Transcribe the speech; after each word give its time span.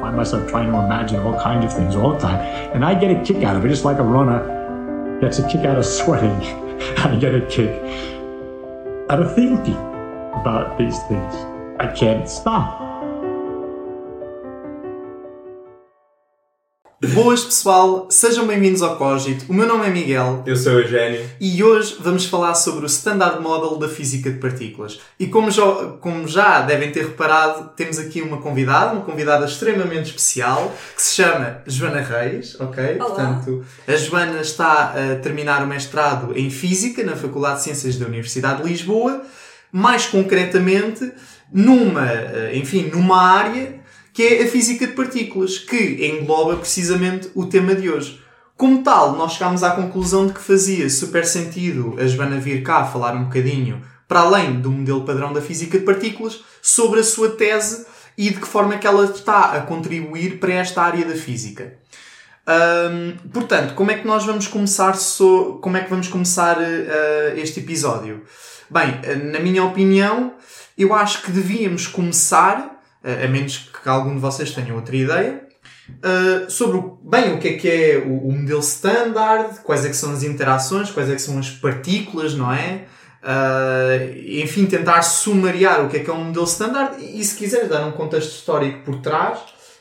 find 0.00 0.16
myself 0.16 0.48
trying 0.48 0.72
to 0.72 0.78
imagine 0.78 1.20
all 1.20 1.38
kinds 1.40 1.64
of 1.64 1.72
things 1.72 1.94
all 1.94 2.12
the 2.12 2.18
time. 2.18 2.40
And 2.74 2.84
I 2.84 2.98
get 2.98 3.10
a 3.10 3.22
kick 3.22 3.44
out 3.44 3.56
of 3.56 3.64
it, 3.64 3.68
just 3.68 3.84
like 3.84 3.98
a 3.98 4.02
runner 4.02 5.18
gets 5.20 5.38
a 5.38 5.48
kick 5.48 5.66
out 5.66 5.78
of 5.78 5.84
sweating. 5.84 6.30
I 6.98 7.16
get 7.16 7.34
a 7.34 7.46
kick 7.46 7.70
out 9.10 9.20
of 9.20 9.34
thinking 9.34 9.74
about 10.40 10.78
these 10.78 10.98
things. 11.04 11.34
I 11.78 11.92
can't 11.94 12.28
stop. 12.28 12.89
Boas 17.02 17.42
pessoal, 17.42 18.08
sejam 18.10 18.46
bem-vindos 18.46 18.82
ao 18.82 18.94
Cogito. 18.98 19.46
O 19.48 19.54
meu 19.54 19.66
nome 19.66 19.86
é 19.86 19.90
Miguel. 19.90 20.42
Eu 20.44 20.54
sou 20.54 20.74
o 20.74 20.80
Eugénio. 20.80 21.26
E 21.40 21.64
hoje 21.64 21.96
vamos 21.98 22.26
falar 22.26 22.54
sobre 22.54 22.84
o 22.84 22.86
Standard 22.86 23.40
Model 23.40 23.78
da 23.78 23.88
Física 23.88 24.30
de 24.30 24.36
Partículas. 24.36 25.00
E 25.18 25.26
como 25.26 25.50
já, 25.50 25.62
como 25.98 26.28
já 26.28 26.60
devem 26.60 26.92
ter 26.92 27.06
reparado, 27.06 27.70
temos 27.74 27.98
aqui 27.98 28.20
uma 28.20 28.36
convidada, 28.36 28.92
uma 28.92 29.00
convidada 29.00 29.46
extremamente 29.46 30.10
especial, 30.10 30.76
que 30.94 31.00
se 31.00 31.14
chama 31.14 31.62
Joana 31.66 32.02
Reis, 32.02 32.60
ok? 32.60 32.96
Olá. 32.96 33.06
Portanto, 33.06 33.64
a 33.88 33.96
Joana 33.96 34.42
está 34.42 34.92
a 34.92 35.16
terminar 35.22 35.62
o 35.62 35.66
mestrado 35.66 36.36
em 36.36 36.50
Física 36.50 37.02
na 37.02 37.16
Faculdade 37.16 37.60
de 37.60 37.62
Ciências 37.62 37.96
da 37.96 38.04
Universidade 38.04 38.62
de 38.62 38.68
Lisboa, 38.68 39.22
mais 39.72 40.04
concretamente 40.04 41.10
numa, 41.50 42.06
eh, 42.06 42.50
enfim, 42.56 42.90
numa 42.92 43.22
área 43.22 43.79
que 44.12 44.22
é 44.22 44.42
a 44.42 44.46
física 44.48 44.86
de 44.86 44.92
partículas, 44.94 45.58
que 45.58 46.06
engloba 46.06 46.56
precisamente 46.56 47.30
o 47.34 47.46
tema 47.46 47.74
de 47.74 47.88
hoje. 47.90 48.20
Como 48.56 48.82
tal, 48.82 49.16
nós 49.16 49.32
chegámos 49.32 49.62
à 49.62 49.70
conclusão 49.70 50.26
de 50.26 50.32
que 50.34 50.40
fazia 50.40 50.90
super 50.90 51.24
sentido 51.24 51.96
a 51.98 52.06
Joana 52.06 52.38
vir 52.38 52.62
cá 52.62 52.84
falar 52.84 53.14
um 53.14 53.24
bocadinho, 53.24 53.82
para 54.06 54.20
além 54.20 54.60
do 54.60 54.70
modelo 54.70 55.04
padrão 55.04 55.32
da 55.32 55.40
física 55.40 55.78
de 55.78 55.84
partículas, 55.84 56.40
sobre 56.60 57.00
a 57.00 57.04
sua 57.04 57.30
tese 57.30 57.86
e 58.18 58.28
de 58.30 58.40
que 58.40 58.46
forma 58.46 58.74
é 58.74 58.78
que 58.78 58.86
ela 58.86 59.04
está 59.04 59.52
a 59.52 59.60
contribuir 59.62 60.38
para 60.38 60.52
esta 60.54 60.82
área 60.82 61.04
da 61.06 61.14
física. 61.14 61.78
Portanto, 63.32 63.74
como 63.74 63.90
é 63.90 63.94
que 63.98 64.06
nós 64.06 64.24
vamos 64.24 64.46
começar, 64.46 64.94
so- 64.94 65.58
como 65.62 65.76
é 65.76 65.82
que 65.82 65.90
vamos 65.90 66.08
começar 66.08 66.58
eh, 66.60 67.34
este 67.36 67.60
episódio? 67.60 68.24
Bem, 68.68 68.98
eh, 69.02 69.14
na 69.14 69.38
minha 69.40 69.64
opinião, 69.64 70.34
eu 70.76 70.92
acho 70.94 71.22
que 71.22 71.30
devíamos 71.30 71.86
começar, 71.86 72.82
a 73.02 73.28
menos 73.28 73.69
que 73.82 73.88
algum 73.88 74.14
de 74.14 74.20
vocês 74.20 74.50
tenha 74.52 74.74
outra 74.74 74.96
ideia, 74.96 75.50
eh, 76.02 76.48
sobre 76.48 76.78
o, 76.78 76.98
bem 77.02 77.34
o 77.34 77.38
que 77.38 77.48
é 77.48 77.52
que 77.54 77.68
é 77.68 77.98
o, 77.98 78.28
o 78.28 78.32
modelo 78.32 78.60
standard, 78.60 79.60
quais 79.60 79.84
é 79.84 79.88
que 79.88 79.96
são 79.96 80.12
as 80.12 80.22
interações, 80.22 80.90
quais 80.90 81.10
é 81.10 81.14
que 81.14 81.22
são 81.22 81.38
as 81.38 81.50
partículas, 81.50 82.34
não 82.34 82.52
é? 82.52 82.86
Eh, 83.22 84.40
enfim, 84.42 84.66
tentar 84.66 85.02
sumariar 85.02 85.84
o 85.84 85.88
que 85.88 85.98
é 85.98 86.00
que 86.00 86.10
é 86.10 86.12
um 86.12 86.24
modelo 86.24 86.46
standard 86.46 86.96
e, 87.04 87.22
se 87.24 87.36
quiseres 87.36 87.68
dar 87.68 87.86
um 87.86 87.92
contexto 87.92 88.30
histórico 88.30 88.84
por 88.84 89.00
trás, 89.00 89.40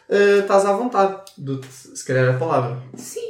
eh, 0.10 0.40
estás 0.40 0.66
à 0.66 0.74
vontade. 0.74 1.22
Se 1.70 2.06
calhar, 2.06 2.36
a 2.36 2.38
palavra. 2.38 2.82
Sim, 2.96 3.30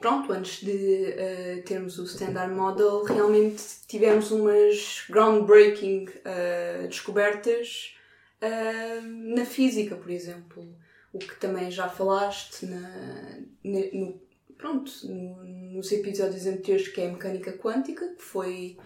pronto, 0.00 0.32
antes 0.32 0.62
de 0.62 1.14
ah, 1.18 1.62
termos 1.66 1.98
o 1.98 2.04
Standard 2.04 2.52
Model, 2.52 3.02
realmente 3.04 3.62
tivemos 3.88 4.30
umas 4.30 5.04
groundbreaking 5.08 6.08
ah, 6.24 6.86
descobertas 6.86 7.97
ah, 8.40 9.00
na 9.02 9.44
física, 9.44 9.96
por 9.96 10.10
exemplo. 10.10 10.76
O 11.12 11.18
que 11.18 11.36
também 11.40 11.70
já 11.70 11.88
falaste 11.88 12.66
na, 12.66 13.38
no, 13.64 14.20
pronto, 14.58 14.90
no- 15.04 15.44
nos 15.74 15.90
episódios 15.92 16.46
anteriores, 16.46 16.88
que 16.88 17.00
é 17.00 17.08
a 17.08 17.12
mecânica 17.12 17.52
quântica, 17.52 18.06
que 18.14 18.22
foi 18.22 18.76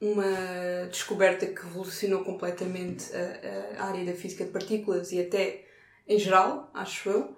uma 0.00 0.86
descoberta 0.90 1.46
que 1.46 1.62
revolucionou 1.62 2.24
completamente 2.24 3.10
a, 3.14 3.82
a 3.82 3.86
área 3.88 4.04
da 4.04 4.12
física 4.12 4.44
de 4.44 4.50
partículas 4.50 5.12
e 5.12 5.20
até 5.20 5.64
em 6.08 6.18
geral, 6.18 6.70
acho 6.74 7.08
eu 7.10 7.36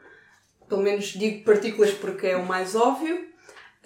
pelo 0.69 0.83
menos 0.83 1.07
digo 1.07 1.45
partículas 1.45 1.93
porque 1.93 2.27
é 2.27 2.37
o 2.37 2.45
mais 2.47 2.75
óbvio. 2.75 3.27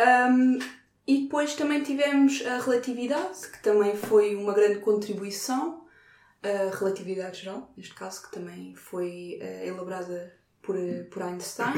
Um, 0.01 0.59
e 1.07 1.23
depois 1.23 1.55
também 1.55 1.83
tivemos 1.83 2.45
a 2.47 2.59
relatividade, 2.59 3.49
que 3.53 3.63
também 3.63 3.95
foi 3.97 4.35
uma 4.35 4.53
grande 4.53 4.81
contribuição, 4.81 5.82
a 6.43 6.77
relatividade 6.77 7.43
geral, 7.43 7.73
neste 7.77 7.95
caso, 7.95 8.23
que 8.23 8.33
também 8.33 8.75
foi 8.75 9.39
eh, 9.41 9.69
elaborada 9.69 10.35
por, 10.61 10.77
eh, 10.77 11.05
por 11.05 11.23
Einstein. 11.23 11.75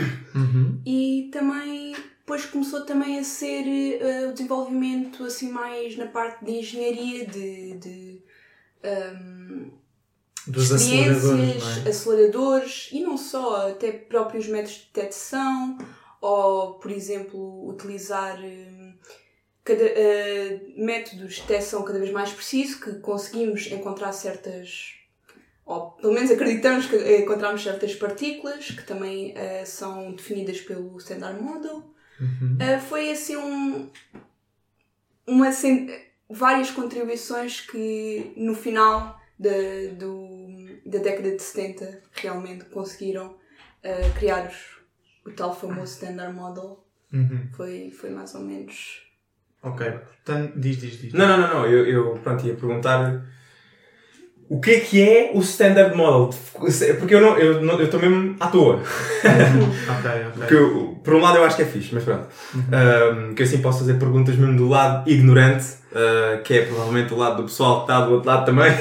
E 0.87 1.31
também 1.33 1.95
depois 2.19 2.47
começou 2.47 2.87
também 2.87 3.19
a 3.19 3.25
ser 3.25 3.67
eh, 3.67 4.27
o 4.27 4.33
desenvolvimento 4.33 5.25
assim 5.25 5.51
mais 5.51 5.97
na 5.97 6.07
parte 6.07 6.45
de 6.45 6.53
engenharia, 6.53 7.27
de, 7.27 7.79
de 7.79 8.23
um, 8.85 9.71
Dos 10.47 10.71
aceleradores, 10.73 11.87
é? 11.87 11.89
aceleradores 11.89 12.89
e 12.93 13.01
não 13.01 13.17
só, 13.17 13.69
até 13.71 13.93
próprios 13.93 14.47
métodos 14.47 14.75
de 14.75 14.91
detecção 14.93 15.79
ou, 16.21 16.75
por 16.75 16.91
exemplo, 16.91 17.67
utilizar 17.67 18.39
hum, 18.39 18.84
cada, 19.65 19.83
eh, 19.85 20.61
métodos 20.77 21.35
de 21.35 21.41
detecção 21.43 21.83
cada 21.85 21.99
vez 21.99 22.11
mais 22.13 22.31
precisos 22.33 22.77
que 22.77 22.95
conseguimos 23.01 23.67
encontrar 23.73 24.13
certas, 24.13 24.95
ou 25.65 25.93
pelo 25.93 26.13
menos 26.13 26.31
acreditamos 26.31 26.87
que 26.87 26.97
encontramos 27.19 27.63
certas 27.63 27.95
partículas 27.95 28.67
que 28.71 28.83
também 28.85 29.33
eh, 29.37 29.65
são 29.65 30.13
definidas 30.13 30.61
pelo 30.61 30.97
Standard 30.99 31.41
Model. 31.43 31.83
Eh, 32.61 32.79
foi 32.79 33.11
assim 33.11 33.37
um, 33.37 33.91
uma, 35.27 35.51
cen- 35.53 35.89
várias 36.29 36.71
contribuições 36.71 37.61
que 37.61 38.33
no 38.37 38.55
final 38.55 39.19
da, 39.39 39.51
do, 39.99 40.29
da 40.87 40.99
década 40.99 41.35
de 41.35 41.43
70 41.43 42.03
realmente 42.13 42.65
conseguiram 42.67 43.37
criar 44.19 44.49
os- 44.49 44.79
o 45.27 45.31
tal 45.35 45.55
famoso 45.55 45.93
Standard 45.95 46.35
Model. 46.35 46.83
Uhum. 47.13 47.49
Foi, 47.55 47.91
foi 47.91 48.11
mais 48.11 48.35
ou 48.35 48.41
menos. 48.43 49.03
Ok. 49.65 49.91
Portanto, 50.25 50.53
diz, 50.57 50.81
diz, 50.81 51.01
diz. 51.01 51.13
Não, 51.13 51.27
não, 51.27 51.39
não, 51.39 51.55
não. 51.55 51.67
Eu, 51.67 51.87
eu 51.87 52.19
pronto, 52.23 52.47
ia 52.47 52.55
perguntar 52.55 53.25
o 54.49 54.61
que 54.61 54.71
é 54.73 54.81
que 54.81 55.03
é 55.03 55.31
o 55.35 55.41
Standard 55.41 55.97
Model? 55.97 56.31
Porque 56.99 57.15
eu 57.15 57.21
não, 57.21 57.39
eu 57.39 57.63
não, 57.63 57.79
eu 57.79 57.87
estou 57.87 57.99
mesmo 57.99 58.37
à 58.39 58.49
toa. 58.49 58.77
Ok, 58.77 58.85
ok. 59.25 60.33
Porque 60.37 60.55
eu, 60.55 61.01
por 61.03 61.15
um 61.15 61.21
lado 61.21 61.39
eu 61.39 61.45
acho 61.45 61.57
que 61.57 61.63
é 61.63 61.65
fixe, 61.65 61.95
mas 61.95 62.05
pronto. 62.05 62.29
Um, 62.55 63.35
que 63.35 63.43
eu 63.43 63.47
assim 63.47 63.63
posso 63.63 63.81
fazer 63.81 63.95
perguntas 63.95 64.37
mesmo 64.37 64.57
do 64.57 64.69
lado 64.69 65.09
ignorante, 65.11 65.65
uh, 65.93 66.43
que 66.43 66.55
é 66.55 66.67
provavelmente 66.67 67.13
o 67.15 67.17
lado 67.17 67.39
do 67.39 67.45
pessoal 67.45 67.79
que 67.79 67.93
está 67.93 68.05
do 68.05 68.13
outro 68.13 68.29
lado 68.29 68.45
também. 68.45 68.73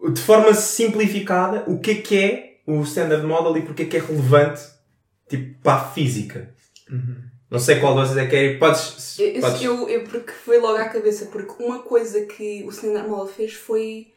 Uh, 0.00 0.10
de 0.12 0.20
forma 0.20 0.54
simplificada, 0.54 1.64
o 1.66 1.78
que 1.80 1.90
é 1.90 1.94
que 1.96 2.18
é 2.18 2.52
o 2.66 2.82
Standard 2.82 3.26
Model 3.26 3.56
e 3.56 3.62
porque 3.62 3.82
é 3.82 3.86
que 3.86 3.96
é 3.96 4.00
relevante 4.00 4.62
tipo, 5.28 5.60
para 5.60 5.74
a 5.74 5.84
física? 5.84 6.54
Não 7.52 7.58
sei 7.58 7.78
qual 7.78 7.94
de 7.94 8.00
vocês 8.00 8.16
é 8.16 8.26
que 8.26 8.34
é. 8.36 8.56
Podes. 8.58 9.18
Eu, 9.18 9.40
podes... 9.40 9.62
eu, 9.62 9.88
eu- 9.88 10.04
porque 10.04 10.32
foi 10.32 10.58
logo 10.58 10.78
à 10.78 10.88
cabeça, 10.88 11.26
porque 11.26 11.62
uma 11.62 11.80
coisa 11.82 12.24
que 12.26 12.64
o 12.64 12.70
Standard 12.70 13.08
Model 13.08 13.26
fez 13.32 13.52
foi 13.52 14.12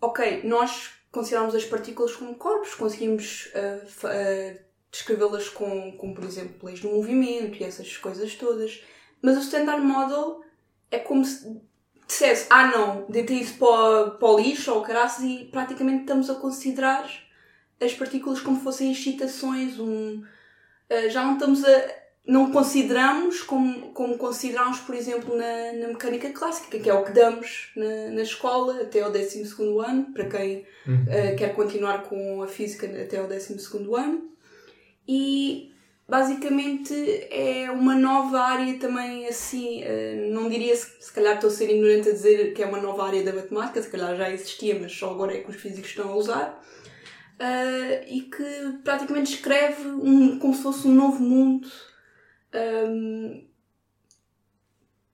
ok, 0.00 0.42
nós 0.44 0.90
consideramos 1.12 1.54
as 1.54 1.64
partículas 1.64 2.16
como 2.16 2.34
corpos, 2.34 2.74
conseguimos 2.74 3.50
fa- 3.86 4.10
ah, 4.10 4.56
descrevê-las 4.90 5.48
com, 5.48 5.92
com, 5.92 6.12
por 6.12 6.24
exemplo, 6.24 6.54
leis 6.66 6.80
do 6.80 6.88
movimento 6.88 7.58
e 7.60 7.64
essas 7.64 7.96
coisas 7.96 8.34
todas, 8.34 8.82
mas 9.22 9.36
o 9.36 9.40
Standard 9.40 9.80
Model 9.82 10.40
é 10.90 10.98
como 10.98 11.24
se 11.24 11.60
dissesse, 12.06 12.46
ah 12.50 12.66
não, 12.66 13.06
deitei 13.08 13.38
isso 13.38 13.54
para, 13.58 14.10
para 14.10 14.28
o 14.28 14.38
lixo 14.40 14.72
ou 14.74 14.82
caraças 14.82 15.22
e 15.24 15.48
praticamente 15.52 16.00
estamos 16.00 16.28
a 16.28 16.34
considerar 16.34 17.08
as 17.80 17.94
partículas 17.94 18.40
como 18.40 18.60
fossem 18.60 18.90
excitações, 18.90 19.78
um, 19.78 20.22
ah, 20.90 21.08
já 21.08 21.22
não 21.24 21.34
estamos 21.34 21.64
a, 21.64 22.01
não 22.24 22.52
consideramos 22.52 23.42
como, 23.42 23.90
como 23.92 24.16
consideramos, 24.16 24.78
por 24.80 24.94
exemplo, 24.94 25.36
na, 25.36 25.72
na 25.72 25.88
mecânica 25.88 26.30
clássica, 26.30 26.78
que 26.78 26.88
é 26.88 26.94
o 26.94 27.04
que 27.04 27.10
damos 27.12 27.72
na, 27.76 28.10
na 28.12 28.22
escola 28.22 28.82
até 28.82 29.00
ao 29.00 29.10
12 29.10 29.42
ano, 29.84 30.12
para 30.12 30.28
quem 30.28 30.64
eh, 31.08 31.34
quer 31.34 31.54
continuar 31.54 32.04
com 32.04 32.42
a 32.42 32.46
física 32.46 32.86
até 32.86 33.18
ao 33.18 33.26
12 33.26 33.56
ano. 33.98 34.30
E 35.06 35.72
basicamente 36.08 36.94
é 37.30 37.68
uma 37.72 37.94
nova 37.96 38.40
área 38.40 38.78
também 38.78 39.26
assim, 39.26 39.82
eh, 39.82 40.28
não 40.32 40.48
diria 40.48 40.76
se, 40.76 40.86
se 41.00 41.12
calhar 41.12 41.34
estou 41.34 41.50
a 41.50 41.52
ser 41.52 41.70
ignorante 41.70 42.08
a 42.08 42.12
dizer 42.12 42.54
que 42.54 42.62
é 42.62 42.66
uma 42.66 42.80
nova 42.80 43.04
área 43.04 43.24
da 43.24 43.32
matemática, 43.32 43.82
se 43.82 43.90
calhar 43.90 44.14
já 44.16 44.30
existia, 44.30 44.78
mas 44.78 44.92
só 44.92 45.10
agora 45.10 45.34
é 45.34 45.40
que 45.40 45.50
os 45.50 45.56
físicos 45.56 45.90
estão 45.90 46.08
a 46.10 46.14
usar. 46.16 46.62
eh, 47.40 48.04
e 48.08 48.20
que 48.22 48.44
praticamente 48.84 49.32
descreve 49.32 49.88
um, 49.88 50.38
como 50.38 50.54
se 50.54 50.62
fosse 50.62 50.86
um 50.86 50.94
novo 50.94 51.20
mundo 51.20 51.68
um, 52.54 53.44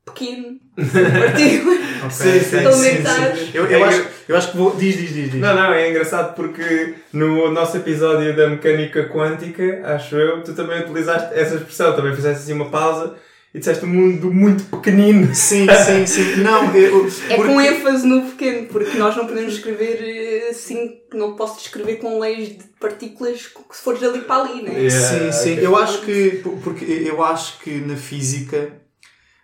pequeno, 0.05 0.59
Sim, 2.11 2.41
sim, 2.41 2.57
elementares. 2.57 3.55
Eu, 3.55 3.67
eu, 3.67 3.85
acho, 3.85 4.07
eu 4.29 4.37
acho 4.37 4.51
que 4.53 4.57
vou. 4.57 4.77
Diz, 4.77 4.97
diz, 4.97 5.13
diz. 5.13 5.31
diz. 5.33 5.41
Não, 5.41 5.55
não, 5.55 5.73
é 5.73 5.91
engraçado 5.91 6.35
porque 6.35 6.95
no 7.13 7.51
nosso 7.51 7.77
episódio 7.77 8.35
da 8.37 8.49
mecânica 8.49 9.09
quântica, 9.09 9.83
acho 9.85 10.17
eu, 10.17 10.43
tu 10.43 10.55
também 10.55 10.81
utilizaste 10.81 11.35
essa 11.35 11.57
expressão, 11.57 11.95
também 11.97 12.15
fizeste 12.15 12.43
assim 12.43 12.53
uma 12.53 12.71
pausa 12.71 13.17
e 13.59 13.61
disseste 13.61 13.85
um 13.85 13.89
mundo 13.89 14.33
muito 14.33 14.65
pequenino. 14.65 15.35
Sim, 15.35 15.67
sim, 15.85 16.07
sim. 16.07 16.37
Não, 16.43 16.73
eu, 16.77 17.07
É 17.29 17.35
porque- 17.37 17.53
com 17.53 17.61
ênfase 17.61 18.07
no 18.07 18.23
pequeno, 18.31 18.67
porque 18.69 18.97
nós 18.97 19.17
não 19.17 19.27
podemos 19.27 19.55
escrever 19.55 19.99
eh, 20.01 20.49
assim, 20.51 21.01
não 21.13 21.35
posso 21.35 21.59
descrever 21.59 21.97
com 21.97 22.19
leis 22.21 22.51
de 22.51 22.65
partículas 22.81 23.47
que 23.47 23.77
se 23.77 23.83
fores 23.83 24.01
dali 24.01 24.21
para 24.21 24.43
ali, 24.45 24.63
né? 24.63 24.73
Yeah. 24.81 24.91
Sim, 24.91 25.33
sim. 25.33 25.53
ok. 25.55 25.67
Eu 25.67 25.77
acho 25.77 26.01
que. 26.03 26.43
Porque 26.63 26.85
eu 26.85 27.23
acho 27.25 27.59
que 27.59 27.71
na 27.81 27.97
física. 27.97 28.73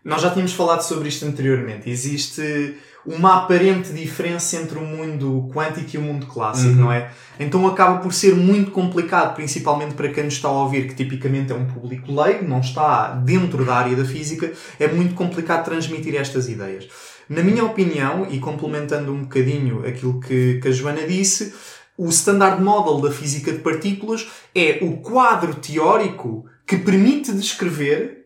Nós 0.05 0.21
já 0.23 0.31
tínhamos 0.31 0.53
falado 0.53 0.83
sobre 0.83 1.09
isto 1.09 1.25
anteriormente. 1.25 1.89
Existe 1.91 2.77
uma 3.07 3.43
aparente 3.43 3.93
diferença 3.93 4.57
entre 4.57 4.79
o 4.79 4.83
mundo 4.83 5.51
quântico 5.55 5.91
e 5.95 5.99
o 5.99 6.03
mundo 6.03 6.27
clássico, 6.27 6.71
Uhum. 6.71 6.75
não 6.77 6.93
é? 6.93 7.11
Então 7.39 7.67
acaba 7.67 7.99
por 7.99 8.13
ser 8.15 8.35
muito 8.35 8.71
complicado, 8.71 9.35
principalmente 9.35 9.95
para 9.95 10.09
quem 10.09 10.25
nos 10.25 10.35
está 10.35 10.49
a 10.49 10.53
ouvir, 10.53 10.87
que 10.89 10.95
tipicamente 10.95 11.53
é 11.53 11.55
um 11.55 11.67
público 11.67 12.11
leigo, 12.15 12.47
não 12.49 12.61
está 12.61 13.11
dentro 13.11 13.65
da 13.65 13.75
área 13.77 13.95
da 13.97 14.05
física, 14.05 14.53
é 14.81 14.89
muito 14.89 15.15
complicado 15.15 15.65
transmitir 15.65 16.15
estas 16.15 16.49
ideias. 16.49 16.89
Na 17.29 17.43
minha 17.43 17.65
opinião, 17.65 18.27
e 18.31 18.39
complementando 18.39 19.13
um 19.13 19.23
bocadinho 19.23 19.87
aquilo 19.87 20.21
que, 20.21 20.59
que 20.63 20.69
a 20.69 20.73
Joana 20.73 21.07
disse, 21.07 21.55
o 21.97 22.09
Standard 22.09 22.63
Model 22.63 23.01
da 23.01 23.11
física 23.11 23.53
de 23.53 23.59
partículas 23.59 24.27
é 24.55 24.79
o 24.83 24.99
quadro 24.99 25.55
teórico 25.55 26.47
que 26.67 26.77
permite 26.77 27.33
descrever 27.33 28.24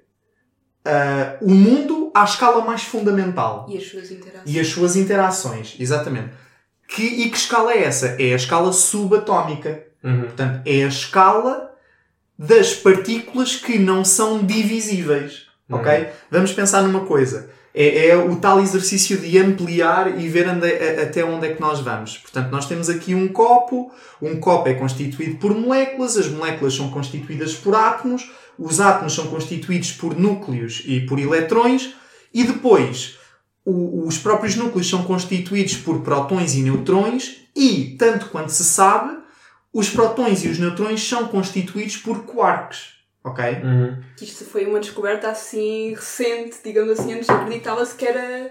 ah, 0.85 1.37
o 1.41 1.51
mundo 1.51 2.11
à 2.15 2.25
escala 2.25 2.65
mais 2.65 2.83
fundamental 2.83 3.67
E 3.69 3.77
as 3.77 3.85
suas 3.87 4.11
interações. 4.11 4.43
e 4.47 4.61
as 4.61 4.67
suas 4.69 4.97
interações, 4.97 5.77
exatamente. 5.79 6.31
Que, 6.89 7.03
e 7.03 7.31
que 7.31 7.37
escala 7.37 7.73
é 7.73 7.85
essa? 7.85 8.17
É 8.21 8.33
a 8.33 8.37
escala 8.37 8.73
subatómica. 8.73 9.85
Uhum. 10.03 10.23
Portanto, 10.23 10.63
é 10.65 10.85
a 10.85 10.89
escala 10.89 11.75
das 12.39 12.73
partículas 12.75 13.57
que 13.57 13.79
não 13.79 14.05
são 14.05 14.45
divisíveis. 14.45 15.47
Ok? 15.71 16.09
Vamos 16.31 16.53
pensar 16.53 16.83
numa 16.83 17.05
coisa. 17.05 17.51
É, 17.75 18.09
é 18.09 18.17
o 18.17 18.37
tal 18.37 18.61
exercício 18.61 19.19
de 19.19 19.39
ampliar 19.39 20.19
e 20.21 20.29
ver 20.29 20.49
onde- 20.49 20.67
a- 20.67 21.03
até 21.03 21.25
onde 21.25 21.47
é 21.47 21.55
que 21.55 21.61
nós 21.61 21.81
vamos. 21.81 22.19
Portanto, 22.19 22.51
nós 22.51 22.67
temos 22.67 22.89
aqui 22.89 23.15
um 23.15 23.29
copo. 23.29 23.93
Um 24.21 24.41
copo 24.41 24.69
é 24.69 24.75
constituído 24.75 25.37
por 25.37 25.55
moléculas. 25.55 26.17
As 26.17 26.29
moléculas 26.29 26.75
são 26.75 26.91
constituídas 26.91 27.55
por 27.55 27.75
átomos. 27.75 28.31
Os 28.59 28.81
átomos 28.81 29.15
são 29.15 29.27
constituídos 29.29 29.93
por 29.93 30.19
núcleos 30.19 30.83
e 30.87 31.01
por 31.01 31.19
eletrões. 31.19 31.95
E 32.35 32.43
depois, 32.45 33.17
o- 33.65 34.07
os 34.07 34.19
próprios 34.19 34.57
núcleos 34.57 34.89
são 34.89 35.05
constituídos 35.05 35.77
por 35.77 36.01
prótons 36.01 36.55
e 36.55 36.63
neutrões. 36.63 37.37
E, 37.55 37.97
tanto 37.99 38.27
quanto 38.31 38.51
se 38.51 38.65
sabe, 38.65 39.17
os 39.73 39.89
prótons 39.91 40.43
e 40.45 40.49
os 40.49 40.59
neutrões 40.59 41.07
são 41.07 41.29
constituídos 41.29 41.97
por 41.99 42.25
quarks. 42.25 42.98
Ok? 43.29 43.45
Uhum. 43.63 43.97
Que 44.17 44.25
isto 44.25 44.45
foi 44.45 44.67
uma 44.67 44.81
descoberta 44.81 45.29
assim 45.31 45.91
recente, 45.95 46.57
digamos 46.65 46.99
assim, 46.99 47.15
antes 47.15 47.29
acreditava-se 47.29 47.95
que 47.95 48.07
era 48.07 48.51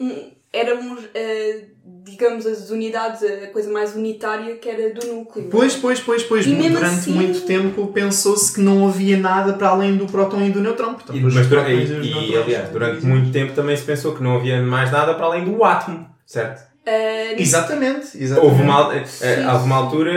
um, 0.00 0.30
éramos, 0.52 1.04
eh, 1.14 1.64
digamos, 2.04 2.46
as 2.46 2.70
unidades, 2.70 3.22
a 3.22 3.48
coisa 3.48 3.70
mais 3.70 3.94
unitária 3.94 4.56
que 4.56 4.68
era 4.68 4.94
do 4.94 5.06
núcleo. 5.06 5.48
Pois, 5.50 5.76
pois, 5.76 6.00
pois, 6.00 6.22
pois. 6.22 6.46
E 6.46 6.50
mesmo 6.50 6.76
Durante 6.76 6.94
assim- 7.00 7.12
muito 7.12 7.40
tempo 7.42 7.86
pensou-se 7.88 8.52
que 8.54 8.60
não 8.60 8.88
havia 8.88 9.16
nada 9.18 9.52
para 9.54 9.68
além 9.68 9.96
do 9.96 10.06
próton 10.06 10.42
e 10.42 10.50
do 10.50 10.60
neutrão. 10.60 10.94
Portanto, 10.94 11.16
E, 11.16 11.20
mas, 11.20 11.34
dura- 11.34 11.62
prótons 11.64 11.90
e, 11.90 11.92
e, 11.92 11.98
neutrões 12.00 12.36
aliás, 12.44 12.68
durante 12.70 13.04
muito 13.06 13.30
tempo 13.32 13.52
também 13.54 13.76
se 13.76 13.82
pensou 13.84 14.14
que 14.14 14.22
não 14.22 14.36
havia 14.36 14.60
mais 14.62 14.90
nada 14.90 15.14
para 15.14 15.26
além 15.26 15.44
do 15.44 15.62
átomo, 15.64 16.08
certo? 16.24 16.67
Eh, 16.88 17.34
Exatamente, 17.42 18.08
exatamente. 18.14 18.50
Houve 18.52 18.62
uma, 18.62 18.94
eh, 18.94 19.46
houve 19.52 19.64
uma 19.66 19.76
altura, 19.76 20.10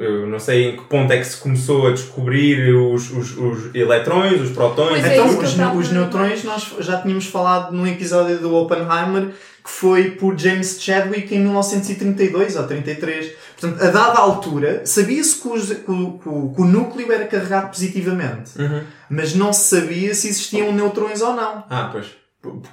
eu 0.00 0.26
não 0.26 0.38
sei 0.38 0.70
em 0.70 0.76
que 0.76 0.84
ponto 0.84 1.12
é 1.12 1.18
que 1.18 1.24
se 1.24 1.36
começou 1.36 1.86
a 1.86 1.90
descobrir 1.92 2.74
os, 2.74 3.10
os, 3.10 3.36
os 3.36 3.74
eletrões, 3.74 4.40
os 4.40 4.50
prótons. 4.50 4.88
Pois 4.88 5.04
é, 5.04 5.14
Então, 5.16 5.26
os, 5.28 5.84
os 5.86 5.92
neutrões, 5.92 6.42
nós 6.44 6.74
já 6.80 7.00
tínhamos 7.00 7.26
falado 7.26 7.72
num 7.72 7.86
episódio 7.86 8.38
do 8.38 8.54
Oppenheimer 8.54 9.28
que 9.64 9.70
foi 9.72 10.12
por 10.12 10.38
James 10.38 10.76
Chadwick 10.80 11.34
em 11.34 11.40
1932 11.40 12.54
ou 12.56 12.64
33. 12.64 13.32
Portanto, 13.58 13.82
a 13.82 13.90
dada 13.90 14.18
altura, 14.20 14.82
sabia-se 14.84 15.40
que, 15.42 15.48
os- 15.48 15.72
que 15.72 15.90
o- 15.90 16.18
que 16.22 16.28
o- 16.28 16.52
que 16.54 16.60
o 16.62 16.64
núcleo 16.64 17.10
era 17.10 17.24
carregado 17.24 17.68
positivamente, 17.70 18.50
Uhum. 18.60 18.82
mas 19.10 19.34
não 19.34 19.52
se 19.52 19.76
sabia 19.76 20.14
se 20.14 20.28
existiam 20.28 20.70
neutrões 20.72 21.20
ou 21.20 21.34
não. 21.34 21.64
Ah, 21.68 21.88
pois. 21.90 22.06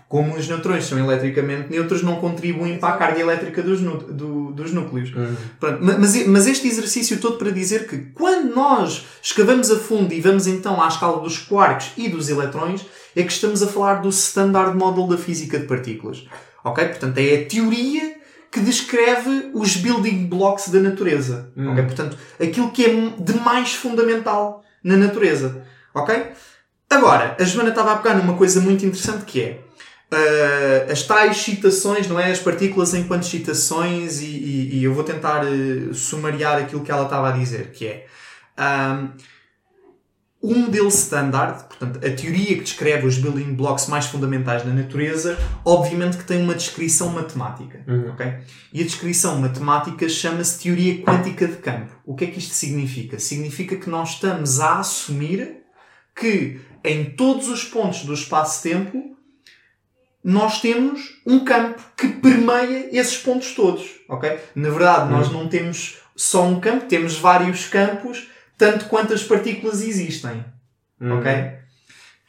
Como 0.08 0.36
os 0.36 0.48
neutrões 0.48 0.86
são 0.86 0.98
eletricamente 1.00 1.70
neutros, 1.70 2.02
não 2.04 2.16
contribuem 2.18 2.78
para 2.78 2.94
a 2.96 2.98
carga 2.98 3.20
elétrica 3.20 3.62
dos, 3.62 3.80
do- 3.82 4.52
dos 4.52 4.72
núcleos. 4.72 5.14
Uhum. 5.14 5.36
Mas, 6.00 6.28
mas 6.28 6.48
este 6.48 6.68
exercício 6.68 7.18
todo 7.20 7.38
para 7.38 7.52
dizer 7.52 7.88
que 7.88 7.98
quando 8.14 8.54
nós 8.56 9.06
escavamos 9.22 9.70
a 9.72 9.78
fundo 9.78 10.14
e 10.14 10.22
vamos 10.22 10.48
então 10.48 10.82
à 10.82 10.88
escala 10.88 11.20
dos 11.22 11.38
quarks 11.40 11.92
e 11.98 12.10
dos 12.10 12.30
eletrões, 12.30 12.86
é 13.16 13.24
que 13.24 13.32
estamos 13.32 13.62
a 13.64 13.68
falar 13.68 13.96
do 14.02 14.10
Standard 14.10 14.76
Model 14.78 15.08
da 15.08 15.18
física 15.18 15.60
de 15.60 15.66
partículas. 15.66 16.26
Ok? 16.64 16.86
Portanto, 16.88 17.18
é 17.18 17.36
a 17.36 17.46
teoria 17.46 18.16
que 18.52 18.60
descreve 18.60 19.50
os 19.54 19.76
building 19.76 20.28
blocks 20.28 20.70
da 20.70 20.80
natureza. 20.80 21.52
Hum. 21.58 21.72
Ok? 21.72 21.84
Portanto, 21.84 22.18
aquilo 22.40 22.72
que 22.72 22.86
é 22.86 22.90
de 23.20 23.34
mais 23.40 23.74
fundamental 23.74 24.64
na 24.84 24.96
natureza. 24.96 25.64
Ok? 25.94 26.28
Agora, 26.90 27.36
a 27.40 27.44
Joana 27.44 27.70
estava 27.70 27.94
a 27.94 27.96
pegar 27.98 28.14
numa 28.16 28.36
coisa 28.38 28.62
muito 28.62 28.86
interessante 28.86 29.26
que 29.26 29.42
é 29.42 29.62
ah, 30.16 30.92
as 30.92 31.04
tais 31.04 31.38
citações, 31.38 32.08
não 32.08 32.20
é? 32.20 32.32
As 32.32 32.40
partículas 32.40 32.94
enquanto 32.94 33.26
citações, 33.26 34.22
e, 34.22 34.26
e- 34.26 34.76
e 34.80 34.84
eu 34.84 34.94
vou 34.94 35.04
tentar 35.04 35.46
eh, 35.46 35.94
sumariar 35.94 36.58
aquilo 36.62 36.84
que 36.84 36.92
ela 36.92 37.04
estava 37.04 37.30
a 37.30 37.32
dizer, 37.32 37.72
que 37.72 37.86
é 37.88 38.06
o 40.42 40.54
modelo 40.56 40.90
standard, 40.90 41.64
portanto, 41.70 41.98
a 42.06 42.10
teoria 42.12 42.58
que 42.58 42.64
descreve 42.64 43.08
os 43.08 43.18
building 43.18 43.54
blocks 43.54 43.88
mais 43.88 44.08
fundamentais 44.08 44.62
da 44.64 44.72
natureza, 44.74 45.38
obviamente 45.64 46.18
que 46.18 46.26
tem 46.26 46.42
uma 46.44 46.54
descrição 46.54 47.08
matemática. 47.10 47.82
Uhum. 47.88 48.10
ok? 48.12 48.34
E 48.74 48.82
a 48.82 48.84
descrição 48.84 49.40
matemática 49.40 50.08
chama-se 50.10 50.62
teoria 50.62 51.02
quântica 51.02 51.48
de 51.48 51.56
campo. 51.56 51.94
O 52.06 52.14
que 52.14 52.26
é 52.26 52.28
que 52.28 52.40
isto 52.40 52.54
significa? 52.54 53.18
Significa 53.20 53.78
que 53.78 53.90
nós 53.90 54.10
estamos 54.16 54.60
a 54.60 54.80
assumir 54.80 55.64
que 56.14 56.60
em 56.84 57.06
todos 57.12 57.48
os 57.48 57.64
pontos 57.64 58.04
do 58.04 58.14
espaço-tempo 58.14 59.16
nós 60.24 60.62
temos 60.62 61.20
um 61.26 61.44
campo 61.44 61.82
que 61.98 62.08
permeia 62.08 62.90
esses 62.98 63.18
pontos 63.18 63.54
todos, 63.54 63.84
ok? 64.08 64.40
Na 64.56 64.70
verdade, 64.70 65.12
nós 65.12 65.32
não 65.32 65.48
temos 65.48 65.98
só 66.16 66.46
um 66.46 66.60
campo, 66.60 66.86
temos 66.86 67.18
vários 67.18 67.68
campos, 67.68 68.28
tanto 68.58 68.86
quanto 68.86 69.14
as 69.14 69.24
partículas 69.24 69.82
existem, 69.82 70.46
Uhum. 71.02 71.20
ok? 71.20 71.52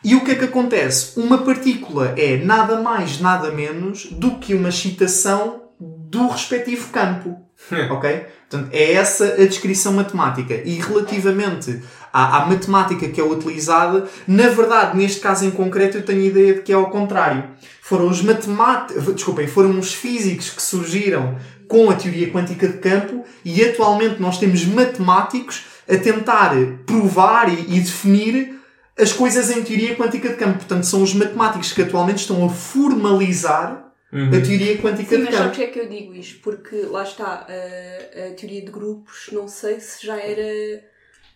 E 0.03 0.15
o 0.15 0.25
que 0.25 0.33
é 0.33 0.35
que 0.35 0.45
acontece? 0.45 1.19
Uma 1.19 1.39
partícula 1.39 2.15
é 2.19 2.37
nada 2.37 2.81
mais, 2.81 3.21
nada 3.21 3.51
menos 3.51 4.07
do 4.07 4.33
que 4.39 4.55
uma 4.55 4.69
excitação 4.69 5.63
do 5.81 6.29
respectivo 6.29 6.91
campo. 6.91 7.41
ok? 7.91 8.27
Portanto, 8.49 8.71
é 8.73 8.93
essa 8.93 9.35
a 9.35 9.47
descrição 9.47 9.93
matemática. 9.95 10.55
E 10.55 10.79
relativamente 10.79 11.83
à, 12.15 12.43
à 12.43 12.47
matemática 12.47 13.09
que 13.09 13.21
é 13.21 13.25
utilizada, 13.25 14.07
na 14.27 14.49
verdade, 14.49 14.97
neste 14.97 15.21
caso 15.21 15.45
em 15.45 15.51
concreto, 15.51 15.99
eu 15.99 16.03
tenho 16.05 16.21
a 16.23 16.27
ideia 16.27 16.55
de 16.55 16.63
que 16.63 16.73
é 16.73 16.75
ao 16.77 16.89
contrário. 16.89 17.43
Foram 17.83 18.09
os 18.09 18.23
matemáticos, 18.23 19.05
desculpem, 19.15 19.47
foram 19.49 19.77
os 19.79 19.93
físicos 19.93 20.49
que 20.51 20.63
surgiram 20.63 21.37
com 21.67 21.91
a 21.91 21.95
teoria 21.95 22.31
quântica 22.31 22.69
de 22.69 22.79
campo 22.79 23.25
e 23.45 23.63
atualmente 23.65 24.21
nós 24.21 24.39
temos 24.39 24.65
matemáticos 24.65 25.65
a 25.91 25.97
tentar 25.97 26.55
provar 26.87 27.49
e, 27.53 27.77
e 27.77 27.81
definir 27.81 28.55
as 28.99 29.13
coisas 29.13 29.51
em 29.51 29.63
teoria 29.65 29.97
quântica 29.97 30.29
de 30.29 30.37
campo. 30.37 30.59
Portanto, 30.59 30.85
são 30.87 31.03
os 31.03 31.13
matemáticos 31.15 31.73
que 31.73 31.83
atualmente 31.83 32.19
estão 32.19 32.45
a 32.47 32.49
formalizar 32.49 33.83
Uhum. 34.13 34.29
a 34.29 34.41
teoria 34.41 34.79
quântica 34.79 35.09
Sim, 35.17 35.17
de 35.17 35.25
mas 35.25 35.35
campo. 35.35 35.49
porque 35.49 35.63
é 35.65 35.67
que 35.67 35.81
eu 35.81 35.89
digo 35.89 36.15
isto? 36.15 36.39
Porque 36.41 36.77
lá 36.89 37.03
está, 37.03 37.25
a, 37.49 38.29
a 38.29 38.35
teoria 38.37 38.61
de 38.65 38.71
grupos, 38.71 39.29
não 39.33 39.49
sei 39.49 39.81
se 39.81 40.07
já 40.07 40.17
era. 40.17 40.85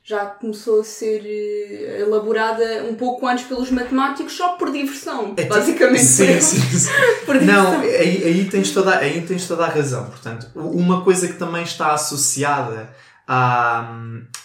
Já 0.09 0.25
começou 0.25 0.81
a 0.81 0.85
ser 0.85 1.21
eh, 1.27 2.01
elaborada 2.01 2.83
um 2.89 2.95
pouco 2.95 3.27
antes 3.27 3.45
pelos 3.45 3.71
matemáticos, 3.71 4.33
só 4.35 4.57
por 4.57 4.73
diversão. 4.73 5.35
É 5.37 5.43
tipo- 5.43 5.55
basicamente. 5.55 6.03
Sim, 6.05 6.41
sim, 6.41 6.61
sim. 6.79 6.91
Por 7.27 7.35
Não, 7.43 7.81
aí, 7.81 8.25
aí, 8.25 8.49
tens 8.51 8.71
toda, 8.71 8.97
aí 8.97 9.21
tens 9.21 9.47
toda 9.47 9.67
a 9.67 9.69
razão. 9.69 10.07
Portanto, 10.07 10.47
uma 10.55 11.03
coisa 11.03 11.29
que 11.29 11.35
também 11.35 11.63
está 11.63 11.93
associada 11.93 12.89
à, 13.27 13.87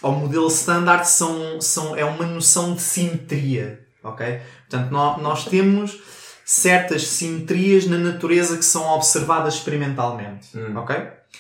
ao 0.01 0.12
modelo 0.12 0.48
standard 0.50 1.08
são, 1.08 1.62
são, 1.62 1.96
é 1.96 2.03
uma 2.03 2.25
noção 2.25 2.74
de 2.75 2.82
simetria. 2.82 3.79
Ok? 4.03 4.41
Portanto, 4.70 4.91
nó- 4.91 5.17
nós 5.20 5.46
temos 5.46 5.98
certas 6.43 7.08
simetrias 7.08 7.86
na 7.88 7.98
natureza 7.98 8.58
que 8.58 8.65
são 8.65 8.84
observadas 8.89 9.53
experimentalmente. 9.53 10.50
Hum. 10.58 10.75
Ok? 10.75 10.93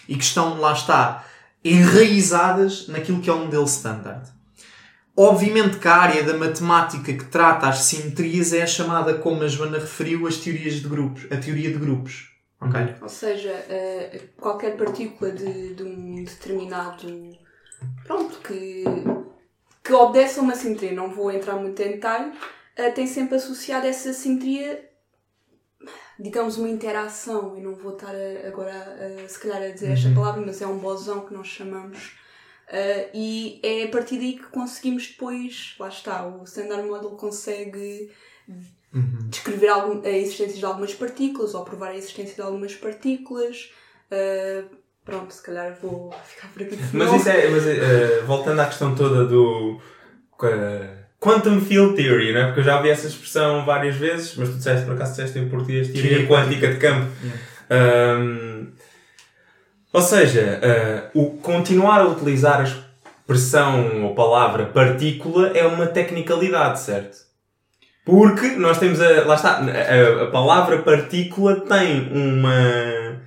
E 0.07 0.15
que 0.15 0.23
estão, 0.23 0.57
lá 0.61 0.71
está, 0.71 1.25
enraizadas 1.63 2.87
naquilo 2.87 3.21
que 3.21 3.29
é 3.29 3.33
o 3.33 3.39
modelo 3.39 3.65
standard. 3.65 4.29
Obviamente 5.15 5.77
que 5.77 5.87
a 5.87 5.95
área 5.95 6.23
da 6.23 6.35
matemática 6.35 7.13
que 7.13 7.25
trata 7.25 7.67
as 7.67 7.79
simetrias 7.79 8.51
é 8.51 8.63
a 8.63 8.67
chamada, 8.67 9.13
como 9.13 9.43
a 9.43 9.47
Joana 9.47 9.77
referiu, 9.77 10.25
as 10.25 10.37
teorias 10.37 10.75
de 10.75 10.87
grupos, 10.87 11.25
a 11.31 11.37
teoria 11.37 11.71
de 11.71 11.77
grupos. 11.77 12.31
Ok? 12.59 12.95
Ou 13.01 13.09
seja, 13.09 13.51
eh, 13.69 14.21
qualquer 14.39 14.75
partícula 14.75 15.31
de, 15.31 15.75
de 15.75 15.83
um 15.83 16.23
determinado. 16.23 17.07
Pronto, 18.05 18.39
que, 18.39 18.83
que 19.83 19.93
obedece 19.93 20.39
a 20.39 20.41
uma 20.41 20.55
simetria. 20.55 20.93
Não 20.93 21.11
vou 21.11 21.31
entrar 21.31 21.55
muito 21.55 21.79
em 21.81 21.91
detalhe, 21.91 22.31
uh, 22.31 22.93
tem 22.95 23.05
sempre 23.05 23.35
associado 23.35 23.85
essa 23.85 24.13
simetria, 24.13 24.89
digamos, 26.19 26.57
uma 26.57 26.69
interação. 26.69 27.55
Eu 27.57 27.63
não 27.63 27.75
vou 27.75 27.93
estar 27.93 28.13
a, 28.13 28.47
agora, 28.47 28.73
a, 28.73 29.27
se 29.27 29.39
calhar, 29.39 29.61
a 29.61 29.69
dizer 29.69 29.91
esta 29.91 30.09
palavra, 30.11 30.41
mas 30.45 30.61
é 30.61 30.67
um 30.67 30.77
bosão 30.77 31.25
que 31.25 31.33
nós 31.33 31.47
chamamos. 31.47 32.17
Uh, 32.67 33.09
e 33.13 33.59
é 33.61 33.83
a 33.83 33.87
partir 33.89 34.17
daí 34.17 34.33
que 34.33 34.45
conseguimos 34.45 35.07
depois, 35.07 35.75
lá 35.79 35.89
está, 35.89 36.25
o 36.25 36.43
Standard 36.43 36.87
Model 36.87 37.11
consegue 37.11 38.09
descrever 39.29 39.67
algum, 39.67 40.01
a 40.03 40.09
existência 40.09 40.57
de 40.57 40.65
algumas 40.65 40.93
partículas 40.93 41.53
ou 41.53 41.65
provar 41.65 41.89
a 41.89 41.95
existência 41.95 42.35
de 42.35 42.41
algumas 42.41 42.75
partículas. 42.75 43.73
Uh, 44.11 44.75
pronto, 45.03 45.33
se 45.33 45.41
calhar 45.41 45.77
vou 45.81 46.11
ficar 46.25 46.47
por 46.49 46.61
aqui. 46.61 46.77
Mas 46.93 47.13
isso 47.13 47.29
é, 47.29 47.49
mas, 47.49 47.63
uh, 47.65 48.25
voltando 48.25 48.59
à 48.59 48.65
questão 48.65 48.95
toda 48.95 49.25
do 49.25 49.79
Quantum 51.23 51.61
Field 51.61 51.95
Theory, 51.95 52.33
não 52.33 52.41
é? 52.41 52.45
Porque 52.47 52.59
eu 52.59 52.63
já 52.65 52.75
ouvi 52.75 52.89
essa 52.89 53.07
expressão 53.07 53.65
várias 53.65 53.95
vezes, 53.95 54.35
mas 54.35 54.49
tu 54.49 54.57
disseste, 54.57 54.85
por 54.85 54.95
acaso 54.95 55.11
disseste 55.11 55.39
em 55.39 55.47
português, 55.47 55.87
teoria 55.87 56.09
Teoria 56.09 56.27
quântica 56.27 56.67
de 56.67 56.77
campo. 56.77 57.07
Um, 57.71 58.67
ou 59.93 60.01
seja, 60.01 60.59
uh, 61.15 61.19
o 61.21 61.37
continuar 61.37 62.01
a 62.01 62.07
utilizar 62.07 62.59
a 62.59 62.63
expressão 62.63 64.03
ou 64.03 64.13
palavra 64.13 64.65
partícula 64.65 65.51
é 65.55 65.65
uma 65.65 65.87
tecnicalidade, 65.87 66.81
certo? 66.81 67.17
Porque 68.03 68.47
nós 68.57 68.77
temos 68.79 68.99
a. 68.99 69.23
Lá 69.25 69.35
está, 69.35 69.59
a, 69.59 70.23
a 70.23 70.27
palavra 70.27 70.79
partícula 70.79 71.61
tem 71.61 72.11
uma. 72.11 73.21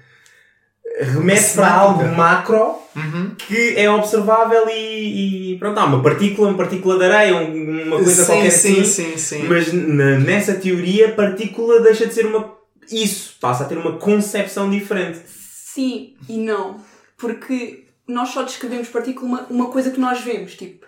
Remete 0.98 1.54
para 1.54 1.72
algo 1.74 2.04
macro 2.16 2.76
Uhum. 2.96 3.34
que 3.36 3.74
é 3.76 3.90
observável 3.90 4.66
e, 4.70 5.52
e 5.52 5.58
pronto, 5.58 5.78
há 5.78 5.84
uma 5.84 6.02
partícula, 6.02 6.48
uma 6.48 6.56
partícula 6.56 6.96
de 6.98 7.04
areia, 7.04 7.36
um- 7.36 7.82
uma 7.88 7.96
coisa 7.96 8.24
sim, 8.24 8.32
qualquer 8.32 8.50
sim, 8.50 8.80
assim. 8.80 8.84
sim, 9.12 9.16
sim. 9.18 9.42
Mas 9.48 9.70
na- 9.72 10.18
nessa 10.18 10.54
teoria, 10.54 11.12
partícula 11.12 11.80
deixa 11.80 12.06
de 12.06 12.14
ser 12.14 12.24
uma. 12.26 12.54
Isso, 12.90 13.34
passa 13.40 13.64
a 13.64 13.66
ter 13.66 13.76
uma 13.76 13.98
concepção 13.98 14.70
diferente. 14.70 15.18
Sim 15.28 16.14
e 16.28 16.38
não. 16.38 16.76
Porque 17.18 17.84
nós 18.08 18.30
só 18.30 18.42
descrevemos 18.44 18.88
partícula 18.88 19.26
uma, 19.26 19.46
uma 19.50 19.66
coisa 19.70 19.90
que 19.90 20.00
nós 20.00 20.20
vemos, 20.22 20.54
tipo. 20.54 20.85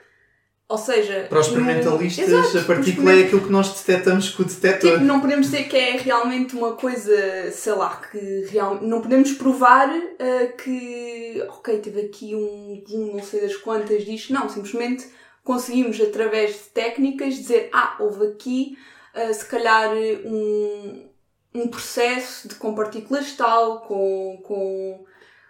Ou 0.69 0.77
seja. 0.77 1.27
Para 1.31 1.41
os 1.41 1.47
experimentalistas, 1.47 2.29
Exato, 2.29 2.59
a 2.59 2.63
partícula 2.65 3.13
é 3.13 3.25
aquilo 3.25 3.41
que 3.41 3.51
nós 3.51 3.73
detectamos 3.73 4.29
com 4.29 4.43
o 4.43 4.47
detector. 4.47 4.93
Tipo, 4.93 5.05
não 5.05 5.19
podemos 5.19 5.47
dizer 5.47 5.67
que 5.67 5.77
é 5.77 5.97
realmente 5.97 6.55
uma 6.55 6.75
coisa, 6.75 7.51
sei 7.51 7.73
lá, 7.73 7.97
que 7.97 8.47
realmente. 8.51 8.85
Não 8.85 9.01
podemos 9.01 9.33
provar 9.33 9.89
ah, 9.89 10.47
que, 10.63 11.43
ok, 11.49 11.79
teve 11.79 12.03
aqui 12.03 12.35
um, 12.35 12.85
um 12.91 13.17
não 13.17 13.23
sei 13.23 13.41
das 13.41 13.57
quantas 13.57 14.05
disto. 14.05 14.31
Não, 14.35 14.47
simplesmente 14.51 15.09
conseguimos, 15.43 15.99
através 16.03 16.53
de 16.53 16.65
técnicas, 16.75 17.35
dizer, 17.35 17.71
ah, 17.73 17.97
houve 17.99 18.27
aqui, 18.27 18.77
ah, 19.15 19.33
se 19.33 19.47
calhar, 19.47 19.91
um, 19.95 21.09
um 21.55 21.69
processo 21.69 22.47
de 22.47 22.57
com 22.57 22.75
partículas 22.75 23.33
tal, 23.33 23.81
com, 23.81 24.39
com, 24.45 25.07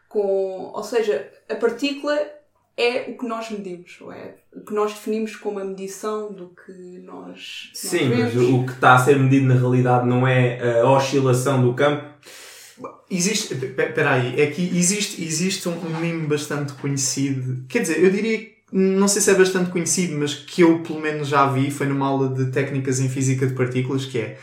com. 0.08 0.70
Ou 0.72 0.82
seja, 0.84 1.28
a 1.48 1.56
partícula 1.56 2.16
é 2.76 3.10
o 3.10 3.18
que 3.18 3.26
nós 3.26 3.50
medimos, 3.50 4.00
ou 4.00 4.12
é 4.12 4.36
que 4.66 4.72
nós 4.74 4.92
definimos 4.92 5.36
como 5.36 5.58
a 5.58 5.64
medição 5.64 6.32
do 6.32 6.52
que 6.64 6.98
nós. 7.00 7.70
Sim, 7.74 8.08
nós 8.08 8.34
mas 8.34 8.36
o 8.36 8.64
que 8.64 8.72
está 8.72 8.94
a 8.94 8.98
ser 8.98 9.18
medido 9.18 9.46
na 9.46 9.54
realidade 9.54 10.06
não 10.06 10.26
é 10.26 10.80
a 10.80 10.90
oscilação 10.90 11.62
do 11.62 11.74
campo. 11.74 12.04
Existe, 13.10 13.54
espera 13.54 14.12
aí, 14.12 14.40
é 14.40 14.46
que 14.46 14.62
existe, 14.62 15.22
existe 15.24 15.68
um, 15.68 15.72
um 15.72 15.98
meme 15.98 16.26
bastante 16.26 16.74
conhecido, 16.74 17.64
quer 17.68 17.80
dizer, 17.80 18.02
eu 18.04 18.10
diria, 18.10 18.38
que- 18.38 18.54
não 18.70 19.08
sei 19.08 19.22
se 19.22 19.30
é 19.30 19.34
bastante 19.34 19.70
conhecido, 19.70 20.16
mas 20.18 20.34
que 20.34 20.60
eu 20.62 20.80
pelo 20.82 21.00
menos 21.00 21.28
já 21.28 21.46
vi, 21.50 21.70
foi 21.70 21.86
numa 21.86 22.06
aula 22.06 22.28
de 22.28 22.50
técnicas 22.52 23.00
em 23.00 23.08
física 23.08 23.46
de 23.46 23.54
partículas, 23.54 24.04
que 24.04 24.18
é, 24.18 24.38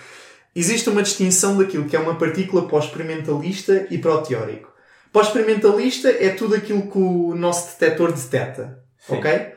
existe 0.55 0.89
uma 0.89 1.03
distinção 1.03 1.57
daquilo 1.57 1.86
que 1.86 1.95
é 1.95 2.00
uma 2.00 2.15
partícula 2.15 2.67
para 2.67 2.75
o 2.75 2.79
experimentalista 2.79 3.88
e 3.91 4.00
para 4.00 4.15
o 4.15 4.22
teórico. 4.24 4.74
Para 5.13 5.22
o 5.22 5.25
experimentalista 5.25 6.10
é 6.10 6.29
tudo 6.29 6.55
aquilo 6.55 6.89
que 6.91 6.98
o 6.98 7.36
nosso 7.36 7.79
detector 7.79 8.12
detecta, 8.12 8.84
Sim. 8.98 9.17
ok? 9.17 9.54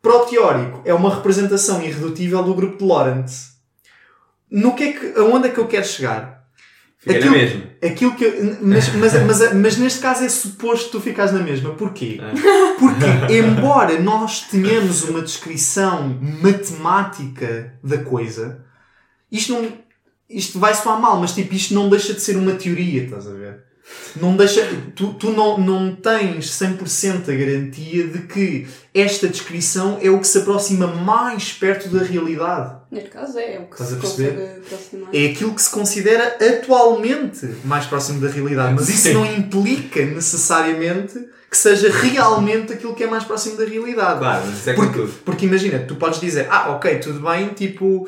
Para 0.00 0.16
o 0.16 0.26
teórico 0.26 0.82
é 0.84 0.94
uma 0.94 1.14
representação 1.14 1.82
irredutível 1.82 2.42
do 2.42 2.54
grupo 2.54 2.78
de 2.78 2.84
Lorentz. 2.84 3.58
No 4.50 4.74
que 4.74 4.84
é 4.84 4.92
que, 4.92 5.18
aonde 5.18 5.48
é 5.48 5.50
que 5.50 5.58
eu 5.58 5.66
quero 5.66 5.84
chegar? 5.86 6.38
Fica 6.98 7.16
Aquilo- 7.16 7.30
na 7.32 7.36
mesma. 7.38 7.62
Aquilo 7.82 8.14
que 8.16 8.24
eu- 8.24 8.58
mas, 8.62 8.88
mas, 8.94 9.12
mas, 9.24 9.54
mas 9.54 9.76
neste 9.76 10.00
caso 10.00 10.24
é 10.24 10.28
suposto 10.28 10.90
tu 10.90 11.00
ficares 11.00 11.32
na 11.32 11.40
mesma. 11.40 11.74
Porquê? 11.74 12.20
É. 12.20 12.74
Porque, 12.78 13.04
embora 13.38 14.00
nós 14.00 14.42
tenhamos 14.42 15.04
uma 15.04 15.20
descrição 15.22 16.18
matemática 16.42 17.74
da 17.82 17.98
coisa, 17.98 18.64
isto 19.30 19.52
não. 19.52 19.72
Isto 20.28 20.58
vai 20.58 20.74
soar 20.74 21.00
mal, 21.00 21.18
mas 21.18 21.32
tipo, 21.34 21.54
isto 21.54 21.72
não 21.72 21.88
deixa 21.88 22.12
de 22.12 22.20
ser 22.20 22.36
uma 22.36 22.52
teoria, 22.52 23.04
estás 23.04 23.26
a 23.26 23.32
ver? 23.32 23.64
Não 24.16 24.36
deixa, 24.36 24.66
tu, 24.96 25.12
tu 25.14 25.30
não, 25.30 25.58
não 25.58 25.94
tens 25.94 26.46
100% 26.58 27.28
a 27.28 27.34
garantia 27.36 28.06
de 28.08 28.20
que 28.22 28.66
esta 28.94 29.28
descrição 29.28 29.98
é 30.02 30.10
o 30.10 30.18
que 30.18 30.26
se 30.26 30.38
aproxima 30.38 30.86
mais 30.86 31.52
perto 31.52 31.88
da 31.88 32.02
realidade. 32.02 32.76
Neste 32.90 33.10
caso 33.10 33.38
é, 33.38 33.54
é 33.56 33.58
o 33.58 33.66
que 33.66 33.72
Estás 33.74 33.90
se 33.90 33.94
a 33.96 33.98
perceber? 33.98 34.30
consegue 34.30 34.60
aproximar. 34.66 35.08
é 35.14 35.26
aquilo 35.26 35.54
que 35.54 35.62
se 35.62 35.70
considera 35.70 36.36
atualmente 36.40 37.46
mais 37.64 37.86
próximo 37.86 38.20
da 38.20 38.28
realidade. 38.28 38.74
Mas 38.74 38.88
isso 38.88 39.02
Sim. 39.08 39.14
não 39.14 39.26
implica 39.26 40.04
necessariamente 40.04 41.28
que 41.50 41.56
seja 41.56 41.90
realmente 41.90 42.72
aquilo 42.72 42.94
que 42.94 43.04
é 43.04 43.06
mais 43.06 43.24
próximo 43.24 43.56
da 43.56 43.64
realidade. 43.64 44.18
Claro, 44.18 44.44
mas 44.46 44.58
isso 44.58 44.70
é 44.70 44.74
Porque, 44.74 45.08
porque 45.24 45.46
imagina, 45.46 45.78
tu 45.80 45.96
podes 45.96 46.20
dizer, 46.20 46.46
ah, 46.50 46.70
ok, 46.72 46.98
tudo 46.98 47.20
bem, 47.20 47.48
tipo, 47.48 48.06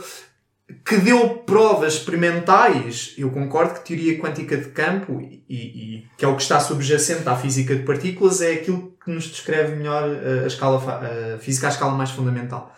que 0.84 0.96
deu 0.96 1.28
provas 1.38 1.94
experimentais, 1.94 3.14
eu 3.16 3.30
concordo 3.30 3.74
que 3.74 3.86
teoria 3.86 4.18
quântica 4.18 4.56
de 4.56 4.68
campo, 4.68 5.20
e, 5.20 5.44
e 5.48 6.06
que 6.16 6.24
é 6.24 6.28
o 6.28 6.36
que 6.36 6.42
está 6.42 6.60
subjacente 6.60 7.28
à 7.28 7.36
física 7.36 7.74
de 7.74 7.82
partículas, 7.82 8.40
é 8.40 8.52
aquilo 8.52 8.94
que 9.02 9.10
nos 9.10 9.24
descreve 9.24 9.76
melhor 9.76 10.08
eh, 10.08 10.44
a, 10.44 10.46
escala, 10.46 11.34
a 11.34 11.38
física 11.38 11.66
à 11.66 11.70
escala 11.70 11.92
mais 11.94 12.10
fundamental. 12.10 12.74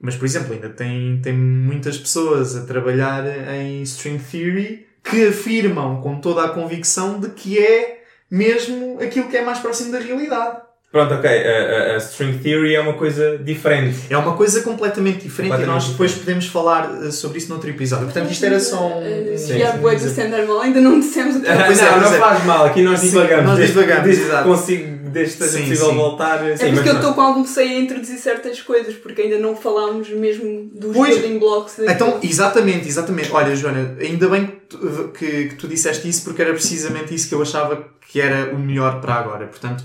Mas, 0.00 0.16
por 0.16 0.26
exemplo, 0.26 0.52
ainda 0.52 0.68
tem, 0.68 1.20
tem 1.22 1.32
muitas 1.32 1.96
pessoas 1.96 2.54
a 2.56 2.66
trabalhar 2.66 3.24
em 3.54 3.82
string 3.82 4.18
theory 4.18 4.86
que 5.02 5.28
afirmam 5.28 6.00
com 6.00 6.20
toda 6.20 6.44
a 6.44 6.48
convicção 6.48 7.18
de 7.20 7.30
que 7.30 7.58
é 7.58 8.04
mesmo 8.30 8.98
aquilo 9.00 9.28
que 9.28 9.36
é 9.36 9.44
mais 9.44 9.58
próximo 9.58 9.92
da 9.92 9.98
realidade. 9.98 10.58
Pronto, 10.94 11.12
ok. 11.14 11.28
A, 11.28 11.32
a- 11.34 11.94
a 11.94 11.96
string 11.96 12.38
theory 12.38 12.76
é 12.76 12.80
uma 12.80 12.92
coisa 12.92 13.36
diferente. 13.38 13.98
É 14.08 14.16
uma 14.16 14.36
coisa 14.36 14.62
completamente 14.62 15.24
diferente 15.24 15.48
e 15.48 15.50
Completamente 15.56 15.74
nós 15.84 15.88
depois 15.90 16.12
podemos 16.14 16.46
falar 16.46 17.00
eh, 17.04 17.10
sobre 17.10 17.38
isso 17.38 17.48
noutro 17.48 17.68
episódio. 17.68 18.04
Portanto, 18.04 18.30
isto 18.30 18.46
era 18.46 18.60
só 18.60 18.86
um. 18.86 19.00
Uh, 19.00 19.36
Sim, 19.36 19.58
Já 19.58 19.72
sim, 19.72 19.78
bué 19.78 19.94
do 19.96 20.00
sim. 20.02 20.06
Standard 20.06 20.46
Model, 20.46 20.60
ainda 20.62 20.80
não 20.80 21.00
dissemos 21.00 21.34
o 21.34 21.40
que 21.40 21.46
Pois 21.50 21.78
é, 21.80 21.84
não, 21.84 21.92
pois 21.98 22.04
não 22.10 22.14
é. 22.14 22.18
faz 22.20 22.44
mal. 22.44 22.64
Aqui 22.66 22.82
nós 22.82 23.00
divagamos. 23.00 23.44
nós 23.58 23.66
divagamos, 23.66 24.04
desde 24.04 24.22
que 24.22 24.28
exato. 24.28 24.48
consigo, 24.48 24.98
desde 25.10 25.32
que 25.36 25.38
possível 25.44 25.88
sim. 25.90 25.96
voltar. 25.96 26.48
É 26.48 26.56
Sim, 26.56 26.72
porque 26.74 26.88
eu 26.88 26.92
não. 26.94 27.00
estou 27.00 27.14
com 27.14 27.20
algum 27.22 27.42
receio 27.42 27.70
a 27.76 27.80
introduzir 27.80 28.18
certas 28.18 28.60
coisas, 28.62 28.94
porque 28.94 29.22
ainda 29.22 29.38
não 29.38 29.56
falámos 29.56 30.08
mesmo 30.10 30.70
dos 30.72 30.92
Pois. 30.96 31.18
building 31.18 31.40
blocks. 31.40 31.74
daquilo. 31.76 31.92
Então, 31.92 32.18
exatamente, 32.22 32.86
exatamente. 32.86 33.32
Olha, 33.32 33.56
Joana, 33.56 33.96
ainda 34.00 34.28
bem 34.28 34.46
que 34.46 34.52
tu, 34.68 35.08
que, 35.18 35.44
que 35.48 35.54
tu 35.56 35.66
disseste 35.66 36.08
isso 36.08 36.22
porque 36.22 36.40
era 36.40 36.52
precisamente 36.52 37.12
isso 37.12 37.28
que 37.28 37.34
eu 37.34 37.42
achava 37.42 37.84
que 38.08 38.20
era 38.20 38.54
o 38.54 38.58
melhor 38.60 39.00
para 39.00 39.14
agora. 39.14 39.46
Portanto, 39.46 39.82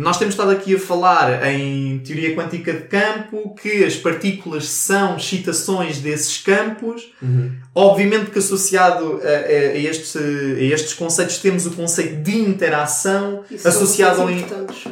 nós 0.00 0.18
temos 0.18 0.34
estado 0.34 0.50
aqui 0.50 0.74
a 0.74 0.78
falar 0.78 1.46
em 1.48 1.98
teoria 2.00 2.34
quântica 2.34 2.72
de 2.72 2.82
campo, 2.82 3.54
que 3.60 3.84
as 3.84 3.94
partículas 3.96 4.66
são 4.68 5.16
excitações 5.16 5.98
desses 5.98 6.38
campos. 6.38 7.12
Uhum. 7.22 7.52
Obviamente 7.74 8.30
que 8.30 8.38
associado 8.38 9.20
a, 9.22 9.28
a- 9.28 9.70
a 9.72 9.78
este- 9.78 10.18
a 10.18 10.62
estes 10.74 10.94
conceitos 10.94 11.38
temos 11.38 11.66
o 11.66 11.70
conceito 11.72 12.16
de 12.22 12.36
interação, 12.38 13.44
Isso 13.50 13.66
associado 13.68 14.22
ao, 14.22 14.30
in- 14.30 14.44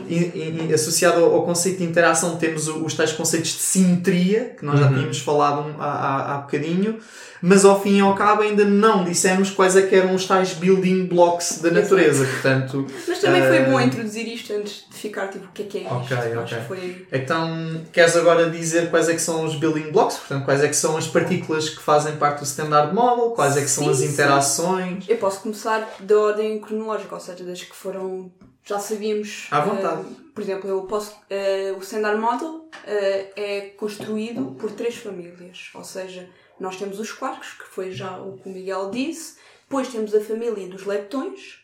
in- 0.08 0.66
in- 0.68 0.72
associado 0.72 1.24
ao, 1.24 1.42
conceito 1.44 1.78
de 1.78 1.84
interação 1.84 2.36
temos 2.36 2.68
os 2.68 2.94
tais 2.94 3.12
conceitos 3.12 3.50
de 3.52 3.58
simetria, 3.62 4.54
que 4.58 4.64
nós 4.64 4.78
já 4.78 4.86
Uhum. 4.86 4.94
tínhamos 4.94 5.18
falado 5.20 5.74
há, 5.78 5.84
há, 5.86 6.34
há 6.34 6.38
bocadinho, 6.38 6.98
mas 7.42 7.64
ao 7.64 7.80
fim 7.82 7.98
e 7.98 8.00
ao 8.00 8.14
cabo 8.14 8.42
ainda 8.42 8.64
não 8.64 9.04
dissemos 9.04 9.50
quais 9.50 9.76
é 9.76 9.82
que 9.82 9.94
eram 9.94 10.14
os 10.14 10.26
tais 10.26 10.52
building 10.54 11.06
blocks 11.06 11.60
da 11.62 11.70
natureza, 11.70 12.24
portanto... 12.24 12.86
Mas 13.06 13.18
também 13.20 13.42
foi 13.42 13.56
eh, 13.56 13.64
bom 13.64 13.80
introduzir 13.80 14.26
isto 14.28 14.52
antes 14.52 14.84
de 14.90 14.96
ficar 14.96 15.28
tipo, 15.28 15.46
o 15.46 15.48
que 15.52 15.62
é 15.62 15.66
que 15.66 15.78
é 15.78 15.80
isto? 15.82 15.94
Ok, 15.94 16.16
Acho 16.16 16.38
ok. 16.40 16.58
que 16.58 16.64
foi. 16.66 17.06
Então, 17.12 17.80
queres 17.92 18.16
agora 18.16 18.48
dizer 18.50 18.90
quais 18.90 19.08
é 19.08 19.14
que 19.14 19.20
são 19.20 19.44
os 19.44 19.54
building 19.56 19.90
blocks? 19.92 20.16
Portanto, 20.18 20.44
quais 20.44 20.62
é 20.62 20.68
que 20.68 20.76
são 20.76 20.96
as 20.96 21.06
partículas 21.06 21.68
que 21.68 21.80
fazem 21.82 22.16
parte 22.16 22.38
do 22.40 22.44
Standard 22.44 22.94
Model? 22.94 23.30
Quais 23.30 23.56
é 23.56 23.60
que 23.60 23.68
são 23.68 23.84
Sim, 23.84 23.90
as 23.90 23.96
sim. 23.98 24.06
interações? 24.06 25.04
Eu 25.08 25.16
posso 25.16 25.40
começar 25.40 25.88
da 26.00 26.18
ordem 26.18 26.60
cronológica, 26.60 27.14
ou 27.14 27.20
seja, 27.20 27.44
das 27.44 27.62
que 27.62 27.74
foram. 27.74 28.30
Já 28.64 28.78
sabíamos. 28.78 29.46
À 29.50 29.60
vontade. 29.60 30.02
eh, 30.02 30.14
por 30.34 30.42
exemplo, 30.42 30.68
eu 30.68 30.82
posso. 30.82 31.12
eh, 31.30 31.72
o 31.76 31.80
Standard 31.82 32.20
Model 32.20 32.68
eh, 32.86 33.26
é 33.34 33.60
construído 33.78 34.56
por 34.60 34.70
três 34.72 34.96
famílias. 34.96 35.70
Ou 35.74 35.82
seja, 35.82 36.28
nós 36.60 36.76
temos 36.76 36.98
os 36.98 37.12
quarks, 37.12 37.52
que 37.52 37.64
foi 37.64 37.90
já 37.92 38.18
o 38.20 38.36
que 38.38 38.48
o 38.48 38.52
Miguel 38.52 38.90
disse. 38.90 39.36
Depois 39.62 39.88
temos 39.88 40.14
a 40.14 40.20
família 40.20 40.66
dos 40.68 40.84
leptões. 40.84 41.60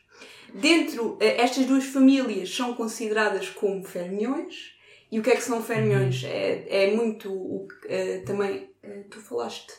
Dentro, 0.53 1.17
eh, 1.21 1.41
estas 1.43 1.67
duas 1.67 1.85
famílias 1.85 2.55
são 2.55 2.75
consideradas 2.75 3.49
como 3.49 3.83
fermiões. 3.85 4.73
E 5.11 5.19
o 5.19 5.23
que 5.23 5.31
é 5.31 5.37
que 5.37 5.43
são 5.43 5.63
fermiões? 5.63 6.23
É, 6.25 6.85
é 6.85 6.95
muito 6.95 7.33
o 7.33 7.67
que 7.69 7.89
eh, 7.89 8.19
também. 8.27 8.71
eh, 8.83 9.05
tu 9.11 9.21
falaste 9.21 9.73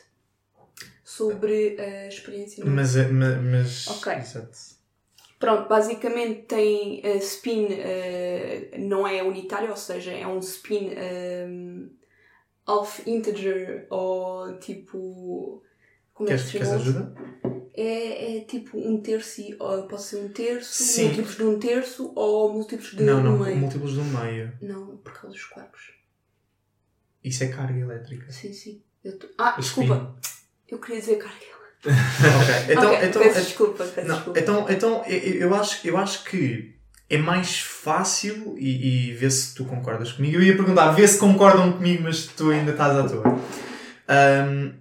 sobre 1.04 1.76
a 1.80 2.08
experiência. 2.08 2.64
Mas, 2.64 2.96
é- 2.96 3.08
ma- 3.08 3.36
mas, 3.40 3.86
Ok. 3.88 4.12
exato. 4.14 4.76
Pronto, 5.38 5.68
basicamente 5.68 6.42
tem 6.42 7.02
a 7.04 7.14
spin, 7.16 7.66
eh, 7.70 8.70
não 8.78 9.06
é 9.06 9.22
unitário, 9.22 9.68
ou 9.70 9.76
seja, 9.76 10.10
é 10.12 10.26
um 10.26 10.38
spin 10.40 10.90
um, 10.96 11.90
half 12.66 13.06
integer 13.06 13.86
ou 13.90 14.58
tipo. 14.58 15.62
Como 16.14 16.28
é 16.28 16.32
Queres, 16.32 16.42
que 16.44 16.50
se 16.52 16.58
queres 16.58 16.72
ajuda? 16.72 17.14
É, 17.74 18.38
é 18.38 18.40
tipo 18.46 18.78
um 18.78 19.00
terço, 19.02 19.40
e- 19.42 19.54
ou 19.60 19.86
pode 19.86 20.02
ser 20.02 20.16
um 20.16 20.28
terço, 20.30 20.82
Sim. 20.82 21.04
múltiplos 21.08 21.36
de 21.36 21.42
um 21.44 21.58
terço 21.58 22.12
ou 22.14 22.52
múltiplos 22.54 22.90
de 22.96 23.02
não, 23.02 23.22
não, 23.22 23.34
um 23.34 23.44
meio. 23.44 23.56
múltiplos 23.58 23.94
do 23.94 24.02
meio. 24.04 24.50
Não, 24.62 24.96
por 24.96 25.12
causa 25.12 25.28
dos 25.36 25.44
quarks. 25.44 25.92
Isso 27.22 27.44
é 27.44 27.48
carga 27.48 27.78
elétrica. 27.78 28.30
Sim, 28.32 28.52
sim. 28.52 28.82
Eu 29.04 29.18
tô- 29.18 29.28
Ah, 29.36 29.54
O 29.58 29.60
desculpa. 29.60 30.16
Eu 30.68 30.78
queria 30.78 31.00
dizer 31.00 31.16
carga. 31.16 31.44
ok, 31.86 32.72
então, 32.74 32.92
Ok, 32.94 33.08
então, 33.08 33.22
peço 33.22 33.40
desculpa, 33.42 33.84
peço 33.84 34.08
Não, 34.08 34.14
desculpa. 34.16 34.40
então, 34.40 34.70
então 34.70 35.04
eu, 35.06 35.18
eu 35.40 35.54
acho, 35.54 35.86
eu 35.86 35.96
acho 35.98 36.24
que 36.24 36.75
é 37.08 37.16
mais 37.16 37.58
fácil 37.58 38.56
e, 38.58 39.10
e 39.10 39.12
vê 39.14 39.30
se 39.30 39.54
tu 39.54 39.64
concordas 39.64 40.12
comigo. 40.12 40.36
Eu 40.36 40.42
ia 40.42 40.56
perguntar, 40.56 40.90
vê 40.90 41.06
se 41.06 41.18
concordam 41.18 41.72
comigo, 41.72 42.02
mas 42.02 42.26
tu 42.26 42.50
ainda 42.50 42.72
estás 42.72 42.96
à 42.98 43.08
toa. 43.08 43.38
Ahm, 44.08 44.72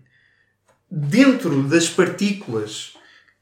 dentro 0.89 1.63
das 1.63 1.87
partículas 1.87 2.93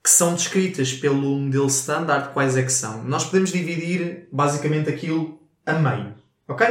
que 0.03 0.09
são 0.09 0.33
descritas 0.35 0.91
pelo 0.91 1.39
modelo 1.39 1.67
standard, 1.67 2.33
quais 2.33 2.57
é 2.57 2.63
que 2.63 2.71
são? 2.71 3.03
Nós 3.05 3.23
podemos 3.23 3.53
dividir 3.53 4.27
basicamente 4.31 4.89
aquilo 4.89 5.41
a 5.65 5.73
meio, 5.73 6.13
ok? 6.45 6.67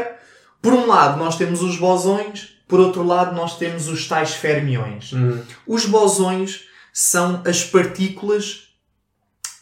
Por 0.61 0.75
um 0.75 0.87
lado 0.87 1.19
nós 1.19 1.37
temos 1.37 1.63
os 1.63 1.79
bosões, 1.79 2.59
por 2.69 2.79
outro 2.79 3.03
lado 3.03 3.35
nós 3.35 3.57
temos 3.57 3.89
os 3.89 4.07
tais 4.07 4.35
fermiões. 4.35 5.15
Hum. 5.15 5.41
Os 5.67 5.87
bosões 5.87 6.65
são 6.93 7.43
as 7.47 7.65
partículas 7.65 8.72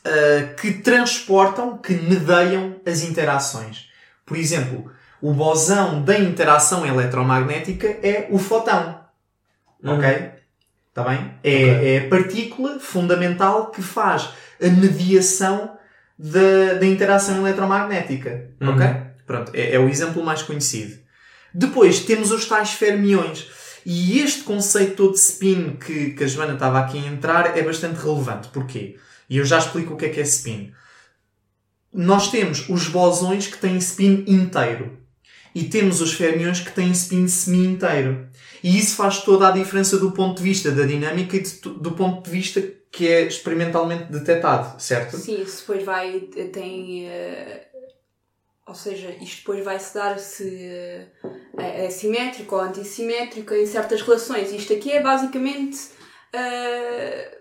ah, 0.05 0.55
que 0.55 0.73
transportam, 0.73 1.77
que 1.79 1.93
medeiam 1.93 2.77
as 2.87 3.03
interações. 3.03 3.89
Por 4.25 4.37
exemplo, 4.37 4.91
o 5.21 5.33
bosão 5.33 6.03
da 6.03 6.19
interação 6.19 6.87
eletromagnética 6.87 7.87
é 8.03 8.27
o 8.31 8.39
fotão. 8.39 9.01
Ok? 9.85 10.31
Está 10.89 11.05
bem? 11.05 11.35
É, 11.43 11.95
é 11.95 11.99
a 11.99 12.09
partícula 12.09 12.81
fundamental 12.81 13.71
que 13.71 13.83
faz 13.83 14.31
a 14.63 14.69
mediação 14.69 15.77
da, 16.19 16.75
da 16.79 16.87
interação 16.87 17.39
eletromagnética. 17.39 18.51
Uhum. 18.61 18.75
Ok? 18.75 18.87
Pronto, 19.27 19.53
é, 19.55 19.75
é 19.75 19.79
o 19.79 19.89
exemplo 19.89 20.25
mais 20.25 20.43
conhecido. 20.43 20.99
Depois 21.53 22.01
temos 22.01 22.31
os 22.31 22.47
tais 22.47 22.73
fermiões. 22.73 23.49
E 23.85 24.21
este 24.21 24.43
conceito 24.43 24.97
todo 24.97 25.13
de 25.13 25.19
spin 25.19 25.77
que, 25.77 26.11
que 26.11 26.25
a 26.25 26.27
Joana 26.27 26.55
estava 26.55 26.81
aqui 26.81 26.99
a 26.99 27.09
entrar 27.09 27.57
é 27.57 27.63
bastante 27.63 27.97
relevante. 27.97 28.49
Porquê? 28.49 28.99
E 29.31 29.39
eu 29.39 29.45
já 29.45 29.59
explico 29.59 29.95
o 29.95 29.97
que 29.97 30.07
é 30.07 30.09
que 30.11 30.21
é 30.21 30.25
spin. 30.25 30.73
Nós 31.93 32.31
temos 32.31 32.69
os 32.69 32.89
bosões 32.89 33.47
que 33.47 33.59
têm 33.59 33.77
spin 33.79 34.25
inteiro. 34.27 34.99
E 35.55 35.65
temos 35.65 36.01
os 36.01 36.13
fermiões 36.13 36.61
que 36.61 36.71
têm 36.71 36.91
spin 36.93 37.27
semi-inteiro. 37.27 38.29
E 38.63 38.79
isso 38.79 38.95
faz 38.97 39.19
toda 39.23 39.49
a 39.49 39.51
diferença 39.51 39.99
do 39.99 40.13
ponto 40.13 40.37
de 40.39 40.43
vista 40.45 40.71
da 40.71 40.85
dinâmica 40.85 41.37
e 41.37 41.41
de- 41.41 41.59
do 41.61 41.93
ponto 41.93 42.25
de 42.25 42.31
vista 42.31 42.63
que 42.93 43.09
é 43.09 43.23
experimentalmente 43.23 44.05
detectado, 44.13 44.81
certo? 44.81 45.17
Sim, 45.17 45.43
isso 45.43 45.61
depois 45.61 45.85
vai. 45.85 46.21
tem. 46.53 47.09
eh, 47.09 47.67
ou 48.67 48.75
seja, 48.75 49.11
isto 49.21 49.39
depois 49.39 49.65
vai-se 49.65 49.93
dar 49.95 50.19
se 50.21 50.45
eh, 50.65 51.09
é, 51.59 51.87
é 51.87 51.91
simétrico 51.91 52.55
ou 52.55 52.61
antissimétrico 52.61 53.53
em 53.55 53.67
certas 53.67 54.03
relações. 54.03 54.53
Isto 54.53 54.73
aqui 54.75 54.93
é 54.93 55.03
basicamente. 55.03 55.79
eh, 56.33 57.39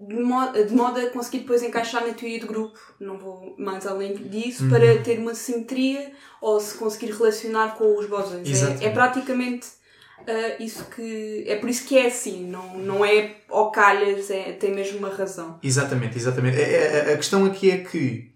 de, 0.00 0.14
modo, 0.20 0.64
de 0.64 0.72
modo 0.74 1.00
a 1.00 1.10
conseguir 1.10 1.38
depois 1.40 1.62
encaixar 1.62 2.06
na 2.06 2.12
teoria 2.14 2.38
de 2.40 2.46
grupo, 2.46 2.78
não 3.00 3.18
vou 3.18 3.54
mais 3.58 3.86
além 3.86 4.14
disso, 4.14 4.64
Uhum. 4.64 4.70
para 4.70 4.98
ter 4.98 5.18
uma 5.18 5.34
simetria 5.34 6.12
ou 6.40 6.60
se 6.60 6.76
conseguir 6.78 7.12
relacionar 7.12 7.76
com 7.76 7.98
os 7.98 8.06
bosões. 8.06 8.48
É, 8.62 8.86
é 8.86 8.90
praticamente 8.90 9.66
eh, 10.26 10.56
isso 10.62 10.84
que. 10.94 11.44
É 11.46 11.56
por 11.56 11.68
isso 11.70 11.86
que 11.86 11.96
é 11.96 12.06
assim, 12.06 12.46
não, 12.48 12.78
não 12.78 13.04
é 13.04 13.36
ao 13.48 13.70
calhas, 13.72 14.30
é, 14.30 14.52
tem 14.52 14.74
mesmo 14.74 14.98
uma 14.98 15.08
razão. 15.14 15.58
Exatamente, 15.62 16.16
exatamente. 16.18 16.58
É- 16.60 17.08
é- 17.08 17.12
A 17.14 17.16
questão 17.16 17.44
aqui 17.46 17.70
é 17.70 17.78
que 17.78 18.30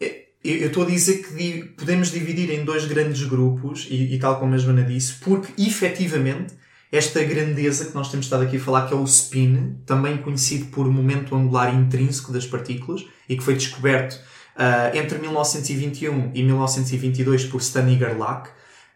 é, 0.00 0.24
eu 0.42 0.56
eu 0.62 0.66
estou 0.68 0.82
a 0.84 0.86
dizer 0.86 1.22
que 1.22 1.34
di- 1.34 1.64
podemos 1.76 2.10
dividir 2.10 2.50
em 2.50 2.64
dois 2.64 2.84
grandes 2.86 3.22
grupos, 3.24 3.86
e, 3.90 4.14
e 4.14 4.18
tal 4.18 4.38
como 4.40 4.54
a 4.54 4.58
Joana 4.58 4.82
disse, 4.82 5.14
porque 5.20 5.52
efetivamente 5.62 6.54
esta 6.90 7.22
grandeza 7.22 7.86
que 7.86 7.94
nós 7.94 8.10
temos 8.10 8.26
estado 8.26 8.44
aqui 8.44 8.56
a 8.56 8.60
falar, 8.60 8.86
que 8.86 8.94
é 8.94 8.96
o 8.96 9.04
spin, 9.04 9.76
também 9.84 10.16
conhecido 10.18 10.66
por 10.66 10.86
momento 10.90 11.34
angular 11.34 11.74
intrínseco 11.74 12.32
das 12.32 12.46
partículas, 12.46 13.04
e 13.28 13.36
que 13.36 13.42
foi 13.42 13.54
descoberto 13.54 14.20
ah, 14.56 14.90
entre 14.94 15.18
1921 15.18 16.30
e 16.34 16.42
1922 16.42 17.46
por 17.46 17.60
Stanley 17.60 17.98
Gerlach, 17.98 18.50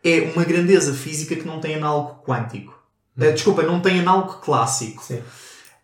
é 0.04 0.30
uma 0.34 0.44
grandeza 0.44 0.94
física 0.94 1.34
que 1.34 1.46
não 1.46 1.60
tem 1.60 1.74
análogo 1.74 2.22
quântico. 2.24 2.78
Ah, 3.18 3.30
desculpa, 3.30 3.62
não 3.62 3.80
tem 3.80 4.00
análogo 4.00 4.34
clássico. 4.34 5.02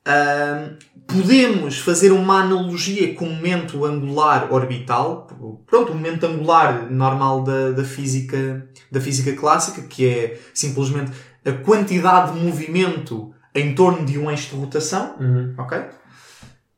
Ahm, 0.06 0.76
podemos 1.06 1.78
fazer 1.78 2.12
uma 2.12 2.42
analogia 2.42 3.14
com 3.14 3.26
o 3.26 3.32
momento 3.34 3.84
angular 3.84 4.52
orbital. 4.52 5.26
Pronto, 5.66 5.92
o 5.92 5.94
momento 5.94 6.26
angular 6.26 6.90
normal 6.90 7.42
da, 7.42 7.70
da, 7.70 7.84
física, 7.84 8.68
da 8.92 9.00
física 9.00 9.32
clássica, 9.32 9.82
que 9.82 10.06
é 10.06 10.40
simplesmente 10.52 11.10
a 11.44 11.52
quantidade 11.52 12.32
de 12.32 12.40
movimento 12.44 13.32
em 13.54 13.74
torno 13.74 14.04
de 14.04 14.18
um 14.18 14.30
eixo 14.30 14.50
de 14.54 14.56
rotação. 14.60 15.14
Uhum. 15.20 15.54
Ok? 15.58 15.78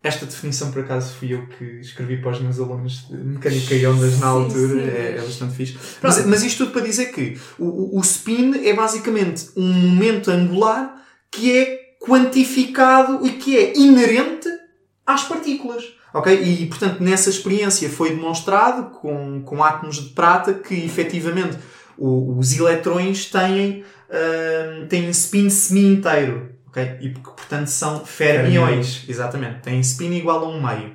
Esta 0.02 0.24
definição, 0.26 0.70
por 0.70 0.83
acaso, 0.85 1.14
fui 1.14 1.33
eu 1.35 1.46
que 1.48 1.64
escrevi 1.81 2.18
para 2.18 2.31
os 2.31 2.40
meus 2.40 2.61
alunos 2.61 3.09
de 3.09 3.16
mecânica 3.16 3.74
e 3.74 3.85
ondas 3.87 4.12
na 4.20 4.26
Sim, 4.26 4.33
altura. 4.42 4.68
sim, 4.68 4.81
é, 4.90 5.09
é 5.11 5.14
mas- 5.16 5.24
bastante 5.26 5.55
fixe. 5.57 5.79
Mas, 6.02 6.26
mas 6.26 6.42
isto 6.44 6.59
tudo 6.64 6.72
para 6.72 6.83
dizer 6.87 7.07
que 7.07 7.37
o, 7.59 7.64
o- 7.64 7.98
o 7.98 8.00
spin 8.02 8.55
é 8.64 8.72
basicamente 8.72 9.48
um 9.57 9.66
momento 9.72 10.31
angular 10.31 11.02
que 11.33 11.57
é 11.57 11.96
quantificado 12.00 13.26
e 13.26 13.31
que 13.33 13.57
é 13.57 13.76
inerente 13.76 14.48
às 15.05 15.24
partículas. 15.24 15.85
Ok? 16.14 16.33
E, 16.40 16.66
portanto, 16.66 17.00
nessa 17.02 17.29
experiência 17.29 17.90
foi 17.90 18.11
demonstrado 18.11 18.90
com, 19.00 19.42
com 19.42 19.62
átomos 19.62 19.96
de 19.96 20.11
prata 20.11 20.55
que, 20.55 20.74
efetivamente, 20.85 21.59
o- 21.98 22.38
os 22.38 22.57
eletrões 22.57 23.26
têm, 23.26 23.83
hum, 24.10 24.86
têm 24.88 25.08
spin 25.10 25.48
semi-inteiro. 25.50 26.50
ok? 26.68 26.96
E, 27.00 27.08
portanto, 27.10 27.68
são 27.68 28.04
fermiões. 28.04 29.04
Exatamente. 29.08 29.60
Têm 29.62 29.80
spin 29.80 30.12
igual 30.14 30.44
a 30.44 30.48
um 30.48 30.60
meio. 30.64 30.92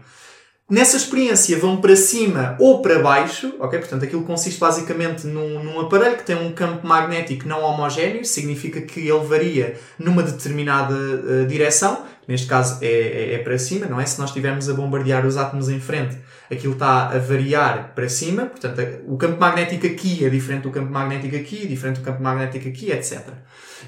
Nessa 0.70 0.96
experiência 0.96 1.58
vão 1.58 1.82
para 1.82 1.98
cima 1.98 2.56
ou 2.58 2.82
para 2.82 3.00
baixo, 3.00 3.54
ok? 3.60 3.78
Portanto, 3.78 4.06
aquilo 4.06 4.24
consiste 4.24 4.58
basicamente 4.58 5.28
num, 5.28 5.62
num 5.62 5.82
aparelho 5.82 6.16
que 6.16 6.24
tem 6.24 6.38
um 6.38 6.54
campo 6.54 6.88
magnético 6.88 7.46
não 7.46 7.62
homogéneo, 7.62 8.24
significa 8.24 8.80
que 8.80 9.02
ele 9.02 9.26
varia 9.26 9.76
numa 10.00 10.24
determinada 10.24 10.94
eh, 10.96 11.46
direção, 11.46 12.06
neste 12.26 12.48
caso 12.48 12.78
é, 12.82 12.88
é- 12.88 13.34
é 13.34 13.38
para 13.40 13.58
cima, 13.58 13.86
não 13.88 14.00
é? 14.00 14.06
Se 14.06 14.18
nós 14.18 14.30
estivermos 14.30 14.70
a 14.70 14.74
bombardear 14.74 15.26
os 15.26 15.36
átomos 15.36 15.68
em 15.68 15.82
frente, 15.82 16.16
aquilo 16.52 16.74
está 16.74 17.08
a 17.08 17.18
variar 17.18 17.94
para 17.96 18.10
cima, 18.10 18.46
portanto, 18.46 18.82
o 19.08 19.18
campo 19.18 19.40
magnético 19.40 19.88
aqui 19.88 20.26
é 20.26 20.30
diferente 20.30 20.64
do 20.64 20.72
campo 20.72 20.92
magnético 20.92 21.36
aqui, 21.36 21.66
diferente 21.66 22.00
do 22.00 22.04
campo 22.04 22.22
magnético 22.22 22.68
aqui, 22.68 22.92
etc. 22.92 23.22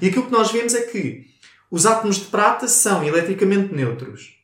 E 0.00 0.08
aquilo 0.08 0.26
que 0.26 0.32
nós 0.32 0.50
vemos 0.50 0.74
é 0.74 0.82
que 0.82 1.26
os 1.70 1.86
átomos 1.86 2.16
de 2.16 2.26
prata 2.26 2.66
são 2.66 3.04
eletricamente 3.04 3.74
neutros. 3.74 4.34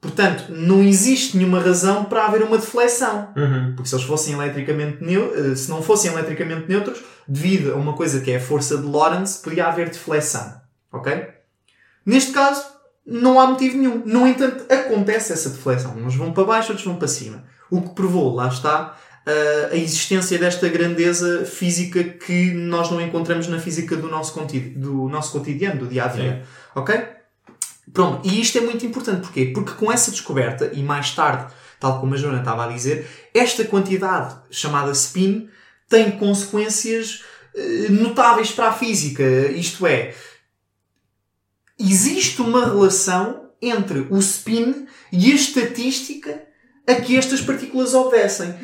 Portanto, 0.00 0.46
não 0.48 0.82
existe 0.82 1.36
nenhuma 1.36 1.60
razão 1.60 2.06
para 2.06 2.24
haver 2.24 2.42
uma 2.42 2.56
deflexão. 2.56 3.34
Uhum. 3.36 3.74
Porque 3.76 3.88
se 3.88 3.94
eles 3.94 4.06
fossem 4.06 4.32
eletricamente 4.32 4.98
eh, 5.04 5.54
se 5.54 5.68
não 5.68 5.82
fossem 5.82 6.10
eletricamente 6.10 6.66
neutros, 6.66 7.02
devido 7.28 7.72
a 7.72 7.76
uma 7.76 7.92
coisa 7.92 8.20
que 8.20 8.30
é 8.30 8.36
a 8.36 8.40
força 8.40 8.78
de 8.78 8.84
Lorentz, 8.84 9.36
podia 9.36 9.66
haver 9.66 9.90
deflexão. 9.90 10.58
Ok? 10.90 11.28
Neste 12.06 12.32
caso, 12.32 12.64
não 13.06 13.38
há 13.38 13.46
motivo 13.46 13.76
nenhum. 13.76 14.02
No 14.06 14.26
entanto, 14.26 14.64
acontece 14.72 15.34
essa 15.34 15.50
deflexão. 15.50 15.94
Uns 15.98 16.16
vão 16.16 16.32
para 16.32 16.44
baixo, 16.44 16.70
outros 16.70 16.86
vão 16.86 16.96
para 16.96 17.06
cima. 17.06 17.44
O 17.70 17.82
que 17.82 17.90
provou, 17.90 18.34
lá 18.34 18.48
está, 18.48 18.96
eh, 19.26 19.68
a 19.72 19.76
existência 19.76 20.38
desta 20.38 20.68
grandeza 20.68 21.44
física 21.44 22.02
que 22.02 22.52
nós 22.52 22.90
não 22.90 23.00
encontramos 23.00 23.46
na 23.48 23.58
física 23.58 23.96
do 23.96 24.08
nosso, 24.08 24.40
do 24.76 25.08
nosso 25.08 25.32
cotidiano, 25.32 25.80
do 25.80 25.86
dia 25.86 26.04
a 26.04 26.08
dia. 26.08 26.42
Ok? 26.74 26.98
Pronto, 27.92 28.26
e 28.26 28.40
isto 28.40 28.58
é 28.58 28.60
muito 28.60 28.84
importante. 28.86 29.22
Porquê? 29.22 29.46
Porque 29.46 29.72
com 29.72 29.92
essa 29.92 30.10
descoberta, 30.10 30.70
e 30.72 30.82
mais 30.82 31.10
tarde, 31.12 31.52
tal 31.78 32.00
como 32.00 32.14
a 32.14 32.16
Joana 32.16 32.38
estava 32.38 32.64
a 32.64 32.68
dizer, 32.68 33.06
esta 33.34 33.64
quantidade 33.64 34.36
chamada 34.50 34.90
spin 34.92 35.48
tem 35.88 36.12
consequências 36.12 37.22
eh, 37.54 37.88
notáveis 37.90 38.50
para 38.52 38.68
a 38.68 38.72
física. 38.72 39.22
Isto 39.52 39.86
é, 39.86 40.14
existe 41.78 42.40
uma 42.40 42.64
relação 42.64 43.50
entre 43.60 44.06
o 44.10 44.18
spin 44.18 44.86
e 45.12 45.32
a 45.32 45.34
estatística 45.34 46.49
a 46.90 47.00
que 47.00 47.16
estas 47.16 47.40
partículas 47.40 47.94
obedecem. 47.94 48.54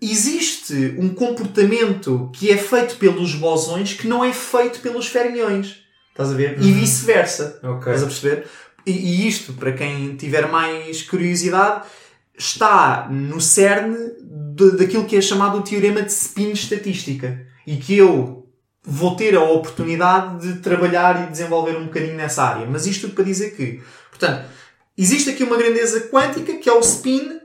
Existe 0.00 0.96
um 0.98 1.10
comportamento 1.10 2.30
que 2.32 2.50
é 2.50 2.56
feito 2.56 2.96
pelos 2.96 3.34
bosões 3.34 3.94
que 3.94 4.08
não 4.08 4.24
é 4.24 4.32
feito 4.32 4.80
pelos 4.80 5.06
fermiões. 5.06 5.76
Estás 6.10 6.30
a 6.30 6.34
ver? 6.34 6.60
E 6.60 6.72
vice-versa. 6.72 7.60
Ok. 7.62 7.92
Estás 7.92 8.02
a 8.02 8.06
perceber? 8.06 8.48
e, 8.86 8.92
e 8.92 9.28
isto, 9.28 9.52
para 9.52 9.72
quem 9.72 10.16
tiver 10.16 10.48
mais 10.48 11.02
curiosidade, 11.02 11.84
está 12.36 13.08
no 13.10 13.40
cerne 13.40 13.96
de, 14.54 14.76
daquilo 14.76 15.04
que 15.04 15.16
é 15.16 15.20
chamado 15.20 15.58
o 15.58 15.62
teorema 15.62 16.02
de 16.02 16.10
spin 16.10 16.52
estatística. 16.52 17.46
E 17.66 17.76
que 17.76 17.96
eu 17.96 18.48
vou 18.82 19.14
ter 19.14 19.36
a 19.36 19.42
oportunidade 19.42 20.54
de 20.54 20.60
trabalhar 20.60 21.24
e 21.24 21.30
desenvolver 21.30 21.76
um 21.76 21.84
bocadinho 21.84 22.16
nessa 22.16 22.42
área. 22.42 22.66
Mas 22.66 22.86
isto 22.86 23.02
tudo 23.02 23.14
para 23.14 23.24
dizer 23.24 23.54
que, 23.54 23.80
portanto, 24.10 24.46
existe 24.98 25.30
aqui 25.30 25.44
uma 25.44 25.56
grandeza 25.56 26.00
quântica 26.08 26.54
que 26.54 26.68
é 26.68 26.72
o 26.72 26.80
spin 26.80 27.40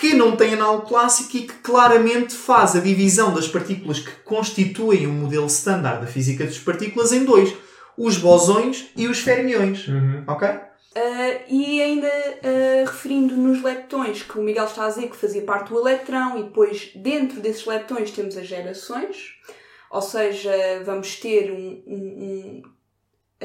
que 0.00 0.14
não 0.14 0.34
tem 0.34 0.54
análise 0.54 0.86
clássico 0.86 1.36
e 1.36 1.42
que 1.42 1.52
claramente 1.58 2.34
faz 2.34 2.74
a 2.74 2.80
divisão 2.80 3.34
das 3.34 3.46
partículas 3.46 3.98
que 3.98 4.10
constituem 4.24 5.06
o 5.06 5.12
modelo 5.12 5.46
standard 5.46 6.00
da 6.00 6.06
física 6.06 6.44
das 6.44 6.58
partículas 6.58 7.12
em 7.12 7.22
dois: 7.22 7.54
os 7.98 8.16
bosões 8.16 8.90
e 8.96 9.06
os 9.06 9.20
fermiões. 9.20 9.86
Ok? 10.26 10.48
Uh, 10.48 11.44
e 11.48 11.82
ainda 11.82 12.08
uh, 12.08 12.86
referindo 12.86 13.36
nos 13.36 13.62
leptões, 13.62 14.22
que 14.22 14.36
o 14.38 14.42
Miguel 14.42 14.64
está 14.64 14.86
a 14.86 14.88
dizer 14.88 15.08
que 15.08 15.16
fazia 15.16 15.42
parte 15.42 15.68
do 15.68 15.78
eletrão, 15.78 16.38
e 16.38 16.44
depois 16.44 16.90
dentro 16.96 17.40
desses 17.40 17.64
leptões 17.64 18.10
temos 18.10 18.36
as 18.36 18.46
gerações, 18.46 19.34
ou 19.90 20.02
seja, 20.02 20.50
vamos 20.84 21.14
ter 21.16 21.52
um, 21.52 21.82
um, 21.86 21.96
um, 21.96 22.62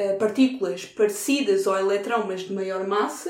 uh, 0.02 0.18
partículas 0.18 0.86
parecidas 0.86 1.68
ao 1.68 1.78
eletrão, 1.78 2.26
mas 2.26 2.42
de 2.42 2.54
maior 2.54 2.88
massa, 2.88 3.30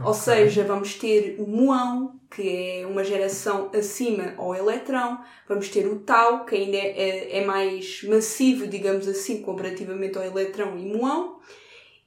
okay. 0.00 0.06
ou 0.06 0.14
seja, 0.14 0.64
vamos 0.64 0.94
ter 0.94 1.36
o 1.38 1.46
muão, 1.46 2.18
que 2.30 2.80
é 2.80 2.86
uma 2.86 3.04
geração 3.04 3.70
acima 3.74 4.34
ao 4.36 4.54
eletrão, 4.54 5.20
vamos 5.48 5.68
ter 5.68 5.86
o 5.86 6.00
tau, 6.00 6.44
que 6.44 6.54
ainda 6.54 6.76
é, 6.76 7.38
é, 7.38 7.44
mais 7.44 8.02
massivo, 8.04 8.66
digamos 8.66 9.06
assim, 9.08 9.42
comparativamente 9.42 10.16
ao 10.16 10.24
eletrão 10.24 10.78
e 10.78 10.84
muão. 10.84 11.40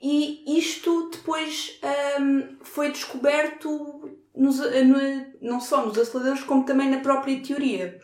E 0.02 0.58
isto 0.60 1.10
depois 1.12 1.80
um, 2.20 2.58
foi 2.62 2.92
descoberto 2.92 4.10
nos, 4.36 4.60
no, 4.60 4.98
não 5.42 5.62
só 5.62 5.86
nos 5.86 5.98
aceleradores, 5.98 6.44
como 6.44 6.66
também 6.66 6.90
na 6.90 7.00
própria 7.00 7.40
teoria. 7.42 8.00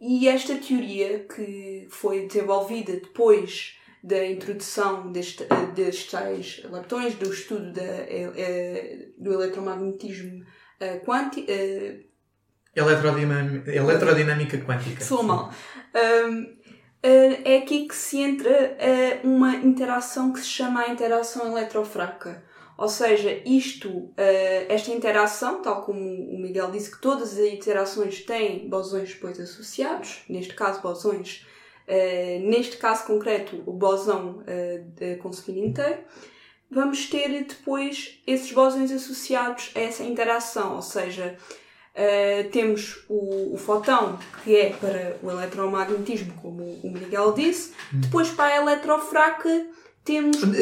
E 0.00 0.26
esta 0.28 0.56
teoria, 0.56 1.20
que 1.20 1.86
foi 1.90 2.26
desenvolvida 2.26 2.92
depois 2.92 3.76
da 4.02 4.26
introdução 4.26 5.12
deste, 5.12 5.46
destes 5.74 6.10
tais 6.10 6.62
leptões, 6.70 7.14
do 7.14 7.32
estudo 7.32 7.72
da, 7.72 7.82
é, 7.82 9.08
do 9.16 9.32
eletromagnetismo 9.32 10.44
quântico. 11.04 11.46
Eletrodinâmica, 12.74 13.70
eletrodinâmica 13.70 14.58
quântica. 14.58 15.04
Sou 15.04 15.22
mal. 15.22 15.52
Um, 16.24 16.62
é 17.04 17.58
aqui 17.58 17.86
que 17.86 17.94
se 17.94 18.18
entra 18.18 18.76
uma 19.24 19.56
interação 19.56 20.32
que 20.32 20.40
se 20.40 20.46
chama 20.46 20.82
a 20.82 20.88
interação 20.88 21.46
eletrofraca. 21.46 22.44
Ou 22.78 22.88
seja, 22.88 23.42
isto, 23.44 24.12
esta 24.68 24.90
interação, 24.90 25.62
tal 25.62 25.82
como 25.82 26.00
o 26.00 26.40
Miguel 26.40 26.70
disse 26.70 26.90
que 26.90 27.00
todas 27.00 27.34
as 27.34 27.46
interações 27.46 28.24
têm 28.24 28.68
bosões 28.68 29.12
depois 29.12 29.38
associados, 29.38 30.22
neste 30.28 30.54
caso 30.54 30.80
bosões, 30.80 31.46
neste 32.42 32.76
caso 32.76 33.04
concreto 33.06 33.62
o 33.66 33.72
bosão 33.72 34.42
uh, 34.42 35.18
com 35.18 35.30
spin 35.30 35.66
inteiro, 35.66 36.00
vamos 36.70 37.08
ter 37.08 37.28
depois 37.44 38.20
esses 38.26 38.50
bosões 38.52 38.90
associados 38.90 39.70
a 39.74 39.80
essa 39.80 40.02
interação, 40.02 40.76
ou 40.76 40.82
seja, 40.82 41.36
Uh, 41.92 42.48
temos 42.48 43.04
o, 43.06 43.52
o, 43.52 43.58
fotão, 43.58 44.18
que 44.42 44.56
é 44.56 44.70
para 44.70 45.18
o 45.22 45.30
eletromagnetismo, 45.30 46.32
como 46.40 46.62
o 46.82 46.90
Miguel 46.90 47.34
disse. 47.34 47.74
Hum. 47.92 48.00
Depois, 48.00 48.30
para 48.30 48.54
a 48.54 48.56
eletrofraca, 48.62 49.66
temos. 50.04 50.42
Uh, 50.42 50.54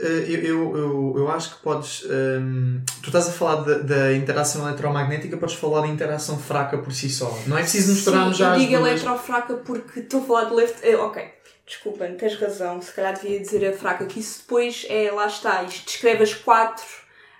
eu, 0.00 0.40
eu, 0.40 0.76
eu, 0.76 1.14
eu, 1.18 1.30
acho 1.30 1.56
que 1.56 1.62
podes. 1.62 2.04
Um, 2.04 2.80
tu 3.02 3.08
estás 3.08 3.28
a 3.28 3.32
falar 3.32 3.62
da, 3.62 4.14
interação 4.14 4.66
eletromagnética, 4.66 5.36
podes 5.36 5.56
falar 5.56 5.82
da 5.82 5.88
interação 5.88 6.38
fraca 6.38 6.78
por 6.78 6.92
si 6.92 7.10
só. 7.10 7.36
Não 7.46 7.56
é 7.58 7.62
preciso 7.62 7.92
misturarmos 7.92 8.36
já. 8.36 8.54
Eu 8.54 8.60
digo 8.60 8.74
eletrofraca 8.74 9.54
porque 9.54 10.00
estou 10.00 10.22
a 10.22 10.24
falar 10.24 10.44
de 10.44 10.54
left. 10.54 10.86
Uh, 10.86 11.00
ok, 11.00 11.24
desculpa, 11.66 12.06
tens 12.06 12.34
razão. 12.36 12.80
Se 12.80 12.92
calhar 12.92 13.14
devia 13.14 13.40
dizer 13.40 13.66
a 13.68 13.72
fraca, 13.72 14.06
que 14.06 14.20
isso 14.20 14.42
depois 14.42 14.86
é. 14.88 15.10
Lá 15.10 15.26
está, 15.26 15.62
isto 15.64 15.84
descreve 15.84 16.22
as 16.22 16.34
quatro 16.34 16.84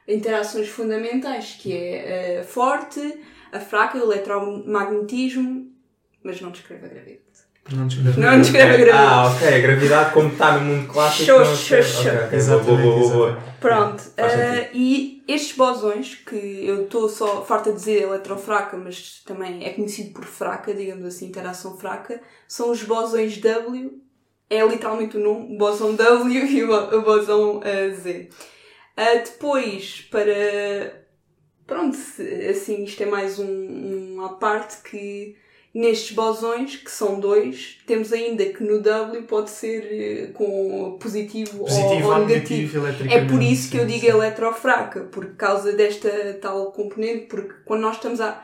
interações 0.08 0.68
fundamentais, 0.68 1.56
que 1.60 1.72
é 1.72 2.40
a 2.40 2.44
forte, 2.44 3.00
a 3.52 3.60
fraca, 3.60 3.98
o 3.98 4.02
eletromagnetismo, 4.02 5.70
mas 6.22 6.40
não 6.40 6.50
descreve 6.50 6.86
a 6.86 6.88
gravidade. 6.88 7.27
Não 7.70 7.86
descreve, 7.86 8.20
não 8.20 8.40
descreve 8.40 8.74
a 8.74 8.76
gravidade. 8.76 9.12
Ah, 9.12 9.26
ok, 9.26 9.48
a 9.48 9.58
gravidade 9.60 10.14
como 10.14 10.28
está 10.28 10.58
no 10.58 10.64
mundo 10.64 10.88
clássico. 10.88 11.24
Show, 11.26 11.38
não 11.38 11.56
show, 11.56 11.82
show. 11.82 12.12
Okay, 12.12 12.42
boa, 12.42 12.76
boa, 12.76 13.10
boa, 13.10 13.42
Pronto, 13.60 14.00
uh, 14.00 14.70
e 14.72 15.22
estes 15.28 15.54
bosões, 15.54 16.14
que 16.14 16.36
eu 16.66 16.84
estou 16.84 17.08
só 17.08 17.44
farta 17.44 17.70
de 17.70 17.76
dizer 17.76 18.02
eletrofraca, 18.02 18.76
mas 18.76 19.22
também 19.26 19.66
é 19.66 19.70
conhecido 19.70 20.14
por 20.14 20.24
fraca, 20.24 20.72
digamos 20.72 21.04
assim, 21.04 21.26
interação 21.26 21.76
fraca, 21.76 22.22
são 22.46 22.70
os 22.70 22.82
bosões 22.82 23.36
W, 23.36 24.00
é 24.48 24.66
literalmente 24.66 25.18
o 25.18 25.20
nome, 25.20 25.54
o 25.54 25.58
bosão 25.58 25.94
W 25.94 26.46
e 26.46 26.64
o 26.64 27.02
bosão 27.02 27.58
uh, 27.58 27.94
Z. 27.94 28.30
Uh, 28.96 29.24
depois, 29.24 30.08
para. 30.10 31.06
Pronto, 31.66 31.98
assim, 32.48 32.84
isto 32.84 33.02
é 33.02 33.06
mais 33.06 33.38
um, 33.38 34.14
uma 34.14 34.38
parte 34.38 34.78
que 34.88 35.36
nestes 35.74 36.12
bosões, 36.12 36.76
que 36.76 36.90
são 36.90 37.20
dois, 37.20 37.78
temos 37.86 38.12
ainda 38.12 38.44
que 38.46 38.62
no 38.64 38.80
W 38.80 39.22
pode 39.22 39.50
ser 39.50 39.86
eh, 39.90 40.26
com 40.32 40.96
positivo, 41.00 41.58
positivo 41.58 42.08
ou, 42.08 42.14
ou, 42.14 42.26
negativo. 42.26 42.86
É 43.08 43.24
por 43.24 43.42
isso 43.42 43.70
que 43.70 43.76
eu 43.76 43.86
digo 43.86 44.06
eletrofraca, 44.06 45.00
por 45.00 45.26
causa 45.34 45.72
desta 45.72 46.38
tal 46.40 46.72
componente, 46.72 47.26
porque 47.26 47.54
quando 47.64 47.82
nós 47.82 47.96
estamos 47.96 48.20
a. 48.20 48.42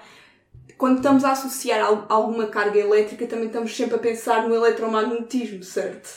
Quando 0.76 0.96
estamos 0.96 1.24
a 1.24 1.30
associar 1.30 2.06
alguma 2.08 2.48
carga 2.48 2.78
elétrica, 2.78 3.26
também 3.26 3.46
estamos 3.46 3.74
sempre 3.76 3.94
a 3.94 3.98
pensar 3.98 4.48
no 4.48 4.54
eletromagnetismo, 4.54 5.62
certo? 5.62 6.08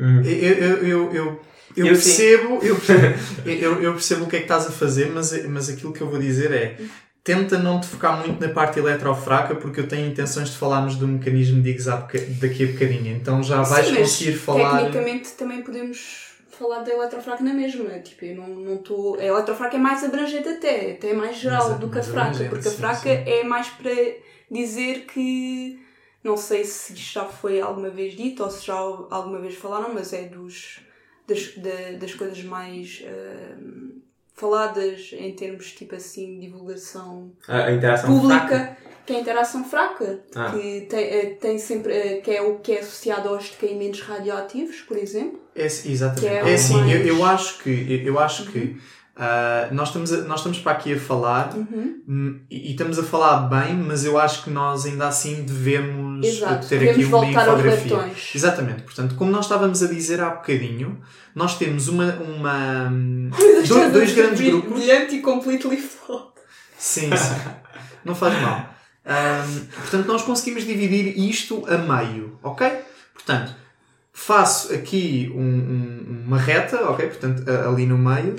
Hum. 0.00 0.22
Eu, 0.22 0.54
eu, 0.54 0.76
eu, 0.86 1.12
eu 1.12 1.40
eu, 1.76 1.86
eu 1.86 1.92
percebo, 1.92 2.58
eu, 2.62 2.76
eu, 3.46 3.82
eu, 3.82 3.92
percebo 3.92 4.24
o 4.24 4.26
que 4.26 4.36
é 4.36 4.38
que 4.40 4.46
estás 4.46 4.66
a 4.66 4.70
fazer, 4.70 5.10
mas, 5.12 5.46
mas 5.46 5.68
aquilo 5.68 5.92
que 5.92 6.00
eu 6.00 6.08
vou 6.08 6.18
dizer 6.18 6.50
é 6.50 6.76
tenta 7.28 7.58
não 7.58 7.78
te 7.78 7.86
focar 7.86 8.16
muito 8.16 8.40
na 8.40 8.50
parte 8.50 8.78
eletrofraca 8.78 9.54
porque 9.54 9.80
eu 9.80 9.86
tenho 9.86 10.08
intenções 10.08 10.48
de 10.48 10.56
falarmos 10.56 10.96
do 10.96 11.06
mecanismo 11.06 11.60
de 11.60 11.68
exato 11.68 12.16
daqui 12.40 12.64
a 12.64 12.72
bocadinho. 12.72 13.14
Então 13.14 13.42
já 13.42 13.60
vais 13.60 13.86
Sim, 13.86 13.96
conseguir 13.96 14.32
falar. 14.32 14.78
Tecnicamente 14.78 15.32
também 15.32 15.60
podemos 15.60 16.38
falar 16.48 16.78
da 16.78 16.90
eletrofraca 16.90 17.44
na 17.44 17.52
mesma. 17.52 17.98
Tipo, 17.98 18.24
eu 18.24 18.34
não 18.34 18.76
estou. 18.76 19.12
Tô... 19.12 19.20
A 19.20 19.24
eletrofraca 19.24 19.76
é 19.76 19.78
mais 19.78 20.02
abrangente 20.02 20.48
até, 20.48 20.92
até 20.92 21.10
é 21.10 21.12
mais 21.12 21.36
geral 21.36 21.68
mas, 21.68 21.80
do 21.80 21.90
que 21.90 21.98
a 21.98 22.02
fraca, 22.02 22.44
porque 22.48 22.68
a 22.68 22.70
fraca 22.70 23.02
sim. 23.02 23.30
é 23.30 23.44
mais 23.44 23.68
para 23.68 23.92
dizer 24.50 25.04
que. 25.04 25.78
Não 26.24 26.36
sei 26.36 26.64
se 26.64 26.94
isto 26.94 27.12
já 27.12 27.26
foi 27.26 27.60
alguma 27.60 27.90
vez 27.90 28.16
dito 28.16 28.42
ou 28.42 28.50
se 28.50 28.66
já 28.66 28.74
alguma 28.74 29.38
vez 29.38 29.54
falaram, 29.54 29.92
mas 29.92 30.12
é 30.14 30.24
dos 30.24 30.80
das, 31.28 31.54
das 32.00 32.14
coisas 32.14 32.42
mais 32.42 33.04
uh, 33.04 33.87
faladas 34.38 35.10
em 35.12 35.32
termos 35.32 35.72
tipo 35.72 35.94
assim 35.94 36.38
divulgação 36.38 37.32
a 37.46 37.72
interação 37.72 38.20
pública 38.20 38.46
fraca. 38.46 38.78
que 39.04 39.12
é 39.12 39.16
a 39.16 39.20
interação 39.20 39.64
fraca 39.64 40.20
ah. 40.34 40.50
que 40.52 40.86
tem, 40.88 41.04
eh, 41.04 41.36
tem 41.40 41.58
sempre 41.58 41.92
uh, 41.92 42.22
que 42.22 42.30
é 42.30 42.40
o 42.40 42.58
que 42.58 42.72
é 42.72 42.80
associado 42.80 43.28
aos 43.28 43.50
decaímentos 43.50 44.00
radioativos 44.00 44.80
por 44.82 44.96
exemplo 44.96 45.40
é, 45.54 45.66
exatamente 45.66 46.26
é, 46.26 46.50
é 46.50 46.54
assim 46.54 46.74
mais... 46.74 46.92
eu, 46.92 47.16
eu 47.16 47.24
acho 47.24 47.58
que 47.58 48.02
eu 48.04 48.18
acho 48.18 48.44
uhum. 48.44 48.52
que 48.52 48.80
Uh, 49.18 49.74
nós, 49.74 49.88
estamos 49.88 50.12
a, 50.12 50.18
nós 50.18 50.38
estamos 50.38 50.60
para 50.60 50.70
aqui 50.70 50.94
a 50.94 51.00
falar 51.00 51.52
uhum. 51.52 52.00
Hum, 52.08 52.40
e, 52.48 52.68
e, 52.68 52.70
estamos 52.70 53.00
a 53.00 53.02
falar 53.02 53.48
bem, 53.48 53.74
mas 53.74 54.04
eu 54.04 54.16
acho 54.16 54.44
que 54.44 54.50
nós 54.50 54.86
ainda 54.86 55.08
assim 55.08 55.42
devemos 55.42 56.24
Exato, 56.24 56.68
ter 56.68 56.88
aqui 56.88 57.04
uma 57.04 57.26
infografia. 57.26 58.12
Exatamente, 58.32 58.82
portanto, 58.82 59.16
como 59.16 59.32
nós 59.32 59.46
estávamos 59.46 59.82
a 59.82 59.88
dizer 59.88 60.20
há 60.20 60.30
bocadinho, 60.30 61.00
nós 61.34 61.58
temos 61.58 61.88
uma. 61.88 62.12
uma 62.14 62.92
dois, 63.66 63.92
dois 63.92 64.12
grandes 64.12 64.40
grupos. 64.40 64.72
Brilhante 64.72 65.16
e 65.16 65.20
completely 65.20 65.78
flawed. 65.78 66.28
Sim, 66.78 67.10
sim. 67.16 67.34
Não 68.04 68.14
faz 68.14 68.40
mal. 68.40 68.72
Um, 69.04 69.64
portanto, 69.80 70.06
nós 70.06 70.22
conseguimos 70.22 70.64
dividir 70.64 71.18
isto 71.18 71.66
a 71.66 71.76
meio, 71.76 72.38
ok? 72.40 72.70
Portanto, 73.14 73.52
faço 74.12 74.72
aqui 74.72 75.32
um, 75.34 75.40
um, 75.40 76.24
uma 76.24 76.38
reta, 76.38 76.88
ok? 76.88 77.08
Portanto, 77.08 77.42
ali 77.50 77.84
no 77.84 77.98
meio 77.98 78.36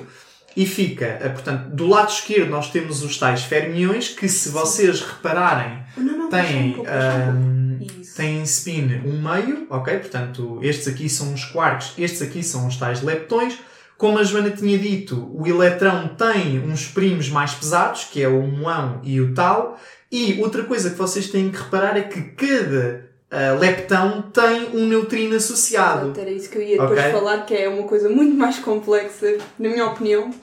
e 0.59 0.65
fica, 0.65 1.05
eh, 1.05 1.29
portanto, 1.29 1.69
do 1.69 1.87
lado 1.87 2.09
esquerdo 2.09 2.49
nós 2.49 2.69
temos 2.69 3.01
os 3.01 3.17
tais 3.17 3.43
fermiões 3.43 4.09
que, 4.09 4.27
se 4.27 4.49
vocês 4.49 4.99
repararem, 4.99 5.81
não, 5.95 6.17
não, 6.17 6.29
têm, 6.29 6.75
um 6.75 6.81
um, 6.81 7.79
têm 8.13 8.43
spin 8.43 9.01
um 9.05 9.21
meio, 9.21 9.67
ok? 9.69 9.97
Portanto, 9.99 10.59
estes 10.61 10.89
aqui 10.89 11.07
são 11.07 11.33
os 11.33 11.45
quarks, 11.45 11.93
estes 11.97 12.21
aqui 12.21 12.43
são 12.43 12.67
os 12.67 12.75
tais 12.75 13.01
leptões. 13.01 13.57
Como 13.97 14.19
a 14.19 14.23
Joana 14.23 14.49
tinha 14.49 14.77
dito, 14.77 15.31
o 15.33 15.47
eletrão 15.47 16.09
tem 16.09 16.59
uns 16.59 16.87
primos 16.87 17.29
mais 17.29 17.53
pesados, 17.53 18.09
que 18.11 18.21
é 18.21 18.27
o 18.27 18.41
muão 18.41 18.99
e 19.01 19.21
o 19.21 19.33
tal. 19.33 19.79
E 20.11 20.41
outra 20.41 20.63
coisa 20.63 20.89
que 20.89 20.97
vocês 20.97 21.29
têm 21.29 21.49
que 21.49 21.57
reparar 21.57 21.95
é 21.95 22.01
que 22.01 22.21
cada 22.21 23.09
uh, 23.31 23.57
leptão 23.57 24.23
tem 24.23 24.71
um 24.73 24.85
neutrino 24.87 25.37
associado. 25.37 26.19
Era 26.19 26.29
isso 26.29 26.49
que 26.49 26.57
eu 26.57 26.61
ia 26.61 26.81
depois 26.81 26.99
okay? 26.99 27.11
falar, 27.13 27.45
que 27.45 27.53
é 27.53 27.69
uma 27.69 27.83
coisa 27.83 28.09
muito 28.09 28.35
mais 28.35 28.59
complexa, 28.59 29.37
na 29.57 29.69
minha 29.69 29.85
opinião. 29.85 30.33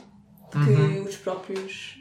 Que 0.65 1.09
os 1.09 1.17
próprios. 1.17 1.99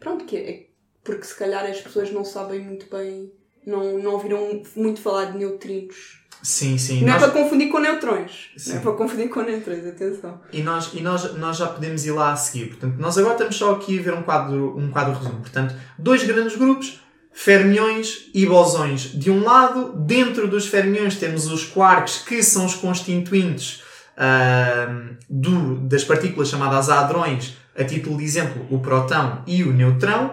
Pronto, 0.00 0.24
que 0.24 0.36
é. 0.36 0.66
Porque 1.04 1.24
se 1.24 1.34
calhar 1.36 1.64
as 1.64 1.80
pessoas 1.80 2.12
não 2.12 2.24
sabem 2.24 2.60
muito 2.60 2.86
bem, 2.94 3.32
não, 3.66 3.98
não 3.98 4.12
ouviram 4.12 4.62
muito 4.76 5.00
falar 5.00 5.26
de 5.32 5.38
neutrinos. 5.38 6.18
Sim, 6.42 6.78
sim. 6.78 7.00
Não 7.00 7.14
nós- 7.14 7.22
é 7.22 7.26
para 7.26 7.42
confundir 7.42 7.68
com 7.68 7.78
neutrões. 7.80 8.50
Sim. 8.56 8.70
Não 8.70 8.78
é 8.78 8.80
para 8.82 8.92
confundir 8.92 9.28
com 9.28 9.42
neutrões, 9.42 9.84
atenção. 9.86 10.40
E 10.52 10.62
nós, 10.62 10.90
e 10.94 11.00
nós, 11.00 11.34
nós 11.36 11.56
já 11.56 11.66
podemos 11.66 12.04
ir 12.04 12.12
lá 12.12 12.32
a 12.32 12.36
seguir. 12.36 12.68
Portanto, 12.68 12.96
nós 12.98 13.18
agora 13.18 13.34
estamos 13.34 13.56
só 13.56 13.72
aqui 13.74 13.98
a 13.98 14.02
ver 14.02 14.14
um 14.14 14.22
quadro, 14.22 14.78
um 14.78 14.90
quadro 14.90 15.14
resumo. 15.14 15.40
Portanto, 15.40 15.74
dois 15.98 16.22
grandes 16.22 16.54
grupos, 16.56 17.00
fermiões 17.32 18.30
e 18.34 18.46
bosões. 18.46 19.00
De 19.14 19.30
um 19.30 19.42
lado, 19.42 19.94
dentro 20.06 20.46
dos 20.46 20.66
fermiões 20.66 21.16
temos 21.16 21.46
os 21.50 21.64
quarks, 21.64 22.18
que 22.18 22.42
são 22.42 22.66
os 22.66 22.74
constituintes 22.74 23.82
ahm, 24.18 25.16
do, 25.30 25.76
das 25.88 26.02
partículas 26.04 26.48
chamadas 26.48 26.90
hadrões, 26.90 27.54
a 27.78 27.84
título 27.84 28.18
de 28.18 28.24
exemplo, 28.24 28.66
o 28.70 28.78
próton 28.80 29.38
e 29.46 29.62
o 29.62 29.72
neutrão. 29.72 30.32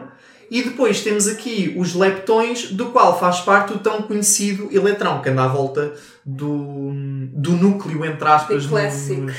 E 0.49 0.63
depois 0.63 1.01
temos 1.01 1.27
aqui 1.27 1.73
os 1.77 1.93
leptões, 1.95 2.71
do 2.71 2.87
qual 2.87 3.19
faz 3.19 3.39
parte 3.41 3.73
o 3.73 3.79
tão 3.79 4.01
conhecido 4.03 4.69
eletrão, 4.71 5.21
que 5.21 5.29
anda 5.29 5.43
à 5.43 5.47
volta 5.47 5.93
do, 6.25 6.91
do 7.33 7.51
núcleo, 7.53 8.05
entre 8.05 8.27
aspas, 8.27 8.65
classic. 8.67 9.19
nos, 9.21 9.35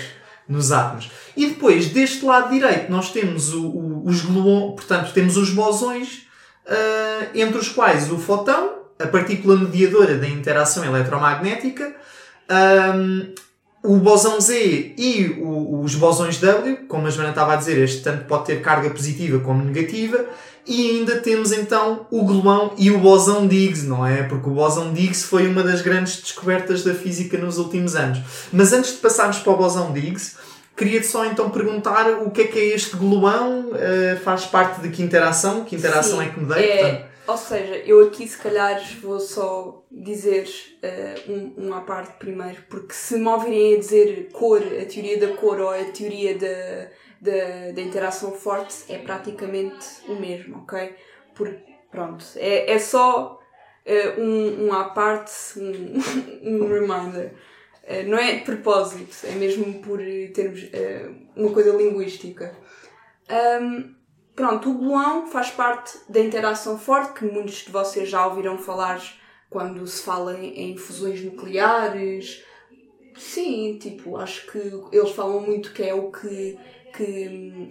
nos 0.48 0.72
átomos. 0.72 1.10
E 1.36 1.46
depois, 1.46 1.86
deste 1.90 2.24
lado 2.24 2.50
direito, 2.52 2.90
nós 2.90 3.10
temos 3.12 3.52
o- 3.54 3.66
o- 3.68 4.06
os 4.06 4.20
gluões, 4.22 4.74
portanto, 4.74 5.12
temos 5.12 5.36
os 5.36 5.50
bosões, 5.50 6.22
ah, 6.66 7.26
entre 7.34 7.58
os 7.58 7.68
quais 7.68 8.10
o 8.10 8.18
fotão, 8.18 8.70
a 8.98 9.06
partícula 9.06 9.56
mediadora 9.56 10.16
da 10.16 10.28
interação 10.28 10.84
eletromagnética, 10.84 11.94
ahm, 12.48 13.32
o 13.92 13.96
bosão 13.98 14.40
Z 14.40 14.94
e 14.98 15.36
o- 15.40 15.80
os 15.82 15.94
bosões 15.94 16.38
W, 16.38 16.76
como 16.88 17.06
a 17.06 17.10
Joana 17.10 17.30
estava 17.30 17.52
a 17.52 17.56
dizer, 17.56 17.78
este 17.78 18.02
tanto 18.02 18.24
pode 18.24 18.46
ter 18.46 18.60
carga 18.60 18.90
positiva 18.90 19.38
como 19.40 19.64
negativa, 19.64 20.24
e 20.66 20.90
ainda 20.90 21.16
temos 21.18 21.52
então 21.52 22.06
o 22.10 22.24
gluão 22.24 22.72
e 22.76 22.90
o 22.90 22.98
bosão 22.98 23.44
Higgs, 23.44 23.86
não 23.86 24.04
é? 24.04 24.24
Porque 24.24 24.48
o 24.48 24.52
bosão 24.52 24.90
Higgs 24.92 25.24
foi 25.24 25.46
uma 25.46 25.62
das 25.62 25.80
grandes 25.80 26.20
descobertas 26.20 26.82
da 26.82 26.92
física 26.94 27.38
nos 27.38 27.56
últimos 27.58 27.94
anos. 27.94 28.18
Mas 28.52 28.72
antes 28.72 28.90
de 28.92 28.96
passarmos 28.98 29.38
para 29.38 29.52
o 29.52 29.56
bosão 29.56 29.96
Higgs, 29.96 30.34
queria-te 30.76 31.06
só 31.06 31.24
então 31.24 31.50
perguntar 31.50 32.08
o 32.24 32.30
que 32.30 32.42
é 32.42 32.44
que 32.48 32.58
é 32.58 32.64
este 32.74 32.96
gluão, 32.96 33.70
eh, 33.74 34.18
faz 34.24 34.44
parte 34.44 34.80
de 34.80 34.88
que 34.88 35.02
interação? 35.02 35.64
Que 35.64 35.76
interação 35.76 36.18
Sim, 36.18 36.24
é 36.26 36.28
que 36.30 36.40
me 36.40 36.46
dei? 36.52 36.64
é- 36.64 36.76
Portanto, 36.78 37.15
Ou 37.26 37.36
seja, 37.36 37.76
eu 37.78 38.06
aqui 38.06 38.26
se 38.28 38.38
calhar 38.38 38.80
vou 39.00 39.18
só 39.18 39.84
dizer 39.90 40.48
eh, 40.80 41.14
um, 41.28 41.66
um 41.66 41.74
à 41.74 41.80
parte 41.80 42.18
primeiro, 42.18 42.62
porque 42.70 42.94
se 42.94 43.18
me 43.18 43.26
ouvirem 43.26 43.74
a 43.74 43.78
dizer 43.78 44.28
cor, 44.32 44.62
a 44.62 44.84
teoria 44.84 45.18
da 45.18 45.36
cor 45.36 45.58
ou 45.60 45.70
a 45.70 45.84
teoria 45.86 46.38
da, 46.38 46.88
da, 47.20 47.72
da 47.72 47.82
interação 47.82 48.30
forte, 48.30 48.76
é 48.88 48.98
praticamente 48.98 49.86
o 50.08 50.14
mesmo, 50.14 50.58
ok? 50.58 50.94
Porque, 51.34 51.58
pronto, 51.90 52.24
é, 52.36 52.70
é 52.70 52.78
só 52.78 53.40
eh, 53.84 54.14
um, 54.18 54.66
um 54.66 54.72
à 54.72 54.84
parte, 54.90 55.58
um, 55.58 55.98
um 56.46 56.68
reminder. 56.68 57.32
Eh, 57.82 58.04
não 58.04 58.18
é 58.18 58.36
de 58.36 58.44
propósito, 58.44 59.26
é 59.26 59.32
mesmo 59.32 59.82
por 59.82 59.98
termos 60.32 60.60
uma 61.34 61.50
coisa 61.52 61.76
linguística. 61.76 62.54
Ahm, 63.28 63.95
Pronto, 64.36 64.70
o 64.70 64.74
gluão 64.74 65.26
faz 65.28 65.50
parte 65.50 65.98
da 66.10 66.20
interação 66.20 66.78
forte, 66.78 67.14
que 67.14 67.24
muitos 67.24 67.64
de 67.64 67.70
vocês 67.70 68.06
já 68.10 68.26
ouviram 68.26 68.58
falar 68.58 69.00
quando 69.48 69.86
se 69.86 70.02
fala 70.02 70.38
em, 70.38 70.76
fusões 70.76 71.24
nucleares. 71.24 72.44
Sim, 73.16 73.78
tipo, 73.78 74.18
acho 74.18 74.46
que 74.52 74.58
eles 74.92 75.10
falam 75.12 75.40
muito 75.40 75.72
que 75.72 75.82
é 75.82 75.94
o 75.94 76.12
que, 76.12 76.58
que 76.94 77.70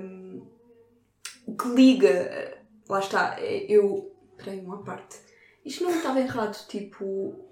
hum, 0.00 0.48
o 1.46 1.56
que 1.56 1.68
liga. 1.68 2.58
Lá 2.88 2.98
está, 2.98 3.40
eu. 3.40 4.12
Peraí, 4.36 4.58
uma 4.58 4.82
parte. 4.82 5.16
Isto 5.64 5.84
não 5.84 5.90
estava 5.90 6.18
errado, 6.18 6.66
tipo. 6.66 7.49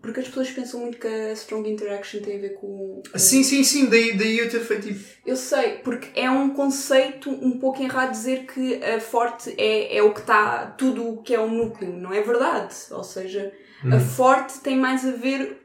Porque 0.00 0.20
as 0.20 0.28
pessoas 0.28 0.50
pensam 0.50 0.80
muito 0.80 0.96
que 0.98 1.06
a 1.08 1.32
strong 1.32 1.68
interaction 1.68 2.20
tem 2.22 2.36
a 2.38 2.40
ver 2.40 2.54
com. 2.54 3.02
com- 3.10 3.18
sim, 3.18 3.42
sim, 3.42 3.64
sim, 3.64 3.86
daí, 3.86 4.16
daí 4.16 4.38
eu 4.38 4.48
ter 4.48 4.60
feito 4.60 4.86
tipo. 4.88 5.00
eu 5.26 5.34
sei, 5.36 5.78
porque 5.78 6.18
é 6.18 6.30
um 6.30 6.50
conceito 6.50 7.28
um 7.30 7.58
pouco 7.58 7.82
errado 7.82 8.12
dizer 8.12 8.46
que 8.46 8.82
a 8.82 9.00
forte 9.00 9.52
é, 9.58 9.96
é 9.96 10.02
o 10.02 10.14
que 10.14 10.20
está, 10.20 10.66
tudo 10.78 11.08
o 11.14 11.22
que 11.22 11.34
é 11.34 11.40
o 11.40 11.48
núcleo. 11.48 11.92
Não 11.92 12.12
é 12.12 12.22
verdade. 12.22 12.74
Ou 12.92 13.02
seja, 13.02 13.52
a 13.92 13.98
forte 14.00 14.60
tem 14.60 14.76
mais 14.76 15.04
a 15.04 15.10
ver 15.12 15.62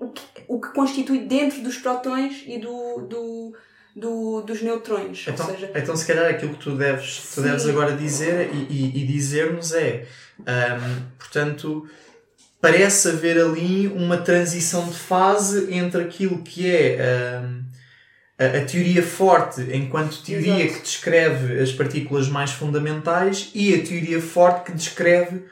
o 0.00 0.08
que, 0.10 0.22
o 0.48 0.60
que 0.60 0.68
constitui 0.72 1.20
dentro 1.20 1.60
dos 1.62 1.76
prótons 1.78 2.42
e 2.46 2.58
do, 2.58 3.02
do, 3.08 3.54
do- 3.94 4.40
dos 4.42 4.60
neutrões. 4.62 5.26
Então, 5.28 5.46
ou 5.46 5.52
seja, 5.54 5.70
então, 5.74 5.96
se 5.96 6.06
calhar, 6.06 6.30
aquilo 6.30 6.54
que 6.54 6.64
tu 6.64 6.76
deves, 6.76 7.32
tu 7.34 7.42
deves 7.42 7.66
agora 7.66 7.96
dizer 7.96 8.50
e, 8.54 8.58
e- 8.70 9.02
e 9.02 9.06
dizer-nos 9.06 9.72
é, 9.72 10.06
ahm, 10.46 11.02
portanto, 11.18 11.88
parece 12.64 13.08
haver 13.08 13.38
ali 13.38 13.88
uma 13.88 14.16
transição 14.16 14.86
de 14.88 14.96
fase 14.96 15.72
entre 15.74 16.00
aquilo 16.02 16.38
que 16.42 16.70
é 16.70 16.98
ahm, 17.00 17.62
a, 18.38 18.46
a 18.58 18.64
teoria 18.64 19.02
forte 19.02 19.60
enquanto 19.72 20.22
teoria 20.22 20.60
Exato. 20.64 20.74
que 20.74 20.82
descreve 20.82 21.60
as 21.60 21.72
partículas 21.72 22.28
mais 22.28 22.50
fundamentais 22.52 23.50
e 23.54 23.74
a 23.74 23.82
teoria 23.86 24.20
forte 24.20 24.64
que 24.70 24.72
descreve 24.72 25.42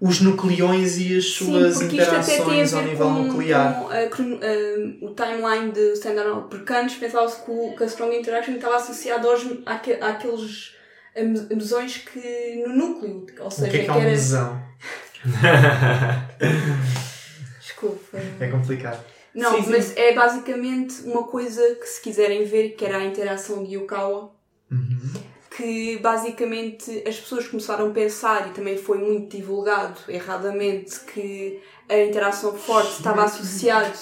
os 0.00 0.20
nucleões 0.20 0.98
e 0.98 1.16
as 1.16 1.26
suas 1.26 1.76
Sim, 1.76 1.84
interações 1.84 2.72
ao 2.74 2.82
nível 2.82 3.06
com, 3.06 3.22
nuclear. 3.22 3.74
com 3.74 3.88
a 3.88 4.06
crono- 4.08 4.40
ah, 4.42 5.04
o 5.06 5.10
timeline 5.14 5.70
de 5.72 5.92
Standard 5.92 6.28
Oil. 6.28 6.42
Porque 6.50 6.72
antes 6.72 6.96
pensava-se 6.96 7.44
que, 7.44 7.50
o- 7.52 7.74
que 7.76 7.84
a 7.84 7.86
Strong 7.86 8.16
Interaction 8.16 8.54
estava 8.54 8.76
associada 8.76 9.28
aos, 9.28 9.42
àque, 9.64 9.92
àqueles 10.00 10.74
mes- 11.16 11.46
mesões 11.50 11.98
que 11.98 12.64
no 12.66 12.74
núcleo. 12.74 13.26
Ou 13.38 13.46
O 13.46 13.50
seja, 13.50 13.70
que 13.70 13.76
é 13.76 13.84
que 13.84 13.90
é 13.90 13.92
uma 13.92 14.00
era... 14.00 14.10
mesão? 14.10 14.60
Desculpa. 17.60 18.18
É 18.40 18.48
complicado. 18.48 19.04
Não, 19.34 19.56
Sim, 19.56 19.62
sim. 19.64 19.70
mas 19.70 19.96
é 19.96 20.12
basicamente 20.12 21.02
uma 21.04 21.24
coisa 21.24 21.74
que 21.76 21.86
se 21.86 22.02
quiserem 22.02 22.44
ver, 22.44 22.70
que 22.70 22.84
era 22.84 22.98
a 22.98 23.04
interação 23.04 23.64
de 23.64 23.74
Yukawa, 23.74 24.30
Uhum. 24.70 25.12
que 25.54 25.98
basicamente 25.98 27.02
as 27.06 27.20
pessoas 27.20 27.46
começaram 27.46 27.88
a 27.88 27.92
pensar, 27.92 28.48
e 28.48 28.52
também 28.52 28.78
foi 28.78 28.96
muito 28.98 29.36
divulgado 29.36 30.00
erradamente, 30.08 31.00
que 31.00 31.60
a 31.88 31.98
interação 31.98 32.56
forte 32.56 32.92
estava 32.92 33.24
associado 33.24 33.92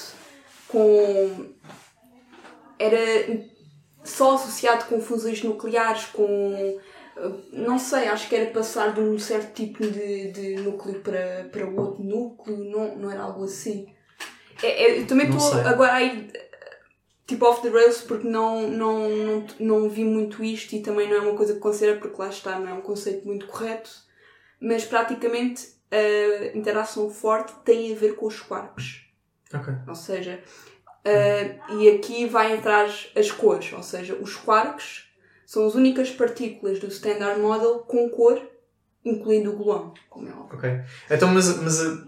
com... 0.69 1.47
era 2.79 3.45
só 4.05 4.37
associado 4.37 4.85
com 4.87 5.01
fusões 5.01 5.43
nucleares, 5.43 6.05
com... 6.07 6.79
Não 7.53 7.79
sei, 7.79 8.09
acho 8.09 8.29
que 8.29 8.37
era 8.37 8.51
passar 8.51 8.95
de 8.95 9.01
um 9.01 9.19
certo 9.19 9.53
tipo 9.55 9.87
de, 9.87 10.33
de 10.33 10.57
núcleo 10.57 11.01
para, 11.01 11.49
para 11.51 11.67
outro 11.67 12.03
núcleo, 12.03 12.57
não, 12.57 12.97
não 12.97 13.11
era 13.11 13.23
algo 13.23 13.45
assim. 13.45 13.87
É, 14.63 14.85
é, 14.85 15.01
eu 15.01 15.07
também 15.07 15.29
estou 15.29 15.53
agora 15.61 15.95
aí 15.95 16.31
tipo 17.27 17.47
off 17.47 17.63
the 17.63 17.69
rails 17.69 18.01
porque 18.03 18.27
não, 18.27 18.69
não, 18.69 19.09
não, 19.09 19.47
não 19.61 19.89
vi 19.89 20.05
muito 20.05 20.43
isto 20.43 20.75
e 20.75 20.83
também 20.83 21.09
não 21.09 21.17
é 21.17 21.21
uma 21.21 21.37
coisa 21.37 21.55
que 21.55 21.61
considero 21.61 22.01
porque 22.01 22.21
lá 22.21 22.29
está, 22.29 22.59
não 22.59 22.69
é 22.69 22.73
um 22.75 22.81
conceito 22.81 23.27
muito 23.27 23.47
correto, 23.47 23.91
mas 24.61 24.85
praticamente 24.85 25.69
a 25.91 26.57
interação 26.57 27.09
forte 27.11 27.53
tem 27.65 27.93
a 27.93 27.97
ver 27.97 28.17
com 28.17 28.27
os 28.27 28.41
quarks. 28.41 29.03
Ok. 29.55 29.73
Ou 29.87 29.95
seja, 29.95 30.43
ah, 31.05 31.73
e 31.75 31.89
aqui 31.91 32.27
vai 32.27 32.55
entrar 32.57 32.89
as 33.17 33.31
cores, 33.31 33.73
ou 33.73 33.83
seja, 33.83 34.15
os 34.15 34.37
quarks 34.37 35.10
são 35.51 35.67
as 35.67 35.75
únicas 35.75 36.09
partículas 36.11 36.79
do 36.79 36.87
Standard 36.87 37.41
Model 37.41 37.81
com 37.81 38.09
cor, 38.09 38.41
incluindo 39.05 39.51
o 39.51 39.57
gluão, 39.57 39.93
como 40.09 40.29
é 40.29 40.31
óbvio. 40.31 40.57
Ok. 40.57 40.71
Então, 41.11 41.29
mas, 41.35 41.61
mas 41.61 41.81
uh, 41.81 41.99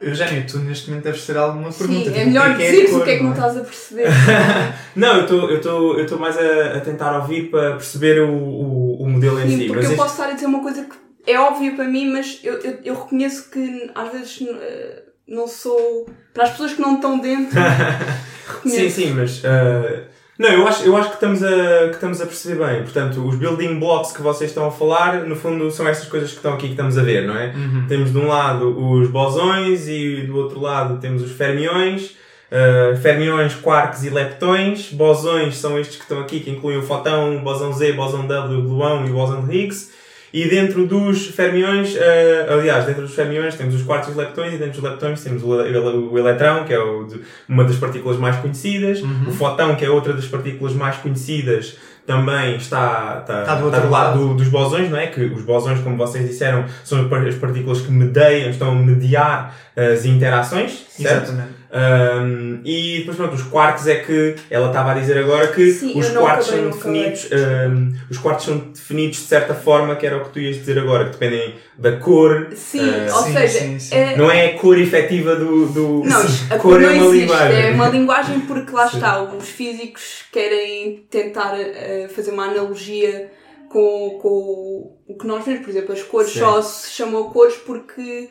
Eugénio, 0.00 0.46
tu 0.46 0.58
neste 0.60 0.88
momento 0.90 1.02
deves 1.02 1.26
ter 1.26 1.36
alguma 1.36 1.72
pergunta. 1.72 1.98
Sim, 1.98 2.04
tipo, 2.04 2.16
é 2.18 2.24
melhor 2.24 2.50
o 2.52 2.56
que 2.56 2.62
é 2.62 2.70
dizer 2.70 2.94
o 2.94 3.02
que 3.02 3.10
é 3.10 3.16
que 3.16 3.22
não 3.24 3.30
é? 3.30 3.34
estás 3.34 3.56
a 3.56 3.60
perceber. 3.62 4.06
Não, 4.94 5.26
eu 5.26 5.56
estou 6.02 6.18
mais 6.20 6.38
a, 6.38 6.76
a 6.76 6.80
tentar 6.82 7.18
ouvir 7.18 7.50
para 7.50 7.72
perceber 7.72 8.22
o, 8.22 8.30
o, 8.32 9.02
o 9.02 9.08
modelo 9.10 9.40
em 9.40 9.48
Sim, 9.48 9.58
si. 9.58 9.66
porque 9.66 9.74
Mas 9.74 9.84
eu 9.86 9.90
isto- 9.90 10.00
posso 10.00 10.12
estar 10.14 10.28
a 10.30 10.34
dizer 10.34 10.46
uma 10.46 10.62
coisa 10.62 10.84
que 10.84 10.96
é 11.32 11.40
óbvia 11.40 11.74
para 11.74 11.88
mim, 11.88 12.12
mas 12.12 12.38
eu, 12.44 12.54
eu, 12.60 12.78
eu 12.84 12.94
reconheço 12.94 13.50
que 13.50 13.90
às 13.92 14.12
vezes 14.12 14.38
eh, 14.48 15.02
não 15.26 15.48
sou. 15.48 16.08
Para 16.32 16.44
as 16.44 16.50
pessoas 16.50 16.74
que 16.74 16.80
não 16.80 16.94
estão 16.94 17.18
dentro, 17.18 17.58
reconheço. 18.46 18.94
Sim, 18.94 19.06
sim, 19.08 19.10
mas. 19.14 19.42
ah, 19.44 20.13
não, 20.38 20.48
eu 20.48 20.66
acho, 20.66 20.84
eu 20.84 20.96
acho 20.96 21.10
que, 21.10 21.14
estamos 21.14 21.42
a, 21.42 21.88
que 21.88 21.94
estamos 21.94 22.20
a 22.20 22.26
perceber 22.26 22.66
bem. 22.66 22.82
Portanto, 22.82 23.24
os 23.26 23.36
building 23.36 23.78
blocks 23.78 24.12
que 24.12 24.20
vocês 24.20 24.50
estão 24.50 24.66
a 24.66 24.70
falar, 24.70 25.20
no 25.20 25.36
fundo, 25.36 25.70
são 25.70 25.86
estas 25.86 26.08
coisas 26.08 26.30
que 26.30 26.36
estão 26.36 26.54
aqui 26.54 26.66
que 26.66 26.72
estamos 26.72 26.98
a 26.98 27.02
ver, 27.02 27.26
não 27.26 27.38
é? 27.38 27.54
Uhum. 27.54 27.86
Temos 27.86 28.12
de 28.12 28.18
um 28.18 28.26
lado 28.26 28.76
os 28.76 29.08
bosões 29.08 29.86
e 29.88 30.22
do 30.22 30.36
outro 30.36 30.60
lado 30.60 30.98
temos 30.98 31.22
os 31.22 31.32
fermiões. 31.32 32.16
Uh, 32.50 32.96
fermiões, 32.96 33.54
quarks 33.54 34.04
e 34.04 34.10
leptões. 34.10 34.90
Bosões 34.92 35.56
são 35.56 35.78
estes 35.78 35.96
que 35.96 36.02
estão 36.02 36.20
aqui, 36.20 36.40
que 36.40 36.50
incluem 36.50 36.78
o 36.78 36.82
fotão, 36.82 37.36
o 37.36 37.40
bosão 37.40 37.72
Z, 37.72 37.92
o 37.92 37.96
bosão 37.96 38.26
W, 38.26 38.58
o 38.58 38.62
gluão 38.62 39.06
e 39.06 39.10
o 39.10 39.14
bosão 39.14 39.44
de 39.44 39.56
Higgs. 39.56 39.92
E 40.36 40.48
dentro 40.48 40.84
dos 40.84 41.26
fermiões, 41.28 41.94
uh, 41.94 42.52
aliás, 42.54 42.84
dentro 42.86 43.02
dos 43.02 43.14
fermiões 43.14 43.54
temos 43.54 43.72
os 43.76 43.82
quarks 43.82 44.08
e 44.08 44.10
os 44.10 44.16
leptões, 44.16 44.52
e 44.52 44.56
dentro 44.58 44.80
dos 44.80 44.90
leptões 44.90 45.22
temos 45.22 45.44
o, 45.44 45.60
ele- 45.60 45.78
o 45.78 46.18
eletrão, 46.18 46.64
que 46.64 46.74
é 46.74 46.78
o 46.80 47.06
uma 47.48 47.62
das 47.62 47.76
partículas 47.76 48.18
mais 48.18 48.34
conhecidas, 48.38 49.00
o 49.28 49.30
fotão, 49.30 49.76
que 49.76 49.84
é 49.84 49.88
outra 49.90 50.12
das 50.12 50.26
partículas 50.26 50.74
mais 50.74 50.96
conhecidas, 50.96 51.76
também 52.04 52.56
está, 52.56 53.18
está, 53.22 53.40
Está 53.42 53.54
do 53.54 53.64
outro 53.66 53.88
lado. 53.88 54.18
do- 54.18 54.34
dos 54.34 54.48
bosões, 54.48 54.90
não 54.90 54.98
é? 54.98 55.06
Que 55.06 55.22
os 55.24 55.42
bosões, 55.42 55.78
como 55.80 55.96
vocês 55.96 56.26
disseram, 56.28 56.64
são 56.82 57.00
as 57.00 57.34
partículas 57.36 57.80
que 57.82 57.92
mediam, 57.92 58.50
estão 58.50 58.72
a 58.72 58.74
mediar 58.74 59.54
as 59.76 60.04
interações, 60.04 60.84
certo? 60.88 61.24
Exatamente. 61.30 61.48
Um, 61.76 62.60
e 62.64 62.98
depois 63.00 63.16
pronto, 63.16 63.34
os 63.34 63.42
quarks 63.42 63.88
é 63.88 63.96
que 63.96 64.36
ela 64.48 64.68
estava 64.68 64.92
a 64.92 64.94
dizer 64.94 65.18
agora 65.18 65.48
que 65.48 65.72
Sim, 65.72 65.98
os 65.98 66.06
acabei, 66.14 66.42
são 66.42 66.70
definidos 66.70 67.28
um, 67.32 67.92
os 68.08 68.16
quarks 68.18 68.44
são 68.44 68.58
definidos 68.58 69.16
de 69.16 69.24
certa 69.24 69.54
forma 69.54 69.96
que 69.96 70.06
era 70.06 70.16
o 70.16 70.24
que 70.24 70.30
tu 70.30 70.38
ias 70.38 70.54
dizer 70.54 70.78
agora, 70.78 71.06
que 71.06 71.10
dependem 71.18 71.56
da 71.76 71.96
cor 71.96 72.50
Sim, 72.54 72.88
eh, 72.88 73.12
ou 73.12 73.22
sim, 73.24 73.32
seja, 73.32 73.58
sim, 73.58 73.78
sim. 73.80 73.94
é- 73.96 74.16
não 74.16 74.30
é 74.30 74.46
a 74.46 74.58
cor 74.60 74.78
efetiva 74.78 75.34
do, 75.34 75.66
do 75.66 76.04
Não, 76.04 76.20
a 76.20 76.58
cor 76.58 76.60
cor 76.60 76.80
não 76.80 76.88
é 76.90 76.92
uma 76.92 77.04
existe. 77.06 77.20
linguagem 77.22 77.62
É 77.66 77.70
uma 77.70 77.88
linguagem 77.88 78.40
porque 78.42 78.70
lá 78.70 78.86
está, 78.86 79.22
os 79.24 79.48
físicos 79.48 80.26
querem 80.30 81.04
tentar 81.10 81.58
eh, 81.58 82.06
fazer 82.14 82.30
uma 82.30 82.44
analogia 82.44 83.32
com, 83.68 84.20
com 84.22 84.96
o 85.08 85.18
que 85.18 85.26
nós 85.26 85.44
vemos. 85.44 85.62
Por 85.62 85.70
exemplo, 85.70 85.92
as 85.92 86.02
cores 86.04 86.30
Sim. 86.30 86.38
só 86.38 86.62
se 86.62 86.90
chamam 86.92 87.30
cores 87.30 87.56
porque 87.56 88.30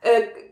eh, 0.00 0.43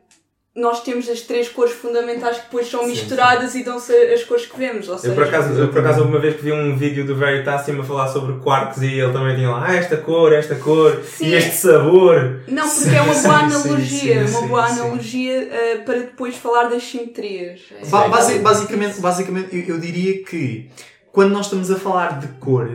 nós 0.55 0.83
temos 0.83 1.09
as 1.09 1.23
três 1.23 1.49
cores 1.49 1.73
fundamentais 1.73 2.37
que 2.37 2.43
depois 2.43 2.69
são 2.69 2.81
Sim, 2.83 2.89
misturadas 2.91 3.55
e 3.55 3.65
dão-se 3.65 3.91
as 3.91 4.23
cores 4.25 4.45
que 4.45 4.59
vemos. 4.59 4.87
Ou 4.87 4.99
seja, 4.99 5.13
Eu 5.13 5.15
por, 5.17 5.25
acaso, 5.25 5.59
eu 5.59 5.69
por 5.69 5.79
acaso 5.79 6.01
houve 6.01 6.13
uma 6.13 6.21
vez 6.21 6.37
que 6.37 6.43
vi 6.43 6.53
um 6.53 6.77
vídeo 6.77 7.07
do 7.07 7.17
Veritasium 7.17 7.81
a 7.81 7.85
falar 7.85 8.09
sobre 8.09 8.39
quarks 8.39 8.83
e 8.83 9.01
ele 9.01 9.13
também 9.15 9.35
tinha 9.35 9.49
lá 9.49 9.65
ah, 9.67 9.75
esta 9.75 9.97
cor, 9.97 10.31
esta 10.33 10.55
cor 10.57 11.03
Sim, 11.05 11.29
e 11.29 11.35
é- 11.35 11.39
este 11.39 11.53
sabor. 11.57 12.43
Não, 12.47 12.69
porque 12.69 12.95
é 12.95 13.01
uma 13.01 13.15
Sim, 13.15 13.29
boa 13.29 13.49
sim, 13.49 13.57
analogia, 13.57 14.27
sim, 14.27 14.35
uma 14.35 14.41
sim, 14.43 14.47
boa 14.49 14.69
sim. 14.69 14.81
analogia 14.81 15.49
eh, 15.51 15.77
para 15.87 15.99
depois 16.01 16.37
falar 16.37 16.65
das 16.65 16.83
simetrias. 16.83 17.61
É- 17.81 17.87
Ba- 17.87 18.05
Sim. 18.05 18.11
basi- 18.11 18.39
basicamente, 18.41 19.01
basicamente 19.01 19.57
eu, 19.57 19.77
eu 19.77 19.81
diria 19.81 20.23
que 20.23 20.69
quando 21.11 21.33
nós 21.33 21.47
estamos 21.47 21.71
a 21.71 21.77
falar 21.77 22.19
de 22.21 22.27
cor, 22.39 22.69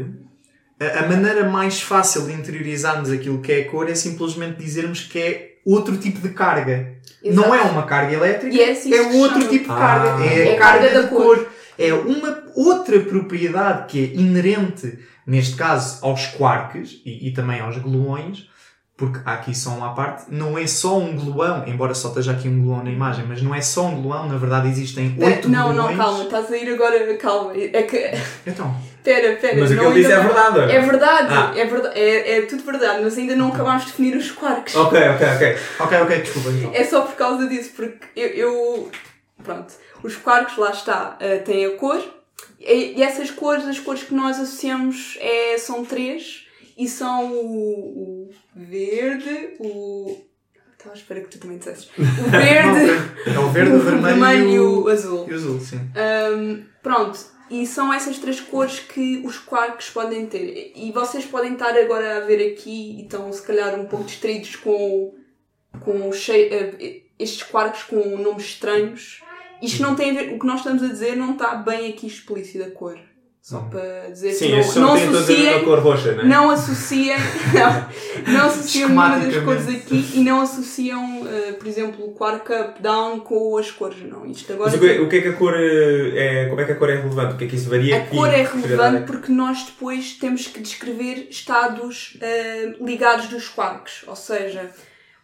a, 0.80 1.00
a 1.00 1.08
maneira 1.08 1.48
mais 1.48 1.80
fácil 1.80 2.24
de 2.26 2.34
interiorizarmos 2.34 3.12
aquilo 3.12 3.40
que 3.40 3.52
é 3.52 3.64
cor 3.66 3.88
é 3.88 3.94
simplesmente 3.94 4.58
dizermos 4.58 5.02
que 5.02 5.20
é 5.20 5.50
outro 5.64 5.96
tipo 5.98 6.20
de 6.20 6.30
carga. 6.30 6.97
Exato. 7.24 7.48
Não 7.48 7.56
é 7.56 7.62
uma 7.64 7.84
carga 7.84 8.14
elétrica, 8.14 8.56
E 8.56 8.62
é 8.62 8.72
assim 8.72 8.94
é 8.94 8.98
que 8.98 9.12
se 9.12 9.18
outro 9.18 9.40
chama. 9.40 9.50
tipo 9.52 9.66
de 9.66 9.72
Ah. 9.72 9.76
carga. 9.78 10.24
É, 10.26 10.48
É 10.50 10.52
a 10.52 10.56
a 10.56 10.58
carga, 10.60 10.80
carga 10.82 10.94
da 10.96 11.02
da 11.02 11.08
cor. 11.08 11.36
cor. 11.38 11.48
É 11.80 11.94
uma 11.94 12.44
outra 12.56 13.00
propriedade 13.02 13.86
que 13.88 14.04
é 14.04 14.20
inerente, 14.20 14.98
neste 15.26 15.56
caso, 15.56 16.04
aos 16.06 16.26
quarks 16.28 17.02
e, 17.06 17.28
e 17.28 17.32
também 17.32 17.60
aos 17.60 17.78
gluões, 17.78 18.50
porque 18.98 19.20
há 19.24 19.34
aqui 19.34 19.54
só 19.56 19.70
uma 19.70 19.94
parte, 19.94 20.26
não 20.30 20.58
é 20.58 20.66
só 20.66 20.98
um 20.98 21.16
gluão, 21.16 21.64
embora 21.68 21.94
só 21.94 22.08
esteja 22.10 22.32
aqui 22.32 22.50
um 22.50 22.64
gluão 22.64 22.84
na 22.84 22.90
imagem, 22.90 23.26
mas 23.30 23.42
não 23.44 23.54
é 23.54 23.62
só 23.62 23.86
um 23.86 24.02
gluão, 24.02 24.28
na 24.28 24.38
verdade 24.38 24.68
existem 24.70 25.16
oito 25.22 25.48
não, 25.48 25.72
gluões. 25.72 25.96
não, 25.96 26.04
calma, 26.04 26.24
estás 26.24 26.52
a 26.52 26.58
ir 26.58 26.74
agora, 26.74 27.16
calma. 27.18 27.54
É 27.56 27.84
que. 27.84 28.12
Então, 28.48 28.76
Pera, 29.04 29.38
pera. 29.38 29.56
Mas 29.62 29.72
o 29.72 29.74
que 29.76 29.80
não, 29.82 29.92
ele 29.92 30.02
disse 30.02 30.12
é 30.12 30.18
não- 30.18 30.24
verdade. 30.26 30.60
É 30.72 30.82
verdade, 30.82 31.28
Ah. 31.34 31.54
é, 31.56 31.66
verdade 31.66 31.98
é, 32.00 32.38
é 32.40 32.42
tudo 32.42 32.64
verdade, 32.64 33.02
mas 33.04 33.18
ainda 33.18 33.36
não 33.38 33.50
acabámos 33.54 33.86
de 33.86 33.92
definir 33.92 34.18
os 34.18 34.32
quarks. 34.32 34.76
Ok, 34.76 35.00
ok, 35.00 35.28
ok. 35.36 35.58
ok, 35.80 35.98
ok, 36.02 36.22
desculpa 36.24 36.50
então. 36.50 36.72
É 36.74 36.84
só 36.84 37.02
por 37.04 37.16
causa 37.16 37.48
disso, 37.48 37.72
porque 37.76 38.00
eu. 38.16 38.28
eu- 38.30 38.92
pronto. 39.44 39.74
Os 40.04 40.16
quarks, 40.18 40.58
lá 40.58 40.72
está, 40.72 41.16
eh, 41.22 41.38
têm 41.38 41.66
a 41.68 41.72
cor, 41.78 42.04
e, 42.60 42.96
e 43.00 43.04
essas 43.04 43.32
cores, 43.32 43.66
as 43.66 43.80
cores 43.80 44.04
que 44.04 44.14
nós 44.14 44.38
associamos 44.40 45.18
é, 45.22 45.58
são 45.58 45.86
três, 45.86 46.47
e 46.78 46.88
são 46.88 47.32
o, 47.34 48.30
o 48.30 48.30
verde, 48.56 49.56
o. 49.60 50.18
Estava 50.74 50.94
à 50.94 50.98
espera 50.98 51.22
que 51.22 51.30
tu 51.30 51.40
também 51.40 51.58
dissesses. 51.58 51.90
O 51.98 52.04
verde, 52.30 52.92
É 53.26 53.40
o 53.40 53.50
verde, 53.50 53.72
o 53.76 53.80
vermelho, 53.80 54.50
e 54.50 54.54
e 54.54 54.60
o 54.60 54.88
azul. 54.88 55.26
e 55.28 55.34
o 55.34 55.36
azul, 55.36 55.60
sim. 55.60 55.80
Hum, 56.38 56.64
pronto, 56.84 57.20
e 57.50 57.66
são 57.66 57.92
essas 57.92 58.20
três 58.20 58.40
cores 58.40 58.80
que 58.80 59.24
os 59.26 59.38
quarks 59.40 59.90
podem 59.90 60.28
ter. 60.28 60.74
E 60.76 60.92
vocês 60.92 61.26
podem 61.26 61.54
estar 61.54 61.76
agora 61.76 62.18
a 62.18 62.20
ver 62.22 62.52
aqui 62.54 63.00
e 63.00 63.04
estão 63.04 63.32
se 63.34 63.42
calhar 63.42 63.80
um 63.80 63.86
pouco 63.86 64.06
distraídos 64.06 64.56
com, 64.58 65.16
com 65.80 66.12
eh, 66.30 67.02
estes 67.18 67.44
quarks 67.44 67.84
com 67.84 68.18
nomes 68.18 68.44
estranhos. 68.44 69.24
Isto 69.62 69.82
não 69.82 69.96
tem 69.96 70.12
a 70.12 70.14
ver, 70.14 70.36
o 70.36 70.40
que 70.40 70.46
nós 70.46 70.60
estamos 70.60 70.84
a 70.84 70.88
dizer 70.88 71.16
não 71.16 71.34
está 71.34 71.56
bem 71.56 71.90
aqui 71.90 72.06
explícito 72.06 72.64
a 72.64 72.70
cor. 72.72 73.00
Só 73.42 73.60
para 73.62 74.10
dizer 74.10 74.34
Sim, 74.34 74.48
que 74.48 74.80
não, 74.80 74.88
não 74.88 74.94
associem, 74.94 75.64
cor 75.64 75.80
roxa, 75.80 76.12
não 76.16 76.22
é? 76.22 76.26
não 76.26 76.50
associem, 76.50 77.16
não, 77.56 78.34
não 78.34 78.46
associam 78.46 78.90
nenhuma 78.90 79.20
das 79.20 79.44
cores 79.44 79.68
aqui 79.70 80.12
e 80.16 80.20
não 80.20 80.42
associam, 80.42 81.26
eh, 81.26 81.54
por 81.54 81.66
exemplo, 81.66 82.06
o 82.06 82.12
quark 82.12 82.52
up, 82.52 82.82
down 82.82 83.22
com 83.22 83.58
as 83.58 83.72
cores. 83.72 84.02
Não, 84.04 84.26
isto 84.26 84.52
agora 84.52 84.72
Mas 84.72 84.78
o 84.78 84.84
que, 84.84 85.00
o 85.00 85.08
que 85.08 85.16
é 85.16 85.22
que 85.22 85.28
a 85.30 85.34
cor 85.34 85.54
eh, 85.56 86.44
é. 86.44 86.46
Como 86.50 86.60
é 86.60 86.66
que 86.66 86.72
a 86.74 86.76
cor 86.76 86.90
é 86.90 86.96
relevante? 86.98 87.36
O 87.36 87.38
que 87.38 87.46
é 87.46 87.48
que 87.48 87.56
isso 87.56 87.70
varia? 87.70 87.98
A 88.04 88.06
cor 88.08 88.28
é 88.28 88.44
relevante 88.44 89.06
porque 89.06 89.32
nós 89.32 89.64
depois 89.64 90.14
temos 90.20 90.48
que 90.48 90.60
descrever 90.60 91.28
estados 91.30 92.18
ah, 92.22 92.76
ligados 92.84 93.28
dos 93.28 93.48
quarks, 93.48 94.04
ou 94.08 94.16
seja, 94.18 94.70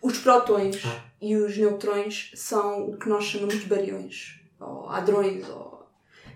os 0.02 0.17
prótons 0.19 0.78
Ah. 0.86 0.95
e 1.21 1.36
os 1.36 1.58
neutrões 1.58 2.32
são 2.36 2.86
o 2.89 2.97
que 2.97 3.10
nós 3.10 3.26
chamamos 3.26 3.56
de 3.56 3.65
bariões, 3.65 4.39
ou 4.60 4.89
hadrões, 4.89 5.47
ou 5.49 5.73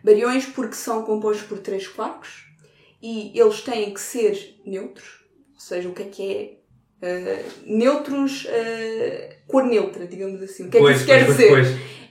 bariões 0.03 0.45
porque 0.45 0.75
são 0.75 1.03
compostos 1.03 1.45
por 1.47 1.59
três 1.59 1.87
quarks 1.87 2.45
e 3.01 3.37
eles 3.39 3.61
têm 3.61 3.93
que 3.93 4.01
ser 4.01 4.59
neutros, 4.65 5.23
ou 5.53 5.59
seja, 5.59 5.87
o 5.89 5.93
que 5.93 6.03
é 6.03 6.05
que 6.05 6.31
é 6.31 6.57
ah, 7.01 7.49
neutros, 7.65 8.47
ah, 8.49 9.35
cor 9.47 9.65
neutra, 9.65 10.07
digamos 10.07 10.41
assim. 10.41 10.67
O 10.67 10.69
que 10.71 10.77
é 10.77 10.79
que 10.79 10.85
Pois, 10.85 10.97
isso 10.97 11.05
quer 11.05 11.25
pois, 11.25 11.37
dizer? 11.37 11.49
pois. 11.49 11.67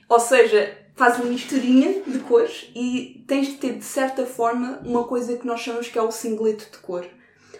Ou 0.09 0.21
seja, 0.21 0.79
faz 0.95 1.17
uma 1.19 1.27
misturinha 1.27 2.03
de 2.07 2.19
cores 2.21 2.71
e 2.75 3.25
tens 3.27 3.49
de 3.49 3.55
ter, 3.55 3.75
de 3.75 3.85
certa 3.85 4.25
forma, 4.25 4.81
uma 4.85 5.05
coisa 5.05 5.37
que 5.37 5.47
nós 5.47 5.61
chamamos 5.61 5.89
que 5.89 5.99
é 5.99 6.03
o 6.03 6.13
singleto 6.13 6.71
de 6.71 6.79
cor. 6.79 7.05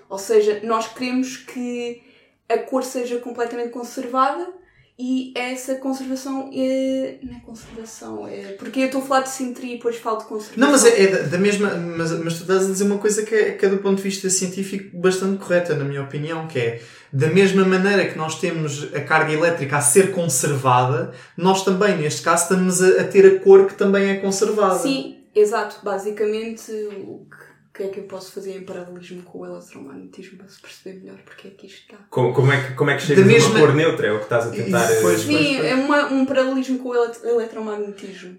Ou 0.09 0.19
seja, 0.19 0.61
nós 0.63 0.87
queremos 0.87 1.37
que 1.37 2.03
a 2.49 2.59
cor 2.59 2.85
seja 2.85 3.19
completamente 3.19 3.71
conservada 3.71 4.47
e 4.99 5.35
essa 5.37 5.75
conservação 5.75 6.51
é. 6.55 7.19
Não 7.23 7.37
é 7.37 7.41
conservação, 7.41 8.27
é. 8.27 8.53
Porque 8.59 8.81
eu 8.81 8.87
estou 8.87 9.03
a 9.03 9.05
falar 9.05 9.21
de 9.21 9.29
simetria 9.29 9.75
e 9.75 9.77
depois 9.77 9.97
falo 9.97 10.19
de 10.19 10.25
conservação. 10.25 10.59
Não, 10.59 10.71
mas 10.71 10.87
é, 10.87 11.03
é 11.03 11.07
da, 11.09 11.23
da 11.29 11.39
mesma. 11.39 11.69
Mas, 11.75 12.13
mas 12.13 12.35
tu 12.35 12.43
estás 12.43 12.65
a 12.65 12.69
dizer 12.69 12.85
uma 12.85 12.97
coisa 12.97 13.23
que 13.23 13.35
é, 13.35 13.53
que 13.53 13.67
é 13.67 13.69
do 13.69 13.77
ponto 13.79 13.97
de 13.97 14.03
vista 14.03 14.31
científico 14.31 14.97
bastante 14.97 15.37
correta, 15.37 15.75
na 15.75 15.85
minha 15.85 16.03
opinião, 16.03 16.47
que 16.47 16.59
é 16.59 16.83
da 17.13 17.27
mesma 17.27 17.65
maneira 17.67 18.07
que 18.07 18.17
nós 18.17 18.41
temos 18.41 18.95
a 18.95 19.01
carga 19.01 19.35
elétrica 19.35 19.77
a 19.77 19.81
ser 19.83 20.13
conservada, 20.13 21.13
nós 21.37 21.63
também, 21.63 21.99
neste 21.99 22.23
caso, 22.23 22.45
estamos 22.45 22.83
a, 22.83 23.03
a 23.03 23.05
ter 23.05 23.27
a 23.27 23.41
cor 23.41 23.67
que 23.67 23.75
também 23.75 24.09
é 24.09 24.17
conservada. 24.17 24.79
Sim, 24.79 25.19
exato. 25.35 25.77
Basicamente, 25.83 26.73
o 26.73 27.27
que, 27.31 27.46
que 27.77 27.83
é 27.83 27.89
que 27.89 28.01
eu 28.01 28.05
posso 28.05 28.33
fazer 28.33 28.57
em 28.57 28.65
paralelismo 28.65 29.23
com 29.23 29.41
o 29.41 29.47
eletromagnetismo 29.47 30.39
para 30.39 30.49
se 30.49 30.61
perceber 30.61 31.01
melhor 31.01 31.19
porque 31.25 31.49
é 31.49 31.51
que 31.51 31.67
isto 31.67 31.81
está. 31.83 31.97
Como, 32.11 32.33
como 32.33 32.51
é 32.53 32.61
que, 32.69 32.75
como 32.75 32.91
é 32.91 32.97
que 32.97 33.03
chegas 33.03 33.25
Da 33.25 33.31
a 33.31 33.33
mesma- 33.35 33.51
uma 33.51 33.61
cor 33.61 33.75
neutra? 33.75 34.07
É 34.07 34.13
o 34.13 34.19
que 34.19 34.25
estás 34.25 34.47
a 34.47 34.51
tentar. 34.51 34.85
Isso, 34.93 35.03
pois, 35.03 35.21
eh, 35.21 35.27
pois. 35.33 35.39
Sim, 35.47 35.57
é 35.67 35.75
uma, 35.75 36.07
um 36.07 36.25
paralelismo 36.27 36.79
com 36.79 36.89
o 36.91 36.95
elet- 36.95 37.23
eletromagnetismo. 37.25 38.37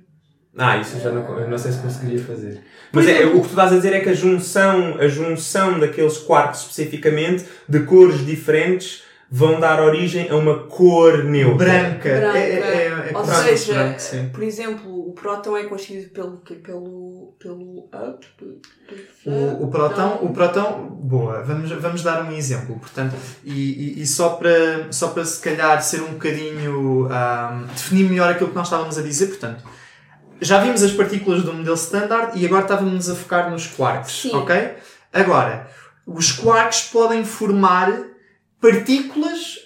Ah, 0.60 0.78
isso 0.78 0.96
eu 0.98 1.02
já 1.02 1.12
não, 1.12 1.40
eu 1.40 1.48
não 1.48 1.58
sei 1.58 1.72
se 1.72 1.78
conseguiria 1.80 2.20
fazer. 2.24 2.60
Mas 2.92 3.08
é, 3.08 3.26
o 3.28 3.34
que 3.42 3.42
tu 3.42 3.50
estás 3.50 3.72
a 3.72 3.76
dizer 3.76 3.94
é 3.94 4.00
que 4.00 4.10
a 4.10 4.14
junção, 4.14 4.98
a 5.00 5.08
junção 5.08 5.80
daqueles 5.80 6.18
quarks 6.18 6.62
especificamente, 6.62 7.46
de 7.70 7.82
cores 7.82 8.26
diferentes, 8.26 9.04
vão 9.30 9.60
dar 9.60 9.82
origem 9.82 10.30
a 10.30 10.36
uma 10.36 10.60
cor 10.68 11.24
neutra. 11.24 11.66
Branca. 11.66 12.10
Branca. 12.10 12.38
É, 12.38 12.54
é, 12.54 12.60
é, 12.60 13.10
é 13.12 13.18
Ou 13.18 13.26
branco, 13.26 13.44
seja, 13.44 13.74
branco, 13.74 14.00
sim. 14.00 14.30
por 14.30 14.44
exemplo, 14.44 15.10
o 15.10 15.14
próton 15.14 15.58
é 15.58 15.64
constituído 15.64 16.10
pelo 16.12 16.38
quê? 16.38 16.56
Pelo, 16.56 17.36
pelo? 17.40 17.90
O, 19.26 19.64
o 19.64 19.68
próton, 19.70 20.20
o 20.22 20.34
próton, 20.34 20.88
boa, 21.02 21.44
vamos, 21.44 21.70
vamos 21.72 22.02
dar 22.02 22.24
um 22.24 22.32
exemplo, 22.32 22.80
portanto, 22.80 23.16
e, 23.44 23.98
e, 23.98 24.02
e 24.02 24.08
só, 24.08 24.30
para, 24.30 24.92
só 24.92 25.10
para 25.10 25.26
se 25.26 25.42
calhar 25.42 25.82
ser 25.84 26.02
um 26.02 26.14
bocadinho, 26.14 27.08
ahm, 27.12 27.66
definir 27.68 28.10
melhor 28.10 28.32
aquilo 28.32 28.50
que 28.50 28.56
nós 28.56 28.68
estávamos 28.68 28.98
a 28.98 29.02
dizer, 29.02 29.28
portanto, 29.28 29.64
já 30.40 30.60
vimos 30.60 30.82
as 30.84 30.92
partículas 30.92 31.44
do 31.44 31.54
modelo 31.54 31.76
standard 31.76 32.40
e 32.40 32.46
agora 32.46 32.64
estávamos 32.64 33.10
a 33.10 33.16
focar 33.16 33.52
nos 33.52 33.68
quarks, 33.68 34.22
Sim. 34.22 34.36
ok? 34.36 34.76
Agora, 35.12 35.68
os 36.06 36.32
quarks 36.32 36.84
podem 36.92 37.26
formar 37.26 37.92
partículas 38.62 39.60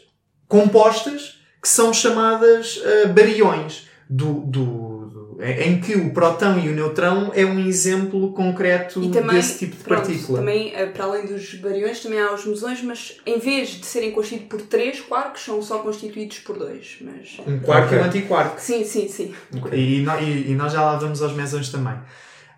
compostas 0.48 1.40
que 1.62 1.70
são 1.70 1.94
chamadas 1.94 2.82
ah, 2.84 3.08
bariões, 3.10 3.88
do, 4.10 4.42
do, 4.42 4.66
do- 4.66 5.38
em 5.42 5.70
em 5.74 5.80
que 5.82 5.96
o 5.96 6.14
próton 6.14 6.60
e 6.60 6.70
o 6.70 6.74
neutrão 6.76 7.32
é 7.34 7.44
um 7.46 7.58
exemplo 7.60 8.32
concreto 8.34 9.02
E 9.02 9.10
também, 9.10 9.38
desse 9.38 9.58
tipo 9.60 9.76
de 9.78 9.84
pronto, 9.84 10.06
partícula. 10.08 10.40
também, 10.40 10.72
eh, 10.76 10.86
para 10.88 11.06
além 11.06 11.26
dos 11.26 11.54
bariões, 11.56 12.00
também 12.02 12.20
há 12.20 12.32
os 12.34 12.46
mesões, 12.46 12.82
mas 12.84 13.18
em 13.26 13.40
vez 13.40 13.70
de 13.70 13.86
serem 13.86 14.12
constituídos 14.12 14.50
por 14.50 14.62
três 14.68 15.00
quarks, 15.00 15.44
são 15.44 15.62
só 15.64 15.80
constituídos 15.80 16.40
por 16.40 16.58
dois. 16.60 16.98
Mas... 17.02 17.38
Um 17.48 17.60
quark 17.60 17.88
Ok. 17.88 17.98
e 17.98 18.02
um 18.02 18.04
antiquark. 18.06 18.62
Sim, 18.62 18.84
sim, 18.84 19.08
sim. 19.08 19.34
E, 19.72 20.02
no- 20.02 20.20
e- 20.20 20.52
e 20.52 20.56
nós 20.56 20.74
já 20.74 20.82
lá 20.84 20.96
vamos 20.98 21.22
aos 21.24 21.34
mesões 21.34 21.70
também. 21.70 21.96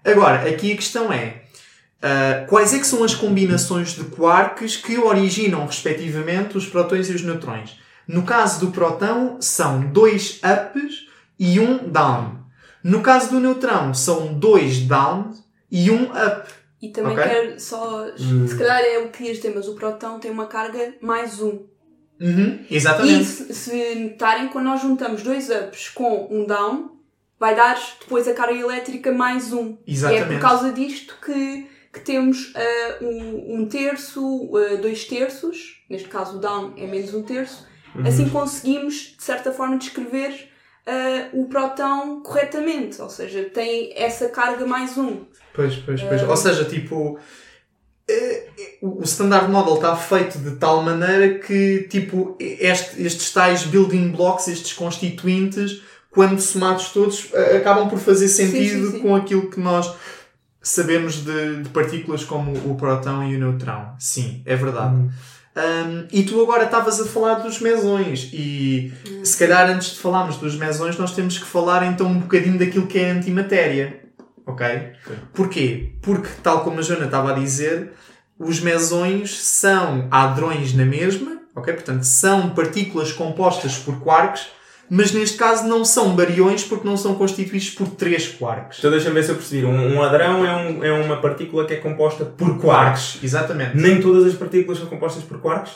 Agora, 0.03 0.49
aqui 0.49 0.73
a 0.73 0.75
questão 0.75 1.13
é 1.13 1.42
ah, 2.03 2.45
quais 2.47 2.73
é 2.73 2.79
que 2.79 2.85
são 2.85 3.03
as 3.03 3.15
combinações 3.15 3.95
de 3.95 4.03
quarks 4.03 4.75
que 4.75 4.97
originam, 4.97 5.65
respectivamente, 5.65 6.57
os 6.57 6.67
prótons 6.67 7.09
e 7.09 7.13
os 7.13 7.23
neutrões? 7.23 7.79
No 8.05 8.23
caso 8.23 8.59
do 8.59 8.71
próton, 8.71 9.37
são 9.39 9.79
dois 9.91 10.39
ups 10.43 11.07
e 11.39 11.59
um 11.59 11.77
down. 11.89 12.43
No 12.83 13.01
caso 13.01 13.31
do 13.31 13.39
neutrão, 13.39 13.93
são 13.93 14.33
dois 14.33 14.79
downs 14.81 15.41
e 15.71 15.89
um 15.89 16.03
up. 16.11 16.49
E 16.81 16.89
também 16.89 17.13
Ok. 17.17 17.23
quero 17.23 17.59
só. 17.61 18.07
Hum. 18.19 18.45
Se 18.45 18.57
calhar 18.57 18.81
é 18.81 18.99
o 18.99 19.03
que 19.07 19.19
querias 19.19 19.37
dizer, 19.37 19.53
mas 19.55 19.69
o 19.69 19.73
próton 19.75 20.19
tem 20.19 20.29
uma 20.29 20.47
carga 20.47 20.93
mais 21.01 21.41
um. 21.41 21.65
Uhum, 22.19 22.59
E 22.69 22.75
exatamente. 22.75 23.23
se, 23.23 23.53
se 23.53 23.95
notarem, 23.95 24.49
quando 24.49 24.65
nós 24.65 24.81
juntamos 24.81 25.23
dois 25.23 25.49
ups 25.49 25.87
com 25.89 26.27
um 26.29 26.45
down, 26.45 26.91
vai 27.39 27.55
dar 27.55 27.77
depois 28.01 28.27
a 28.27 28.33
carga 28.33 28.59
elétrica 28.59 29.11
mais 29.13 29.53
um. 29.53 29.77
E 29.87 29.91
é 29.91 29.93
Exatamente. 29.93 30.27
por 30.33 30.39
causa 30.39 30.71
disto 30.73 31.15
que, 31.25 31.67
que 31.93 31.99
temos 31.99 32.51
ah, 32.55 32.97
um, 33.03 33.59
um 33.61 33.65
terço, 33.67 34.49
ah, 34.57 34.75
dois 34.77 35.05
terços, 35.05 35.83
neste 35.89 36.07
caso 36.09 36.37
o 36.37 36.39
down 36.39 36.73
é 36.77 36.87
menos 36.87 37.13
um 37.13 37.23
terço, 37.23 37.71
Uhum. 37.95 38.07
assim 38.07 38.27
conseguimos, 38.29 39.15
de 39.15 39.23
certa 39.23 39.51
forma, 39.51 39.77
descrever 39.77 40.49
ah, 40.87 41.29
o 41.31 41.45
próton 41.45 42.21
corretamente, 42.23 42.99
ou 42.99 43.09
seja, 43.09 43.43
tem 43.53 43.93
essa 43.95 44.27
carga 44.29 44.65
mais 44.65 44.97
um. 44.97 45.25
Pois, 45.53 45.75
pois, 45.75 46.01
pois. 46.01 46.23
Ou 46.23 46.35
seja, 46.37 46.65
tipo. 46.65 47.19
eh, 48.09 48.47
eh, 48.59 48.77
O 48.81 49.03
standard 49.03 49.49
model 49.49 49.75
está 49.75 49.95
feito 49.95 50.39
de 50.39 50.55
tal 50.57 50.81
maneira 50.81 51.37
que, 51.39 51.87
tipo, 51.89 52.35
este- 52.39 53.01
estes 53.03 53.31
tais 53.31 53.63
building 53.65 54.09
blocks, 54.11 54.47
estes 54.47 54.73
constituintes, 54.73 55.81
quando 56.09 56.39
somados 56.41 56.89
todos, 56.89 57.29
eh, 57.33 57.57
acabam 57.57 57.87
por 57.89 57.99
fazer 57.99 58.27
sentido 58.27 58.87
sim, 58.87 58.91
sim. 58.93 58.99
com 58.99 59.15
aquilo 59.15 59.49
que 59.49 59.59
nós 59.59 59.93
sabemos 60.63 61.17
de, 61.17 61.63
de 61.63 61.69
partículas 61.69 62.23
como 62.23 62.53
o 62.71 62.75
próton 62.75 63.23
e 63.25 63.35
o 63.35 63.39
neutrão. 63.39 63.93
Sim, 63.99 64.41
é 64.45 64.55
verdade. 64.55 64.95
Um, 65.55 66.07
e 66.11 66.23
tu 66.23 66.41
agora 66.41 66.63
estavas 66.63 66.99
a 66.99 67.05
falar 67.05 67.35
dos 67.35 67.59
mesões 67.59 68.31
e 68.33 68.91
se 69.23 69.37
calhar 69.37 69.69
antes 69.69 69.91
de 69.91 69.99
falarmos 69.99 70.37
dos 70.37 70.55
mesões 70.55 70.97
nós 70.97 71.13
temos 71.13 71.37
que 71.37 71.45
falar 71.45 71.85
então 71.85 72.07
um 72.07 72.19
bocadinho 72.21 72.57
daquilo 72.57 72.87
que 72.87 72.97
é 72.97 73.11
a 73.11 73.13
antimatéria. 73.13 74.01
Ok? 74.45 74.65
Porquê? 75.33 75.93
Porque, 76.01 76.29
tal 76.41 76.63
como 76.63 76.79
a 76.79 76.81
Joana 76.81 77.05
estava 77.05 77.31
a 77.31 77.39
dizer, 77.39 77.93
os 78.37 78.59
mesões 78.59 79.41
são 79.41 80.07
hadrões 80.11 80.73
na 80.73 80.85
mesma, 80.85 81.41
ok? 81.55 81.73
Portanto, 81.73 82.03
são 82.03 82.49
partículas 82.49 83.11
compostas 83.11 83.77
por 83.77 83.99
quarks, 84.01 84.47
mas 84.95 85.11
neste 85.11 85.37
caso 85.37 85.65
não 85.67 85.83
são 85.83 86.15
bariões 86.15 86.63
porque 86.63 86.87
não 86.87 86.95
são 86.97 87.15
constituídos 87.15 87.69
por 87.71 87.87
três 87.87 88.27
quarks. 88.27 88.77
Então 88.79 88.91
deixa-me 88.91 89.15
ver 89.15 89.23
se 89.23 89.31
eu 89.31 89.35
percebi. 89.35 89.65
Um, 89.65 89.95
um 89.95 90.01
hadrão 90.03 90.45
é, 90.45 90.55
um- 90.55 90.83
é 90.83 90.91
uma 90.91 91.17
partícula 91.17 91.65
que 91.65 91.73
é 91.73 91.77
composta 91.77 92.25
por 92.25 92.59
quarks. 92.61 93.17
Exatamente. 93.23 93.75
Nem 93.75 93.99
todas 94.01 94.25
as 94.25 94.33
partículas 94.35 94.77
são 94.79 94.87
compostas 94.87 95.23
por 95.23 95.39
quarks? 95.41 95.73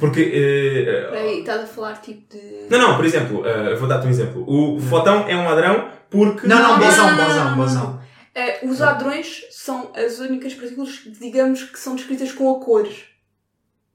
Porque. 0.00 0.20
eh, 0.20 1.02
Espera 1.04 1.20
aí, 1.20 1.38
estás 1.40 1.62
a 1.62 1.66
falar 1.66 1.94
tipo 2.00 2.22
de. 2.34 2.66
não, 2.68 2.78
não, 2.78 2.96
por 2.96 3.04
exemplo, 3.04 3.46
eh, 3.46 3.72
eu 3.72 3.76
vou 3.78 3.88
dar-te 3.88 4.06
um 4.06 4.10
exemplo. 4.10 4.44
O 4.46 4.80
fotão 4.80 5.24
é 5.28 5.36
um 5.36 5.48
hadrão 5.48 5.88
porque. 6.10 6.46
Não, 6.46 6.60
não, 6.60 6.78
bosão, 6.78 7.16
bosão, 7.16 7.56
bosão. 7.56 8.00
Eh, 8.34 8.58
os 8.66 8.82
hadrões 8.82 9.44
são 9.50 9.92
as 9.96 10.18
únicas 10.18 10.52
partículas, 10.54 10.90
digamos, 11.20 11.62
que 11.62 11.78
são 11.78 11.94
descritas 11.94 12.32
com 12.32 12.50
a 12.54 12.60
cor. 12.64 12.86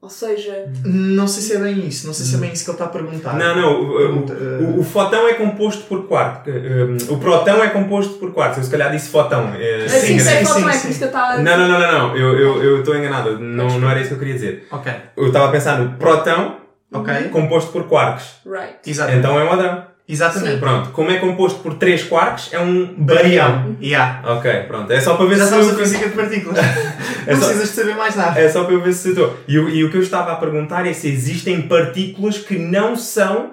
Ou 0.02 0.10
seja, 0.10 0.66
Não 0.84 1.28
sei 1.28 1.42
se 1.44 1.54
é 1.54 1.58
bem 1.60 1.86
isso, 1.86 2.08
não 2.08 2.12
sei 2.12 2.26
se 2.26 2.34
é 2.34 2.38
bem 2.38 2.52
isso 2.52 2.64
que 2.64 2.70
ele 2.70 2.74
está 2.74 2.86
a 2.86 2.88
perguntar. 2.88 3.34
Não, 3.34 3.54
não, 3.54 3.72
o, 3.80 3.84
o, 3.86 4.76
o- 4.76 4.80
o 4.80 4.82
fotão 4.82 5.28
é 5.28 5.34
composto 5.34 5.84
por 5.84 6.08
quark. 6.08 6.50
eh, 6.50 6.86
O 7.08 7.18
próton 7.18 7.62
é 7.62 7.68
composto 7.68 8.14
por 8.14 8.32
quarks. 8.32 8.58
Eu 8.58 8.64
se 8.64 8.70
calhar 8.70 8.90
disse 8.90 9.10
fotão. 9.10 9.54
eh, 9.54 9.84
assim, 9.86 10.18
sim, 10.18 10.18
sei 10.18 10.44
sim, 10.44 10.52
sim, 10.54 10.68
é, 10.68 10.72
sim. 10.72 10.80
por 10.80 10.90
isso 10.90 10.98
que 10.98 11.04
eu 11.04 11.06
estava 11.08 11.32
a 11.34 11.38
Não, 11.38 11.56
não, 11.56 11.68
não, 11.68 11.78
não, 11.80 11.92
não. 12.08 12.16
Eu 12.16 12.80
estou 12.80 12.96
enganado. 12.96 13.38
Não, 13.38 13.78
não 13.78 13.88
era 13.88 14.00
isso 14.00 14.08
que 14.08 14.14
eu 14.14 14.18
queria 14.18 14.34
dizer. 14.34 14.66
Ok, 14.72 14.92
Eu 15.16 15.28
estava 15.28 15.46
a 15.46 15.52
pensar 15.52 15.78
no 15.78 15.92
próton 15.96 16.56
ok. 16.92 17.28
composto 17.28 17.70
por 17.70 17.84
quarks. 17.88 18.40
Right. 18.44 18.78
Exatamente. 18.84 19.20
Então 19.24 19.38
é 19.38 19.44
um 19.44 19.52
hadrão. 19.52 19.91
Exatamente. 20.12 20.58
Pronto, 20.58 20.90
como 20.90 21.10
é 21.10 21.18
composto 21.18 21.60
por 21.60 21.74
três 21.74 22.02
quarks, 22.04 22.50
é 22.52 22.60
um 22.60 22.94
barião. 22.96 23.76
Yeah. 23.80 24.20
Ok, 24.24 24.52
pronto. 24.68 24.92
É 24.92 25.00
só 25.00 25.14
para 25.16 25.26
ver 25.26 25.36
Já 25.38 25.44
se 25.44 25.50
sabes 25.50 25.68
a 25.68 25.72
eu... 25.72 25.78
física 25.78 26.08
de 26.08 26.14
partículas. 26.14 26.58
É 27.24 27.34
não 27.34 27.40
só- 27.40 27.46
precisas 27.46 27.68
de 27.70 27.74
saber 27.76 27.94
mais 27.94 28.16
nada. 28.16 28.40
É 28.40 28.48
só 28.48 28.64
para 28.64 28.74
eu 28.74 28.80
ver 28.82 28.92
se 28.92 29.10
estou. 29.10 29.38
E, 29.46 29.56
o- 29.56 29.68
e 29.68 29.84
o 29.84 29.90
que 29.92 29.96
eu 29.96 30.02
estava 30.02 30.32
a 30.32 30.36
perguntar 30.36 30.84
é 30.86 30.92
se 30.92 31.06
existem 31.08 31.62
partículas 31.62 32.36
que 32.38 32.58
não 32.58 32.96
são 32.96 33.52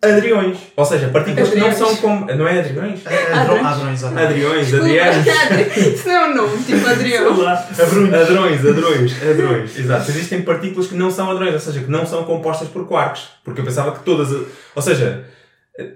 hadriões. 0.00 0.56
Ou 0.76 0.84
seja, 0.84 1.08
partículas 1.08 1.48
que 1.50 1.58
não 1.58 1.72
são 1.72 1.96
como. 1.96 2.26
Não 2.26 2.46
é 2.46 2.60
hadrões, 2.60 3.00
hadrões. 3.06 4.04
Hadriões, 4.04 4.72
hadrianos. 4.74 5.26
Isso 5.76 6.06
não 6.08 6.14
é 6.14 6.28
um 6.28 6.34
nome, 6.36 6.62
tipo 6.62 6.86
Adrião. 6.86 7.32
Hadrões, 7.32 8.64
hadrões, 8.64 9.22
hadrões. 9.22 9.78
Exato. 9.78 10.10
Existem 10.10 10.42
partículas 10.42 10.86
que 10.86 10.94
não 10.94 11.10
são 11.10 11.30
hadrões, 11.30 11.54
ou 11.54 11.60
seja, 11.60 11.80
que 11.80 11.90
não 11.90 12.06
são 12.06 12.24
compostas 12.24 12.68
por 12.68 12.86
quarks. 12.86 13.22
Porque 13.44 13.60
eu 13.60 13.64
pensava 13.64 13.92
que 13.92 14.04
todas. 14.04 14.32
a- 14.32 14.44
Ou 14.76 14.82
seja, 14.82 15.24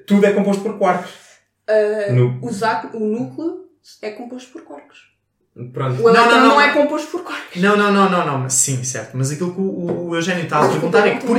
tudo 0.07 0.27
é 0.27 0.33
composto 0.33 0.63
por 0.63 0.79
quarks. 0.79 1.11
Uh, 1.69 2.13
No- 2.15 2.49
átomos- 2.65 2.95
o 2.95 3.05
núcleo 3.07 3.65
é 4.03 4.11
composto 4.11 4.51
por 4.53 4.63
quarks. 4.63 5.11
Pronto. 5.73 6.03
O 6.03 6.09
elétron 6.09 6.31
não, 6.31 6.41
não, 6.41 6.49
não. 6.49 6.61
é 6.61 6.73
composto 6.73 7.11
por 7.11 7.23
quarks. 7.25 7.61
Não, 7.61 7.77
não, 7.77 7.93
não, 7.93 8.09
não, 8.09 8.25
não. 8.41 8.51
Sim, 8.51 8.83
certo. 8.85 9.17
Mas 9.17 9.31
aquilo 9.31 9.53
que 9.53 9.61
o, 9.61 10.09
o 10.09 10.15
Eugénio 10.17 10.45
está 10.45 10.65
a 10.65 10.69
perguntar 10.69 11.07
é 11.07 11.17
que, 11.17 11.27
por, 11.27 11.39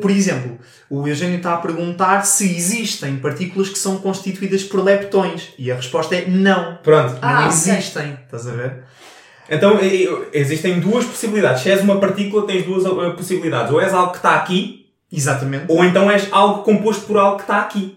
por 0.00 0.10
exemplo, 0.10 0.58
o 0.88 1.06
Eugénio 1.06 1.36
está 1.36 1.54
a 1.54 1.58
perguntar 1.58 2.24
se 2.24 2.56
existem 2.56 3.16
partículas 3.18 3.68
que 3.68 3.78
são 3.78 3.98
constituídas 3.98 4.64
por 4.64 4.82
leptões. 4.82 5.52
E 5.58 5.70
a 5.70 5.76
resposta 5.76 6.16
é 6.16 6.26
não. 6.26 6.78
Pronto. 6.82 7.18
Ah, 7.20 7.42
não 7.42 7.48
existem. 7.48 8.18
Estás 8.24 8.48
a 8.48 8.52
ver? 8.52 8.84
Então 9.48 9.78
existem 10.32 10.80
duas 10.80 11.04
possibilidades. 11.04 11.62
Se 11.62 11.70
és 11.70 11.82
uma 11.82 12.00
partícula, 12.00 12.46
tens 12.46 12.64
duas 12.64 12.84
uh, 12.86 13.14
possibilidades. 13.14 13.70
Ou 13.72 13.80
és 13.80 13.92
algo 13.92 14.10
que 14.12 14.16
está 14.18 14.36
aqui, 14.36 14.83
Exatamente. 15.14 15.66
ou 15.68 15.84
então 15.84 16.10
és 16.10 16.28
algo 16.32 16.62
composto 16.62 17.04
por 17.06 17.16
algo 17.18 17.36
que 17.36 17.42
está 17.44 17.60
aqui. 17.60 17.96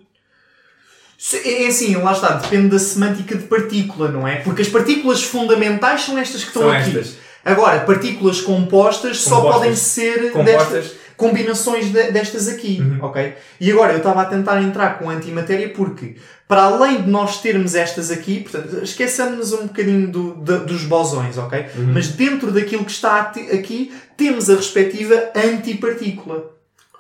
Se- 1.17 1.37
É 1.37 1.63
é 1.63 1.67
assim, 1.67 1.95
lá 1.95 2.11
está, 2.13 2.33
depende 2.33 2.69
da 2.69 2.79
semântica 2.79 3.35
de 3.35 3.45
partícula, 3.45 4.09
não 4.09 4.27
é? 4.27 4.37
Porque 4.37 4.61
as 4.61 4.67
partículas 4.69 5.23
fundamentais 5.23 6.01
são 6.01 6.17
estas 6.17 6.41
que 6.43 6.47
estão 6.49 6.63
São 6.63 6.71
aqui. 6.71 6.89
estas. 6.91 7.15
Agora, 7.43 7.79
partículas 7.79 8.41
compostas, 8.41 9.21
só 9.21 9.37
Compostas. 9.37 9.55
podem 9.61 9.75
ser 9.75 10.33
destas, 10.43 10.91
combinações 11.15 11.91
de- 11.91 12.11
destas 12.11 12.47
aqui, 12.47 12.79
Uhum. 12.81 12.99
ok? 13.05 13.33
E 13.59 13.71
agora, 13.71 13.93
eu 13.93 13.97
estava 13.97 14.21
a 14.21 14.25
tentar 14.25 14.61
entrar 14.61 14.99
com 14.99 15.09
antimatéria 15.09 15.69
porque, 15.69 16.17
para 16.47 16.63
além 16.63 17.01
de 17.01 17.09
nós 17.09 17.41
termos 17.41 17.73
estas 17.73 18.11
aqui, 18.11 18.41
portanto, 18.41 18.83
esqueçamos 18.83 19.53
um 19.53 19.65
bocadinho 19.67 20.11
do- 20.11 20.35
da- 20.35 20.57
dos 20.57 20.83
bosões, 20.83 21.37
ok? 21.37 21.65
Uhum. 21.77 21.93
Mas 21.93 22.09
dentro 22.09 22.51
daquilo 22.51 22.85
que 22.85 22.91
está 22.91 23.21
aqui, 23.21 23.91
temos 24.15 24.49
a 24.49 24.55
respectiva 24.55 25.31
antipartícula. 25.35 26.51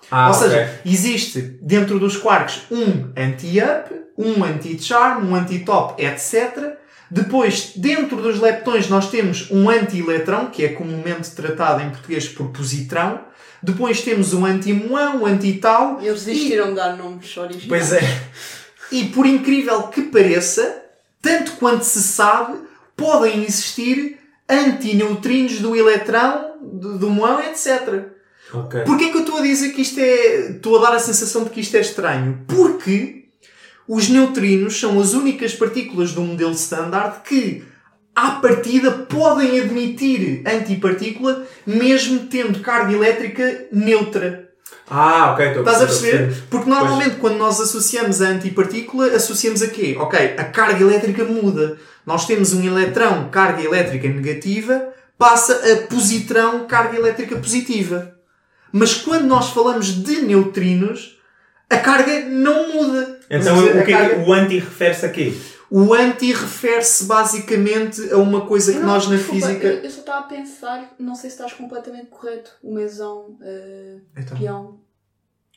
Ah, 0.09 0.29
Ou 0.29 0.33
seja, 0.33 0.61
ok. 0.61 0.91
existe 0.91 1.41
dentro 1.61 1.99
dos 1.99 2.17
quarks 2.17 2.61
um 2.71 3.09
anti-up, 3.15 3.93
um 4.17 4.43
anti-charm, 4.43 5.29
um 5.29 5.35
anti-top, 5.35 6.01
etc. 6.01 6.77
Depois, 7.09 7.73
dentro 7.75 8.17
dos 8.17 8.39
leptões, 8.39 8.89
nós 8.89 9.09
temos 9.09 9.49
um 9.51 9.69
anti-eletrão, 9.69 10.47
que 10.47 10.63
é 10.65 10.69
comumente 10.69 11.31
tratado 11.31 11.81
em 11.81 11.89
português 11.89 12.27
por 12.27 12.49
positrão. 12.49 13.21
Depois 13.61 14.01
temos 14.01 14.33
um 14.33 14.45
anti-muão, 14.45 15.23
um 15.23 15.25
anti-tau. 15.25 15.99
Eles 16.01 16.25
desistiram 16.25 16.69
de 16.69 16.75
dar 16.75 16.95
nomes 16.97 17.35
originais. 17.37 17.67
Pois 17.67 17.93
é. 17.93 18.01
E 18.91 19.05
por 19.05 19.25
incrível 19.25 19.83
que 19.83 20.03
pareça, 20.03 20.83
tanto 21.21 21.53
quanto 21.53 21.83
se 21.83 22.01
sabe, 22.01 22.57
podem 22.95 23.43
existir 23.43 24.17
antineutrinos 24.49 25.59
do 25.59 25.75
eletrão, 25.75 26.55
do, 26.61 26.97
do 26.97 27.09
muão, 27.09 27.41
etc. 27.41 28.16
Ok. 28.53 28.81
Porquê 28.81 29.09
que 29.09 29.17
eu 29.17 29.21
estou 29.21 29.37
a 29.37 29.41
dizer 29.41 29.69
que 29.73 29.81
isto 29.81 29.99
é. 29.99 30.51
Estou 30.51 30.77
a 30.77 30.89
dar 30.89 30.95
a 30.95 30.99
sensação 30.99 31.43
de 31.43 31.49
que 31.49 31.59
isto 31.59 31.75
é 31.75 31.81
estranho? 31.81 32.43
Porque 32.47 33.25
os 33.87 34.09
neutrinos 34.09 34.79
são 34.79 34.99
as 34.99 35.13
únicas 35.13 35.53
partículas 35.53 36.11
do 36.11 36.21
modelo 36.21 36.51
standard 36.51 37.21
que, 37.23 37.63
à 38.15 38.31
partida, 38.31 38.91
podem 38.91 39.59
admitir 39.59 40.43
antipartícula 40.45 41.45
mesmo 41.65 42.27
tendo 42.27 42.59
carga 42.59 42.93
elétrica 42.93 43.67
neutra. 43.71 44.49
Ah, 44.89 45.33
ok. 45.33 45.47
estou 45.47 45.63
Estás 45.63 45.81
a 45.81 45.85
perceber? 45.85 46.43
Porque 46.49 46.69
normalmente 46.69 47.17
quando 47.17 47.37
nós 47.37 47.59
associamos 47.59 48.21
a 48.21 48.29
antipartícula, 48.29 49.07
associamos 49.07 49.61
a 49.61 49.67
quê? 49.67 49.95
Ok, 49.99 50.35
a 50.37 50.43
carga 50.45 50.81
elétrica 50.81 51.23
muda. 51.25 51.77
Nós 52.05 52.25
temos 52.25 52.53
um 52.53 52.63
eletrão, 52.63 53.29
carga 53.29 53.61
elétrica 53.61 54.07
negativa, 54.07 54.93
passa 55.17 55.53
a 55.53 55.87
positrão, 55.87 56.65
carga 56.65 56.97
elétrica 56.97 57.35
positiva. 57.35 58.16
Mas 58.71 58.93
quando 58.95 59.25
nós 59.25 59.49
falamos 59.49 59.87
de 59.87 60.21
neutrinos, 60.21 61.19
a 61.69 61.77
carga 61.77 62.21
não 62.25 62.71
muda. 62.73 63.19
Então 63.29 63.55
dizer, 63.55 63.69
o 63.69 63.73
que 63.73 63.79
é 63.79 63.83
que 63.85 63.91
carga- 63.91 64.19
o 64.29 64.33
anti 64.33 64.59
refere-se 64.59 65.05
a 65.05 65.09
quê? 65.09 65.33
o 65.69 65.93
anti 65.93 66.31
refere-se 66.31 67.03
basicamente 67.05 68.09
a 68.13 68.17
uma 68.17 68.45
coisa 68.45 68.71
que 68.71 68.79
Não, 68.79 68.87
nós 68.87 69.07
na 69.09 69.17
desculpa, 69.17 69.47
física. 69.47 69.67
Eu, 69.67 69.83
eu 69.83 69.89
só 69.91 69.99
estava 69.99 70.19
a 70.19 70.23
pensar, 70.23 70.95
não 70.97 71.13
sei 71.13 71.29
se 71.29 71.35
estás 71.35 71.51
completamente 71.53 72.05
correto. 72.07 72.51
O 72.63 72.73
mesão, 72.73 73.37
uh, 73.41 74.01
Então, 74.15 74.37
peão, 74.37 74.79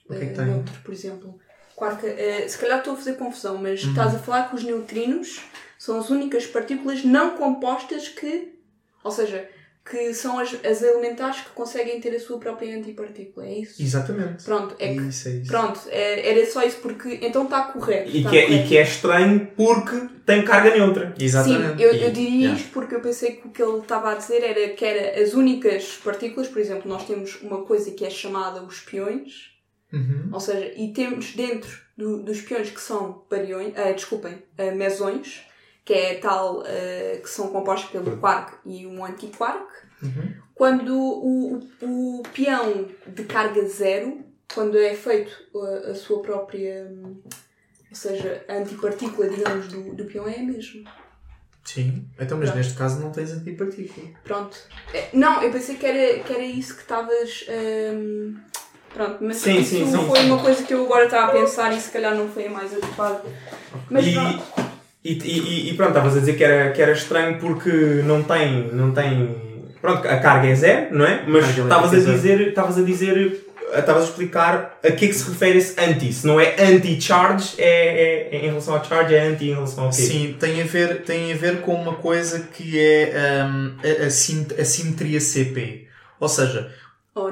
o 0.08 0.12
que 0.12 0.18
é 0.24 0.26
que 0.26 0.34
tem? 0.34 0.46
neutro, 0.46 0.74
por 0.82 0.92
exemplo. 0.92 1.38
Quark, 1.76 2.04
eh, 2.04 2.44
se 2.48 2.58
calhar 2.58 2.78
estou 2.78 2.92
a 2.94 2.96
fazer 2.96 3.14
confusão, 3.14 3.56
mas 3.56 3.82
Uhum. 3.84 3.90
estás 3.90 4.14
a 4.14 4.18
falar 4.18 4.48
que 4.50 4.56
os 4.56 4.64
neutrinos 4.64 5.40
são 5.78 5.98
as 5.98 6.10
únicas 6.10 6.44
partículas 6.44 7.04
não 7.04 7.36
compostas 7.36 8.08
que. 8.08 8.58
Ou 9.04 9.10
seja, 9.12 9.48
que 9.90 10.14
são 10.14 10.38
as, 10.38 10.54
as 10.64 10.82
elementares 10.82 11.40
que 11.40 11.50
conseguem 11.50 12.00
ter 12.00 12.14
a 12.14 12.20
sua 12.20 12.38
própria 12.38 12.76
antipartícula, 12.78 13.44
é 13.46 13.58
isso? 13.58 13.82
Exatamente. 13.82 14.44
Pronto, 14.44 14.76
é 14.78 14.94
que, 14.94 15.00
isso, 15.00 15.28
é 15.28 15.32
isso. 15.32 15.50
pronto, 15.50 15.80
é- 15.88 16.30
era 16.30 16.46
só 16.46 16.62
isso 16.62 16.76
porque 16.78 17.18
então 17.22 17.44
está 17.44 17.62
correto. 17.64 18.08
E 18.16 18.22
tá 18.22 18.30
que, 18.30 18.38
é, 18.38 18.44
e 18.44 18.46
correto. 18.46 18.68
que 18.68 18.76
é 18.78 18.82
estranho 18.82 19.48
porque 19.56 20.08
tem 20.24 20.44
carga 20.44 20.70
neutra. 20.76 21.12
Exatamente. 21.18 21.76
Sim, 21.78 21.82
eu, 21.82 21.92
E- 21.94 22.02
eu 22.04 22.10
diria 22.12 22.38
yeah. 22.40 22.58
isto 22.60 22.70
porque 22.72 22.94
eu 22.94 23.00
pensei 23.00 23.32
que 23.32 23.48
o 23.48 23.50
que 23.50 23.60
ele 23.62 23.78
estava 23.78 24.12
a 24.12 24.14
dizer 24.14 24.42
era 24.44 24.68
que 24.74 24.84
era 24.84 25.20
as 25.20 25.34
únicas 25.34 25.98
partículas, 26.04 26.46
por 26.48 26.60
exemplo, 26.60 26.88
nós 26.88 27.04
temos 27.04 27.40
uma 27.42 27.62
coisa 27.64 27.90
que 27.90 28.04
é 28.04 28.10
chamada 28.10 28.62
os 28.62 28.78
piões, 28.80 29.50
Uhum. 29.92 30.28
ou 30.32 30.38
seja, 30.38 30.72
e 30.76 30.92
temos 30.92 31.32
dentro 31.34 31.68
do- 31.96 32.22
dos 32.22 32.40
piões 32.42 32.70
que 32.70 32.80
são 32.80 33.24
bariões, 33.28 33.72
ah, 33.76 33.90
desculpem, 33.90 34.40
ah, 34.56 34.70
mesões, 34.70 35.40
que 35.84 35.92
é 35.92 36.14
tal 36.16 36.62
ah, 36.62 37.16
que 37.20 37.28
são 37.28 37.48
compostos 37.48 37.90
pelo 37.90 38.16
quark 38.18 38.58
e 38.64 38.86
um 38.86 39.04
antiquark. 39.04 39.66
Uhum. 40.02 40.34
Quando 40.54 40.94
o, 40.94 41.58
o, 41.82 42.18
o 42.18 42.22
peão 42.34 42.86
de 43.06 43.24
carga 43.24 43.66
zero, 43.66 44.22
quando 44.54 44.76
é 44.78 44.94
feito 44.94 45.32
a, 45.56 45.90
a 45.90 45.94
sua 45.94 46.20
própria, 46.20 46.90
ou 47.90 47.96
seja, 47.96 48.44
a 48.48 48.54
antipartícula, 48.54 49.28
digamos, 49.28 49.68
do, 49.68 49.94
do 49.94 50.04
peão 50.04 50.28
é 50.28 50.36
a 50.36 50.42
mesma. 50.42 50.90
Sim. 51.64 52.06
Então, 52.18 52.36
mas 52.38 52.50
Pronto. 52.50 52.56
neste 52.58 52.76
caso 52.76 53.00
não 53.00 53.10
tens 53.12 53.30
antipartícula. 53.32 54.08
Pronto. 54.24 54.56
É, 54.92 55.08
Não, 55.12 55.42
eu 55.42 55.50
pensei 55.50 55.76
que 55.76 55.86
era, 55.86 56.22
que 56.24 56.32
era 56.32 56.42
isso 56.44 56.74
que 56.74 56.82
estavas. 56.82 57.46
hum, 57.94 58.36
Pronto, 58.92 59.18
mas 59.20 59.36
Sim, 59.36 59.60
isso 59.60 59.70
sim, 59.70 59.86
sim, 59.86 60.06
foi 60.08 60.18
sim. 60.18 60.26
uma 60.26 60.42
coisa 60.42 60.64
que 60.64 60.74
eu 60.74 60.84
agora 60.84 61.04
estava 61.04 61.28
a 61.28 61.40
pensar 61.40 61.72
e 61.72 61.80
se 61.80 61.90
calhar 61.92 62.12
não 62.14 62.28
foi 62.28 62.48
a 62.48 62.50
mais 62.50 62.72
adequada. 62.74 63.22
Mas 63.88 64.04
e, 64.06 64.12
pronto. 64.14 64.42
E, 65.04 65.12
e, 65.12 65.70
e 65.70 65.74
pronto, 65.74 65.90
estavas 65.90 66.16
a 66.16 66.20
dizer 66.20 66.34
que 66.36 66.44
era, 66.44 66.70
que 66.72 66.82
era 66.82 66.92
estranho 66.92 67.38
porque 67.38 67.70
não 68.04 68.22
tem, 68.22 68.68
não 68.72 68.92
tem. 68.92 69.34
Pronto, 69.80 70.06
a 70.06 70.18
carga 70.18 70.46
é 70.48 70.54
zero, 70.54 70.94
não 70.96 71.06
é? 71.06 71.24
Mas 71.26 71.56
estavas 71.56 71.92
a 71.92 71.96
é 71.96 72.00
dizer, 72.00 72.48
estavas 72.48 72.76
a 72.76 72.82
dizer, 72.82 73.40
estavas 73.74 74.02
a 74.02 74.06
explicar 74.06 74.78
a 74.84 74.90
que 74.92 75.06
é 75.06 75.08
que 75.08 75.14
se 75.14 75.28
refere 75.30 75.58
esse 75.58 75.80
anti. 75.80 76.12
Se 76.12 76.26
não 76.26 76.38
é 76.38 76.54
anti-charge, 76.58 77.54
é, 77.56 78.28
é, 78.32 78.36
é 78.36 78.38
em 78.44 78.48
relação 78.48 78.74
ao 78.74 78.84
charge, 78.84 79.14
é 79.14 79.26
anti 79.26 79.46
em 79.46 79.54
relação 79.54 79.84
ao 79.84 79.90
quê? 79.90 79.96
Sim, 80.02 80.36
tem 80.38 80.60
a, 80.60 80.64
ver, 80.64 81.02
tem 81.02 81.32
a 81.32 81.36
ver 81.36 81.62
com 81.62 81.72
uma 81.74 81.94
coisa 81.94 82.40
que 82.52 82.78
é 82.78 83.46
hum, 83.46 83.72
a, 83.82 84.06
a, 84.06 84.10
sim- 84.10 84.46
a 84.58 84.64
simetria 84.64 85.18
CP. 85.18 85.86
Ou 86.18 86.28
seja, 86.28 86.70
Oh, 87.14 87.28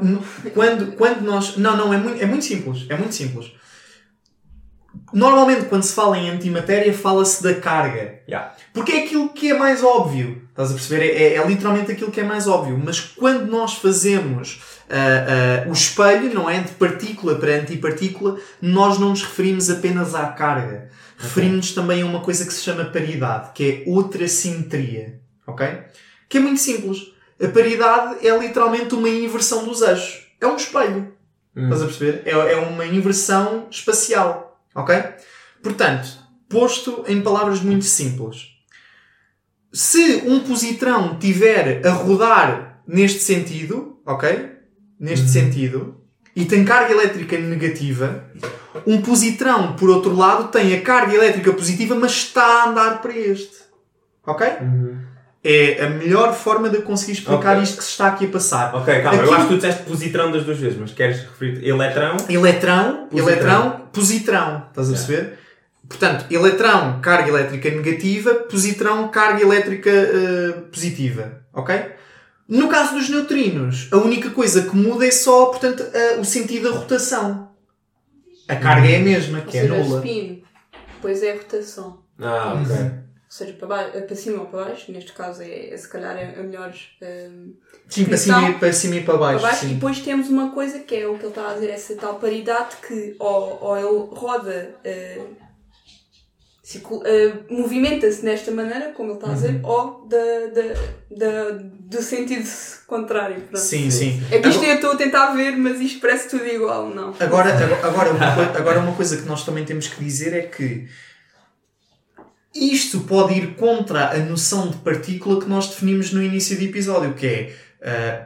quando, 0.54 0.92
quando 0.96 1.20
nós. 1.22 1.56
Não, 1.56 1.76
não, 1.76 1.94
é 1.94 1.96
muito, 1.96 2.22
é 2.22 2.26
muito 2.26 2.44
simples. 2.44 2.84
É 2.88 2.96
muito 2.96 3.14
simples. 3.14 3.52
Normalmente, 5.12 5.66
quando 5.66 5.82
se 5.82 5.94
fala 5.94 6.18
em 6.18 6.30
antimatéria, 6.30 6.92
fala-se 6.92 7.42
da 7.42 7.54
carga. 7.54 8.20
Yeah. 8.28 8.54
Porque 8.72 8.92
é 8.92 9.04
aquilo 9.04 9.30
que 9.30 9.50
é 9.50 9.54
mais 9.54 9.82
óbvio. 9.82 10.42
Estás 10.50 10.70
a 10.70 10.74
perceber? 10.74 11.04
É, 11.06 11.22
é- 11.22 11.34
é 11.36 11.46
literalmente 11.46 11.90
aquilo 11.92 12.10
que 12.10 12.20
é 12.20 12.24
mais 12.24 12.46
óbvio. 12.46 12.80
Mas 12.82 13.00
quando 13.00 13.46
nós 13.50 13.74
fazemos 13.74 14.60
ah, 14.90 15.64
ah, 15.64 15.68
o 15.68 15.72
espelho, 15.72 16.32
não 16.32 16.48
é? 16.48 16.60
De 16.60 16.72
partícula 16.72 17.34
para 17.36 17.52
antipartícula, 17.56 18.38
nós 18.60 18.98
não 18.98 19.10
nos 19.10 19.22
referimos 19.22 19.70
apenas 19.70 20.14
à 20.14 20.26
carga. 20.26 20.88
Referimos-nos 21.18 21.72
também 21.72 22.02
a 22.02 22.06
uma 22.06 22.20
coisa 22.20 22.44
que 22.46 22.52
se 22.52 22.62
chama 22.62 22.84
paridade, 22.84 23.50
que 23.54 23.84
é 23.86 23.90
outra 23.90 24.26
simetria. 24.28 25.20
Ok? 25.46 25.66
Que 26.28 26.38
é 26.38 26.40
muito 26.40 26.60
simples. 26.60 27.12
A 27.42 27.48
paridade 27.48 28.26
é 28.26 28.36
literalmente 28.36 28.94
uma 28.94 29.08
inversão 29.08 29.64
dos 29.64 29.80
eixos. 29.82 30.26
É 30.40 30.46
um 30.46 30.56
espelho. 30.56 31.12
Hum. 31.56 31.64
Estás 31.64 31.82
a 31.82 31.84
perceber? 31.86 32.22
É, 32.24 32.30
é 32.52 32.56
uma 32.56 32.86
inversão 32.86 33.66
espacial. 33.70 34.47
Ok? 34.74 34.94
Portanto, 35.62 36.08
posto 36.48 37.04
em 37.06 37.20
palavras 37.20 37.60
muito 37.60 37.84
simples. 37.84 38.48
Se 39.72 40.22
um 40.26 40.40
positrão 40.40 41.18
tiver 41.18 41.86
a 41.86 41.90
rodar 41.90 42.82
neste 42.86 43.20
sentido, 43.20 44.00
ok? 44.06 44.52
Neste 44.98 45.28
sentido, 45.28 46.00
e 46.34 46.44
tem 46.44 46.64
carga 46.64 46.92
elétrica 46.92 47.38
negativa, 47.38 48.24
um 48.86 49.02
positrão, 49.02 49.76
por 49.76 49.90
outro 49.90 50.14
lado, 50.14 50.48
tem 50.48 50.74
a 50.74 50.80
carga 50.80 51.14
elétrica 51.14 51.52
positiva, 51.52 51.94
mas 51.94 52.12
está 52.12 52.42
a 52.42 52.68
andar 52.70 53.02
para 53.02 53.16
este. 53.16 53.56
Ok? 54.24 54.46
Uhum. 54.60 54.98
É 55.50 55.82
a 55.84 55.88
melhor 55.88 56.34
forma 56.34 56.68
de 56.68 56.76
eu 56.76 56.82
conseguir 56.82 57.12
explicar 57.12 57.52
Ok. 57.52 57.62
isto 57.62 57.78
que 57.78 57.84
se 57.84 57.90
está 57.90 58.08
aqui 58.08 58.26
a 58.26 58.28
passar. 58.28 58.74
Ok, 58.74 58.94
calma, 59.02 59.14
eu 59.14 59.20
Aquilo- 59.22 59.34
acho 59.34 59.48
que 59.48 59.54
tu 59.54 59.56
disseste 59.56 59.82
positrão 59.84 60.30
das 60.30 60.44
duas 60.44 60.58
vezes, 60.58 60.78
mas 60.78 60.92
queres 60.92 61.20
referir 61.22 61.66
eletrão? 61.66 62.16
Eletrão, 62.28 63.06
Positrão. 63.08 63.28
eletrão, 63.28 63.80
positrão. 63.92 64.66
Estás 64.68 64.88
a 64.88 64.92
perceber? 64.92 65.38
Portanto, 65.88 66.26
eletrão, 66.30 67.00
carga 67.00 67.28
elétrica 67.30 67.70
negativa, 67.70 68.34
positrão, 68.34 69.08
carga 69.08 69.40
elétrica 69.40 69.88
eh, 69.88 70.52
positiva. 70.70 71.40
Ok? 71.54 71.74
No 72.46 72.68
caso 72.68 72.94
dos 72.94 73.08
neutrinos, 73.08 73.88
a 73.90 73.96
única 73.96 74.28
coisa 74.30 74.62
que 74.62 74.76
muda 74.76 75.06
é 75.06 75.10
só, 75.10 75.46
portanto, 75.46 75.82
eh, 75.94 76.16
o 76.20 76.24
sentido 76.26 76.70
da 76.70 76.76
rotação. 76.78 77.48
A 78.46 78.56
carga 78.56 78.86
é 78.86 78.96
a 78.96 79.00
mesma, 79.00 79.38
Ou 79.38 79.44
que 79.46 79.56
é 79.56 79.62
seja, 79.62 79.74
nula. 79.78 79.96
spin, 80.04 80.42
depois 80.96 81.22
é 81.22 81.32
a 81.32 81.36
rotação. 81.36 82.00
Ah, 82.20 82.54
ok. 82.62 82.76
Ou 82.76 83.07
seja, 83.28 83.52
para, 83.52 83.68
baixo, 83.68 84.02
para 84.02 84.16
cima 84.16 84.40
ou 84.42 84.46
para 84.46 84.64
baixo, 84.66 84.90
neste 84.90 85.12
caso 85.12 85.42
é, 85.42 85.70
é 85.72 85.76
se 85.76 85.86
calhar 85.88 86.16
a, 86.16 86.40
a 86.40 86.42
melhor 86.42 86.72
hum, 87.02 87.54
Sim, 87.88 88.04
para 88.06 88.16
cima, 88.16 88.48
e- 88.50 88.54
para 88.54 88.72
cima 88.72 88.96
e 88.96 89.04
para 89.04 89.16
baixo. 89.18 89.40
para 89.40 89.50
baixo. 89.50 89.66
E 89.66 89.74
depois 89.74 90.00
temos 90.00 90.28
uma 90.28 90.50
coisa 90.52 90.78
que 90.80 90.94
é 90.94 91.06
o 91.06 91.14
que 91.18 91.22
ele 91.24 91.28
está 91.28 91.50
a 91.50 91.54
dizer, 91.54 91.70
essa 91.70 91.94
tal 91.96 92.14
paridade 92.18 92.76
que 92.86 93.14
ou, 93.18 93.58
ou 93.62 93.76
ele 93.76 94.08
roda, 94.14 94.74
uh, 94.84 95.36
uh, 96.94 97.44
movimenta-se 97.54 98.24
nesta 98.24 98.50
maneira, 98.50 98.92
como 98.92 99.10
ele 99.10 99.18
está 99.18 99.30
a 99.30 99.34
dizer, 99.34 99.54
Uhum. 99.56 99.66
ou 99.68 100.06
da, 100.08 100.16
da, 100.54 100.74
da, 101.50 101.50
do 101.80 102.02
sentido 102.02 102.46
contrário. 102.86 103.40
Pronto. 103.42 103.58
Sim, 103.58 103.90
sim. 103.90 104.22
É 104.30 104.38
que 104.38 104.48
isto 104.48 104.64
eu 104.64 104.74
estou 104.74 104.92
a 104.92 104.96
tentar 104.96 105.34
ver, 105.34 105.56
mas 105.56 105.80
isto 105.80 106.00
parece 106.00 106.28
tudo 106.28 106.46
igual, 106.46 106.88
não. 106.88 107.14
Agora, 107.20 107.52
agora- 107.82 108.10
uma 108.12 108.26
agora 108.56 108.80
uma 108.80 108.94
coisa 108.94 109.16
que 109.16 109.26
nós 109.26 109.44
também 109.44 109.64
temos 109.64 109.88
que 109.88 110.02
dizer 110.02 110.34
é 110.34 110.42
que 110.42 110.86
isto 112.54 113.00
pode 113.00 113.34
ir 113.34 113.54
contra 113.54 114.10
a 114.12 114.18
noção 114.18 114.68
de 114.68 114.76
partícula 114.78 115.40
que 115.40 115.48
nós 115.48 115.66
definimos 115.68 116.12
no 116.12 116.22
início 116.22 116.56
do 116.56 116.64
episódio, 116.64 117.14
que 117.14 117.26
é 117.26 117.56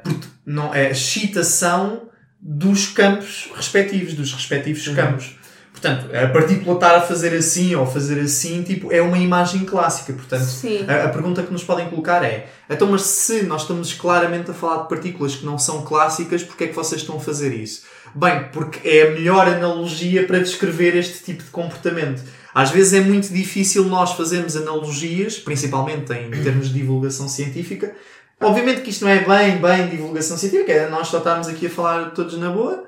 portu- 0.03 0.29
não, 0.47 0.75
é 0.75 0.87
a 0.87 0.91
excitação 0.91 2.03
dos 2.41 2.87
campos 2.89 3.51
respectivos, 3.55 4.15
dos 4.15 4.33
respectivos 4.33 4.87
campos. 4.89 5.37
Portanto, 5.71 6.07
a 6.15 6.29
partícula 6.29 6.75
estar 6.75 6.95
a 6.97 7.01
fazer 7.01 7.35
assim 7.35 7.75
ou 7.75 7.87
fazer 7.87 8.21
assim, 8.21 8.63
tipo, 8.63 8.93
é 8.93 9.01
uma 9.03 9.19
imagem 9.19 9.65
clássica. 9.65 10.13
Portanto, 10.13 10.45
a, 10.89 11.05
a 11.05 11.09
pergunta 11.09 11.43
que 11.43 11.53
nos 11.53 11.65
podem 11.65 11.89
colocar 11.89 12.23
é: 12.25 12.47
então, 12.71 12.89
mas 12.89 13.03
se 13.03 13.43
nós 13.45 13.63
estamos 13.63 13.93
claramente 13.93 14.51
a 14.51 14.55
falar 14.55 14.83
de 14.83 14.89
partículas 14.89 15.35
que 15.37 15.45
não 15.47 15.59
são 15.59 15.83
clássicas, 15.83 16.43
porquê 16.45 16.65
é 16.65 16.67
que 16.69 16.75
vocês 16.75 17.01
estão 17.01 17.17
a 17.17 17.21
fazer 17.21 17.53
isso? 17.55 17.83
Bem, 18.15 18.45
porque 18.53 18.87
é 18.87 19.09
a 19.09 19.11
melhor 19.13 19.49
analogia 19.49 20.27
para 20.27 20.39
descrever 20.39 20.95
este 20.97 21.25
tipo 21.25 21.43
de 21.43 21.51
comportamento. 21.51 22.23
Às 22.55 22.71
vezes 22.71 22.93
é 22.93 23.01
muito 23.01 23.33
difícil 23.33 23.85
nós 23.85 24.13
fazermos 24.13 24.57
analogias, 24.57 25.39
principalmente 25.39 26.13
em 26.13 26.31
termos 26.43 26.69
de 26.69 26.75
divulgação 26.75 27.29
científica. 27.29 27.95
Obviamente 28.41 28.81
que 28.83 28.91
isto 28.91 29.05
não 29.05 29.11
é 29.13 29.21
bem, 29.21 29.59
bem 29.59 29.89
divulgação 29.89 30.37
científica, 30.37 30.73
é 30.73 30.89
nós 30.91 31.09
só 31.09 31.19
estamos 31.19 31.47
aqui 31.49 31.67
a 31.67 31.71
falar 31.71 32.11
todos 32.11 32.37
na 32.39 32.51
boa, 32.51 32.85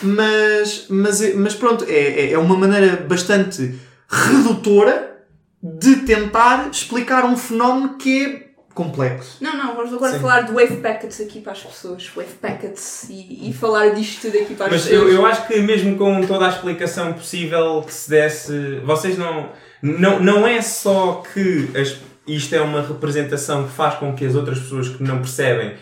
mas, 0.00 0.86
mas, 0.88 1.34
mas 1.34 1.54
pronto, 1.54 1.84
é, 1.88 1.92
é- 1.92 2.32
é 2.32 2.38
uma 2.38 2.56
maneira 2.56 2.96
bastante 3.08 3.74
redutora 4.08 5.24
de 5.62 5.96
tentar 5.96 6.68
explicar 6.70 7.24
um 7.24 7.36
fenómeno 7.36 7.96
que 7.96 8.24
é 8.24 8.51
complexo. 8.72 9.38
Não, 9.40 9.56
não, 9.56 9.74
vamos 9.76 9.92
agora 9.92 10.12
Sim. 10.12 10.20
falar 10.20 10.40
de 10.42 10.52
wave 10.52 10.76
packets 10.78 11.20
aqui 11.20 11.40
para 11.40 11.52
as 11.52 11.60
pessoas. 11.62 12.10
Wave 12.14 12.34
packets 12.40 13.06
e, 13.10 13.48
e 13.48 13.52
falar 13.52 13.90
disto 13.90 14.22
tudo 14.22 14.38
aqui 14.42 14.54
para 14.54 14.66
as 14.66 14.72
Mas 14.72 14.82
pessoas. 14.84 15.02
eu, 15.02 15.14
eu 15.14 15.26
acho 15.26 15.46
que 15.46 15.60
mesmo 15.60 15.96
com 15.96 16.26
toda 16.26 16.46
a 16.46 16.48
explicação 16.50 17.12
possível 17.12 17.82
que 17.86 17.92
se 17.92 18.10
desse, 18.10 18.80
vocês 18.84 19.16
não. 19.18 19.48
Não, 19.82 20.20
não 20.20 20.46
é 20.46 20.62
só 20.62 21.22
que 21.34 21.68
as- 21.76 21.96
isto 22.26 22.54
é 22.54 22.60
uma 22.60 22.82
representação 22.82 23.64
que 23.64 23.72
faz 23.72 23.94
com 23.96 24.14
que 24.14 24.24
as 24.24 24.34
outras 24.36 24.58
pessoas 24.60 24.88
que 24.88 25.02
não 25.02 25.18
percebem 25.18 25.74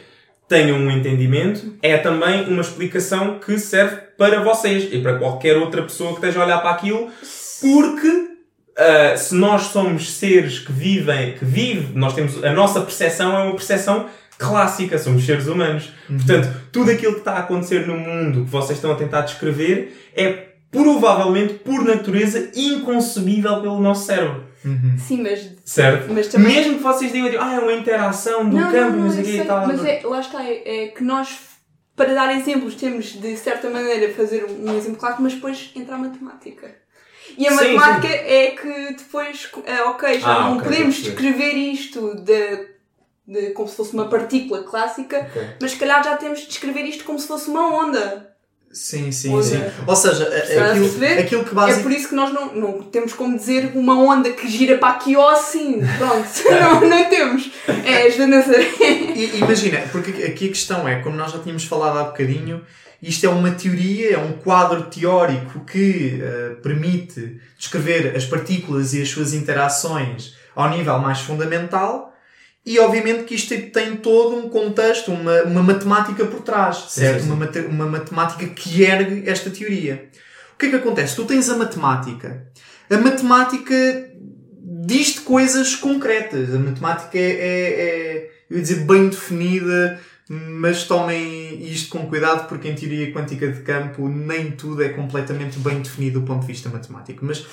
tenham 0.48 0.78
um 0.78 0.90
entendimento, 0.90 1.74
é 1.82 1.96
também 1.98 2.48
uma 2.48 2.62
explicação 2.62 3.38
que 3.38 3.56
serve 3.58 3.96
para 4.18 4.42
vocês 4.42 4.88
e 4.92 5.00
para 5.00 5.16
qualquer 5.18 5.56
outra 5.58 5.82
pessoa 5.82 6.10
que 6.10 6.16
esteja 6.16 6.40
a 6.40 6.44
olhar 6.44 6.58
para 6.60 6.70
aquilo, 6.70 7.08
porque 7.60 8.29
ah, 8.80 9.16
se 9.16 9.34
nós 9.34 9.62
somos 9.64 10.12
seres 10.12 10.58
que 10.58 10.72
vivem, 10.72 11.34
que 11.34 11.44
vive, 11.44 11.92
nós 11.98 12.14
temos 12.14 12.42
a 12.42 12.52
nossa 12.52 12.80
percepção 12.80 13.38
é 13.38 13.42
uma 13.44 13.52
percepção 13.54 14.06
clássica, 14.38 14.98
somos 14.98 15.24
seres 15.24 15.46
humanos. 15.46 15.92
Portanto, 16.08 16.48
tudo 16.72 16.90
aquilo 16.90 17.12
que 17.12 17.18
está 17.18 17.34
a 17.34 17.38
acontecer 17.40 17.86
no 17.86 17.96
mundo 17.96 18.44
que 18.44 18.50
vocês 18.50 18.78
estão 18.78 18.90
a 18.90 18.94
tentar 18.96 19.20
descrever 19.20 19.94
é 20.16 20.46
provavelmente, 20.70 21.54
por 21.54 21.84
natureza, 21.84 22.50
inconcebível 22.54 23.60
pelo 23.60 23.80
nosso 23.80 24.06
cérebro. 24.06 24.44
Sim, 24.98 25.22
mas 25.22 25.50
Certo? 25.64 26.12
Mas 26.12 26.28
também- 26.28 26.54
Mesmo 26.54 26.76
que 26.76 26.82
vocês 26.82 27.12
digam, 27.12 27.30
tipo, 27.30 27.42
ah, 27.42 27.54
é 27.54 27.58
uma 27.58 27.72
interação 27.72 28.48
do 28.48 28.56
não, 28.56 28.70
campo, 28.70 28.96
não, 28.96 29.08
não 29.08 29.14
não, 29.14 29.20
e 29.20 29.44
tal. 29.44 29.66
mas 29.66 29.84
é, 29.84 30.00
lá 30.04 30.20
está, 30.20 30.44
é, 30.44 30.84
é 30.84 30.88
que 30.88 31.02
nós, 31.02 31.38
para 31.96 32.12
dar 32.14 32.34
exemplos, 32.34 32.74
temos 32.74 33.06
de 33.20 33.36
certa 33.36 33.70
maneira 33.70 34.12
fazer 34.12 34.44
um 34.44 34.76
exemplo 34.76 34.96
claro, 34.98 35.16
mas 35.20 35.34
depois 35.34 35.70
entra 35.74 35.94
a 35.94 35.98
matemática. 35.98 36.74
E 37.38 37.46
a 37.46 37.50
Sim, 37.50 37.56
matemática 37.74 38.08
é 38.08 38.50
que 38.52 38.94
depois, 38.94 39.48
é, 39.64 39.82
ok, 39.82 40.20
já 40.20 40.28
Ah, 40.36 40.40
não 40.50 40.56
ok, 40.58 40.68
podemos 40.68 40.96
descrever 40.96 41.52
isto 41.54 42.14
de, 42.16 42.66
de, 43.26 43.50
como 43.50 43.68
se 43.68 43.76
fosse 43.76 43.92
uma 43.94 44.06
partícula 44.08 44.62
clássica, 44.64 45.26
Ok. 45.30 45.42
mas 45.60 45.70
se 45.72 45.76
calhar 45.78 46.02
já 46.04 46.16
temos 46.16 46.40
de 46.40 46.46
descrever 46.48 46.82
isto 46.82 47.04
como 47.04 47.18
se 47.18 47.26
fosse 47.26 47.48
uma 47.48 47.66
onda. 47.84 48.28
Sim, 48.72 49.10
sim, 49.10 49.34
Olha. 49.34 49.42
sim. 49.42 49.60
Ou 49.84 49.96
seja, 49.96 50.28
aquilo, 50.28 50.86
aquilo 51.18 51.44
que 51.44 51.50
É 51.50 51.54
basicamente. 51.54 51.82
por 51.82 51.90
isso 51.92 52.08
que 52.08 52.14
nós 52.14 52.32
não, 52.32 52.54
não 52.54 52.82
temos 52.82 53.12
como 53.14 53.36
dizer 53.36 53.72
uma 53.74 53.98
onda 54.00 54.30
que 54.30 54.46
gira 54.48 54.78
para 54.78 54.90
aqui 54.90 55.16
ou 55.16 55.28
assim. 55.28 55.80
Pronto, 55.98 56.28
não, 56.48 56.88
não 56.88 57.04
temos. 57.10 57.50
É 57.84 58.06
as 58.06 58.16
da 58.16 58.28
Nazaré. 58.28 58.70
I- 58.80 59.38
Imagina, 59.38 59.80
porque 59.90 60.22
aqui 60.22 60.46
a 60.46 60.48
questão 60.50 60.86
é, 60.88 61.02
como 61.02 61.16
nós 61.16 61.32
já 61.32 61.40
tínhamos 61.40 61.64
falado 61.64 61.98
há 61.98 62.04
bocadinho, 62.04 62.64
isto 63.02 63.24
é 63.24 63.28
uma 63.28 63.50
teoria, 63.50 64.14
é 64.14 64.18
um 64.18 64.32
quadro 64.32 64.82
teórico 64.84 65.60
que 65.60 66.20
eh, 66.22 66.56
permite 66.62 67.40
descrever 67.58 68.14
as 68.14 68.24
partículas 68.24 68.92
e 68.92 69.00
as 69.00 69.08
suas 69.08 69.32
interações 69.32 70.34
ao 70.54 70.68
nível 70.70 70.98
mais 70.98 71.20
fundamental 71.20 72.10
e 72.64 72.78
obviamente 72.78 73.24
que 73.24 73.34
isto 73.34 73.54
tem 73.70 73.96
todo 73.96 74.36
um 74.36 74.48
contexto, 74.48 75.10
uma, 75.10 75.42
uma 75.44 75.62
matemática 75.62 76.26
por 76.26 76.42
trás, 76.42 76.86
certo? 76.90 77.22
sim, 77.22 77.28
sim. 77.28 77.32
Uma, 77.32 77.48
uma 77.68 77.86
matemática 77.86 78.46
que 78.46 78.82
ergue 78.82 79.28
esta 79.28 79.50
teoria. 79.50 80.08
O 80.54 80.58
que 80.58 80.66
é 80.66 80.70
que 80.70 80.76
acontece? 80.76 81.16
Tu 81.16 81.24
tens 81.24 81.48
a 81.48 81.56
matemática. 81.56 82.46
A 82.90 82.98
matemática 82.98 84.10
diz-te 84.84 85.20
coisas 85.22 85.74
concretas. 85.74 86.54
A 86.54 86.58
matemática 86.58 87.16
é, 87.18 87.30
é, 87.30 87.80
é, 87.80 88.30
eu 88.50 88.56
ia 88.58 88.62
dizer, 88.62 88.84
bem 88.84 89.08
definida, 89.08 89.98
mas 90.32 90.84
tomem 90.84 91.60
isto 91.72 91.88
com 91.90 92.06
cuidado 92.06 92.46
porque 92.48 92.68
em 92.68 92.74
teoria 92.76 93.12
quântica 93.12 93.48
de 93.48 93.62
campo 93.62 94.08
nem 94.08 94.52
tudo 94.52 94.80
é 94.82 94.90
completamente 94.90 95.58
bem 95.58 95.80
definido 95.82 96.20
do 96.20 96.26
ponto 96.26 96.42
de 96.42 96.46
vista 96.46 96.68
matemático. 96.68 97.24
Mas, 97.24 97.44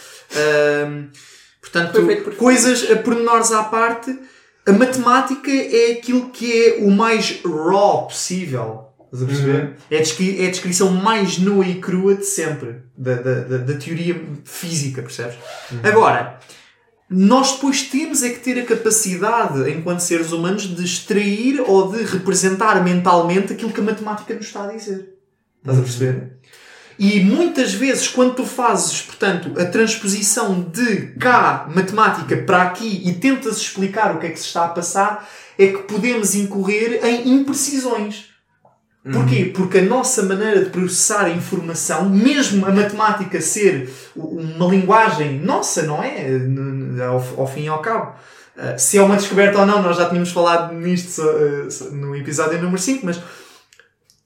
portanto, 1.62 1.92
Foi 1.94 2.06
feito 2.06 2.24
por- 2.24 2.36
coisas, 2.36 2.90
a 2.92 2.96
pormenores 2.98 3.52
à 3.52 3.64
parte, 3.64 4.16
a 4.66 4.72
matemática 4.72 5.50
é 5.52 5.94
aquilo 5.94 6.30
que 6.30 6.52
é 6.66 6.78
o 6.84 6.92
mais 6.92 7.42
raw 7.44 8.06
possível. 8.08 8.84
Estás 9.12 9.24
a 9.24 9.26
perceber? 9.26 9.74
É, 9.90 9.96
a 9.96 10.00
descri- 10.00 10.44
é 10.44 10.48
a 10.48 10.52
descrição 10.52 10.92
mais 10.92 11.38
nua 11.38 11.66
e 11.66 11.76
crua 11.80 12.14
de 12.16 12.26
sempre 12.26 12.82
da, 12.98 13.16
da, 13.16 13.34
da, 13.42 13.58
da 13.60 13.74
teoria 13.76 14.22
física, 14.44 15.02
percebes? 15.02 15.36
Agora, 15.82 16.40
nós 17.10 17.54
depois 17.54 17.84
temos 17.84 18.22
é 18.22 18.30
que 18.30 18.40
ter 18.40 18.60
a 18.60 18.66
capacidade, 18.66 19.70
enquanto 19.72 20.02
seres 20.02 20.32
humanos, 20.32 20.64
de 20.64 20.84
extrair 20.84 21.62
ou 21.62 21.92
de 21.92 22.04
representar 22.04 22.84
mentalmente 22.84 23.54
aquilo 23.54 23.72
que 23.72 23.80
a 23.80 23.84
matemática 23.84 24.34
nos 24.34 24.46
está 24.46 24.66
a 24.66 24.74
dizer. 24.74 25.14
Estás 25.62 25.80
a 25.80 25.82
perceber? 25.82 26.38
E 27.00 27.20
muitas 27.20 27.74
vezes, 27.74 28.08
quando 28.08 28.36
tu 28.36 28.46
fazes, 28.46 29.02
portanto, 29.02 29.60
a 29.60 29.66
transposição 29.66 30.62
de 30.62 31.14
cá, 31.20 31.70
matemática, 31.74 32.36
para 32.38 32.64
aqui 32.64 33.04
e 33.06 33.14
tentas 33.14 33.58
explicar 33.58 34.16
o 34.16 34.20
que 34.20 34.26
é 34.26 34.30
que 34.32 34.40
se 34.40 34.48
está 34.48 34.66
a 34.66 34.70
passar, 34.70 35.30
é 35.58 35.68
que 35.68 35.84
podemos 35.84 36.34
incorrer 36.36 37.06
em 37.06 37.30
imprecisões. 37.30 38.27
Porquê? 39.14 39.52
Porque 39.54 39.78
a 39.80 39.82
nossa 39.84 40.24
maneira 40.24 40.66
de 40.66 40.70
processar 40.70 41.26
a 41.26 41.30
informação, 41.30 42.10
mesmo 42.10 42.66
a 42.66 42.72
matemática 42.72 43.40
ser 43.42 43.90
uma 44.16 44.66
linguagem 44.68 45.40
nossa, 45.40 45.84
não 45.84 46.04
é? 46.04 46.28
Ao, 47.08 47.42
ao 47.42 47.48
fim 47.48 47.64
e 47.64 47.68
ao 47.68 47.80
cabo. 47.82 48.16
Uh, 48.56 48.78
se 48.78 48.98
é 48.98 49.02
uma 49.02 49.16
descoberta 49.16 49.60
ou 49.60 49.66
não, 49.66 49.82
nós 49.84 49.98
já 49.98 50.10
tínhamos 50.10 50.32
falado 50.32 50.74
nisto 50.74 51.22
uh, 51.22 51.70
só 51.70 51.86
no 51.92 52.16
episódio 52.16 52.60
número 52.60 52.82
5, 52.82 53.06
mas 53.06 53.20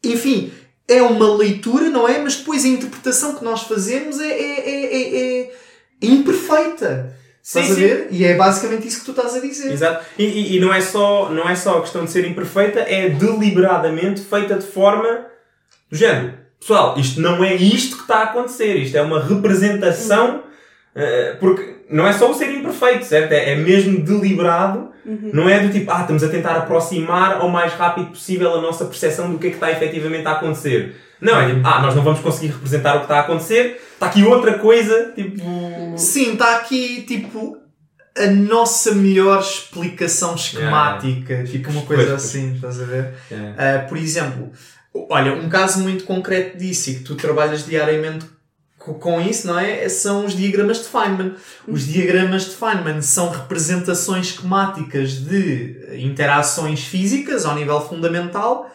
enfim, 0.04 0.52
é 0.88 1.02
uma 1.02 1.36
leitura, 1.36 1.90
não 1.90 2.08
é? 2.08 2.18
Mas 2.20 2.38
depois 2.38 2.64
a 2.66 2.68
interpretação 2.70 3.36
que 3.36 3.44
nós 3.44 3.64
fazemos 3.64 4.20
é, 4.20 4.30
é, 4.30 4.70
é, 4.70 5.18
é- 5.18 5.42
é 5.44 5.52
imperfeita. 6.02 7.16
Sim, 7.44 7.60
Estás 7.62 7.78
a 7.78 7.82
ver? 7.82 8.08
E 8.12 8.24
é 8.24 8.36
basicamente 8.36 8.88
isso 8.88 9.00
que 9.00 9.06
tu 9.06 9.12
estás 9.12 9.36
a 9.36 9.40
dizer. 9.40 9.72
Exato. 9.72 10.06
E, 10.18 10.24
e- 10.24 10.56
e 10.58 10.60
não, 10.60 10.72
é 10.74 10.80
só, 10.82 11.30
não 11.30 11.50
é 11.50 11.56
só 11.56 11.80
a 11.80 11.82
questão 11.82 12.06
de 12.06 12.12
ser 12.12 12.26
imperfeita, 12.26 12.80
é 12.82 13.10
deliberadamente 13.10 14.22
feita 14.22 14.56
de 14.56 14.66
forma 14.66 15.26
do 15.90 15.98
género. 15.98 16.34
Pessoal, 16.60 16.98
isto 17.00 17.20
não 17.20 17.44
é 17.44 17.56
isto 17.56 17.96
que 17.96 18.04
está 18.04 18.18
a 18.20 18.24
acontecer, 18.26 18.76
isto 18.76 18.96
é 18.96 19.02
uma 19.02 19.20
representação, 19.20 20.44
eh, 20.96 21.36
porque 21.40 21.78
não 21.92 22.08
é 22.08 22.14
só 22.14 22.32
o 22.32 22.34
ser 22.34 22.50
imperfeito, 22.52 23.06
certo? 23.06 23.32
É, 23.32 23.52
é 23.52 23.56
mesmo 23.56 24.02
deliberado, 24.02 24.90
não 25.06 25.50
é 25.50 25.60
do 25.60 25.72
tipo, 25.72 25.92
ah, 25.92 26.02
estamos 26.02 26.24
a 26.24 26.30
tentar 26.30 26.56
aproximar 26.56 27.38
ao 27.38 27.50
mais 27.50 27.74
rápido 27.74 28.08
possível 28.08 28.54
a 28.56 28.62
nossa 28.62 28.86
percepção 28.86 29.32
do 29.32 29.38
que 29.38 29.48
é 29.48 29.50
que 29.50 29.56
está 29.58 29.72
efetivamente 29.72 30.28
a 30.28 30.32
acontecer. 30.34 30.96
Não, 31.20 31.40
é 31.40 31.54
tipo, 31.54 31.62
ah, 31.68 31.82
nós 31.82 31.96
não 31.96 32.04
vamos 32.04 32.20
conseguir 32.20 32.48
representar 32.54 32.96
o 32.96 33.00
que 33.00 33.06
está 33.06 33.18
a 33.18 33.22
acontecer, 33.22 33.82
está 33.94 34.08
aqui 34.08 34.24
outra 34.24 34.58
coisa, 34.58 35.12
tipo. 35.16 35.44
Sim, 35.98 36.34
está 36.34 36.58
aqui 36.58 37.02
tipo 37.04 37.58
a 38.18 38.28
nossa 38.28 38.94
melhor 38.94 39.40
explicação 39.40 40.36
esquemática, 40.36 41.44
tipo 41.44 41.70
uma 41.72 41.82
coisa 41.84 42.04
Pois, 42.08 42.22
pois. 42.22 42.26
assim, 42.26 42.56
estás 42.56 42.82
a 42.82 42.86
ver? 42.86 43.14
É. 43.32 43.54
Ah, 43.58 43.86
por 43.88 43.98
exemplo, 43.98 44.52
olha, 45.10 45.34
um 45.34 45.48
caso 45.48 45.80
muito 45.82 46.04
concreto 46.04 46.58
disso 46.58 46.90
e 46.90 46.96
que 46.96 47.04
tu 47.04 47.16
trabalhas 47.16 47.66
diariamente 47.66 48.26
com 48.84 49.22
isso, 49.22 49.48
não 49.48 49.58
é? 49.60 49.88
São 49.88 50.26
os 50.26 50.36
diagramas 50.36 50.80
de 50.80 50.86
Feynman. 50.86 51.36
Os 51.68 51.86
diagramas 51.86 52.46
de 52.46 52.56
Feynman 52.56 53.02
são 53.02 53.30
representações 53.30 54.28
esquemáticas 54.28 55.14
de 55.14 56.00
interações 56.00 56.84
físicas 56.84 57.46
ao 57.46 57.56
nível 57.56 57.80
fundamental, 57.82 58.70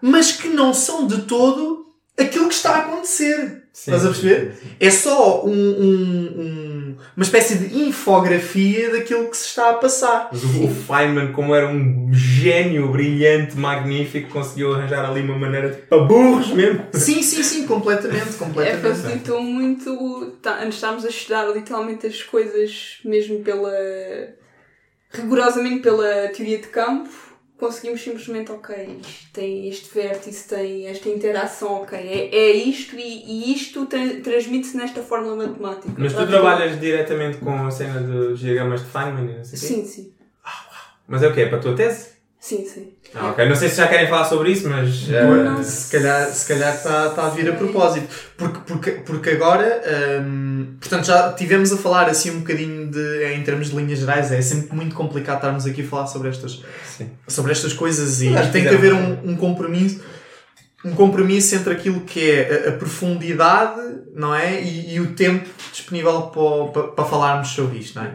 mas 0.00 0.32
que 0.32 0.48
não 0.48 0.72
são 0.72 1.06
de 1.06 1.22
todo 1.22 1.86
aquilo 2.16 2.48
que 2.48 2.54
está 2.54 2.76
a 2.76 2.78
acontecer. 2.78 3.67
Sim, 3.80 3.92
Estás 3.94 4.06
a 4.06 4.08
perceber? 4.08 4.54
sim, 4.54 4.60
sim. 4.68 4.74
É 4.80 4.90
só 4.90 5.46
um- 5.46 5.50
um- 5.52 6.40
um- 6.40 6.96
uma 7.16 7.22
espécie 7.22 7.54
de 7.58 7.78
infografia 7.78 8.90
daquilo 8.90 9.28
que 9.30 9.36
se 9.36 9.46
está 9.46 9.70
a 9.70 9.74
passar. 9.74 10.30
Mas 10.32 10.42
o, 10.42 10.64
o 10.64 10.68
Feynman, 10.68 11.30
como 11.32 11.54
era 11.54 11.68
um 11.68 12.10
gênio 12.12 12.88
brilhante, 12.90 13.56
magnífico, 13.56 14.30
conseguiu 14.30 14.74
arranjar 14.74 15.08
ali 15.08 15.20
uma 15.20 15.38
maneira 15.38 15.70
tipo, 15.70 15.86
para 15.86 15.98
burros 16.04 16.48
mesmo. 16.48 16.86
Sim, 16.92 17.22
sim, 17.22 17.40
sim, 17.44 17.66
completamente, 17.68 18.30
É, 18.30 18.38
completamente. 18.38 18.82
facilitou 18.82 19.40
muito. 19.40 20.32
Tá, 20.42 20.58
antes 20.60 20.74
estávamos 20.74 21.04
a 21.04 21.08
estudar 21.08 21.46
literalmente 21.54 22.04
as 22.04 22.20
coisas 22.20 22.98
mesmo 23.04 23.40
pela. 23.44 23.70
rigorosamente 25.10 25.80
pela 25.82 26.28
teoria 26.28 26.58
de 26.58 26.66
campo. 26.66 27.27
Conseguimos 27.58 28.00
simplesmente, 28.02 28.52
ok, 28.52 29.00
isto 29.00 29.32
tem 29.32 29.68
este 29.68 29.92
vértice, 29.92 30.46
tem 30.48 30.86
esta 30.86 31.08
interação, 31.08 31.82
ok, 31.82 31.98
é, 31.98 32.28
é 32.32 32.52
isto 32.52 32.94
e, 32.96 33.00
e 33.02 33.52
isto 33.52 33.84
tra- 33.86 34.20
transmite-se 34.22 34.76
nesta 34.76 35.02
fórmula 35.02 35.34
matemática. 35.34 35.92
Mas 35.98 36.12
tu 36.12 36.24
trabalhas 36.26 36.78
diretamente 36.78 37.38
com 37.38 37.66
a 37.66 37.70
cena 37.70 38.00
dos 38.00 38.38
diagramas 38.38 38.80
de 38.82 38.86
Feynman 38.86 39.24
e 39.32 39.36
não 39.38 39.44
sei 39.44 39.58
o 39.58 39.60
quê? 39.60 39.66
Sim, 39.66 39.84
sim. 39.84 40.12
Mas 41.08 41.22
é 41.22 41.28
o 41.28 41.34
quê? 41.34 41.40
É 41.40 41.46
para 41.48 41.58
a 41.58 41.60
tua 41.60 41.74
tese? 41.74 42.10
Sim, 42.38 42.64
sim. 42.64 42.92
Ah, 43.14 43.30
ok. 43.30 43.48
Não 43.48 43.56
sei 43.56 43.68
se 43.68 43.76
já 43.76 43.88
querem 43.88 44.06
falar 44.08 44.24
sobre 44.24 44.50
isso, 44.50 44.68
mas... 44.68 45.08
eh, 45.10 45.26
Pois, 45.54 45.66
se 45.66 45.90
calhar 45.96 46.28
se 46.28 46.46
calhar 46.46 46.74
está 46.74 47.10
tá 47.10 47.26
a 47.26 47.30
vir 47.30 47.48
a 47.48 47.54
propósito. 47.54 48.06
Porque, 48.36 48.58
porque, 48.66 48.90
porque 48.90 49.30
agora, 49.30 49.82
hum, 50.22 50.76
portanto, 50.80 51.06
já 51.06 51.32
tivemos 51.32 51.72
a 51.72 51.76
falar 51.76 52.08
assim 52.08 52.30
um 52.30 52.40
bocadinho 52.40 52.90
de, 52.90 53.32
em 53.34 53.42
termos 53.42 53.70
de 53.70 53.76
linhas 53.76 54.00
gerais, 54.00 54.30
é 54.30 54.40
sempre 54.42 54.76
muito 54.76 54.94
complicado 54.94 55.36
estarmos 55.36 55.66
aqui 55.66 55.82
a 55.82 55.86
falar 55.86 56.06
sobre 56.06 56.28
estas, 56.28 56.62
Sim. 56.84 57.10
sobre 57.26 57.52
estas 57.52 57.72
coisas 57.72 58.20
e, 58.20 58.30
tem 58.52 58.62
que 58.62 58.74
haver 58.74 58.92
um, 58.92 59.30
um 59.30 59.36
compromisso 59.36 60.00
um 60.84 60.92
compromisso 60.92 61.56
entre 61.56 61.72
aquilo 61.72 62.02
que 62.02 62.30
é 62.30 62.66
a, 62.66 62.68
a 62.68 62.72
profundidade 62.72 63.80
não 64.18 64.34
é? 64.34 64.60
E, 64.62 64.94
e 64.94 65.00
o 65.00 65.14
tempo 65.14 65.48
disponível 65.72 66.22
para, 66.22 66.72
para, 66.72 66.92
para 66.92 67.04
falarmos 67.04 67.48
sobre 67.48 67.78
isto. 67.78 67.98
Não 67.98 68.04
é? 68.04 68.14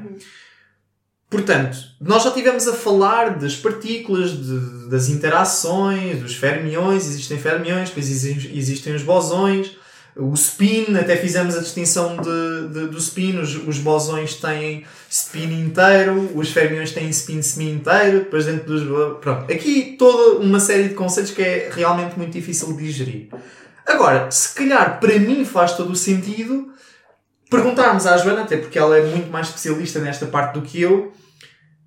Portanto, 1.34 1.78
nós 2.00 2.22
já 2.22 2.30
estivemos 2.30 2.68
a 2.68 2.74
falar 2.74 3.40
das 3.40 3.56
partículas, 3.56 4.32
de- 4.32 4.88
das 4.88 5.10
interações, 5.10 6.22
dos 6.22 6.36
fermiões, 6.36 7.08
existem 7.08 7.40
fermiões, 7.40 7.90
depois 7.90 8.08
exi- 8.08 8.52
existem 8.56 8.94
os 8.94 9.02
bosões, 9.02 9.72
o 10.16 10.32
spin, 10.36 10.96
até 10.96 11.18
fizemos 11.18 11.56
a 11.58 11.60
distinção 11.60 12.18
de, 12.18 12.68
de- 12.72 12.88
do 12.88 12.98
spin, 13.00 13.40
os, 13.40 13.56
os 13.68 13.80
bosões 13.80 14.36
têm 14.36 14.86
spin 15.10 15.52
inteiro, 15.60 16.30
os 16.36 16.52
fermiões 16.52 16.92
têm 16.92 17.10
spin 17.10 17.42
semi 17.42 17.72
inteiro, 17.72 18.20
depois 18.20 18.46
dentro 18.46 18.66
dos... 18.68 18.84
Pronto, 19.20 19.52
aqui 19.52 19.96
toda 19.98 20.38
uma 20.38 20.60
série 20.60 20.90
de 20.90 20.94
conceitos 20.94 21.32
que 21.32 21.42
é 21.42 21.70
realmente 21.74 22.16
muito 22.16 22.32
difícil 22.32 22.72
de 22.78 22.84
digerir. 22.84 23.30
Agora, 23.88 24.30
se 24.30 24.54
calhar 24.54 25.00
para 25.00 25.18
mim 25.18 25.44
faz 25.46 25.72
todo 25.76 25.92
o 25.92 25.96
sentido 25.96 26.72
perguntarmos 27.50 28.06
à 28.06 28.18
Joana, 28.18 28.44
até 28.44 28.58
porque 28.58 28.78
ela 28.78 28.96
é 28.98 29.02
muito 29.04 29.32
mais 29.32 29.48
especialista 29.48 30.00
nesta 30.00 30.26
parte 30.28 30.54
do 30.54 30.62
que 30.62 30.80
eu, 30.82 31.12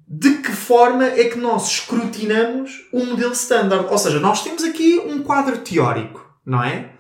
de 0.09 0.39
que 0.39 0.53
forma 0.53 1.05
é 1.05 1.25
que 1.25 1.39
nós 1.39 1.69
escrutinamos 1.69 2.87
o 2.93 3.05
modelo 3.05 3.33
standard. 3.33 3.87
Ou 3.91 3.99
seja, 3.99 4.21
nós 4.21 4.43
temos 4.43 4.63
aqui 4.63 4.99
um 4.99 5.23
quadro 5.23 5.59
teórico, 5.59 6.25
não 6.45 6.63
é? 6.63 6.91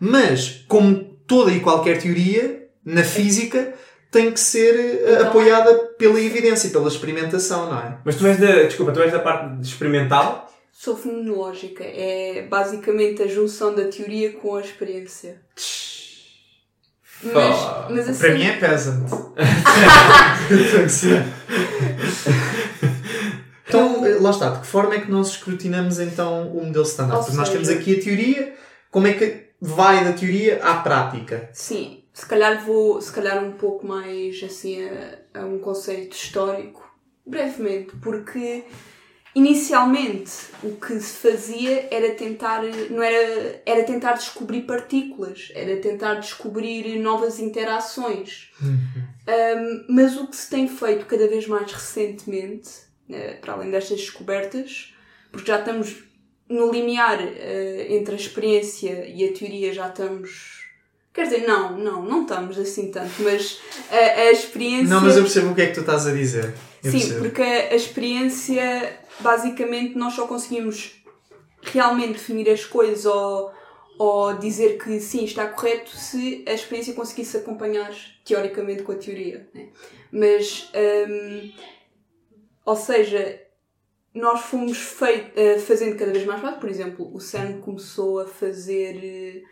Mas, 0.00 0.64
como 0.66 1.16
toda 1.26 1.52
e 1.52 1.60
qualquer 1.60 2.00
teoria, 2.00 2.68
na 2.84 3.04
física, 3.04 3.74
tem 4.10 4.32
que 4.32 4.40
ser 4.40 4.74
eh, 4.74 5.12
Então, 5.12 5.28
apoiada 5.28 5.74
pela 5.98 6.20
evidência, 6.20 6.70
pela 6.70 6.88
experimentação, 6.88 7.70
não 7.70 7.78
é? 7.78 7.98
Mas 8.04 8.16
tu 8.16 8.26
és 8.26 8.38
da... 8.38 8.64
Desculpa, 8.64 8.92
tu 8.92 9.00
és 9.00 9.12
da 9.12 9.20
parte 9.20 9.56
de 9.56 9.66
experimental? 9.66 10.52
Sou 10.72 10.96
fenomenológica. 10.96 11.84
É 11.84 12.46
basicamente 12.48 13.22
a 13.22 13.26
junção 13.26 13.74
da 13.74 13.84
teoria 13.84 14.32
com 14.32 14.56
a 14.56 14.60
experiência. 14.60 15.40
Mas, 17.22 17.90
mas 17.90 18.08
assim, 18.08 18.18
Para 18.18 18.34
mim 18.34 18.44
é 18.44 18.56
peasant. 18.56 19.06
Então, 23.68 24.00
lá 24.20 24.30
está, 24.30 24.50
de 24.50 24.60
que 24.60 24.66
forma 24.66 24.94
é 24.94 25.00
que 25.00 25.10
nós 25.10 25.30
escrutinamos 25.30 25.98
então 25.98 26.52
o 26.52 26.64
modelo 26.64 26.84
standard? 26.84 27.24
Porque 27.24 27.36
nós 27.36 27.48
temos 27.48 27.68
aqui 27.68 27.98
a 27.98 28.02
teoria, 28.02 28.54
como 28.90 29.08
é 29.08 29.12
que 29.12 29.46
vai 29.60 30.04
da 30.04 30.12
teoria 30.12 30.62
à 30.62 30.76
prática? 30.76 31.50
Sim, 31.52 32.04
se 32.12 32.24
calhar 32.26 32.64
vou, 32.64 33.00
se 33.02 33.12
calhar 33.12 33.42
um 33.42 33.52
pouco 33.52 33.86
mais 33.86 34.40
assim 34.42 34.88
a, 34.88 35.40
a 35.40 35.44
um 35.44 35.58
conceito 35.58 36.14
histórico, 36.14 36.88
brevemente, 37.26 37.96
porque 38.00 38.64
inicialmente 39.36 40.32
o 40.62 40.76
que 40.76 40.98
se 40.98 41.18
fazia 41.18 41.88
era 41.90 42.14
tentar, 42.14 42.62
não 42.88 43.02
era, 43.02 43.60
era 43.66 43.84
tentar 43.84 44.14
descobrir 44.14 44.62
partículas, 44.62 45.52
era 45.54 45.76
tentar 45.76 46.14
descobrir 46.14 46.98
novas 46.98 47.38
interações. 47.38 48.50
Um, 48.62 49.84
mas 49.90 50.16
o 50.16 50.26
que 50.26 50.36
se 50.36 50.48
tem 50.48 50.66
feito 50.66 51.04
cada 51.04 51.28
vez 51.28 51.46
mais 51.46 51.70
recentemente, 51.70 52.70
eh, 53.10 53.34
para 53.34 53.52
além 53.52 53.70
destas 53.70 53.98
descobertas, 53.98 54.94
porque 55.30 55.48
já 55.48 55.58
estamos 55.58 56.02
no 56.48 56.72
limiar 56.72 57.20
eh, 57.20 57.88
entre 57.90 58.14
a 58.14 58.18
experiência 58.18 59.06
e 59.06 59.28
a 59.28 59.32
teoria, 59.34 59.70
já 59.70 59.88
estamos. 59.88 60.64
Quer 61.12 61.24
dizer, 61.24 61.46
não, 61.46 61.76
não, 61.78 62.02
não 62.02 62.22
estamos 62.22 62.58
assim 62.58 62.90
tanto, 62.90 63.22
mas 63.22 63.60
a, 63.90 64.20
a 64.22 64.32
experiência. 64.32 64.88
Não, 64.88 65.02
mas 65.02 65.16
eu 65.16 65.24
percebo 65.24 65.50
o 65.50 65.54
que 65.54 65.60
é 65.60 65.66
que 65.66 65.74
tu 65.74 65.80
estás 65.80 66.06
a 66.06 66.12
dizer. 66.12 66.54
Eu 66.82 66.92
Sim, 66.92 66.98
percebo. 67.00 67.20
porque 67.20 67.42
a, 67.42 67.72
a 67.72 67.74
experiência, 67.74 68.96
basicamente, 69.20 69.96
nós 69.96 70.14
só 70.14 70.26
conseguimos 70.26 71.02
realmente 71.62 72.12
definir 72.14 72.48
as 72.50 72.64
coisas 72.64 73.04
ou, 73.06 73.50
ou 73.98 74.34
dizer 74.38 74.78
que 74.78 75.00
sim, 75.00 75.24
está 75.24 75.48
correto 75.48 75.90
se 75.96 76.44
a 76.46 76.52
experiência 76.52 76.94
conseguisse 76.94 77.36
acompanhar 77.36 77.92
teoricamente 78.24 78.82
com 78.82 78.92
a 78.92 78.96
teoria. 78.96 79.48
Né? 79.54 79.68
Mas, 80.12 80.70
hum, 81.08 81.52
ou 82.64 82.76
seja, 82.76 83.40
nós 84.14 84.40
fomos 84.40 84.78
fei- 84.78 85.32
eh, 85.36 85.58
fazendo 85.58 85.96
cada 85.98 86.12
vez 86.12 86.24
mais 86.24 86.40
fácil. 86.40 86.60
Por 86.60 86.70
exemplo, 86.70 87.10
o 87.14 87.20
CERN 87.20 87.60
começou 87.60 88.20
a 88.20 88.26
fazer. 88.26 89.44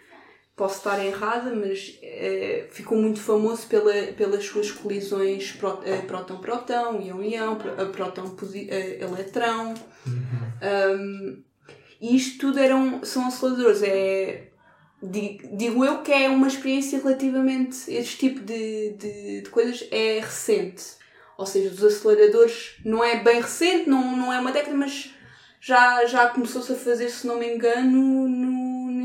Posso 0.56 0.76
estar 0.78 1.04
errada, 1.04 1.52
mas 1.52 1.98
eh, 2.00 2.66
ficou 2.70 2.96
muito 2.96 3.20
famoso 3.20 3.66
pela, 3.66 3.92
pelas 4.12 4.44
suas 4.44 4.70
colisões 4.70 5.52
eh, 5.84 5.96
próton-próton, 6.06 6.98
pró- 7.56 7.72
eh, 7.76 7.84
próton-eletrão. 7.86 9.74
Um, 10.62 11.42
e 12.00 12.16
isto 12.16 12.38
tudo 12.38 12.58
eram, 12.58 13.02
são 13.04 13.26
aceleradores. 13.26 13.82
É, 13.82 14.48
di- 15.02 15.40
digo 15.52 15.84
eu 15.84 16.02
que 16.02 16.12
é 16.12 16.28
uma 16.28 16.46
experiência 16.46 16.98
relativamente. 16.98 17.90
Este 17.92 18.16
tipo 18.18 18.40
de, 18.40 18.90
de, 18.90 19.40
de 19.42 19.50
coisas 19.50 19.84
é 19.90 20.20
recente. 20.20 20.84
Ou 21.36 21.46
seja, 21.46 21.68
os 21.70 21.82
aceleradores 21.82 22.76
não 22.84 23.02
é 23.02 23.16
bem 23.24 23.40
recente, 23.40 23.88
não, 23.90 24.16
não 24.16 24.32
é 24.32 24.38
uma 24.38 24.52
década, 24.52 24.76
mas 24.76 25.12
já, 25.60 26.04
já 26.06 26.28
começou-se 26.28 26.72
a 26.72 26.76
fazer, 26.76 27.08
se 27.08 27.26
não 27.26 27.38
me 27.40 27.54
engano, 27.54 27.90
no, 27.90 28.28
no 28.28 28.53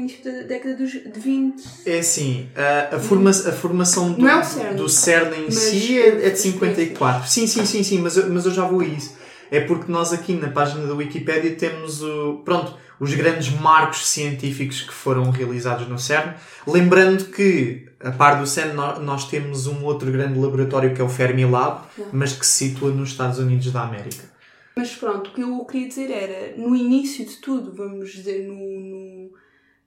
início 0.09 0.23
da 0.33 0.41
década 0.43 0.75
dos, 0.75 0.91
de 0.91 1.19
20. 1.19 1.63
É 1.85 1.99
assim, 1.99 2.49
a, 2.55 2.95
a, 2.95 2.99
forma, 2.99 3.29
a 3.29 3.33
formação 3.51 4.13
do, 4.13 4.27
é 4.27 4.43
CERN. 4.43 4.75
do 4.75 4.89
CERN 4.89 5.33
em 5.47 5.51
si 5.51 5.99
é, 5.99 6.07
é 6.07 6.11
de 6.21 6.25
as 6.31 6.39
54. 6.39 7.27
Sim, 7.29 7.47
sim, 7.47 7.65
sim, 7.65 7.83
sim, 7.83 7.99
mas, 7.99 8.17
eu- 8.17 8.29
mas 8.29 8.45
eu 8.45 8.51
já 8.51 8.65
vou 8.65 8.81
a 8.81 8.85
isso. 8.85 9.17
É 9.51 9.59
porque 9.61 9.91
nós 9.91 10.13
aqui 10.13 10.33
na 10.33 10.49
página 10.49 10.85
da 10.85 10.93
Wikipédia 10.93 11.55
temos 11.55 12.03
o, 12.03 12.41
pronto, 12.45 12.75
os 12.99 13.13
grandes 13.15 13.49
marcos 13.49 14.05
científicos 14.07 14.81
que 14.81 14.93
foram 14.93 15.29
realizados 15.31 15.87
no 15.87 15.97
CERN. 15.97 16.33
Lembrando 16.67 17.25
que, 17.25 17.87
a 17.99 18.11
par 18.11 18.39
do 18.39 18.45
CERN, 18.45 18.73
nó- 18.73 18.99
nós 18.99 19.27
temos 19.27 19.65
um 19.65 19.83
outro 19.85 20.11
grande 20.11 20.37
laboratório 20.39 20.93
que 20.93 21.01
é 21.01 21.03
o 21.03 21.09
Fermilab, 21.09 21.81
mas 22.13 22.33
que 22.33 22.45
se 22.45 22.69
situa 22.69 22.91
nos 22.91 23.09
Estados 23.09 23.39
Unidos 23.39 23.71
da 23.71 23.81
América. 23.81 24.29
Mas 24.77 24.91
pronto, 24.95 25.31
o 25.31 25.33
que 25.33 25.41
eu 25.41 25.65
queria 25.65 25.87
dizer 25.89 26.09
era, 26.11 26.55
no 26.55 26.73
início 26.75 27.25
de 27.25 27.35
tudo, 27.37 27.73
vamos 27.75 28.11
dizer, 28.13 28.43
no, 28.47 28.53
no, 28.53 29.18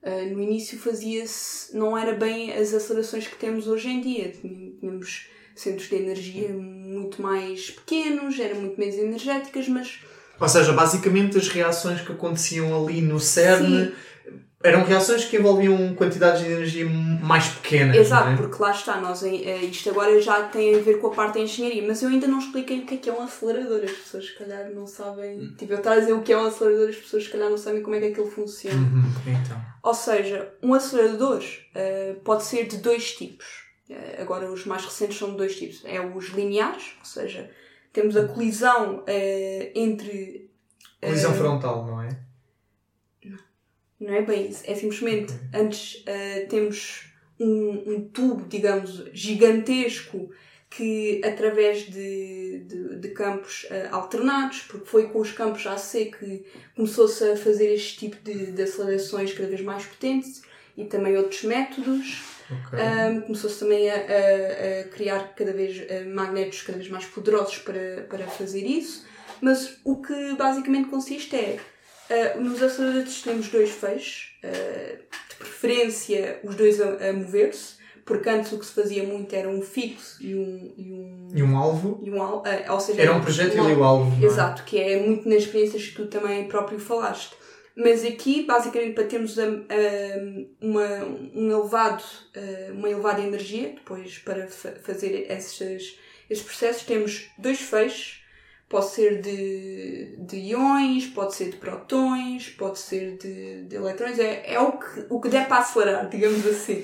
ah, 0.03 0.25
no 0.25 0.41
início 0.41 0.77
fazia-se, 0.77 1.75
não 1.75 1.97
era 1.97 2.13
bem 2.13 2.51
as 2.51 2.73
acelerações 2.73 3.27
que 3.27 3.35
temos 3.35 3.67
hoje 3.67 3.89
em 3.89 4.01
dia. 4.01 4.31
Tínhamos 4.31 5.27
centros 5.55 5.87
de 5.87 5.95
energia 5.95 6.49
muito 6.49 7.21
mais 7.21 7.71
pequenos, 7.71 8.39
eram 8.39 8.61
muito 8.61 8.79
menos 8.79 8.95
energéticas, 8.95 9.67
mas 9.67 9.99
Ou 10.39 10.49
seja, 10.49 10.73
basicamente 10.73 11.37
as 11.37 11.47
reações 11.47 12.01
que 12.01 12.11
aconteciam 12.11 12.75
ali 12.83 13.01
no 13.01 13.19
CERN 13.19 13.91
eram 14.63 14.85
reações 14.85 15.25
que 15.25 15.35
envolviam 15.35 15.93
quantidades 15.93 16.41
de 16.41 16.49
energia 16.49 16.85
mais 16.85 17.49
pequenas. 17.49 17.97
Exato, 17.97 18.29
é? 18.29 18.37
porque 18.37 18.63
lá 18.63 18.71
está, 18.71 18.99
nós, 19.01 19.21
eh, 19.21 19.57
isto 19.63 19.89
agora 19.89 20.19
já 20.21 20.43
tem 20.43 20.75
a 20.75 20.79
ver 20.79 20.99
com 20.99 21.07
a 21.07 21.09
parte 21.11 21.33
da 21.33 21.41
engenharia, 21.41 21.85
mas 21.85 22.01
eu 22.01 22.07
ainda 22.07 22.27
não 22.27 22.39
expliquei 22.39 22.79
o 22.79 22.85
que 22.85 22.95
é 22.95 22.97
que 22.97 23.09
é 23.09 23.13
um 23.13 23.21
acelerador. 23.21 23.81
As 23.83 23.91
pessoas, 23.91 24.25
se 24.25 24.37
calhar, 24.37 24.69
não 24.69 24.87
sabem. 24.87 25.53
Tipo, 25.57 25.73
eu 25.73 25.77
estava 25.79 25.97
a 25.97 25.99
dizer 25.99 26.13
o 26.13 26.21
que 26.21 26.31
é 26.31 26.37
um 26.37 26.45
acelerador, 26.45 26.89
as 26.89 26.95
pessoas, 26.95 27.25
se 27.25 27.29
calhar, 27.29 27.49
não 27.49 27.57
sabem 27.57 27.83
como 27.83 27.95
é 27.95 27.99
que 27.99 28.05
aquilo 28.07 28.31
funciona. 28.31 28.77
Uhum, 28.77 29.03
então. 29.27 29.61
Ou 29.83 29.93
seja, 29.93 30.53
um 30.63 30.73
acelerador 30.73 31.43
eh, 31.75 32.15
pode 32.23 32.43
ser 32.43 32.65
de 32.65 32.77
dois 32.77 33.11
tipos. 33.11 33.45
Eh, 33.89 34.21
agora, 34.21 34.49
os 34.49 34.65
mais 34.65 34.85
recentes 34.85 35.17
são 35.17 35.31
de 35.31 35.37
dois 35.37 35.57
tipos. 35.57 35.81
É 35.83 35.99
os 35.99 36.29
lineares, 36.29 36.93
ou 36.99 37.05
seja, 37.05 37.49
temos 37.91 38.15
a 38.15 38.25
colisão 38.25 39.03
eh, 39.07 39.73
entre. 39.75 40.49
Colisão 41.01 41.33
frontal, 41.33 41.85
não 41.85 42.01
é? 42.01 42.22
Não 43.99 44.13
é 44.13 44.21
bem 44.21 44.49
isso. 44.49 44.63
É 44.65 44.75
simplesmente, 44.75 45.33
antes 45.53 46.03
eh, 46.05 46.45
temos 46.49 47.05
um, 47.39 47.93
um 47.93 48.09
tubo, 48.09 48.45
digamos, 48.47 49.03
gigantesco 49.13 50.29
que, 50.69 51.21
através 51.23 51.83
de, 51.85 52.59
de, 52.67 52.95
de 52.99 53.09
campos 53.09 53.67
eh, 53.69 53.87
alternados, 53.91 54.61
porque 54.63 54.87
foi 54.87 55.07
com 55.09 55.19
os 55.19 55.31
campos 55.31 55.65
AC 55.67 56.11
que 56.17 56.43
começou-se 56.75 57.23
a 57.23 57.37
fazer 57.37 57.73
este 57.73 57.97
tipo 57.99 58.17
de, 58.23 58.51
de 58.51 58.61
acelerações 58.63 59.31
cada 59.33 59.47
vez 59.47 59.61
mais 59.61 59.85
potentes 59.85 60.41
e 60.75 60.85
também 60.85 61.15
outros 61.17 61.43
métodos. 61.43 62.23
Ok. 62.51 62.79
Um, 62.79 63.21
Começou-se 63.21 63.59
também 63.59 63.89
a, 63.89 63.93
a- 63.95 64.79
a 64.81 64.83
criar 64.89 65.33
cada 65.35 65.53
vez 65.53 65.79
eh, 65.87 66.03
magnetos 66.05 66.61
cada 66.63 66.77
vez 66.79 66.89
mais 66.89 67.05
poderosos 67.05 67.59
para, 67.59 68.05
para 68.09 68.25
fazer 68.27 68.65
isso. 68.65 69.05
Mas 69.39 69.77
o 69.83 70.01
que 70.01 70.33
basicamente 70.35 70.89
consiste 70.89 71.35
é, 71.35 71.59
eh, 72.09 72.35
nos 72.37 72.61
aceleradores 72.61 73.21
temos 73.21 73.47
dois 73.49 73.69
feixes, 73.71 74.31
eh, 74.43 74.99
de 75.29 75.35
preferência 75.35 76.39
os 76.43 76.55
dois 76.55 76.79
a, 76.81 77.09
a 77.09 77.13
mover-se, 77.13 77.75
porque 78.05 78.29
antes 78.29 78.51
o 78.51 78.59
que 78.59 78.65
se 78.65 78.73
fazia 78.73 79.03
muito 79.03 79.33
era 79.33 79.47
um 79.49 79.61
fixo 79.61 80.21
e 80.21 80.35
um... 80.35 80.73
E 80.77 80.91
um, 80.91 81.27
E 81.33 81.41
um 81.43 81.57
alvo? 81.57 81.99
e 82.03 82.11
um 82.11 82.21
al- 82.21 82.43
eh, 82.45 82.69
ou 82.69 82.79
seja, 82.79 83.01
Era 83.01 83.13
um 83.13 83.21
projétil 83.21 83.69
e 83.69 83.73
o 83.73 83.83
alvo. 83.83 84.21
é? 84.21 84.25
Exato, 84.25 84.63
que 84.63 84.77
é 84.77 84.99
muito 85.01 85.27
nas 85.27 85.43
experiências 85.43 85.87
que 85.87 85.95
tu 85.95 86.07
também 86.07 86.47
próprio 86.47 86.79
falaste. 86.79 87.33
Mas 87.75 88.03
aqui, 88.05 88.43
basicamente, 88.45 88.93
para 88.93 89.05
termos 89.05 89.39
a- 89.39 89.45
a- 89.45 90.61
uma, 90.61 90.85
um 91.33 91.49
elevado, 91.51 92.03
uma 92.73 92.89
elevada 92.89 93.21
energia, 93.21 93.69
depois 93.69 94.17
para 94.19 94.47
fa- 94.47 94.75
fazer 94.83 95.25
esses, 95.31 95.97
esses 96.29 96.43
processos, 96.43 96.83
temos 96.83 97.29
dois 97.37 97.59
feixes. 97.59 98.21
Pode 98.73 98.87
ser 98.87 99.21
de, 99.21 100.15
de 100.17 100.35
íons, 100.35 101.05
pode 101.13 101.35
ser 101.35 101.51
de 101.51 101.57
prótons, 101.57 102.49
pode 102.57 102.79
ser 102.79 103.19
de, 103.19 103.65
de 103.65 103.75
eletrões. 103.75 104.17
É, 104.17 104.51
é 104.51 104.59
o, 104.59 104.71
que, 104.71 105.05
o 105.11 105.21
que 105.21 105.29
der 105.29 105.47
para 105.47 105.59
acelerar, 105.59 106.09
digamos 106.09 106.43
assim. 106.47 106.83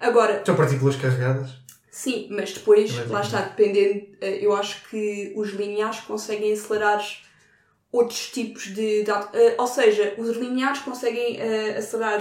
Agora, 0.00 0.42
São 0.44 0.56
partículas 0.56 0.96
carregadas? 0.96 1.50
Sim, 1.88 2.26
mas 2.32 2.52
depois, 2.52 2.92
Também 2.92 3.12
lá 3.12 3.20
está, 3.20 3.42
dependendo, 3.42 4.08
eh, 4.20 4.44
eu 4.44 4.56
acho 4.56 4.88
que 4.88 5.32
os 5.36 5.50
lineares 5.50 6.00
conseguem 6.00 6.52
acelerar 6.52 7.00
outros 7.92 8.30
tipos 8.30 8.74
de. 8.74 9.04
eh, 9.34 9.54
ou 9.56 9.68
seja, 9.68 10.14
os 10.18 10.36
lineares 10.36 10.80
conseguem 10.80 11.38
eh, 11.40 11.76
acelerar 11.78 12.20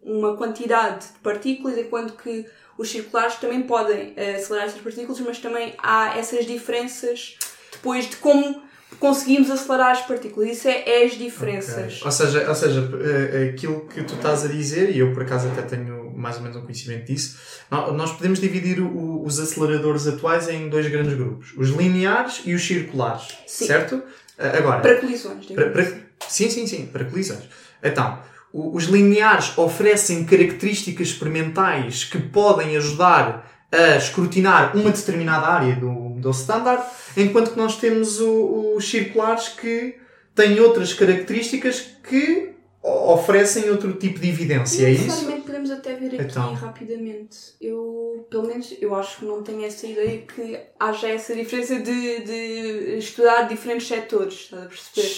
uma 0.00 0.38
quantidade 0.38 1.08
de 1.08 1.18
partículas, 1.18 1.76
enquanto 1.76 2.14
que 2.14 2.46
os 2.78 2.88
circulares 2.88 3.34
também 3.36 3.60
podem 3.64 4.14
acelerar 4.16 4.68
essas 4.68 4.80
partículas, 4.80 5.20
mas 5.20 5.38
também 5.38 5.74
há 5.76 6.16
essas 6.16 6.46
diferenças 6.46 7.36
depois 7.72 8.08
de 8.08 8.16
como 8.16 8.62
conseguimos 9.00 9.50
acelerar 9.50 9.90
as 9.92 10.02
partículas. 10.02 10.50
Isso 10.50 10.68
é, 10.68 10.84
é 10.86 11.04
as 11.06 11.12
diferenças. 11.18 11.94
Ok. 11.96 12.02
Ou 12.04 12.10
seja, 12.12 12.48
ou 12.48 12.54
seja, 12.54 12.90
eh, 13.02 13.48
aquilo 13.54 13.80
que 13.88 14.02
tu 14.04 14.14
estás 14.14 14.44
a 14.44 14.48
dizer, 14.48 14.90
e 14.94 14.98
eu 14.98 15.12
por 15.12 15.22
acaso 15.22 15.48
até 15.48 15.62
tenho 15.62 16.12
mais 16.14 16.36
ou 16.36 16.42
menos 16.42 16.56
um 16.56 16.62
conhecimento 16.62 17.06
disso, 17.06 17.38
nó- 17.70 17.90
nós 17.92 18.12
podemos 18.12 18.38
dividir 18.38 18.80
o- 18.80 19.24
os 19.24 19.40
aceleradores 19.40 20.06
atuais 20.06 20.48
em 20.48 20.68
dois 20.68 20.86
grandes 20.88 21.14
grupos: 21.14 21.52
os 21.56 21.70
lineares 21.70 22.42
e 22.44 22.54
os 22.54 22.62
circulares. 22.64 23.28
Sim. 23.46 23.66
Certo? 23.66 24.02
Eh, 24.38 24.58
Agora, 24.58 24.80
Para 24.80 24.96
colisões, 25.00 25.46
Para- 25.46 25.70
para- 25.70 25.86
sim, 26.28 26.48
sim, 26.50 26.66
sim, 26.66 26.86
para 26.86 27.04
colisões. 27.04 27.44
Então, 27.82 28.18
os 28.52 28.84
lineares 28.84 29.56
oferecem 29.56 30.24
características 30.24 31.08
experimentais 31.08 32.04
que 32.04 32.18
podem 32.18 32.76
ajudar 32.76 33.50
a 33.72 33.96
escrutinar 33.96 34.76
uma 34.76 34.90
determinada 34.90 35.46
área 35.46 35.74
do 35.76 36.11
modelo 36.22 36.34
standard, 36.34 36.82
enquanto 37.16 37.50
que 37.52 37.58
nós 37.58 37.76
temos 37.76 38.20
os 38.20 38.88
circulares 38.88 39.48
que 39.48 39.96
têm 40.34 40.60
outras 40.60 40.94
características 40.94 41.80
que 42.08 42.52
oferecem 42.82 43.70
outro 43.70 43.92
tipo 43.92 44.18
de 44.18 44.28
evidência, 44.28 44.86
é 44.86 44.90
isso? 44.90 45.26
podemos 45.42 45.70
até 45.70 45.94
ver 45.94 46.14
aqui 46.14 46.24
Então. 46.24 46.54
rapidamente. 46.54 47.36
Eu, 47.60 48.26
pelo 48.30 48.46
menos, 48.46 48.74
eu 48.80 48.94
acho 48.94 49.18
que 49.18 49.24
não 49.24 49.42
tenho 49.42 49.64
essa 49.64 49.86
ideia 49.86 50.22
que 50.22 50.58
haja 50.80 51.08
essa 51.08 51.34
diferença 51.34 51.78
de, 51.78 52.20
de 52.24 52.96
estudar 52.98 53.42
diferentes 53.42 53.86
setores, 53.86 54.34
estás 54.34 54.62
a 54.64 54.66
perceber? 54.66 55.14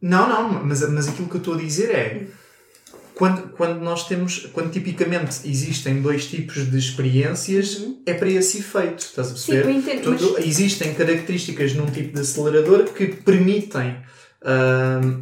Não, 0.00 0.28
não, 0.28 0.64
mas, 0.64 0.88
mas 0.90 1.08
aquilo 1.08 1.28
que 1.28 1.34
eu 1.34 1.38
estou 1.38 1.54
a 1.54 1.58
dizer 1.58 1.90
é 1.94 2.26
quando, 3.14 3.48
quando 3.56 3.80
nós 3.80 4.06
temos, 4.08 4.46
quando 4.52 4.70
tipicamente 4.72 5.40
existem 5.48 6.02
dois 6.02 6.26
tipos 6.26 6.68
de 6.70 6.76
experiências, 6.78 7.86
é 8.04 8.12
para 8.14 8.28
esse 8.28 8.58
efeito, 8.58 8.98
estás 9.04 9.28
a 9.28 9.30
Uhum. 9.30 9.36
Sim, 9.36 9.52
perceber? 9.52 9.68
eu 9.70 9.76
entendo, 9.78 10.02
Portanto, 10.04 10.32
mas- 10.36 10.46
Existem 10.46 10.94
características 10.94 11.74
num 11.74 11.86
tipo 11.86 12.14
de 12.14 12.20
acelerador 12.20 12.84
que 12.92 13.06
permitem 13.08 13.96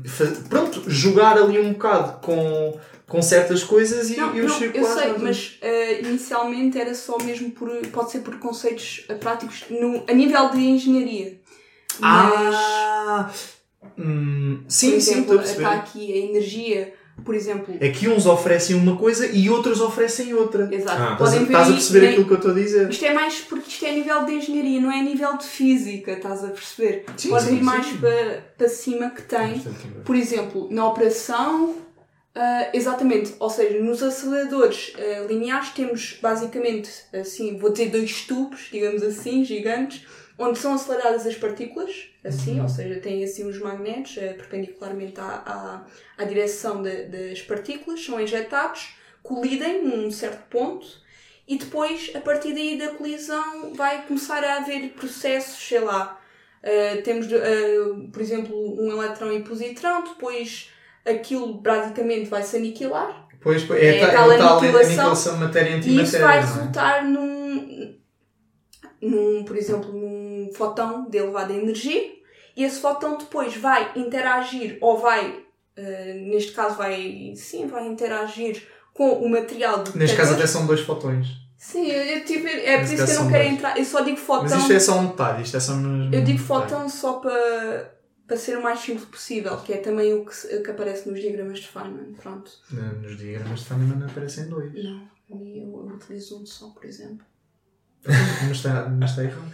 fa- 0.07 0.32
pronto, 0.49 0.82
jogar 0.90 1.36
ali 1.38 1.59
um 1.61 1.72
bocado 1.74 2.20
com, 2.20 2.78
com 3.07 3.22
certas 3.22 3.62
coisas 3.62 4.11
e, 4.11 4.16
Não, 4.16 4.34
e 4.34 4.40
os 4.40 4.53
não, 4.61 4.62
eu 4.66 4.84
sei, 4.84 5.09
não- 5.12 5.18
mas 5.20 5.59
eh, 5.61 6.01
inicialmente 6.01 6.78
era 6.78 6.95
só 6.95 7.18
mesmo 7.18 7.51
por. 7.51 7.68
pode 7.88 8.11
ser 8.11 8.20
por 8.20 8.36
conceitos 8.38 9.05
eh, 9.09 9.14
práticos 9.14 9.64
no, 9.70 10.03
a 10.09 10.12
nível 10.12 10.51
de 10.51 10.59
engenharia. 10.59 11.38
Mas, 12.01 12.55
Ah! 12.57 13.30
hum, 13.99 14.61
por 14.64 14.72
sim, 14.72 14.90
sim, 14.93 14.97
estou 14.97 15.14
exemplo, 15.14 15.36
perceber. 15.38 15.62
está 15.62 15.72
aqui 15.74 16.12
a 16.12 16.16
energia, 16.16 16.95
por 17.25 17.35
exemplo. 17.35 17.75
É 17.81 17.89
que 17.91 18.09
uns 18.09 18.27
oferecem 18.27 18.75
uma 18.77 18.97
coisa 18.97 19.27
e 19.27 19.49
outros 19.51 19.81
oferecem 19.81 20.35
outra. 20.35 20.69
Exato. 20.73 21.01
Ah, 21.03 21.13
Estás 21.13 21.21
a, 21.21 21.33
Podem 21.33 21.43
estás 21.45 21.69
a 21.69 21.73
perceber 21.73 22.01
nem- 22.01 22.11
aquilo 22.11 22.27
que 22.27 22.33
eu 22.33 22.37
estou 22.37 22.51
a 22.51 22.55
dizer? 22.55 22.91
Isto 22.91 23.05
é 23.05 23.13
mais 23.15 23.35
porque 23.41 23.69
isto 23.69 23.85
é 23.85 23.91
a 23.91 23.93
nível 23.93 24.25
de 24.25 24.33
engenharia, 24.33 24.81
não 24.81 24.91
é 24.91 25.01
a 25.01 25.03
nível 25.03 25.37
de 25.37 25.45
física, 25.45 26.13
estás 26.13 26.43
a 26.45 26.49
perceber? 26.49 27.05
Sim, 27.17 27.29
Pode 27.31 27.45
sim, 27.45 27.57
ir 27.57 27.63
mais 27.63 27.87
sim. 27.87 27.99
para, 27.99 28.45
para 28.59 28.69
cima 28.69 29.11
que 29.11 29.23
tem. 29.23 29.63
Por 30.05 30.17
exemplo, 30.17 30.69
na 30.71 30.87
operação, 30.89 31.77
ah, 32.35 32.69
exatamente, 32.73 33.35
ou 33.39 33.51
seja, 33.51 33.79
nos 33.79 34.03
aceleradores 34.03 34.93
ah, 34.99 35.27
lineares 35.29 35.69
temos 35.71 36.19
basicamente, 36.21 36.91
assim, 37.13 37.57
vou 37.59 37.71
dizer 37.71 37.91
dois 37.91 38.23
tubos, 38.23 38.69
digamos 38.73 39.03
assim, 39.03 39.45
gigantes, 39.45 40.07
onde 40.39 40.59
são 40.59 40.74
aceleradas 40.74 41.26
as 41.26 41.37
partículas, 41.37 42.09
assim, 42.24 42.61
ou 42.61 42.68
seja, 42.68 43.01
têm 43.01 43.22
assim 43.24 43.47
os 43.49 43.59
magnetos 43.59 44.16
ah, 44.18 44.35
perpendicularmente 44.35 45.20
à, 45.20 45.24
à, 45.47 45.85
à 46.22 46.24
direção 46.24 46.83
da- 46.83 47.03
das 47.05 47.43
partículas, 47.43 48.05
são 48.05 48.20
injetados, 48.20 48.95
colidem 49.22 49.85
num 49.85 50.11
certo 50.11 50.43
ponto 50.51 50.87
e 51.47 51.57
depois, 51.59 52.11
a 52.14 52.20
partir 52.20 52.53
daí 52.55 52.78
da 52.78 52.89
colisão, 52.95 53.74
vai 53.74 54.03
começar 54.07 54.43
a 54.45 54.57
haver 54.57 54.91
processos, 54.91 55.59
sei 55.66 55.80
lá, 55.80 56.18
Uh, 56.64 57.03
temos, 57.03 57.26
uh, 57.26 58.09
por 58.12 58.22
exemplo, 58.22 58.57
um 58.80 58.93
eletrão 58.93 59.33
e 59.33 59.43
positrão, 59.43 60.05
depois 60.05 60.70
aquilo 61.05 61.55
basicamente 61.55 62.30
vai 62.30 62.41
se 62.45 62.57
aniquilar 62.57 63.26
Pois, 63.41 63.68
É 63.72 63.97
é, 63.97 64.07
ta- 64.07 64.12
tal 64.12 64.30
é 64.30 64.39
tal 64.39 64.59
aniquilação, 64.61 64.91
aniquilação 64.93 65.37
matéria 65.39 65.80
e 65.85 66.01
isso 66.01 66.20
vai 66.20 66.39
é? 66.39 66.41
resultar 66.41 67.05
num, 67.05 67.32
num, 69.03 69.45
por 69.45 69.57
exemplo, 69.57 69.93
num 69.93 70.49
fotão 70.55 71.11
de 71.11 71.19
elevada 71.19 71.53
energia 71.53 72.13
e 72.57 72.65
esse 72.65 72.81
fotão 72.81 73.19
depois 73.19 73.57
vai 73.57 73.93
interagir 73.97 74.79
ou 74.81 74.99
vai, 74.99 75.31
uh, 75.31 76.31
neste 76.31 76.53
caso 76.53 76.77
vai, 76.77 77.33
sim, 77.35 77.67
vai 77.67 77.87
interagir 77.87 78.63
com 78.95 79.11
o 79.11 79.29
material 79.29 79.83
do 79.83 79.99
Neste 79.99 80.17
caso 80.17 80.35
até 80.35 80.47
são 80.47 80.67
dois 80.67 80.81
fotões. 80.81 81.27
Sim, 81.57 81.87
eu, 81.87 82.03
eu 82.03 82.25
tive, 82.25 82.49
é 82.49 82.79
por 82.79 82.81
Nesse 82.83 82.95
isso 82.95 83.05
que 83.07 83.11
eu 83.13 83.23
não 83.23 83.31
quero 83.31 83.45
dois. 83.45 83.55
entrar, 83.55 83.79
eu 83.79 83.85
só 83.85 84.01
digo 84.03 84.17
fotão. 84.17 84.51
Mas 84.51 84.61
isto 84.61 84.73
é 84.73 84.81
só 84.81 84.99
um 84.99 85.07
detalhe, 85.09 85.43
isto 85.43 85.57
é 85.57 85.61
só 85.61 85.75
mesmo 85.75 86.15
Eu 86.15 86.21
um 86.21 86.25
digo 86.25 86.39
fotão 86.41 86.89
só 86.89 87.15
para, 87.21 87.95
para 88.27 88.37
ser 88.37 88.59
o 88.59 88.63
mais 88.63 88.81
simples 88.81 89.05
possível, 89.07 89.57
que 89.59 89.73
é 89.73 89.77
também 89.79 90.13
o 90.13 90.25
que, 90.25 90.59
que 90.59 90.71
aparece 90.71 91.09
nos 91.09 91.21
diagramas 91.21 91.61
de 91.61 91.69
Feynman. 91.69 92.15
Pronto. 92.21 92.51
Nos 92.71 93.17
diagramas 93.17 93.61
de 93.61 93.67
Feynman 93.67 94.05
aparecem 94.05 94.49
dois. 94.49 94.73
Não, 94.75 95.09
eu, 95.31 95.87
eu 95.89 95.95
utilizo 95.95 96.43
um 96.43 96.45
só, 96.45 96.69
por 96.71 96.85
exemplo. 96.85 97.25
Mas, 98.07 98.57
está, 98.57 98.89
mas 98.89 99.11
está 99.11 99.25
errado. 99.25 99.53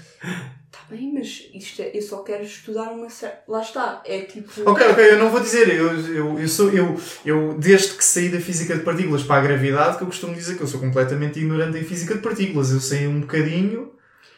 Está 0.67 0.79
bem, 0.91 1.13
mas 1.15 1.49
isto 1.55 1.83
é, 1.83 1.91
eu 1.97 2.03
só 2.03 2.23
quero 2.23 2.43
estudar 2.45 2.91
uma 2.93 3.09
certa. 3.11 3.43
Lá 3.49 3.61
está, 3.63 4.03
é 4.05 4.23
tipo. 4.23 4.51
Ok, 4.71 4.87
ok, 4.87 5.11
eu 5.13 5.19
não 5.19 5.31
vou 5.31 5.41
dizer, 5.41 5.69
eu, 5.69 5.91
eu, 6.15 6.39
eu 6.41 6.49
sou, 6.49 6.71
eu, 6.71 6.99
eu, 7.25 7.55
desde 7.59 7.95
que 7.95 8.05
saí 8.05 8.29
da 8.29 8.41
física 8.41 8.75
de 8.77 8.83
partículas 8.83 9.23
para 9.23 9.37
a 9.37 9.45
gravidade, 9.45 9.97
que 9.97 10.03
eu 10.03 10.07
costumo 10.09 10.35
dizer 10.35 10.57
que 10.57 10.63
eu 10.63 10.67
sou 10.67 10.81
completamente 10.81 11.39
ignorante 11.39 11.79
em 11.79 11.85
física 11.85 12.15
de 12.15 12.21
partículas. 12.21 12.71
Eu 12.71 12.81
sei 12.81 13.07
um 13.07 13.21
bocadinho, 13.21 13.95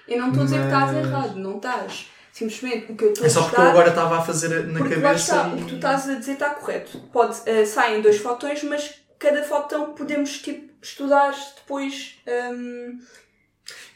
Eu 0.09 0.19
não 0.19 0.29
estou 0.29 0.43
a 0.43 0.45
dizer 0.45 0.59
que 0.59 0.65
estás 0.67 0.93
Mas- 0.93 1.07
errado, 1.07 1.37
não 1.37 1.57
estás. 1.57 2.07
Simplesmente 2.33 2.93
o 2.93 2.97
que 2.97 3.05
eu 3.05 3.09
estou 3.13 3.25
é 3.25 3.27
a 3.27 3.31
só 3.31 3.43
porque 3.43 3.61
eu 3.61 3.65
agora 3.65 3.89
estava 3.91 4.19
a 4.19 4.23
fazer 4.23 4.49
na 4.67 4.79
Porque 4.79 4.95
lá 4.95 5.03
cabeça. 5.03 5.35
está, 5.37 5.49
e- 5.49 5.53
o 5.53 5.57
que 5.57 5.65
tu 5.71 5.75
estás 5.75 6.09
a 6.09 6.15
dizer 6.15 6.33
está 6.33 6.51
correto. 6.51 6.99
Pode, 7.13 7.37
eh, 7.45 7.65
saem 7.67 8.01
dois 8.01 8.19
fotões, 8.19 8.63
mas 8.63 8.95
cada 9.19 9.43
fotão 9.43 9.93
podemos 9.95 10.39
tipo, 10.39 10.73
estudar 10.81 11.35
depois. 11.57 12.17
hum, 12.55 12.99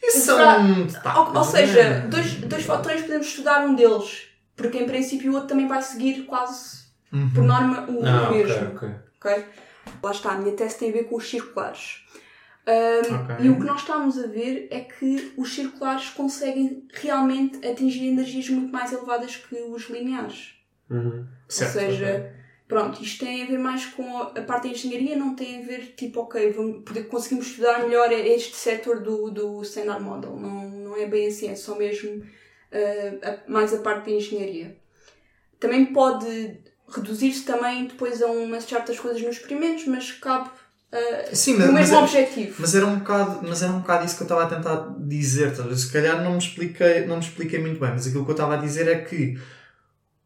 Isso 0.07 0.21
será- 0.21 0.55
são 0.55 0.83
detalhes, 0.85 1.17
Ou, 1.19 1.25
ou 1.27 1.33
não 1.33 1.43
seja, 1.43 1.79
é? 1.79 1.99
dois, 2.07 2.33
dois 2.35 2.63
fotões 2.65 3.01
podemos 3.01 3.27
estudar 3.27 3.65
um 3.65 3.75
deles, 3.75 4.27
porque 4.55 4.77
em 4.79 4.85
princípio 4.85 5.31
o 5.31 5.35
outro 5.35 5.49
também 5.49 5.67
vai 5.67 5.81
seguir 5.81 6.23
quase 6.25 6.85
Uhum. 7.13 7.29
por 7.33 7.43
norma 7.43 7.85
o, 7.89 8.05
Ah, 8.05 8.21
o 8.29 8.33
ok, 8.33 8.43
mesmo. 8.45 8.75
ok. 8.75 9.45
Lá 10.03 10.11
está, 10.11 10.31
a 10.31 10.37
minha 10.37 10.55
tese 10.55 10.77
tem 10.77 10.89
a 10.89 10.93
ver 10.93 11.03
com 11.05 11.15
os 11.15 11.29
circulares. 11.29 12.03
Ahm, 12.67 13.13
Ok. 13.15 13.45
E 13.45 13.49
o 13.49 13.59
que 13.59 13.65
nós 13.65 13.81
estamos 13.81 14.17
a 14.17 14.27
ver 14.27 14.67
é 14.71 14.79
que 14.81 15.33
os 15.37 15.53
circulares 15.53 16.09
conseguem 16.09 16.87
realmente 16.93 17.65
atingir 17.65 18.07
energias 18.07 18.49
muito 18.49 18.71
mais 18.73 18.91
elevadas 18.91 19.35
que 19.35 19.55
os 19.55 19.87
lineares. 19.89 20.55
Uhum. 20.89 21.25
Certo, 21.47 21.75
Ou 21.75 21.81
seja, 21.81 22.05
ok. 22.07 22.44
Pronto, 22.67 23.01
isto 23.03 23.23
tem 23.25 23.43
a 23.43 23.45
ver 23.47 23.59
mais 23.59 23.85
com 23.85 24.17
a 24.17 24.41
parte 24.41 24.63
da 24.63 24.69
engenharia, 24.69 25.15
não 25.15 25.35
tem 25.35 25.61
a 25.63 25.65
ver 25.65 25.93
tipo, 25.95 26.21
ok, 26.21 26.51
vamos, 26.51 26.83
conseguimos 27.09 27.47
estudar 27.47 27.79
melhor 27.83 28.11
este 28.11 28.55
setor 28.55 29.01
do, 29.01 29.29
do 29.29 29.61
Standard 29.61 30.03
Model. 30.03 30.35
Não, 30.35 30.69
não 30.69 30.97
é 30.97 31.05
bem 31.05 31.27
assim, 31.27 31.49
é 31.49 31.55
só 31.55 31.75
mesmo 31.77 32.23
ah, 32.71 33.29
a- 33.47 33.51
mais 33.51 33.73
a 33.73 33.79
parte 33.79 34.05
da 34.05 34.11
engenharia. 34.17 34.77
Também 35.59 35.85
pode 35.87 36.59
reduzir-se 36.87 37.43
também 37.45 37.85
depois 37.85 38.21
a 38.21 38.27
umas 38.27 38.63
certas 38.65 38.99
coisas 38.99 39.21
nos 39.21 39.37
experimentos, 39.37 39.85
mas 39.87 40.11
cabe 40.11 40.49
ah, 40.91 41.35
Sim, 41.35 41.55
o 41.55 41.59
mas, 41.59 41.67
mas, 41.71 41.73
mesmo 41.89 41.95
é- 41.97 41.99
objetivo. 42.01 42.55
mas 42.59 42.75
era 42.75 42.85
um 42.85 42.99
bocado, 42.99 43.39
mas 43.47 43.61
era 43.63 43.71
um 43.71 43.79
bocado 43.79 44.05
isso 44.05 44.15
que 44.17 44.23
eu 44.23 44.25
estava 44.25 44.43
a 44.43 44.47
tentar 44.47 44.95
dizer. 44.99 45.47
a 45.47 45.63
ver? 45.63 45.75
Se 45.75 45.91
calhar 45.91 46.23
não 46.23 46.31
me 46.33 46.37
expliquei, 46.37 47.05
não 47.05 47.17
me 47.17 47.23
expliquei 47.23 47.59
muito 47.59 47.79
bem, 47.79 47.91
mas 47.91 48.07
aquilo 48.07 48.23
que 48.25 48.31
eu 48.31 48.35
estava 48.35 48.53
a 48.55 48.57
dizer 48.57 48.87
é 48.87 49.01
que 49.01 49.37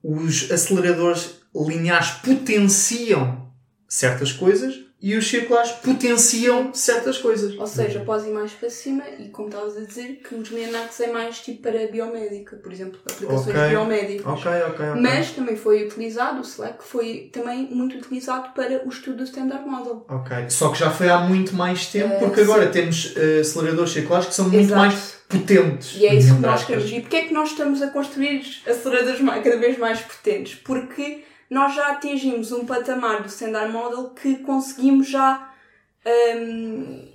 os 0.03 0.51
aceleradores 0.51 1.38
lineares 1.55 2.09
potenciam 2.23 3.47
certas 3.87 4.31
coisas 4.31 4.79
e 5.01 5.15
os 5.15 5.29
circulares 5.29 5.71
potenciam 5.71 6.73
certas 6.73 7.17
coisas. 7.17 7.57
Ou 7.57 7.65
seja, 7.65 8.01
podes 8.01 8.27
ir 8.27 8.31
mais 8.33 8.51
para 8.51 8.69
cima 8.69 9.03
e, 9.17 9.29
como 9.29 9.47
estavas 9.47 9.77
a 9.77 9.81
dizer, 9.85 10.21
que 10.27 10.35
os 10.35 10.49
lineares 10.49 10.99
é 10.99 11.07
mais 11.11 11.39
tipo 11.39 11.61
para 11.61 11.87
biomédica, 11.87 12.57
por 12.57 12.71
exemplo, 12.73 12.99
aplicações 13.09 13.55
Ok. 13.55 13.69
biomédicas. 13.69 14.25
Ok, 14.25 14.51
ok, 14.51 14.85
ok. 14.89 15.01
Mas 15.01 15.31
também 15.31 15.55
foi 15.55 15.85
utilizado, 15.87 16.39
o 16.39 16.41
Slack 16.41 16.83
foi 16.83 17.29
também 17.31 17.69
muito 17.71 17.95
utilizado 17.97 18.53
para 18.53 18.85
o 18.85 18.89
estudo 18.89 19.17
do 19.17 19.23
Standard 19.23 19.65
Model. 19.65 20.05
Ok. 20.09 20.49
Só 20.49 20.69
que 20.69 20.77
já 20.79 20.91
foi 20.91 21.07
há 21.09 21.19
muito 21.19 21.55
mais 21.55 21.85
tempo, 21.85 22.15
Eh, 22.15 22.19
porque 22.19 22.41
agora 22.41 22.65
sim. 22.65 22.71
temos 22.73 23.13
eh, 23.15 23.39
aceleradores 23.39 23.91
circulares 23.93 24.27
que 24.27 24.33
são 24.35 24.49
muito 24.49 24.65
Exato. 24.65 24.79
mais 24.81 25.15
potentes. 25.29 25.95
E 25.95 26.05
é 26.07 26.13
isso 26.13 26.35
que 26.35 26.41
nós 26.41 26.65
queremos. 26.65 26.91
E 26.91 26.99
porquê 26.99 27.15
é 27.15 27.21
que 27.21 27.33
nós 27.33 27.49
estamos 27.51 27.81
a 27.81 27.87
construir 27.87 28.43
aceleradores 28.67 29.21
cada 29.43 29.57
vez 29.57 29.77
mais 29.77 30.01
potentes? 30.01 30.55
Porque 30.55 31.23
nós 31.49 31.73
já 31.73 31.91
atingimos 31.93 32.51
um 32.51 32.65
patamar 32.65 33.21
do 33.21 33.27
Standard 33.27 33.71
Model 33.71 34.11
que 34.11 34.35
conseguimos 34.39 35.07
já 35.09 35.53
hum, 36.35 37.07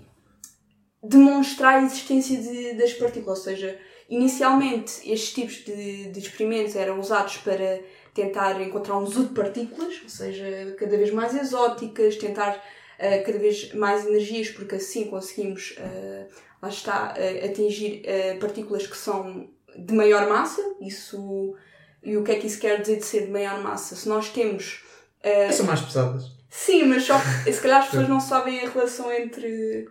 demonstrar 1.02 1.74
a 1.78 1.82
existência 1.82 2.38
de- 2.40 2.74
das 2.74 2.92
partículas. 2.94 3.38
Ou 3.38 3.44
seja, 3.44 3.78
inicialmente 4.08 4.92
estes 5.10 5.32
tipos 5.32 5.54
de, 5.64 6.10
de 6.10 6.18
experimentos 6.18 6.74
eram 6.76 6.98
usados 6.98 7.36
para 7.38 7.80
tentar 8.12 8.60
encontrar 8.60 8.96
um 8.96 9.06
zoo 9.06 9.24
de 9.24 9.34
partículas, 9.34 10.00
ou 10.02 10.08
seja, 10.08 10.74
cada 10.78 10.96
vez 10.96 11.10
mais 11.12 11.34
exóticas, 11.34 12.16
tentar 12.16 12.62
eh, 12.98 13.18
cada 13.18 13.38
vez 13.38 13.74
mais 13.74 14.06
energias, 14.06 14.50
porque 14.50 14.76
assim 14.76 15.06
conseguimos, 15.10 15.74
eh, 15.78 16.26
lá 16.62 16.68
está, 16.68 17.14
eh, 17.16 17.44
atingir 17.46 18.02
partículas 18.40 18.86
que 18.86 18.96
são 18.96 19.48
de 19.76 19.92
maior 19.92 20.28
massa. 20.28 20.62
Isso, 20.80 21.56
e 22.04 22.16
o 22.16 22.22
que 22.24 22.32
é 22.32 22.36
que 22.36 22.46
isso 22.46 22.58
quer 22.60 22.80
dizer 22.80 22.96
de 22.98 23.04
ser 23.04 23.26
de 23.26 23.32
maior 23.32 23.60
massa? 23.62 23.96
Se 23.96 24.08
nós 24.08 24.28
temos. 24.30 24.82
eh, 25.22 25.50
São 25.52 25.66
mais 25.66 25.80
pesadas. 25.80 26.24
Sim, 26.50 26.84
mas 26.84 27.02
só 27.04 27.18
que 27.18 27.52
se 27.52 27.60
calhar 27.60 27.80
as 27.80 27.86
pessoas 27.86 28.08
não 28.08 28.20
sabem 28.20 28.60
a 28.64 28.68
relação 28.70 29.10
entre. 29.12 29.88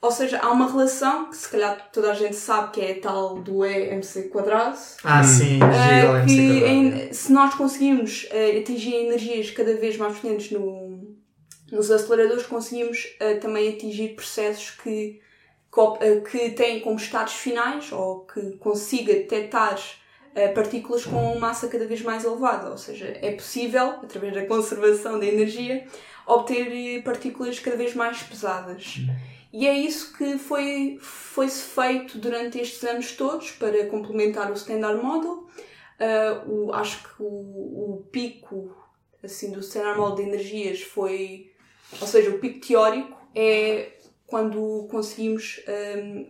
Ou 0.00 0.12
seja, 0.12 0.38
há 0.40 0.50
uma 0.52 0.70
relação 0.70 1.28
que 1.30 1.36
se 1.36 1.48
calhar 1.48 1.90
toda 1.92 2.12
a 2.12 2.14
gente 2.14 2.36
sabe 2.36 2.70
que 2.72 2.80
é 2.80 2.92
a 2.92 3.00
tal 3.00 3.40
do 3.40 3.64
EMC 3.64 4.28
quadrado. 4.28 4.78
Ah, 5.02 5.24
sim. 5.24 5.58
eh, 5.60 5.72
gigante, 5.72 6.26
que 6.26 6.30
sim, 6.36 6.64
em- 6.64 7.12
se 7.12 7.32
nós 7.32 7.54
conseguimos 7.54 8.26
eh, 8.30 8.58
atingir 8.60 8.94
energias 8.94 9.50
cada 9.50 9.74
vez 9.74 9.96
mais 9.96 10.14
potentes 10.16 10.52
no, 10.52 11.16
nos 11.72 11.90
aceleradores, 11.90 12.46
conseguimos 12.46 13.08
eh, 13.18 13.34
também 13.36 13.70
atingir 13.70 14.14
processos 14.14 14.70
que, 14.70 15.20
co- 15.70 15.98
eh, 16.00 16.20
que 16.20 16.50
têm 16.50 16.78
como 16.80 16.96
estados 16.96 17.32
finais 17.32 17.90
ou 17.90 18.20
que 18.20 18.52
consiga 18.58 19.12
detectar 19.14 19.76
partículas 20.46 21.04
com 21.04 21.36
massa 21.38 21.66
cada 21.66 21.86
vez 21.86 22.02
mais 22.02 22.24
elevada. 22.24 22.70
Ou 22.70 22.78
seja, 22.78 23.18
é 23.20 23.32
possível, 23.32 23.96
através 24.02 24.32
da 24.32 24.46
conservação 24.46 25.18
da 25.18 25.26
energia, 25.26 25.84
obter 26.24 26.68
eh, 26.70 27.02
partículas 27.02 27.58
cada 27.58 27.76
vez 27.76 27.94
mais 27.94 28.22
pesadas. 28.22 29.00
E 29.52 29.66
é 29.66 29.76
isso 29.76 30.16
que 30.16 30.38
foi, 30.38 30.98
foi-se 31.00 31.62
feito 31.62 32.18
durante 32.18 32.60
estes 32.60 32.84
anos 32.84 33.12
todos 33.12 33.50
para 33.50 33.86
complementar 33.86 34.50
o 34.50 34.54
Standard 34.54 35.02
Model. 35.02 35.48
Ah, 35.98 36.44
o, 36.46 36.72
acho 36.72 37.02
que 37.02 37.22
o, 37.22 37.24
o 37.24 38.08
pico 38.12 38.76
assim, 39.22 39.50
do 39.50 39.60
Standard 39.60 39.98
Model 39.98 40.16
de 40.16 40.30
energias 40.30 40.82
foi, 40.82 41.52
ou 42.00 42.06
seja, 42.06 42.30
o 42.30 42.38
pico 42.38 42.64
teórico 42.64 43.18
é 43.34 43.92
quando 44.26 44.86
conseguimos 44.90 45.60
ahm, 45.66 46.26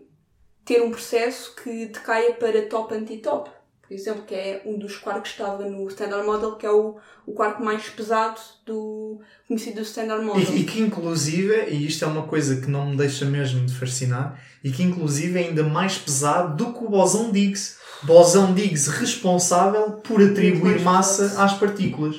ter 0.64 0.82
um 0.82 0.90
processo 0.90 1.54
que 1.56 1.86
decaia 1.86 2.34
para 2.34 2.66
top 2.66 2.94
anti-top. 2.94 3.50
Por 3.88 3.94
exemplo, 3.94 4.22
que 4.26 4.34
é 4.34 4.62
um 4.66 4.78
dos 4.78 4.98
quarks 4.98 5.32
que 5.32 5.40
estava 5.40 5.64
no 5.64 5.88
Standard 5.88 6.26
Model, 6.26 6.56
que 6.56 6.66
é 6.66 6.70
o, 6.70 6.96
o 7.26 7.32
quark 7.32 7.62
mais 7.62 7.88
pesado 7.88 8.38
do 8.66 9.18
conhecido 9.46 9.76
do 9.76 9.82
Standard 9.82 10.22
Model. 10.22 10.54
E, 10.54 10.60
e 10.60 10.64
que 10.64 10.78
inclusive, 10.82 11.70
e 11.70 11.86
isto 11.86 12.04
é 12.04 12.08
uma 12.08 12.24
coisa 12.24 12.60
que 12.60 12.70
não 12.70 12.90
me 12.90 12.98
deixa 12.98 13.24
mesmo 13.24 13.64
de 13.64 13.74
fascinar, 13.74 14.38
e 14.62 14.70
que 14.70 14.82
inclusive 14.82 15.40
é 15.40 15.48
ainda 15.48 15.64
mais 15.64 15.96
pesado 15.96 16.54
do 16.54 16.74
que 16.74 16.84
o 16.84 16.90
bosão 16.90 17.30
de 17.30 17.40
Higgs. 17.40 17.78
Bosão 18.02 18.52
de 18.52 18.62
Higgs 18.62 18.90
responsável 18.90 19.92
por 19.92 20.22
atribuir 20.22 20.82
massa 20.82 21.22
pesado. 21.22 21.42
às 21.42 21.54
partículas. 21.54 22.16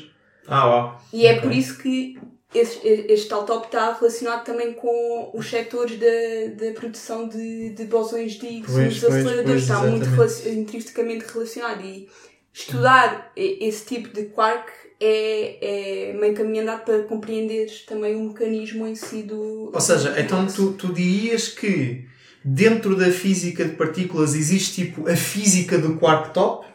Ah, 0.48 0.66
uau. 0.66 1.02
E 1.14 1.28
é 1.28 1.40
por 1.40 1.52
isso 1.52 1.78
que 1.78 2.20
esse- 2.54 2.80
este 2.84 3.28
tal 3.30 3.46
top 3.46 3.68
está 3.68 3.94
relacionado 3.94 4.44
também 4.44 4.74
com 4.74 5.32
os 5.34 5.50
setores 5.50 5.98
da, 6.00 6.66
da 6.66 6.72
produção 6.74 7.28
de, 7.28 7.70
de 7.70 7.84
bosões 7.86 8.34
de 8.34 8.46
Higgs 8.48 8.72
Pois, 8.74 9.04
aceleradores. 9.04 9.46
pois, 9.46 9.62
está 9.64 9.80
muito 9.82 9.96
exatamente. 10.04 10.16
relaci- 10.16 10.50
intrinsecamente 10.50 11.26
relacionado. 11.32 11.86
E 11.86 12.10
estudar 12.54 13.32
esse 13.36 13.86
tipo 13.86 14.10
de 14.10 14.26
quark 14.26 14.70
é, 15.00 16.10
é 16.10 16.14
meio 16.14 16.34
caminho 16.34 16.64
andado 16.64 16.84
para 16.84 17.04
compreender 17.04 17.68
também 17.88 18.16
o 18.16 18.24
mecanismo 18.30 18.86
em 18.88 18.96
si 18.96 19.24
do. 19.24 19.72
Ou 19.74 19.80
seja, 19.82 20.20
então 20.20 20.46
tu, 20.48 20.74
tu 20.74 20.92
dirias 20.92 21.48
que 21.48 22.06
dentro 22.44 22.96
da 22.96 23.12
física 23.12 23.64
de 23.64 23.76
partículas 23.76 24.34
existe 24.36 24.86
tipo 24.86 25.08
a 25.10 25.16
física 25.16 25.78
do 25.78 25.98
quark 25.98 26.34
top? 26.34 26.68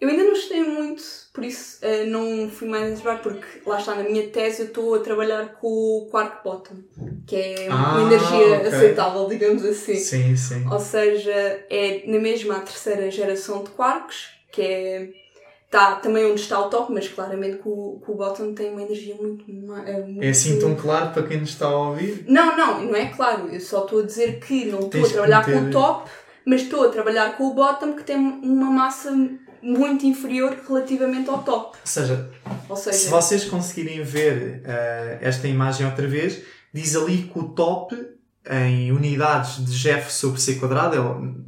Eu 0.00 0.10
ainda 0.10 0.24
não 0.24 0.32
estudei 0.34 0.62
muito, 0.62 1.02
por 1.36 1.44
isso 1.44 1.76
eh, 1.82 2.04
não 2.06 2.48
fui 2.48 2.66
mais 2.66 2.98
atrás, 2.98 3.20
porque 3.20 3.44
lá 3.66 3.78
está, 3.78 3.94
na 3.94 4.04
minha 4.04 4.26
tese 4.28 4.62
eu 4.62 4.68
estou 4.68 4.94
a 4.94 5.00
trabalhar 5.00 5.52
com 5.60 5.68
o 5.68 6.08
quark 6.10 6.42
bottom, 6.42 6.76
que 7.26 7.36
é 7.36 7.68
Ah, 7.70 7.92
uma 7.92 8.02
energia 8.10 8.56
ok. 8.56 8.68
aceitável, 8.68 9.28
digamos 9.28 9.62
assim. 9.62 9.96
Sim, 9.96 10.34
sim. 10.34 10.66
Ou 10.72 10.80
seja, 10.80 11.30
é 11.68 12.04
na 12.06 12.18
mesma 12.18 12.56
a 12.56 12.60
terceira 12.60 13.10
geração 13.10 13.62
de 13.62 13.68
quarks, 13.70 14.28
que 14.50 14.62
é. 14.62 15.08
Está 15.66 15.96
também 15.96 16.24
onde 16.24 16.40
está 16.40 16.58
o 16.60 16.70
top, 16.70 16.90
mas 16.92 17.08
claramente 17.08 17.56
que 17.58 17.68
o, 17.68 18.00
que 18.02 18.10
o 18.10 18.14
bottom 18.14 18.54
tem 18.54 18.70
uma 18.70 18.82
energia 18.82 19.14
muito. 19.16 19.44
É, 19.84 20.00
muito... 20.00 20.22
É 20.24 20.28
assim 20.30 20.58
tão 20.58 20.74
claro 20.76 21.10
para 21.12 21.24
quem 21.24 21.40
nos 21.40 21.50
está 21.50 21.66
a 21.66 21.76
ouvir? 21.88 22.24
Não, 22.28 22.56
não, 22.56 22.84
não 22.84 22.94
é 22.96 23.06
claro. 23.06 23.48
Eu 23.52 23.60
só 23.60 23.82
estou 23.84 24.00
a 24.00 24.06
dizer 24.06 24.38
que 24.38 24.64
não 24.66 24.78
estou 24.78 24.90
Tens 24.90 25.08
a 25.08 25.12
trabalhar 25.12 25.44
com 25.44 25.58
o 25.58 25.70
top, 25.70 26.08
mas 26.46 26.62
estou 26.62 26.84
a 26.84 26.88
trabalhar 26.88 27.36
com 27.36 27.48
o 27.48 27.54
bottom 27.54 27.94
que 27.94 28.04
tem 28.04 28.16
uma 28.16 28.70
massa 28.70 29.10
muito 29.66 30.06
inferior 30.06 30.56
relativamente 30.66 31.28
ao 31.28 31.42
top. 31.42 31.76
Ou 31.76 31.86
seja, 31.86 32.30
Ou 32.68 32.76
seja, 32.76 32.96
se 32.96 33.08
vocês 33.08 33.44
conseguirem 33.44 34.02
ver 34.02 34.62
eh, 34.64 35.18
esta 35.20 35.48
imagem 35.48 35.86
outra 35.86 36.06
vez, 36.06 36.40
diz 36.72 36.94
ali 36.94 37.28
que 37.32 37.38
o 37.38 37.44
top 37.44 37.96
em 38.48 38.92
unidades 38.92 39.64
de 39.64 39.76
Jeff 39.76 40.12
sobre 40.12 40.40
C 40.40 40.54
quadrado, 40.54 40.96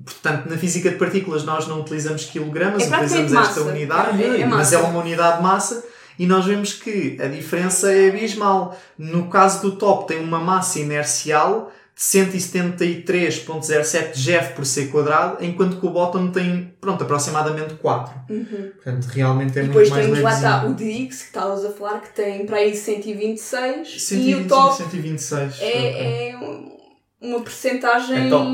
portanto, 0.05 0.51
na 0.51 0.59
física 0.59 0.91
de 0.91 0.97
partículas 0.97 1.45
nós 1.45 1.69
não 1.69 1.81
utilizamos 1.81 2.25
quilogramas, 2.25 2.83
É 2.83 2.87
utilizamos 2.87 3.33
esta 3.33 3.63
unidade, 3.63 4.21
É- 4.23 4.41
é 4.41 4.47
mas 4.47 4.73
é 4.73 4.79
uma 4.79 4.99
unidade 5.01 5.37
de 5.37 5.43
massa 5.45 5.85
e 6.19 6.27
nós 6.27 6.45
vemos 6.45 6.73
que 6.73 7.17
a 7.23 7.29
diferença 7.29 7.93
é 7.93 8.09
abismal. 8.09 8.77
No 8.99 9.29
caso 9.29 9.63
do 9.63 9.77
top 9.77 10.09
tem 10.09 10.19
uma 10.19 10.41
massa 10.41 10.81
inercial 10.81 11.73
173.07 11.99 14.13
Jeff 14.15 14.55
por 14.55 14.65
C 14.65 14.87
quadrado, 14.87 15.45
enquanto 15.45 15.81
que 15.81 15.87
o 15.87 15.91
bottom 15.91 16.31
tem, 16.31 16.73
pronto, 16.81 17.03
aproximadamente 17.03 17.75
4. 17.75 18.15
Uhum. 18.31 18.71
Portanto, 18.77 19.07
realmente 19.07 19.59
é 19.59 19.65
E 19.65 19.67
depois 19.67 19.91
muito 19.91 19.91
mais 19.91 20.07
temos 20.07 20.21
lá 20.21 20.31
levezinho. 20.31 20.57
está 20.57 20.69
o 20.69 20.75
DX, 21.09 21.19
que 21.19 21.25
estavas 21.27 21.65
a 21.65 21.73
falar, 21.73 22.01
que 22.01 22.15
tem 22.15 22.47
para 22.47 22.59
aí 22.59 22.77
126, 22.77 23.89
e 23.89 23.99
125, 24.01 24.45
o 24.45 24.49
top 24.49 24.77
126. 24.77 25.55
ok. 25.57 25.67
é, 25.69 26.31
é 26.31 26.39
um- 26.39 26.79
uma 27.21 27.41
percentagem. 27.41 28.27
É 28.27 28.29
top. 28.31 28.49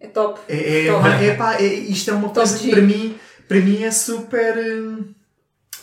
É 0.00 0.06
top. 0.08 0.40
É, 0.48 0.86
é, 0.86 0.92
Top. 0.92 1.02
pá, 1.02 1.14
é, 1.20 1.34
pá, 1.34 1.54
é- 1.56 1.64
isto 1.64 2.10
é 2.10 2.14
uma 2.14 2.22
Top 2.28 2.34
coisa 2.34 2.58
que 2.58 2.70
para 2.70 2.80
mim, 2.82 3.16
para 3.48 3.60
mim 3.60 3.82
é 3.82 3.90
super. 3.90 4.56
hum, 4.56 5.12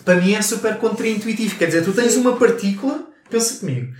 Para 0.05 0.15
mim 0.15 0.33
é 0.33 0.41
super 0.41 0.77
contraintuitivo. 0.79 1.57
Quer 1.59 1.67
dizer, 1.67 1.83
tu 1.83 1.93
tens 1.93 2.13
Sim. 2.13 2.21
uma 2.21 2.35
partícula, 2.35 3.07
pensa 3.29 3.59
comigo, 3.59 3.93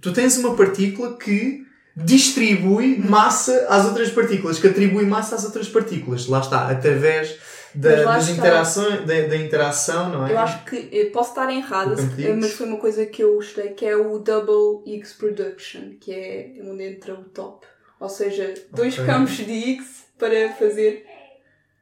tu 0.00 0.12
tens 0.12 0.36
uma 0.38 0.56
partícula 0.56 1.16
que 1.16 1.62
distribui 1.96 2.98
massa 2.98 3.66
às 3.68 3.84
outras 3.86 4.10
partículas, 4.10 4.58
que 4.58 4.66
atribui 4.66 5.04
massa 5.04 5.36
às 5.36 5.44
outras 5.44 5.68
partículas. 5.68 6.26
Lá 6.26 6.40
está, 6.40 6.68
através 6.68 7.38
da, 7.74 8.02
das 8.04 8.28
interações, 8.28 9.00
da, 9.04 9.20
da 9.28 9.36
interação, 9.36 10.08
não 10.08 10.26
é? 10.26 10.32
Eu 10.32 10.38
acho 10.38 10.64
que 10.64 10.88
eu 10.92 11.10
posso 11.10 11.30
estar 11.30 11.52
errada, 11.52 12.00
Higgs. 12.00 12.34
mas 12.40 12.52
foi 12.52 12.66
uma 12.66 12.78
coisa 12.78 13.06
que 13.06 13.22
eu 13.22 13.34
gostei, 13.34 13.68
que 13.70 13.84
é 13.84 13.96
o 13.96 14.18
Double 14.18 14.82
Higgs 14.92 15.14
Production, 15.14 15.92
que 16.00 16.12
é 16.12 16.52
onde 16.62 16.84
entra 16.84 17.14
o 17.14 17.24
top. 17.24 17.66
Ou 18.00 18.08
seja, 18.08 18.52
dois 18.72 18.94
Ok. 18.94 19.06
campos 19.06 19.36
de 19.36 19.52
Higgs 19.52 20.04
para 20.18 20.52
fazer 20.54 21.06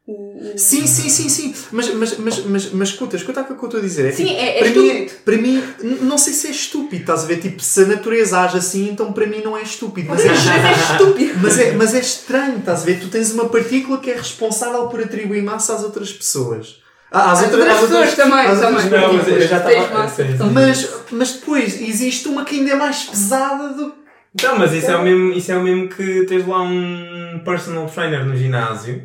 o. 0.07 0.12
o- 0.55 0.59
Sim, 0.59 0.86
sim, 0.86 1.09
sim, 1.09 1.28
sim. 1.28 1.55
Mas, 1.70 1.92
mas, 1.94 2.18
mas, 2.18 2.38
mas, 2.44 2.72
mas 2.72 2.88
escuta, 2.88 3.16
escuta 3.16 3.40
o 3.42 3.44
que 3.44 3.53
eu 3.53 3.64
estou 3.64 3.78
a 3.78 3.82
dizer. 3.82 4.07
É, 4.09 4.12
Sim, 4.12 4.24
tipo, 4.26 4.38
é- 4.38 4.59
é 4.59 4.61
para 4.61 4.70
mim, 4.70 4.86
estúpido. 4.88 5.20
para 5.24 5.36
mim, 5.36 5.62
não 6.03 6.18
sei 6.18 6.32
se 6.32 6.46
é 6.48 6.50
estúpido, 6.50 7.00
estás 7.03 7.24
a 7.24 7.26
ver? 7.26 7.38
Tipo, 7.40 7.62
se 7.62 7.82
a 7.82 7.86
natureza 7.86 8.40
age 8.40 8.59
assim, 8.59 8.88
então 8.90 9.12
para 9.12 9.26
mim 9.26 9.40
não 9.44 9.57
é 9.57 9.62
estúpido. 9.62 10.09
Mas 10.09 10.24
é, 10.24 10.28
Mas 10.28 10.46
é 10.46 10.92
estúpido. 10.92 11.38
mas 11.42 11.59
é, 11.59 11.72
mas 11.72 11.94
é 11.94 12.00
estranho, 12.00 12.59
estás 12.59 12.82
a 12.82 12.84
ver? 12.84 13.00
Tu 13.00 13.09
tens 13.09 13.30
uma 13.32 13.48
partícula 13.48 13.98
que 13.98 14.11
é 14.11 14.16
responsável 14.16 14.86
por 14.88 15.00
atribuir 15.03 15.42
massa 15.42 15.74
às 15.74 15.82
outras 15.84 16.12
pessoas. 16.12 16.80
Ah, 17.14 17.32
Às 17.32 17.42
outras 17.42 17.78
pessoas 17.80 18.14
também, 18.14 18.38
às 18.46 18.62
outras 18.62 18.84
também. 18.84 19.00
Não, 19.00 19.12
mas 19.12 19.28
eu 19.28 19.40
já 19.42 19.59
estava. 19.59 20.22
então. 20.32 20.50
Mas, 20.50 20.88
mas 21.11 21.32
depois 21.32 21.80
existe 21.80 22.26
uma 22.26 22.42
que 22.44 22.57
ainda 22.59 22.70
é 22.72 22.74
mais 22.74 23.03
pesada 23.05 23.68
do 23.74 23.94
Não, 24.42 24.59
mas 24.59 24.72
isso 24.72 24.90
é, 24.90 24.96
o 24.96 25.03
mesmo, 25.03 25.30
isso 25.32 25.53
é 25.53 25.57
o 25.59 25.62
mesmo 25.62 25.88
que 25.90 26.24
tens 26.24 26.46
lá 26.46 26.62
um 26.62 27.42
personal 27.44 27.86
trainer 27.86 28.24
no 28.24 28.34
ginásio. 28.34 29.03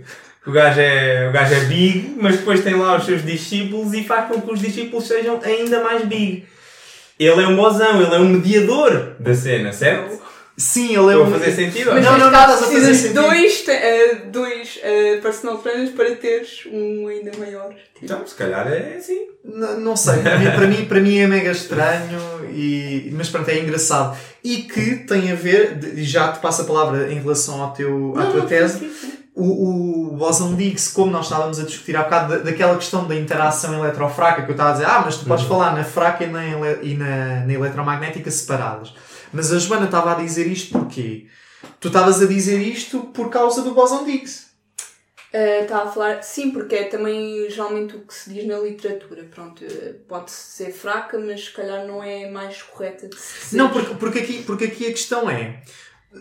O 0.47 0.51
gajo, 0.51 0.79
é, 0.79 1.27
o 1.29 1.31
gajo 1.33 1.53
é 1.53 1.59
big, 1.65 2.15
mas 2.19 2.37
depois 2.37 2.63
tem 2.63 2.73
lá 2.75 2.95
os 2.97 3.05
seus 3.05 3.23
discípulos 3.25 3.93
e 3.93 4.03
faz 4.03 4.27
com 4.29 4.39
que 4.41 4.51
os 4.53 4.61
discípulos 4.61 5.05
sejam 5.05 5.39
ainda 5.43 5.83
mais 5.83 6.05
big. 6.05 6.45
Ele 7.19 7.43
é 7.43 7.47
um 7.47 7.55
bozão, 7.55 8.01
ele 8.01 8.15
é 8.15 8.19
um 8.19 8.29
mediador 8.29 9.15
da 9.19 9.33
cena, 9.33 9.73
certo? 9.73 10.25
Sim, 10.59 10.87
ele 10.95 10.95
é 10.95 10.99
Estou 11.09 11.23
a 11.23 11.27
um. 11.27 11.31
fazer 11.31 11.51
sentido? 11.51 11.91
Mas 11.93 12.03
Não, 12.03 12.11
não, 12.13 12.19
não, 12.19 12.25
estás 12.27 12.49
a 12.49 12.57
fazer 12.57 12.65
precisas 12.71 12.97
de 12.97 13.01
sentido. 13.09 13.21
dois, 13.21 13.63
eh, 13.67 14.15
dois 14.31 14.79
eh, 14.81 15.19
personal 15.21 15.57
trainers 15.59 15.91
para 15.91 16.15
teres 16.15 16.63
um 16.71 17.07
ainda 17.07 17.31
maior. 17.37 17.69
Tipo, 17.93 18.05
Então, 18.05 18.25
se 18.25 18.33
calhar 18.33 18.67
é 18.67 18.95
assim. 18.97 19.19
Não, 19.43 19.79
não 19.79 19.95
sei, 19.95 20.17
para 20.23 20.37
mim, 20.39 20.45
para, 20.51 20.67
mim, 20.67 20.85
para 20.85 20.99
mim 20.99 21.17
é 21.19 21.27
mega 21.27 21.51
estranho, 21.51 22.19
e, 22.51 23.11
mas 23.13 23.29
pronto, 23.29 23.47
é 23.49 23.59
engraçado. 23.59 24.17
E 24.43 24.57
que 24.63 24.95
tem 24.95 25.31
a 25.31 25.35
ver, 25.35 25.77
e 25.95 26.03
já 26.03 26.31
te 26.31 26.39
passo 26.39 26.63
a 26.63 26.65
palavra 26.65 27.11
em 27.11 27.19
relação 27.19 27.61
ao 27.61 27.73
teu, 27.73 28.13
à 28.17 28.23
Não, 28.23 28.31
tua 28.31 28.39
não, 28.41 28.47
tese, 28.47 28.79
sim, 28.79 28.91
sim. 28.99 29.16
O, 29.43 30.09
o 30.13 30.17
boson 30.17 30.55
de 30.55 30.63
Higgs, 30.63 30.91
como 30.93 31.11
nós 31.11 31.25
estávamos 31.25 31.59
a 31.59 31.63
discutir 31.63 31.95
há 31.95 32.03
bocado, 32.03 32.33
da, 32.33 32.39
daquela 32.43 32.75
questão 32.75 33.07
da 33.07 33.15
interação 33.15 33.73
eletrofraca, 33.75 34.41
que 34.43 34.49
eu 34.49 34.53
estava 34.53 34.69
a 34.69 34.73
dizer, 34.73 34.85
ah, 34.85 35.01
mas 35.05 35.17
tu 35.17 35.25
podes 35.25 35.43
Uhum. 35.43 35.49
falar 35.49 35.75
na 35.75 35.83
fraca 35.83 36.23
e 36.23 36.27
na, 36.27 36.43
e 36.81 36.95
na, 36.95 37.45
na 37.45 37.53
eletromagnética 37.53 38.31
separadas. 38.31 38.93
Mas 39.31 39.51
a 39.53 39.59
Joana 39.59 39.85
estava 39.85 40.13
a 40.13 40.15
dizer 40.15 40.47
isto 40.47 40.71
porquê? 40.79 41.27
Tu 41.79 41.88
estavas 41.89 42.21
a 42.21 42.25
dizer 42.25 42.59
isto 42.59 43.01
por 43.13 43.29
causa 43.29 43.61
do 43.61 43.71
boson 43.73 44.03
de 44.05 44.11
Higgs. 44.11 44.47
Eh, 45.33 45.63
Estava 45.63 45.89
a 45.89 45.91
falar, 45.91 46.23
sim, 46.23 46.51
porque 46.51 46.73
é 46.75 46.83
também 46.85 47.49
geralmente 47.49 47.95
o 47.97 47.99
que 47.99 48.13
se 48.13 48.29
diz 48.33 48.47
na 48.47 48.57
literatura. 48.59 49.23
Pronto, 49.29 49.61
eh, 49.63 49.95
pode 50.07 50.31
ser 50.31 50.71
fraca, 50.71 51.19
mas 51.19 51.45
se 51.45 51.51
calhar 51.51 51.85
não 51.85 52.01
é 52.01 52.29
mais 52.31 52.61
correta 52.63 53.07
de 53.09 53.15
se 53.17 53.39
dizer. 53.43 53.57
Não, 53.57 53.69
porque, 53.69 53.93
porque, 53.95 54.19
aqui, 54.19 54.43
porque 54.43 54.65
aqui 54.65 54.88
a 54.88 54.91
questão 54.91 55.29
é: 55.29 55.61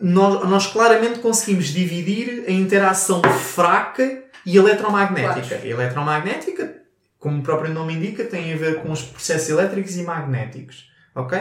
nós, 0.03 0.49
nós 0.49 0.67
claramente 0.67 1.21
conseguimos 1.21 1.67
dividir 1.67 2.45
a 2.47 2.51
interação 2.51 3.23
fraca 3.23 4.23
e 4.45 4.57
eletromagnética. 4.57 5.47
Claro. 5.57 5.63
A 5.65 5.67
eletromagnética, 5.69 6.75
como 7.19 7.41
o 7.41 7.43
próprio 7.43 7.73
nome 7.73 7.95
indica, 7.95 8.25
tem 8.25 8.53
a 8.53 8.57
ver 8.57 8.83
com 8.83 8.91
os 8.93 9.03
processos 9.03 9.49
elétricos 9.49 9.97
e 9.97 10.03
magnéticos. 10.03 10.91
Ok? 11.15 11.39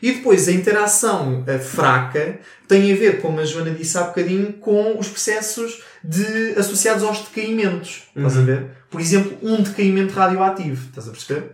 E 0.00 0.12
depois 0.12 0.48
a 0.48 0.52
interação 0.52 1.44
eh, 1.46 1.58
fraca 1.58 2.38
tem 2.66 2.90
a 2.92 2.96
ver, 2.96 3.20
como 3.20 3.40
a 3.40 3.44
Joana 3.44 3.72
disse 3.72 3.98
há 3.98 4.02
bocadinho, 4.04 4.54
com 4.54 4.98
os 4.98 5.08
processos 5.08 5.82
de, 6.02 6.54
associados 6.56 7.02
aos 7.02 7.18
decaímentos. 7.28 8.04
Estás 8.16 8.36
a 8.36 8.40
Uhum. 8.40 8.46
ver? 8.46 8.66
Por 8.88 9.00
exemplo, 9.00 9.36
um 9.42 9.60
decaimento 9.60 10.14
radioativo. 10.14 10.88
Estás 10.88 11.08
a 11.08 11.10
perceber? 11.10 11.50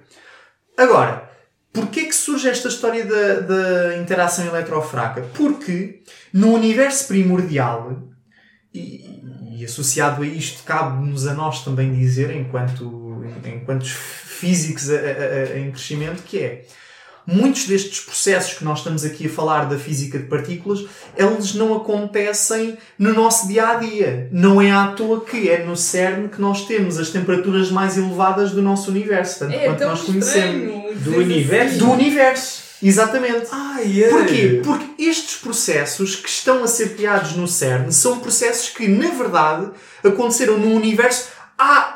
Agora, 0.77 1.29
Porquê 1.75 2.05
que 2.05 2.14
surge 2.14 2.49
esta 2.49 2.68
história 2.68 3.05
da, 3.05 3.41
da 3.41 3.97
interação 3.99 4.47
eletrofraca? 4.47 5.22
Porque 5.35 6.03
no 6.33 6.53
universo 6.55 7.09
primordial, 7.09 8.01
e, 8.72 9.20
e 9.59 9.64
associado 9.64 10.22
a 10.22 10.27
isto, 10.27 10.62
cabe-nos 10.62 11.27
a 11.27 11.35
nós 11.35 11.64
também 11.64 11.93
dizer, 11.93 12.31
enquanto, 12.35 13.25
enquanto 13.45 13.85
físicos 13.87 14.89
a- 14.89 14.95
a- 14.95 14.99
a- 15.55 15.59
em 15.59 15.70
crescimento, 15.72 16.22
que 16.22 16.39
é 16.39 16.64
muitos 17.27 17.66
destes 17.66 18.01
processos 18.01 18.55
que 18.55 18.64
nós 18.64 18.79
estamos 18.79 19.05
aqui 19.05 19.27
a 19.27 19.31
falar 19.31 19.64
da 19.64 19.79
física 19.79 20.18
de 20.18 20.25
partículas, 20.25 20.85
eles 21.16 21.55
não 21.55 21.75
acontecem 21.75 22.77
no 22.99 23.12
nosso 23.12 23.49
dia 23.49 23.68
a 23.68 23.75
dia. 23.75 24.29
Não 24.31 24.61
é 24.61 24.70
à 24.70 24.89
toa 24.89 25.25
que 25.25 25.49
é 25.49 25.64
no 25.64 25.77
CERN 25.77 26.29
que 26.29 26.41
nós 26.41 26.66
temos 26.66 26.99
as 26.99 27.11
temperaturas 27.11 27.70
mais 27.70 27.97
elevadas 27.97 28.51
do 28.51 28.61
nosso 28.61 28.91
universo, 28.91 29.41
tanto 29.41 29.55
É 29.55 29.66
quanto 29.66 29.79
tão 29.79 29.89
nós 29.91 30.03
conhecemos. 30.03 31.01
Do 31.01 31.16
universo? 31.16 31.79
Do 31.79 31.91
universo. 31.91 32.64
Exatamente. 32.83 33.47
Ai, 33.51 34.05
ai. 34.05 34.11
Porquê? 34.11 34.61
Porque 34.62 35.03
estes 35.03 35.37
processos 35.37 36.16
que 36.16 36.29
estão 36.29 36.62
a 36.62 36.66
ser 36.66 36.95
criados 36.95 37.33
no 37.33 37.49
CERN 37.49 37.91
são 37.91 38.18
processos 38.18 38.68
que, 38.68 38.87
na 38.87 39.09
verdade, 39.11 39.70
aconteceram 40.05 40.59
no 40.59 40.75
universo 40.75 41.29
há 41.59 41.94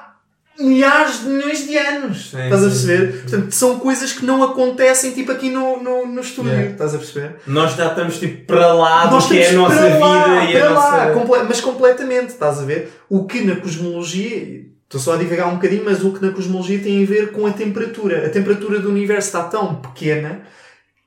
milhares 0.58 1.20
de 1.20 1.28
milhões 1.28 1.66
de 1.66 1.76
anos. 1.76 2.30
Sim, 2.30 2.42
estás 2.44 2.64
a 2.64 2.70
sim, 2.70 2.86
perceber? 2.86 3.22
Portanto, 3.22 3.52
são 3.52 3.78
coisas 3.78 4.12
que 4.12 4.24
não 4.24 4.42
acontecem 4.42 5.12
tipo 5.12 5.30
aqui 5.32 5.50
no, 5.50 5.82
no, 5.82 6.06
no 6.06 6.20
estúdio. 6.20 6.50
Yeah. 6.52 6.70
Estás 6.72 6.94
a 6.94 6.98
perceber? 6.98 7.36
Nós 7.46 7.74
já 7.76 7.88
estamos 7.88 8.18
tipo 8.18 8.44
para 8.46 8.72
lá 8.72 9.06
do 9.06 9.14
Nós 9.14 9.26
que 9.26 9.38
é 9.38 9.48
a 9.50 9.52
nossa 9.52 9.76
para 9.76 9.98
lá, 9.98 10.40
vida 10.46 10.52
e 10.52 10.60
a 10.60 10.70
lá, 10.70 10.74
nossa. 11.06 11.12
comple- 11.20 11.42
mas 11.48 11.60
completamente, 11.60 12.30
estás 12.30 12.58
a 12.58 12.64
ver? 12.64 12.92
O 13.08 13.24
que 13.26 13.44
na 13.44 13.56
cosmologia, 13.56 14.62
estou 14.84 15.00
só 15.00 15.14
a 15.14 15.16
divagar 15.16 15.48
um 15.48 15.54
bocadinho, 15.54 15.82
mas 15.84 16.02
o 16.02 16.12
que 16.12 16.24
na 16.24 16.32
cosmologia 16.32 16.78
tem 16.80 17.02
a 17.02 17.06
ver 17.06 17.30
com 17.32 17.46
a 17.46 17.52
temperatura. 17.52 18.26
A 18.26 18.30
temperatura 18.30 18.80
do 18.80 18.88
universo 18.90 19.28
está 19.28 19.44
tão 19.44 19.76
pequena 19.76 20.40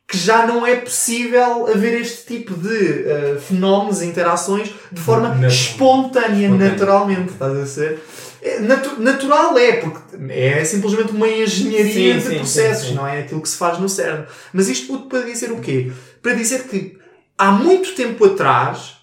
que 0.08 0.18
já 0.18 0.46
não 0.46 0.68
é 0.68 0.76
possível 0.76 1.68
haver 1.68 2.02
este 2.02 2.26
tipo 2.38 2.54
de 2.54 3.06
eh, 3.08 3.38
fenómenos, 3.40 4.02
interações, 4.02 4.70
de 4.92 5.00
forma 5.00 5.30
espontânea, 5.48 6.48
Espontânea. 6.48 6.70
naturalmente, 6.72 7.32
estás 7.32 7.58
a 7.58 7.66
ser? 7.66 8.00
É, 8.42 8.60
natu- 8.60 9.00
natural 9.00 9.58
é, 9.58 9.74
porque 9.74 10.00
é 10.32 10.66
simplesmente 10.66 11.12
uma 11.12 11.28
engenharia 11.28 12.16
Sim, 12.16 12.20
de 12.20 12.28
sim, 12.28 12.38
processos, 12.38 12.88
sim, 12.88 12.94
não 12.96 13.08
é 13.08 13.20
aquilo 13.20 13.42
que 13.42 13.50
se 13.50 13.58
faz 13.58 13.78
no 13.78 13.88
CERN. 13.88 14.26
Mas 14.52 14.68
isto 14.68 14.88
tudo 14.88 15.08
para 15.08 15.22
dizer 15.22 15.52
o 15.52 15.60
quê? 15.60 15.92
Para 16.22 16.34
dizer 16.34 16.64
que 16.64 16.98
há 17.38 17.52
muito 17.52 17.94
tempo 17.94 18.26
atrás 18.26 18.98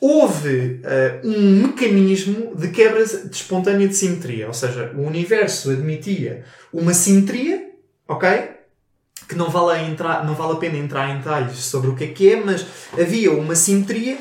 houve 0.00 0.80
eh, 0.84 1.20
um 1.24 1.62
mecanismo 1.66 2.54
de 2.54 2.68
quebra 2.68 3.04
de 3.04 3.34
espontânea 3.36 3.88
de 3.88 3.94
simetria. 3.94 4.46
Ou 4.46 4.54
seja, 4.54 4.92
o 4.96 5.02
universo 5.02 5.70
admitia 5.70 6.44
uma 6.72 6.94
simetria, 6.94 7.70
ok? 8.08 8.50
Que 9.28 9.34
não 9.34 9.50
vale, 9.50 9.78
a 9.78 9.82
entrar, 9.82 10.24
não 10.24 10.34
vale 10.34 10.52
a 10.52 10.56
pena 10.56 10.78
entrar 10.78 11.10
em 11.10 11.18
detalhes 11.18 11.58
sobre 11.58 11.90
o 11.90 11.96
que 11.96 12.04
é 12.04 12.06
que 12.08 12.32
é, 12.32 12.36
mas 12.36 12.64
havia 12.98 13.32
uma 13.32 13.54
simetria 13.54 14.16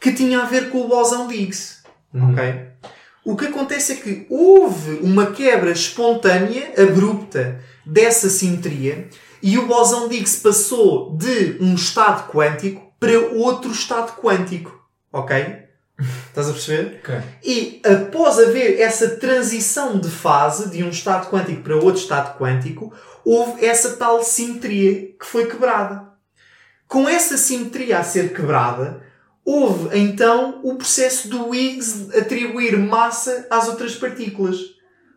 que 0.00 0.12
tinha 0.12 0.40
a 0.40 0.44
ver 0.44 0.70
com 0.70 0.82
o 0.82 0.88
bosão 0.88 1.26
de 1.28 1.34
Higgs. 1.36 1.82
Uhum. 2.12 2.32
ok? 2.32 2.44
O 3.24 3.36
que 3.36 3.46
acontece 3.46 3.92
é 3.92 3.96
que 3.96 4.26
houve 4.28 4.98
uma 5.02 5.32
quebra 5.32 5.70
espontânea, 5.70 6.74
abrupta, 6.76 7.60
dessa 7.84 8.28
simetria 8.28 9.08
e 9.42 9.58
o 9.58 9.66
bosão 9.66 10.08
de 10.08 10.16
Higgs 10.16 10.40
passou 10.40 11.16
de 11.16 11.56
um 11.60 11.74
estado 11.74 12.30
quântico 12.30 12.92
para 13.00 13.18
outro 13.18 13.70
estado 13.70 14.12
quântico. 14.20 14.78
Ok? 15.12 15.64
Estás 16.28 16.48
a 16.48 16.52
perceber? 16.52 17.00
Ok. 17.02 17.14
E 17.44 17.82
após 17.84 18.38
haver 18.38 18.80
essa 18.80 19.16
transição 19.16 19.98
de 19.98 20.10
fase 20.10 20.70
de 20.70 20.82
um 20.82 20.90
estado 20.90 21.30
quântico 21.30 21.62
para 21.62 21.76
outro 21.76 22.00
estado 22.00 22.38
quântico, 22.38 22.92
houve 23.24 23.64
essa 23.64 23.96
tal 23.96 24.22
simetria 24.22 25.14
que 25.18 25.24
foi 25.24 25.46
quebrada. 25.46 26.08
Com 26.88 27.08
essa 27.08 27.36
simetria 27.36 27.98
a 27.98 28.04
ser 28.04 28.34
quebrada, 28.34 29.02
houve 29.44 29.98
então 29.98 30.60
o 30.62 30.74
processo 30.76 31.28
do 31.28 31.54
Higgs 31.54 32.08
atribuir 32.16 32.78
massa 32.78 33.46
às 33.50 33.68
outras 33.68 33.94
partículas. 33.94 34.58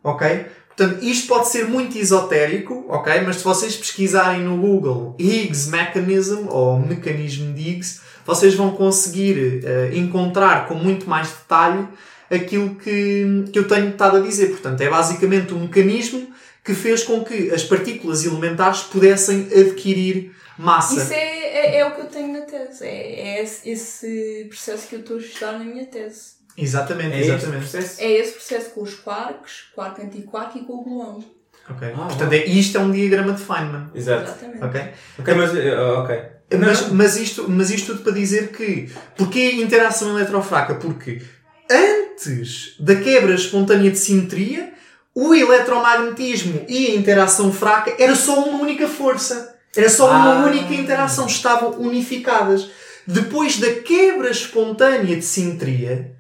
Ok? 0.04 0.46
Portanto, 0.76 1.04
isto 1.04 1.28
pode 1.28 1.50
ser 1.50 1.68
muito 1.68 1.98
esotérico, 1.98 2.86
ok? 2.88 3.22
Mas 3.22 3.38
se 3.38 3.44
vocês 3.44 3.76
pesquisarem 3.76 4.42
no 4.42 4.58
Google 4.58 5.16
Higgs 5.18 5.72
Mechanism 5.72 6.48
ou 6.50 6.80
mecanismo 6.80 7.52
de 7.52 7.70
Higgs, 7.70 8.02
vocês 8.24 8.54
vão 8.54 8.72
conseguir 8.72 9.62
eh, 9.66 9.92
encontrar 9.94 10.68
com 10.68 10.76
muito 10.76 11.10
mais 11.10 11.30
detalhe 11.30 11.88
aquilo 12.30 12.76
que, 12.76 13.46
que 13.52 13.58
eu 13.58 13.68
tenho 13.68 13.90
estado 13.90 14.18
a 14.18 14.20
dizer. 14.20 14.50
Portanto, 14.50 14.82
é 14.82 14.90
basicamente 14.90 15.54
um 15.54 15.62
mecanismo 15.62 16.28
que 16.64 16.76
fez 16.76 17.04
com 17.04 17.24
que 17.24 17.50
as 17.52 17.64
partículas 17.64 18.26
elementares 18.26 18.82
pudessem 18.82 19.48
adquirir 19.56 20.32
massa. 20.60 21.02
Isso 21.02 21.14
é, 21.14 21.47
é, 21.76 21.78
é 21.80 21.86
o 21.86 21.92
que 21.96 22.02
eu 22.02 22.06
tenho 22.08 22.34
na 22.34 22.42
tese. 22.42 22.86
É, 22.86 23.20
é 23.38 23.44
esse, 23.44 23.70
esse 23.70 24.46
processo 24.50 24.88
que 24.88 24.96
eu 24.96 25.00
estou 25.00 25.18
a 25.18 25.20
estudar 25.20 25.52
na 25.54 25.66
minha 25.66 25.86
tese. 25.86 26.38
Exatamente, 26.58 27.16
É 27.16 27.20
exatamente. 27.20 27.70
processo? 27.70 28.02
É 28.02 28.12
esse 28.12 28.34
processo 28.34 28.70
com 28.72 28.82
os 28.82 28.96
quarks, 28.96 29.68
quark 29.76 30.02
antiquark 30.02 30.58
e 30.58 30.62
com 30.64 30.74
o 30.74 30.84
gluão. 30.84 31.24
Ok. 31.70 31.88
Ah, 31.94 32.06
Portanto, 32.08 32.34
é, 32.34 32.46
isto 32.46 32.78
é 32.78 32.82
um 32.82 32.92
diagrama 32.92 33.34
de 33.34 33.44
Feynman. 33.44 33.92
Exato. 33.94 34.24
Exatamente. 34.24 34.64
Ok? 34.64 34.82
Ok, 35.20 35.34
mas. 35.36 35.54
uh, 35.54 36.00
ok. 36.00 36.22
Mas, 36.60 36.90
mas, 36.92 37.18
isto, 37.18 37.50
mas 37.50 37.70
isto 37.70 37.88
tudo 37.94 38.04
para 38.04 38.14
dizer 38.14 38.52
que. 38.52 38.90
Porquê 39.18 39.52
interação 39.56 40.18
eletrofraca? 40.18 40.76
Porque 40.76 41.22
antes 41.70 42.76
da 42.80 42.96
quebra 42.96 43.36
espontânea 43.36 43.92
de 43.92 43.98
simetria, 43.98 44.74
o 45.14 45.34
eletromagnetismo 45.34 46.66
e 46.68 46.88
a 46.88 46.96
interação 46.96 47.52
fraca 47.52 47.94
era 48.00 48.16
só 48.16 48.46
uma 48.46 48.62
única 48.62 48.88
força. 48.88 49.57
Era 49.76 49.90
só 49.90 50.10
uma 50.10 50.42
Ah. 50.42 50.46
única 50.46 50.74
interação. 50.74 51.28
Estavam 51.28 51.72
unificadas. 51.80 52.70
Depois 53.06 53.58
da 53.60 53.72
quebra 53.72 54.30
espontânea 54.30 55.16
de 55.16 55.22
simetria, 55.24 56.14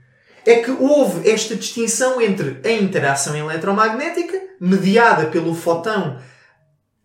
é 0.45 0.55
que 0.55 0.71
houve 0.71 1.29
esta 1.29 1.55
distinção 1.55 2.21
entre 2.21 2.59
a 2.63 2.71
interação 2.71 3.35
eletromagnética, 3.35 4.39
mediada 4.61 5.25
pelo 5.25 5.53
fotão, 5.53 6.17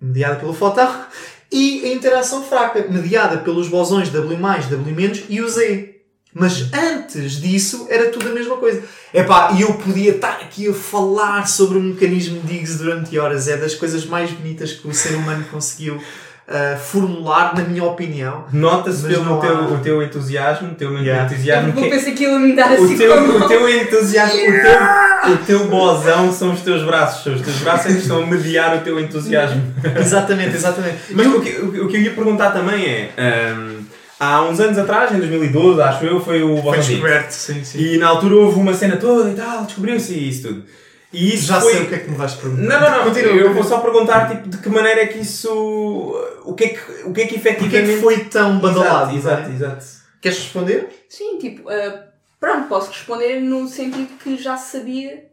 mediada 0.00 0.36
pelo 0.36 0.54
fotão, 0.54 1.04
e 1.50 1.84
a 1.84 1.88
interação 1.88 2.44
fraca, 2.44 2.86
mediada 2.88 3.38
pelos 3.38 3.66
bosões 3.68 4.08
W+, 4.10 4.36
W- 4.36 5.24
e 5.28 5.40
o 5.40 5.48
Z. 5.48 5.88
Mas 6.34 6.72
antes 6.72 7.32
disso 7.40 7.86
era 7.90 8.08
tudo 8.10 8.28
a 8.28 8.32
mesma 8.32 8.56
coisa. 8.56 8.82
Epá, 9.12 9.50
e 9.54 9.60
eu 9.62 9.74
podia 9.74 10.12
estar 10.12 10.40
aqui 10.40 10.66
a 10.68 10.72
falar 10.72 11.46
sobre 11.46 11.76
o 11.76 11.80
mecanismo 11.82 12.40
de 12.40 12.54
Higgs 12.54 12.78
durante 12.78 13.18
horas. 13.18 13.48
É 13.48 13.56
das 13.58 13.74
coisas 13.74 14.06
mais 14.06 14.30
bonitas 14.30 14.72
que 14.72 14.88
o 14.88 14.94
ser 14.94 15.14
humano 15.14 15.44
conseguiu 15.50 16.00
formular, 16.76 17.54
na 17.56 17.62
minha 17.64 17.84
opinião. 17.84 18.44
Nota-se 18.52 19.06
pelo 19.06 19.24
não 19.24 19.40
teu, 19.40 19.56
há- 19.56 19.62
o 19.68 19.78
teu 19.78 20.02
entusiasmo, 20.02 20.68
o 20.72 20.74
teu 20.74 20.92
Yeah. 20.98 21.24
entusiasmo 21.24 21.72
Eu 21.76 21.90
pensei 21.90 22.12
que 22.14 22.24
ele 22.24 22.38
me 22.38 22.54
dar 22.56 22.70
o 22.70 22.84
assim 22.84 22.96
teu, 22.96 23.12
com 23.12 23.18
a 23.18 23.20
mão. 23.22 23.36
o 23.38 23.48
teu 23.48 23.68
entusiasmo, 23.68 24.38
o, 24.40 24.52
teu, 24.62 25.32
o 25.32 25.36
teu 25.46 25.66
bozão 25.68 26.32
são 26.32 26.52
os 26.52 26.60
teus 26.60 26.82
braços. 26.84 27.34
Os 27.34 27.40
teus 27.42 27.56
braços 27.58 27.86
é 27.86 27.94
que 27.94 28.00
estão 28.00 28.22
a 28.22 28.26
mediar 28.26 28.76
o 28.76 28.80
teu 28.80 28.98
entusiasmo. 29.00 29.62
Exatamente, 29.98 30.54
exatamente. 30.56 30.96
Mas 31.10 31.26
o 31.26 31.40
que, 31.40 31.50
o 31.50 31.72
que- 31.72 31.80
o 31.80 31.88
que 31.88 31.96
eu 31.96 32.00
ia 32.02 32.10
perguntar 32.12 32.50
também 32.50 32.84
é. 32.84 33.10
hum, 33.56 33.78
há 34.20 34.42
uns 34.42 34.60
anos 34.60 34.78
atrás, 34.78 35.12
em 35.12 35.18
2012, 35.18 35.80
acho 35.80 36.04
eu, 36.04 36.20
foi 36.20 36.42
o 36.42 36.60
Foi 36.62 36.78
descoberto, 36.78 37.30
sim, 37.32 37.64
sim. 37.64 37.78
E 37.78 37.98
na 37.98 38.08
altura 38.08 38.36
houve 38.36 38.58
uma 38.60 38.72
cena 38.74 38.96
toda 38.96 39.30
e 39.30 39.34
tal, 39.34 39.64
descobriu-se 39.64 40.12
isso 40.28 40.48
tudo. 40.48 40.62
E 41.12 41.34
isso 41.34 41.48
Já 41.48 41.60
foi... 41.60 41.72
sei 41.72 41.82
o 41.82 41.88
que 41.88 41.94
é 41.94 41.98
que 41.98 42.10
me 42.10 42.16
vais 42.16 42.34
perguntar. 42.34 42.62
Não, 42.62 42.80
não, 42.80 42.98
não. 42.98 43.04
Continua, 43.04 43.32
eu 43.32 43.52
vou 43.54 43.62
só 43.62 43.80
perguntar 43.80 44.30
tipo, 44.30 44.48
de 44.48 44.58
que 44.58 44.68
maneira 44.68 45.02
é 45.02 45.06
que 45.06 45.18
isso. 45.18 45.52
O 46.44 46.54
que 46.54 46.64
é 46.64 46.68
que, 46.68 46.92
o 47.04 47.12
que, 47.12 47.20
é 47.20 47.26
que 47.26 47.34
é 47.34 47.38
efetivamente. 47.38 47.94
que 47.94 48.00
foi 48.00 48.24
tão 48.24 48.58
badalado? 48.58 49.16
Exato, 49.16 49.50
é? 49.50 49.54
exato, 49.54 49.76
exato. 49.76 49.84
Queres 50.20 50.38
responder? 50.38 50.88
Sim, 51.08 51.38
tipo, 51.38 51.68
ah, 51.68 52.04
pronto, 52.40 52.68
posso 52.68 52.90
responder 52.90 53.40
no 53.40 53.68
sentido 53.68 54.16
que 54.18 54.36
já 54.36 54.56
sabia, 54.56 55.26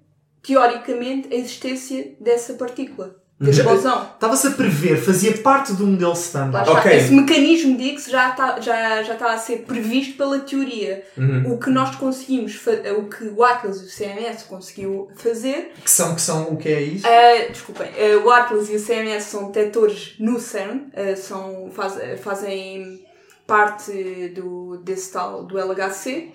teoricamente, 0.43 1.33
a 1.33 1.37
existência 1.37 2.15
dessa 2.19 2.53
partícula, 2.53 3.15
Já- 3.41 3.63
bosão. 3.63 4.03
Estava-se 4.13 4.47
a 4.47 4.51
prever, 4.51 4.97
fazia 4.97 5.37
parte 5.37 5.71
do 5.73 5.87
modelo 5.87 6.11
standard. 6.13 6.67
está. 6.67 6.79
Ok. 6.79 6.91
Esse 6.97 7.11
mecanismo 7.13 7.77
de 7.77 7.83
Higgs 7.85 8.11
já 8.11 8.31
está, 8.31 8.59
já, 8.59 9.01
já 9.03 9.13
está 9.13 9.31
a 9.33 9.37
ser 9.37 9.59
previsto 9.59 10.17
pela 10.17 10.39
teoria. 10.39 11.03
Uhum. 11.17 11.53
O 11.53 11.57
que 11.57 11.69
nós 11.69 11.95
conseguimos, 11.95 12.59
o 12.97 13.03
que 13.03 13.23
o 13.25 13.43
Atlas 13.43 13.81
e 13.81 13.85
o 13.85 13.89
CMS 13.89 14.43
conseguiu 14.43 15.09
fazer 15.15 15.71
Que 15.83 15.89
são, 15.89 16.15
que 16.15 16.21
são 16.21 16.49
o 16.49 16.57
que 16.57 16.67
é 16.69 16.81
isso? 16.81 17.07
Uh, 17.07 17.51
desculpem, 17.51 17.87
uh, 17.89 18.25
o 18.25 18.29
Atlas 18.29 18.69
e 18.69 18.75
o 18.75 18.79
CMS 18.85 19.23
são 19.25 19.51
detectores 19.51 20.15
no 20.19 20.39
CERN, 20.39 20.87
uh, 20.93 21.15
são, 21.17 21.71
faz- 21.73 22.19
fazem 22.21 23.05
parte 23.47 23.91
do, 24.35 24.77
desse 24.83 25.11
tal, 25.13 25.43
do 25.43 25.57
LHC, 25.57 26.31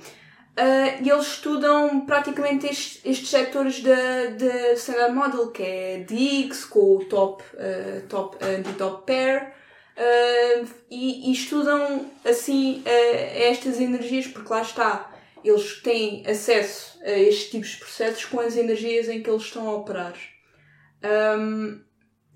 uh, 0.58 1.02
e 1.02 1.08
eles 1.08 1.26
estudam 1.26 2.04
praticamente 2.06 2.66
estes, 2.66 3.00
estes 3.04 3.28
setores 3.28 3.80
da, 3.80 4.26
da 4.38 4.72
Standard 4.74 5.14
Model, 5.14 5.50
que 5.50 5.62
é 5.62 5.98
de 5.98 6.14
Higgs, 6.14 6.66
com 6.66 6.96
o 6.96 7.04
top, 7.04 7.42
uh, 7.54 8.06
top 8.08 8.36
anti-top 8.44 9.06
pair, 9.06 9.52
uh, 9.96 10.68
e, 10.90 11.30
e 11.30 11.32
estudam 11.32 12.10
assim 12.24 12.82
estas 12.84 13.80
energias, 13.80 14.26
porque 14.26 14.52
lá 14.52 14.62
está, 14.62 15.12
eles 15.44 15.82
têm 15.82 16.26
acesso 16.26 16.98
a 17.02 17.10
estes 17.10 17.50
tipos 17.50 17.68
de 17.68 17.78
processos 17.78 18.24
com 18.24 18.40
as 18.40 18.56
energias 18.56 19.08
em 19.08 19.22
que 19.22 19.28
eles 19.28 19.42
estão 19.42 19.68
a 19.68 19.76
operar. 19.76 20.14
Um, 21.38 21.84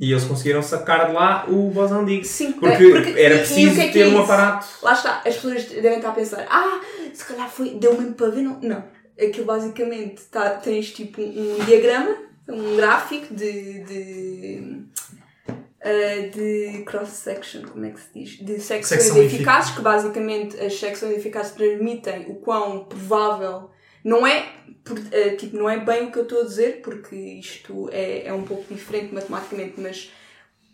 E 0.01 0.13
eles 0.13 0.25
conseguiram 0.25 0.63
sacar 0.63 1.09
de 1.09 1.13
lá 1.13 1.45
o 1.49 1.73
Higgs. 2.09 2.29
sim, 2.29 2.53
Porque, 2.53 2.85
eh, 2.85 2.91
porque- 2.91 3.21
era 3.21 3.35
e- 3.35 3.37
e 3.37 3.41
preciso 3.41 3.81
é 3.81 3.87
que 3.89 3.93
ter 3.93 4.01
é 4.01 4.07
um 4.09 4.23
aparato. 4.23 4.67
Lá 4.83 4.93
está, 4.93 5.17
as 5.27 5.35
pessoas 5.35 5.65
devem 5.65 5.97
estar 5.97 6.11
a 6.11 6.13
pensar, 6.13 6.47
ah, 6.49 6.81
se 7.13 7.25
calhar 7.25 7.51
foi, 7.51 7.71
deu 7.71 7.95
mesmo 7.99 8.15
para 8.15 8.29
ver, 8.31 8.43
não. 8.43 8.61
Não. 8.61 8.85
Aquilo 9.21 9.47
basicamente 9.47 10.23
tá, 10.31 10.51
tens 10.51 10.93
tipo 10.93 11.21
um 11.21 11.65
diagrama, 11.65 12.17
um 12.49 12.77
gráfico 12.77 13.35
de. 13.35 13.83
de 13.85 14.83
uh, 15.51 16.31
de 16.31 16.83
cross-section, 16.85 17.63
como 17.63 17.85
é 17.87 17.91
que 17.91 18.01
se 18.01 18.09
diz? 18.15 18.31
De 18.39 18.61
secções 18.61 19.03
Secção 19.03 19.23
eficazes, 19.23 19.71
que 19.73 19.81
basicamente 19.81 20.59
as 20.61 20.79
secções 20.79 21.17
eficazes 21.17 21.53
transmitem 21.53 22.27
o 22.29 22.37
quão 22.37 22.85
provável. 22.85 23.71
Não 24.05 24.27
é, 24.27 24.47
tipo, 25.37 25.57
não 25.57 25.69
é 25.69 25.79
bem 25.79 26.05
o 26.07 26.13
que 26.13 26.19
eu 26.19 26.23
estou 26.25 26.41
a 26.43 26.45
dizer, 26.45 26.81
porque 26.83 27.15
isto 27.17 27.89
é, 27.93 28.27
é 28.27 28.33
um 28.33 28.43
pouco 28.45 28.73
diferente 28.73 29.13
matematicamente, 29.15 29.75
mas 29.81 30.11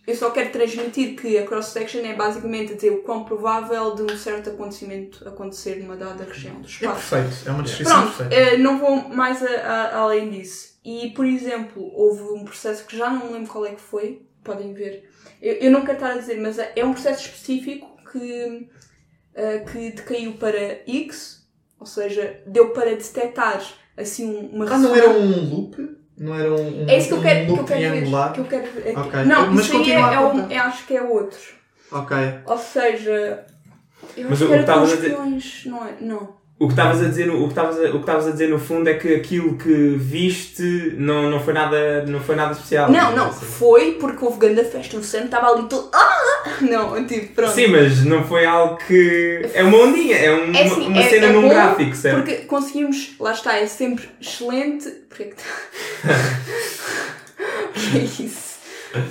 eu 0.07 0.15
só 0.15 0.31
quero 0.31 0.51
transmitir 0.51 1.17
que 1.17 1.39
a 1.39 1.47
cross-section 1.47 2.01
é 2.05 2.15
basicamente 2.15 2.75
dizer 2.75 2.91
o 2.91 3.03
quão 3.03 3.25
provável 3.25 3.95
de 3.95 4.03
um 4.03 4.17
certo 4.17 4.51
acontecimento 4.51 5.27
acontecer 5.27 5.77
numa 5.77 5.97
dada 5.97 6.25
região 6.25 6.57
do 6.61 6.67
É 6.67 6.71
espaço. 6.71 7.11
perfeito, 7.17 7.49
é 7.49 7.53
uma 7.53 7.63
descrição 7.63 8.03
Pronto, 8.03 8.17
perfeita. 8.19 8.35
eh, 8.55 8.59
não 8.59 8.79
vou 8.79 8.97
mais 9.09 9.43
a- 9.43 9.49
a- 9.49 9.97
além 10.01 10.31
disso. 10.31 10.79
E, 10.85 11.11
por 11.17 11.25
exemplo, 11.25 11.83
houve 11.95 12.23
um 12.39 12.45
processo 12.45 12.85
que 12.87 12.95
já 12.97 13.09
não 13.09 13.27
me 13.29 13.33
lembro 13.33 13.51
qual 13.51 13.65
é 13.65 13.71
que 13.75 13.81
foi, 13.81 14.27
podem 14.43 14.75
ver. 14.75 15.09
Eu, 15.41 15.55
eu 15.55 15.71
não 15.71 15.81
quero 15.81 15.95
estar 15.95 16.11
a 16.13 16.19
dizer, 16.19 16.39
mas 16.39 16.59
é 16.59 16.73
é 16.77 16.85
um 16.85 16.93
processo 16.93 17.25
específico 17.25 17.97
que, 18.13 18.69
eh, 19.35 19.59
que 19.61 19.91
decaiu 19.93 20.35
para 20.35 20.83
X, 20.87 21.49
ou 21.81 21.87
seja, 21.87 22.43
deu 22.47 22.71
para 22.75 22.91
detectar 22.91 23.63
assim 23.97 24.27
um- 24.27 24.49
uma 24.57 24.65
Ah, 24.73 24.79
não 24.79 24.95
era 24.95 25.11
um 25.11 25.49
loop? 25.51 25.97
Não 26.17 26.35
era 26.35 26.53
um, 26.53 26.85
um, 26.85 26.89
É 26.89 26.97
isso 26.99 27.09
que 27.09 27.15
eu 27.15 27.23
quero, 27.23 27.53
um 27.53 27.55
que 27.57 27.61
eu 27.61 27.65
quero 27.65 27.81
ver. 27.81 27.91
triangular? 27.91 28.33
Que 28.33 28.41
eu 28.41 28.45
quero 28.45 28.73
ver 28.73 28.89
aqui. 28.91 29.01
Ok. 29.09 29.25
Não, 29.25 29.51
Mas 29.53 29.65
isso 29.65 29.77
aí 29.77 29.91
é, 29.93 29.95
é 30.01 30.21
um, 30.21 30.51
é- 30.51 30.59
acho 30.59 30.87
que 30.87 30.97
é 30.97 31.03
outro. 31.03 31.39
Ok. 31.91 32.17
Ou 32.47 32.59
seja, 32.59 33.47
eu 34.17 34.25
Mas 34.31 34.33
acho 34.41 34.45
o 34.45 34.49
que 34.49 34.55
era 34.55 34.73
com 34.75 34.83
os 34.83 34.95
peões, 34.95 35.63
não 35.67 35.85
é? 35.85 35.95
Não. 36.01 36.37
O 36.57 36.67
que 36.69 36.73
estavas 36.73 37.03
a 37.03 37.09
dizer, 37.09 37.27
no- 37.27 37.41
o 37.43 37.45
que 37.45 37.49
estavas 37.49 37.77
a, 37.79 37.83
o 37.89 37.93
que 37.93 37.97
estavas 37.99 38.29
a 38.29 38.31
dizer 38.31 38.49
no 38.49 38.59
fundo 38.61 38.89
é 38.89 38.95
que 38.95 39.13
aquilo 39.17 39.59
que 39.59 39.97
viste 39.99 40.95
não, 40.97 41.29
não 41.29 41.41
foi 41.41 41.53
nada, 41.53 42.05
não 42.07 42.21
foi 42.21 42.37
nada 42.37 42.53
especial. 42.53 42.89
Não, 42.91 43.15
não, 43.15 43.27
Assim. 43.29 43.45
foi 43.45 43.93
porque 44.01 44.25
houve 44.25 44.39
grande 44.39 44.65
festa 44.65 44.97
no 44.97 45.03
centro, 45.03 45.27
estava 45.27 45.49
ali 45.49 45.69
todo. 45.69 45.91
Ah! 45.93 46.21
Não, 46.61 47.05
tipo, 47.07 47.35
pronto. 47.35 47.53
Sim, 47.53 47.67
mas 47.67 48.05
não 48.05 48.23
foi 48.25 48.47
algo 48.47 48.79
que. 48.87 49.51
É 49.53 49.65
uma 49.65 49.79
ondinha, 49.79 50.17
é, 50.17 50.31
um- 50.33 50.55
É 50.55 50.63
assim, 50.63 50.87
uma 50.87 51.01
é- 51.01 51.11
cena 51.11 51.27
é 51.27 51.33
num 51.33 51.49
gráfico, 51.49 51.97
certo? 51.97 52.17
Porque 52.19 52.37
conseguimos, 52.45 53.15
lá 53.19 53.33
está, 53.33 53.57
é 53.57 53.67
sempre 53.67 54.09
excelente. 54.21 54.89
Porquê 55.09 55.25
que 55.25 55.35
que 55.35 55.43
é 57.99 58.05
isso? 58.05 58.54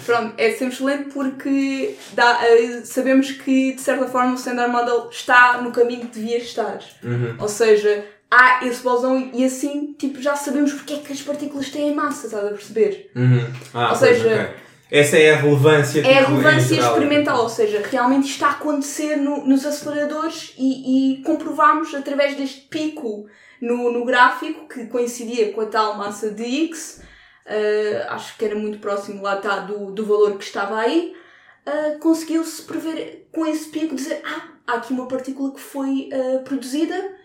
Pronto, 0.05 0.33
é 0.37 0.51
sempre 0.51 0.73
excelente 0.73 1.09
porque 1.13 1.95
dá, 2.13 2.39
eh, 2.45 2.81
sabemos 2.85 3.31
que 3.31 3.73
de 3.73 3.81
certa 3.81 4.07
forma 4.07 4.31
o 4.33 4.35
Standard 4.35 4.71
Model 4.71 5.09
está 5.11 5.61
no 5.61 5.71
caminho 5.71 6.01
que 6.07 6.19
devia 6.19 6.37
estar. 6.37 6.79
Uhum. 7.03 7.35
Ou 7.39 7.47
seja, 7.47 8.05
há 8.31 8.65
esse 8.65 8.81
bosão 8.81 9.29
e 9.33 9.43
assim 9.45 9.93
tipo, 9.97 10.21
já 10.21 10.35
sabemos 10.35 10.73
porque 10.73 10.93
é 10.93 10.97
que 10.97 11.13
as 11.13 11.21
partículas 11.21 11.69
têm 11.69 11.93
massa, 11.93 12.27
estás 12.27 12.45
a 12.45 12.49
perceber? 12.49 13.11
Uhum. 13.15 13.45
Ah, 13.73 13.91
Ou 13.91 13.97
pois, 13.97 13.99
seja, 13.99 14.27
ok. 14.49 14.63
Essa 14.91 15.17
é 15.17 15.31
a 15.33 15.37
relevância. 15.37 16.01
É 16.01 16.19
a 16.19 16.25
tipo, 16.25 16.37
relevância 16.37 16.75
experimental, 16.79 17.41
ou 17.41 17.49
seja, 17.49 17.81
realmente 17.89 18.29
está 18.29 18.47
a 18.47 18.51
acontecer 18.51 19.15
no- 19.15 19.43
nos 19.43 19.65
aceleradores 19.65 20.53
e, 20.55 21.13
e 21.15 21.23
comprovamos 21.23 21.95
através 21.95 22.35
deste 22.37 22.61
pico 22.61 23.25
no, 23.59 23.91
no 23.91 24.05
gráfico 24.05 24.67
que 24.67 24.85
coincidia 24.85 25.51
com 25.51 25.61
a 25.61 25.65
tal 25.65 25.97
massa 25.97 26.29
de 26.29 26.43
X, 26.67 27.01
eh, 27.45 28.05
acho 28.09 28.37
que 28.37 28.45
era 28.45 28.55
muito 28.55 28.79
próximo 28.79 29.21
lá 29.21 29.37
está 29.37 29.59
do, 29.59 29.91
do 29.91 30.05
valor 30.05 30.37
que 30.37 30.43
estava 30.43 30.77
aí, 30.79 31.15
eh, 31.65 31.97
conseguiu-se 31.99 32.61
prever 32.63 33.27
com 33.31 33.45
esse 33.45 33.69
pico 33.69 33.95
dizer 33.95 34.21
ah, 34.25 34.49
há 34.67 34.73
aqui 34.75 34.93
uma 34.93 35.07
partícula 35.07 35.53
que 35.53 35.59
foi 35.59 36.09
eh, 36.11 36.39
produzida 36.39 37.15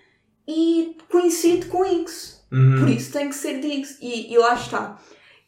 e 0.47 0.97
coincide 1.11 1.67
com 1.67 1.85
X. 1.85 2.45
Uhum. 2.51 2.81
Por 2.81 2.89
isso 2.89 3.13
tem 3.13 3.29
que 3.29 3.35
ser 3.35 3.61
de 3.61 3.71
X. 3.83 3.99
E, 4.01 4.33
e 4.33 4.39
lá 4.39 4.55
está. 4.55 4.99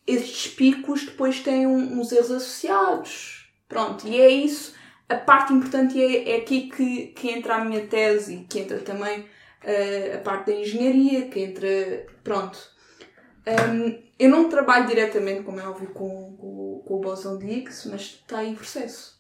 Estes 0.07 0.53
picos 0.53 1.05
depois 1.05 1.41
têm 1.41 1.67
um- 1.67 1.99
uns 2.01 2.13
erros 2.13 2.31
associados. 2.31 3.51
Pronto, 3.69 4.07
e 4.07 4.21
é 4.21 4.29
isso. 4.29 4.75
A 5.09 5.15
parte 5.17 5.53
importante 5.53 6.01
é, 6.01 6.33
é 6.33 6.37
aqui 6.37 6.69
que, 6.69 7.07
que 7.09 7.31
entra 7.31 7.55
a 7.57 7.65
minha 7.65 7.87
tese 7.87 8.35
e 8.35 8.45
que 8.45 8.59
entra 8.61 8.79
também 8.79 9.25
eh, 9.63 10.13
a 10.17 10.19
parte 10.19 10.47
da 10.53 10.59
engenharia, 10.61 11.29
que 11.29 11.41
entra. 11.41 12.07
Pronto. 12.23 12.59
Hum, 13.71 13.99
eu 14.19 14.29
não 14.29 14.49
trabalho 14.49 14.87
diretamente, 14.87 15.43
como 15.43 15.61
é 15.61 15.67
óbvio, 15.67 15.89
com, 15.89 16.37
com, 16.37 16.83
com 16.87 16.95
o 16.95 17.01
bosão 17.01 17.39
de 17.39 17.47
Higgs, 17.47 17.89
mas 17.89 18.01
está 18.03 18.45
em 18.45 18.55
processo. 18.55 19.19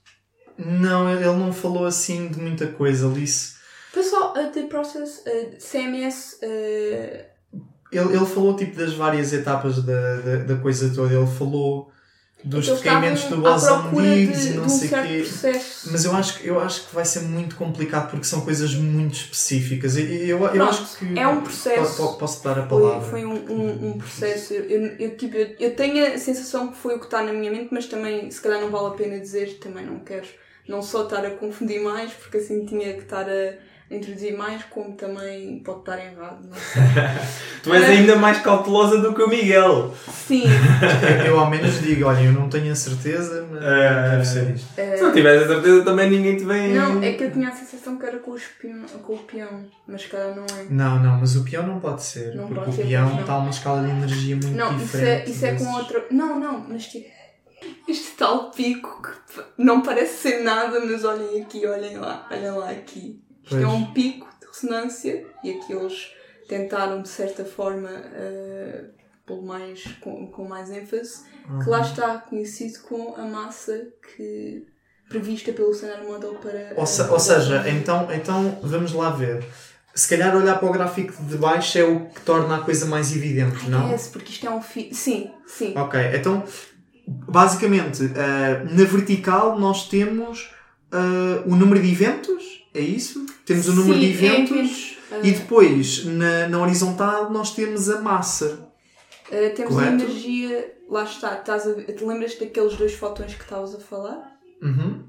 Não, 0.58 1.10
ele 1.10 1.24
não 1.24 1.52
falou 1.52 1.86
assim 1.86 2.28
de 2.28 2.38
muita 2.38 2.66
coisa. 2.66 3.06
Ele 3.06 3.20
disse. 3.20 3.58
Pessoal, 3.92 4.32
uh, 4.32 4.52
the 4.52 4.64
process, 4.64 5.24
uh, 5.26 5.56
CMS, 5.58 6.38
uh, 6.42 7.56
Ele, 7.90 8.14
ele 8.14 8.26
falou 8.26 8.54
tipo 8.54 8.76
das 8.76 8.94
várias 8.94 9.32
etapas 9.32 9.82
da, 9.82 10.16
da, 10.16 10.36
da 10.44 10.56
coisa 10.56 10.94
toda. 10.94 11.12
Ele 11.14 11.26
falou 11.26 11.90
dos 12.44 12.66
decaímentos 12.66 13.24
do 13.24 13.36
Higgs 14.00 14.48
e 14.48 14.54
não 14.54 14.64
um 14.64 14.68
sei 14.68 14.88
o 14.88 15.02
quê. 15.02 15.18
processo. 15.28 15.88
Mas 15.92 16.04
eu 16.04 16.12
acho, 16.14 16.38
que- 16.38 16.46
eu 16.46 16.60
acho 16.60 16.86
que 16.86 16.94
vai 16.94 17.04
ser 17.04 17.20
muito 17.20 17.56
complicado 17.56 18.10
porque 18.10 18.24
são 18.24 18.40
coisas 18.42 18.74
muito 18.74 19.14
específicas. 19.14 19.96
Eu, 19.96 20.04
eu, 20.06 20.38
eu 20.38 20.48
Pronto, 20.50 20.62
acho 20.70 20.96
que. 20.98 21.18
é 21.18 21.26
um 21.28 21.40
processo. 21.42 21.96
po- 21.96 22.08
po- 22.12 22.18
Posso 22.18 22.42
dar 22.44 22.58
a 22.58 22.66
Foi, 22.66 22.80
palavra? 22.80 23.08
foi 23.10 23.24
um, 23.24 23.34
um, 23.34 23.88
um 23.90 23.98
processo. 23.98 24.54
Eu, 24.54 24.86
eu, 24.98 25.16
tipo, 25.16 25.36
eu, 25.36 25.54
eu 25.58 25.74
tenho 25.76 26.14
a 26.14 26.18
sensação 26.18 26.68
que 26.68 26.76
foi 26.78 26.94
o 26.94 26.98
que 26.98 27.06
está 27.06 27.22
na 27.22 27.32
minha 27.32 27.50
mente, 27.50 27.68
mas 27.72 27.86
também, 27.86 28.30
se 28.30 28.40
calhar, 28.40 28.60
não 28.60 28.70
vale 28.70 28.88
a 28.88 28.90
pena 28.90 29.18
dizer. 29.18 29.58
Também 29.58 29.84
não 29.84 30.00
quero 30.00 30.26
não 30.68 30.82
só 30.82 31.04
estar 31.04 31.24
a 31.26 31.30
confundir 31.30 31.80
mais, 31.82 32.12
porque 32.12 32.36
assim 32.38 32.64
tinha 32.64 32.92
que 32.94 33.00
estar 33.02 33.26
a 33.28 33.54
introduzir 33.90 34.36
mais, 34.36 34.62
como 34.64 34.92
também 34.92 35.58
pode 35.64 35.80
estar 35.80 35.98
errado. 35.98 36.38
Não 36.48 36.54
sei. 36.56 36.82
Tu 37.62 37.74
és 37.74 37.84
ainda 37.84 38.16
mais 38.16 38.38
cautelosa 38.38 38.98
do 38.98 39.12
que 39.12 39.20
o 39.22 39.28
Miguel. 39.28 39.92
Sim, 40.08 40.44
Eu, 41.20 41.26
eu 41.26 41.40
ao 41.40 41.50
menos 41.50 41.80
digo, 41.82 42.06
olha, 42.06 42.20
eu 42.20 42.32
não 42.32 42.48
tenho 42.48 42.72
a 42.72 42.74
certeza, 42.74 43.46
mas 43.50 43.62
É. 43.62 44.10
deve 44.12 44.24
ser 44.24 44.54
isto. 44.54 44.68
Se 44.74 45.02
não 45.02 45.12
tiveres 45.12 45.42
a 45.42 45.46
certeza, 45.48 45.84
também 45.84 46.08
ninguém 46.08 46.36
te 46.36 46.44
vem. 46.44 46.72
não, 46.72 47.02
é 47.02 47.12
que 47.14 47.24
eu 47.24 47.32
tinha 47.32 47.48
a 47.48 47.52
sensação 47.52 47.98
que 47.98 48.06
era 48.06 48.18
com, 48.18 48.30
os 48.30 48.44
peão, 48.60 48.82
com 49.02 49.14
o 49.14 49.18
peão, 49.18 49.64
mas 49.86 50.02
se 50.02 50.08
calhar 50.08 50.34
não 50.34 50.44
é. 50.44 50.66
Não, 50.70 50.98
não, 51.02 51.18
mas 51.20 51.34
o 51.36 51.44
peão 51.44 51.66
não 51.66 51.80
pode 51.80 52.02
ser. 52.02 52.34
Não 52.34 52.46
porque 52.46 52.64
pode 52.64 52.80
o 52.82 52.86
peão 52.86 53.08
não. 53.10 53.20
está 53.20 53.32
a 53.32 53.38
uma 53.38 53.50
escala 53.50 53.82
de 53.82 53.90
energia 53.90 54.36
muito 54.36 54.50
Não, 54.56 54.76
isso 54.76 54.96
é, 54.96 55.20
diferente. 55.20 55.30
isso 55.32 55.46
é 55.46 55.54
com 55.54 55.74
outra. 55.74 56.04
Não, 56.10 56.38
não, 56.38 56.64
mas 56.68 56.86
tipo. 56.86 57.20
Este 57.86 58.12
tal 58.16 58.50
pico 58.52 59.02
que 59.02 59.42
não 59.58 59.82
parece 59.82 60.16
ser 60.30 60.42
nada, 60.42 60.80
mas 60.80 61.04
olhem 61.04 61.42
aqui, 61.42 61.66
olhem 61.66 61.98
lá, 61.98 62.26
olhem 62.30 62.50
lá 62.52 62.70
aqui. 62.70 63.20
Isto 63.42 63.50
Pois. 63.56 63.62
é 63.62 63.66
um 63.66 63.92
pico 63.92 64.28
de 64.40 64.46
ressonância 64.46 65.26
e 65.44 65.50
aqui 65.52 65.72
eles 65.72 66.12
tentaram 66.48 67.02
de 67.02 67.08
certa 67.08 67.44
forma 67.44 67.88
uh, 67.90 68.90
pôr 69.26 69.42
mais, 69.42 69.84
com, 70.00 70.26
com 70.28 70.44
mais 70.48 70.70
ênfase, 70.70 71.20
que 71.62 71.68
lá 71.70 71.80
está 71.80 72.18
conhecido 72.18 72.80
com 72.88 73.14
a 73.16 73.22
massa 73.24 73.88
que 74.16 74.66
prevista 75.08 75.52
pelo 75.52 75.70
Standard 75.72 76.06
Model 76.06 76.34
para. 76.34 76.72
Ou, 76.76 76.86
se- 76.86 77.02
uh, 77.02 77.12
ou 77.12 77.18
seja, 77.18 77.68
então, 77.68 78.08
então 78.12 78.58
vamos 78.62 78.92
lá 78.92 79.10
ver. 79.10 79.44
Se 79.94 80.08
calhar 80.08 80.36
olhar 80.36 80.58
para 80.58 80.68
o 80.68 80.72
gráfico 80.72 81.12
de 81.24 81.36
baixo 81.36 81.76
é 81.78 81.82
o 81.84 82.06
que 82.06 82.20
torna 82.20 82.56
a 82.56 82.60
coisa 82.60 82.86
mais 82.86 83.14
evidente, 83.14 83.68
não? 83.68 83.90
É 83.92 83.96
porque 84.12 84.30
isto 84.30 84.46
é 84.46 84.50
um 84.50 84.62
fi... 84.62 84.94
Sim, 84.94 85.32
sim. 85.46 85.74
Ok, 85.76 85.98
então 86.14 86.44
basicamente 87.06 88.04
eh, 88.14 88.64
na 88.70 88.84
vertical 88.84 89.58
nós 89.58 89.88
temos 89.88 90.52
eh, 90.92 91.42
o 91.46 91.56
número 91.56 91.82
de 91.82 91.90
eventos, 91.90 92.59
é 92.74 92.80
isso? 92.80 93.26
Temos 93.44 93.68
o 93.68 93.74
número 93.74 93.98
de 93.98 94.16
Sim, 94.16 94.26
é 94.26 94.34
eventos 94.40 94.98
uh, 95.12 95.24
e 95.26 95.30
depois 95.32 96.04
na, 96.04 96.48
na 96.48 96.60
horizontal 96.62 97.30
nós 97.30 97.54
temos 97.54 97.88
a 97.88 98.00
massa. 98.00 98.68
Uh, 99.30 99.54
temos 99.54 99.74
Correto? 99.74 99.92
a 99.92 99.94
energia, 100.06 100.74
lá 100.88 101.04
está, 101.04 101.34
estás 101.38 101.66
a, 101.66 101.74
te 101.74 102.04
lembras 102.04 102.36
daqueles 102.38 102.74
dois 102.76 102.94
fotões 102.94 103.34
que 103.34 103.42
estavas 103.42 103.74
a 103.74 103.78
falar? 103.78 104.36
Uhum. 104.62 105.04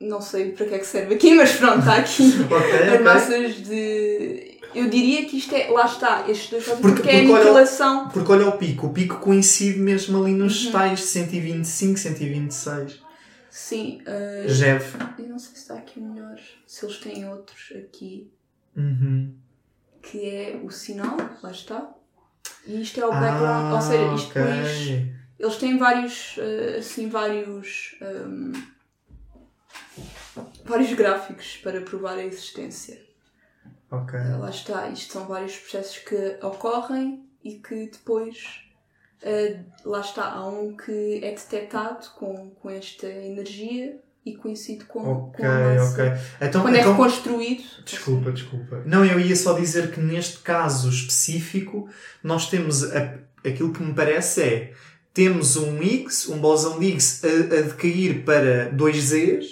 Não 0.00 0.20
sei 0.20 0.52
para 0.52 0.66
que 0.66 0.74
é 0.74 0.78
que 0.78 0.86
serve 0.86 1.14
aqui, 1.16 1.34
mas 1.36 1.52
pronto, 1.56 1.80
está 1.80 1.96
aqui. 1.96 2.22
Ok, 2.50 2.74
As 2.74 2.92
ok. 2.94 2.98
massas 3.00 3.54
de. 3.56 4.58
Eu 4.74 4.88
diria 4.90 5.24
que 5.24 5.38
isto 5.38 5.54
é. 5.56 5.68
Lá 5.70 5.86
está, 5.86 6.24
estes 6.28 6.50
dois 6.50 6.62
fotões, 6.64 6.82
Porque- 6.82 7.02
porque, 7.02 7.08
é 7.08 7.14
a 7.14 7.18
porque 7.20 7.32
olha- 7.32 7.40
aniquilação. 7.42 8.08
Porque 8.10 8.32
olha 8.32 8.46
o 8.48 8.52
pico, 8.58 8.86
o 8.86 8.92
pico 8.92 9.16
coincide 9.16 9.78
mesmo 9.78 10.22
ali 10.22 10.32
nos 10.34 10.66
Uhum. 10.66 10.72
tais 10.72 11.00
125, 11.04 11.98
126. 11.98 13.00
Sim, 13.50 14.00
uh, 14.06 14.48
GeV. 14.48 14.84
Se 16.68 16.84
eles 16.84 16.98
têm 16.98 17.28
outros 17.28 17.72
aqui, 17.76 18.30
Uhum. 18.76 19.34
que 20.02 20.24
é 20.28 20.60
o 20.62 20.70
sinal, 20.70 21.16
lá 21.42 21.50
está. 21.50 21.92
E 22.66 22.80
isto 22.82 23.00
é 23.00 23.06
o 23.06 23.10
background, 23.10 23.72
Ah, 23.72 23.74
ou 23.74 23.80
seja, 23.80 24.14
isto 24.14 24.28
ok. 24.30 24.42
depois. 24.42 25.18
Eles 25.38 25.56
têm 25.56 25.78
vários, 25.78 26.36
eh, 26.38 26.76
assim, 26.78 27.08
vários, 27.08 27.96
ehm, 28.00 28.52
vários 30.64 30.92
gráficos 30.92 31.56
para 31.58 31.80
provar 31.80 32.18
a 32.18 32.24
existência. 32.24 33.00
Ok. 33.90 34.18
Eh, 34.18 34.36
Lá 34.36 34.50
está, 34.50 34.88
isto 34.90 35.12
são 35.12 35.26
vários 35.26 35.56
processos 35.56 35.98
que 35.98 36.38
ocorrem 36.44 37.24
e 37.42 37.54
que 37.58 37.86
depois, 37.86 38.60
eh, 39.22 39.64
lá 39.84 40.00
está, 40.00 40.30
há 40.32 40.46
um 40.46 40.76
que 40.76 41.20
é 41.24 41.30
detectado 41.30 42.10
com, 42.16 42.50
com 42.50 42.68
esta 42.70 43.06
energia 43.06 44.00
e 44.30 44.36
coincide 44.36 44.84
com, 44.84 45.00
Ok, 45.00 45.44
com 45.44 45.50
a 45.50 45.74
massa. 45.74 45.92
ok. 45.92 46.12
Então, 46.48 46.62
Quando 46.62 46.76
é 46.76 46.80
então- 46.80 46.92
reconstruído, 46.92 47.62
Desculpa, 47.84 48.30
desculpa. 48.32 48.82
Não, 48.86 49.04
eu 49.04 49.18
ia 49.20 49.34
só 49.36 49.52
dizer 49.54 49.90
que 49.90 50.00
neste 50.00 50.38
caso 50.38 50.88
específico 50.90 51.88
nós 52.22 52.48
temos 52.50 52.84
a- 52.84 53.14
aquilo 53.44 53.72
que 53.72 53.82
me 53.82 53.94
parece 53.94 54.42
é 54.42 54.72
temos 55.14 55.56
um 55.56 55.82
Higgs, 55.82 56.30
um 56.30 56.38
bóson 56.38 56.78
de 56.78 56.86
Higgs 56.86 57.26
a, 57.26 57.58
a 57.58 57.62
decair 57.62 58.24
para 58.24 58.68
dois 58.70 58.96
Zs, 58.96 59.46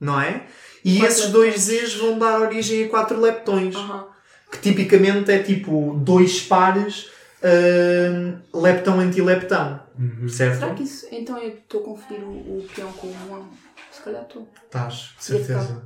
não 0.00 0.20
é? 0.20 0.46
E 0.84 0.98
Quatro 0.98 1.06
esses 1.12 1.24
leptões. 1.32 1.32
dois 1.32 1.60
Zs 1.82 1.94
vão 1.94 2.18
dar 2.18 2.40
origem 2.40 2.84
a 2.84 2.88
quatro 2.88 3.20
leptões. 3.20 3.74
Aham. 3.76 4.06
Que 4.50 4.58
tipicamente 4.58 5.30
é 5.30 5.38
tipo 5.42 5.94
dois 6.04 6.40
pares 6.42 7.06
uh, 7.42 8.58
leptão-antileptão. 8.60 9.80
Certo? 10.28 10.58
Será 10.58 10.74
que 10.74 10.82
isso. 10.82 11.06
Então 11.12 11.38
eu 11.38 11.50
estou 11.50 11.80
a 11.80 11.84
confundir 11.84 12.24
o, 12.24 12.30
o 12.30 12.66
peão 12.74 12.92
com 12.92 13.06
o? 13.06 13.46
Calhar 14.04 14.22
estou. 14.22 14.48
Estás, 14.66 15.10
certeza. 15.18 15.82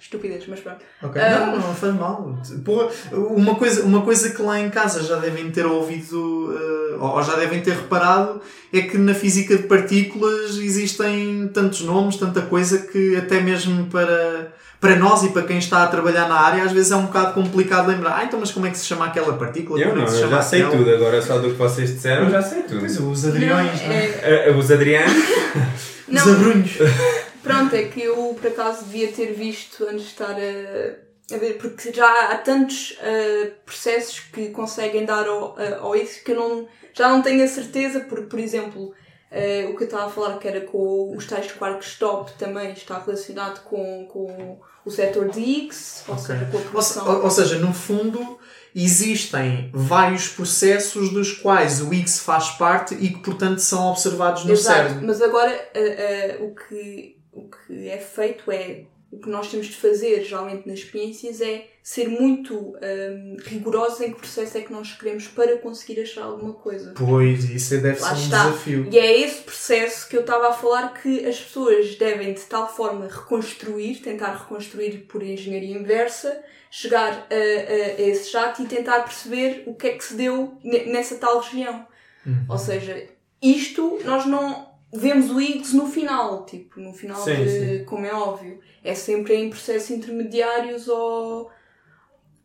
Estupidez, 0.00 0.44
mas 0.48 0.60
pronto. 0.60 0.78
Ok. 1.02 1.20
Ah. 1.20 1.46
Não, 1.46 1.58
não 1.60 1.74
faz 1.74 1.94
mal. 1.94 2.38
Porra, 2.64 2.88
uma, 3.12 3.54
coisa, 3.56 3.82
uma 3.82 4.02
coisa 4.02 4.30
que 4.30 4.40
lá 4.40 4.58
em 4.58 4.70
casa 4.70 5.02
já 5.02 5.16
devem 5.16 5.50
ter 5.50 5.66
ouvido 5.66 6.54
eh, 6.56 6.96
ou 6.98 7.22
já 7.22 7.34
devem 7.36 7.60
ter 7.60 7.72
reparado 7.74 8.40
é 8.72 8.80
que 8.82 8.96
na 8.96 9.12
física 9.12 9.56
de 9.56 9.64
partículas 9.64 10.56
existem 10.56 11.48
tantos 11.52 11.82
nomes, 11.82 12.16
tanta 12.16 12.40
coisa 12.42 12.78
que 12.78 13.16
até 13.16 13.40
mesmo 13.40 13.86
para, 13.86 14.52
para 14.80 14.96
nós 14.96 15.24
e 15.24 15.30
para 15.30 15.42
quem 15.42 15.58
está 15.58 15.82
a 15.82 15.88
trabalhar 15.88 16.26
na 16.28 16.40
área 16.40 16.62
às 16.62 16.72
vezes 16.72 16.92
é 16.92 16.96
um 16.96 17.06
bocado 17.06 17.34
complicado 17.34 17.88
lembrar. 17.88 18.16
Ah, 18.18 18.24
então 18.24 18.38
mas 18.40 18.50
como 18.52 18.66
é 18.66 18.70
que 18.70 18.78
se 18.78 18.86
chama 18.86 19.04
aquela 19.06 19.36
partícula? 19.36 19.78
Eu 19.80 19.88
Como 19.90 19.98
é 20.00 20.04
não, 20.04 20.06
que 20.10 20.16
se 20.16 20.22
eu 20.22 20.30
já 20.30 20.40
sei 20.40 20.62
aquela? 20.62 20.78
tudo. 20.78 20.94
Agora 20.94 21.20
só 21.20 21.38
do 21.38 21.50
que 21.50 21.56
vocês 21.56 21.92
disseram, 21.92 22.24
eu 22.26 22.30
já 22.30 22.40
sei 22.40 22.62
tudo. 22.62 22.78
Pois, 22.80 22.98
os 22.98 23.26
adriões, 23.26 23.82
não, 23.82 23.90
é? 23.92 24.04
é- 24.22 24.48
Ah, 24.48 24.56
Os 24.56 24.70
Adrianos. 24.70 25.12
Não, 26.08 26.22
pronto, 27.42 27.74
é 27.74 27.84
que 27.84 28.02
eu 28.02 28.36
por 28.40 28.48
acaso 28.48 28.84
devia 28.84 29.08
ter 29.12 29.32
visto 29.32 29.84
antes 29.84 30.02
de 30.02 30.06
estar 30.08 30.32
a, 30.34 31.34
a 31.34 31.38
ver, 31.38 31.58
porque 31.58 31.92
já 31.92 32.30
há 32.30 32.38
tantos 32.38 32.96
ah, 33.00 33.50
processos 33.64 34.20
que 34.20 34.48
conseguem 34.50 35.04
dar 35.04 35.26
ao, 35.26 35.56
ao 35.80 35.94
isso 35.96 36.22
que 36.24 36.32
eu 36.32 36.36
não, 36.36 36.68
já 36.94 37.08
não 37.08 37.22
tenho 37.22 37.44
a 37.44 37.48
certeza, 37.48 38.00
porque, 38.00 38.24
por 38.26 38.38
exemplo, 38.38 38.92
ah, 39.30 39.70
o 39.70 39.76
que 39.76 39.82
eu 39.84 39.86
estava 39.86 40.06
a 40.06 40.10
falar 40.10 40.38
que 40.38 40.48
era 40.48 40.62
com 40.62 41.14
os 41.16 41.26
tais 41.26 41.52
quarks 41.52 41.88
stop 41.88 42.32
também 42.38 42.72
está 42.72 42.98
relacionado 42.98 43.62
com, 43.64 44.06
com 44.06 44.58
o 44.84 44.90
setor 44.90 45.28
de 45.28 45.40
Higgs, 45.40 46.04
ou 46.08 46.14
Ok. 46.14 46.24
seja, 46.26 46.44
com 46.50 46.58
a 46.58 46.60
produção. 46.62 47.08
ou- 47.16 47.24
ou 47.24 47.30
seja, 47.30 47.58
no 47.58 47.74
fundo, 47.74 48.38
existem 48.84 49.70
vários 49.72 50.28
processos 50.28 51.10
dos 51.12 51.32
quais 51.32 51.80
o 51.82 51.92
Higgs 51.92 52.20
faz 52.20 52.50
parte 52.50 52.94
e 52.94 53.10
que, 53.10 53.18
portanto, 53.20 53.58
são 53.58 53.90
observados 53.90 54.44
no 54.44 54.52
Exato, 54.52 54.76
cérebro. 54.76 55.06
mas 55.06 55.20
agora 55.20 55.50
ah, 55.52 55.78
ah, 55.78 56.44
o, 56.44 56.54
que, 56.54 57.16
o 57.32 57.48
que 57.48 57.88
é 57.88 57.98
feito 57.98 58.50
é 58.52 58.84
o 59.10 59.18
que 59.18 59.28
nós 59.28 59.50
temos 59.50 59.66
de 59.66 59.76
fazer 59.76 60.22
geralmente 60.22 60.68
nas 60.68 60.80
experiências 60.80 61.40
é 61.40 61.66
ser 61.90 62.06
muito 62.06 62.76
ahm, 62.82 63.36
rigorosos 63.46 64.02
em 64.02 64.12
que 64.12 64.18
processo 64.18 64.58
é 64.58 64.60
que 64.60 64.70
nós 64.70 64.92
queremos 64.92 65.26
para 65.28 65.56
conseguir 65.56 65.98
achar 66.02 66.24
alguma 66.24 66.52
coisa. 66.52 66.92
Pois, 66.94 67.44
isso 67.48 67.80
deve 67.80 67.98
Lá 67.98 68.08
ser 68.10 68.14
um 68.14 68.24
está. 68.24 68.44
desafio. 68.44 68.88
E 68.92 68.98
é 68.98 69.20
esse 69.22 69.40
processo 69.40 70.06
que 70.06 70.14
eu 70.14 70.20
estava 70.20 70.48
a 70.50 70.52
falar 70.52 70.92
que 71.00 71.24
as 71.24 71.40
pessoas 71.40 71.94
devem 71.94 72.34
de 72.34 72.42
tal 72.42 72.68
forma 72.70 73.06
reconstruir, 73.08 74.02
tentar 74.02 74.34
reconstruir 74.36 75.06
por 75.08 75.22
engenharia 75.22 75.74
inversa, 75.78 76.44
chegar 76.70 77.10
a, 77.30 77.34
a- 77.34 77.96
a 77.96 78.02
esse 78.02 78.30
jato 78.32 78.62
e 78.62 78.66
tentar 78.66 79.00
perceber 79.04 79.62
o 79.66 79.74
que 79.74 79.86
é 79.86 79.92
que 79.96 80.04
se 80.04 80.14
deu 80.14 80.58
ne- 80.62 80.84
nessa 80.92 81.14
tal 81.16 81.40
região. 81.40 81.86
Uhum. 82.26 82.44
Ou 82.50 82.58
seja, 82.58 83.06
isto 83.40 83.98
nós 84.04 84.26
não 84.26 84.68
vemos 84.92 85.30
o 85.30 85.40
Higgs 85.40 85.74
no 85.74 85.86
final, 85.86 86.44
tipo, 86.44 86.78
no 86.80 86.92
final 86.92 87.22
Sim, 87.22 87.44
de, 87.46 87.84
como 87.86 88.04
é 88.04 88.12
óbvio. 88.12 88.60
É 88.84 88.94
sempre 88.94 89.34
em 89.36 89.48
processos 89.48 89.88
intermediários 89.90 90.86
ou, 90.86 91.50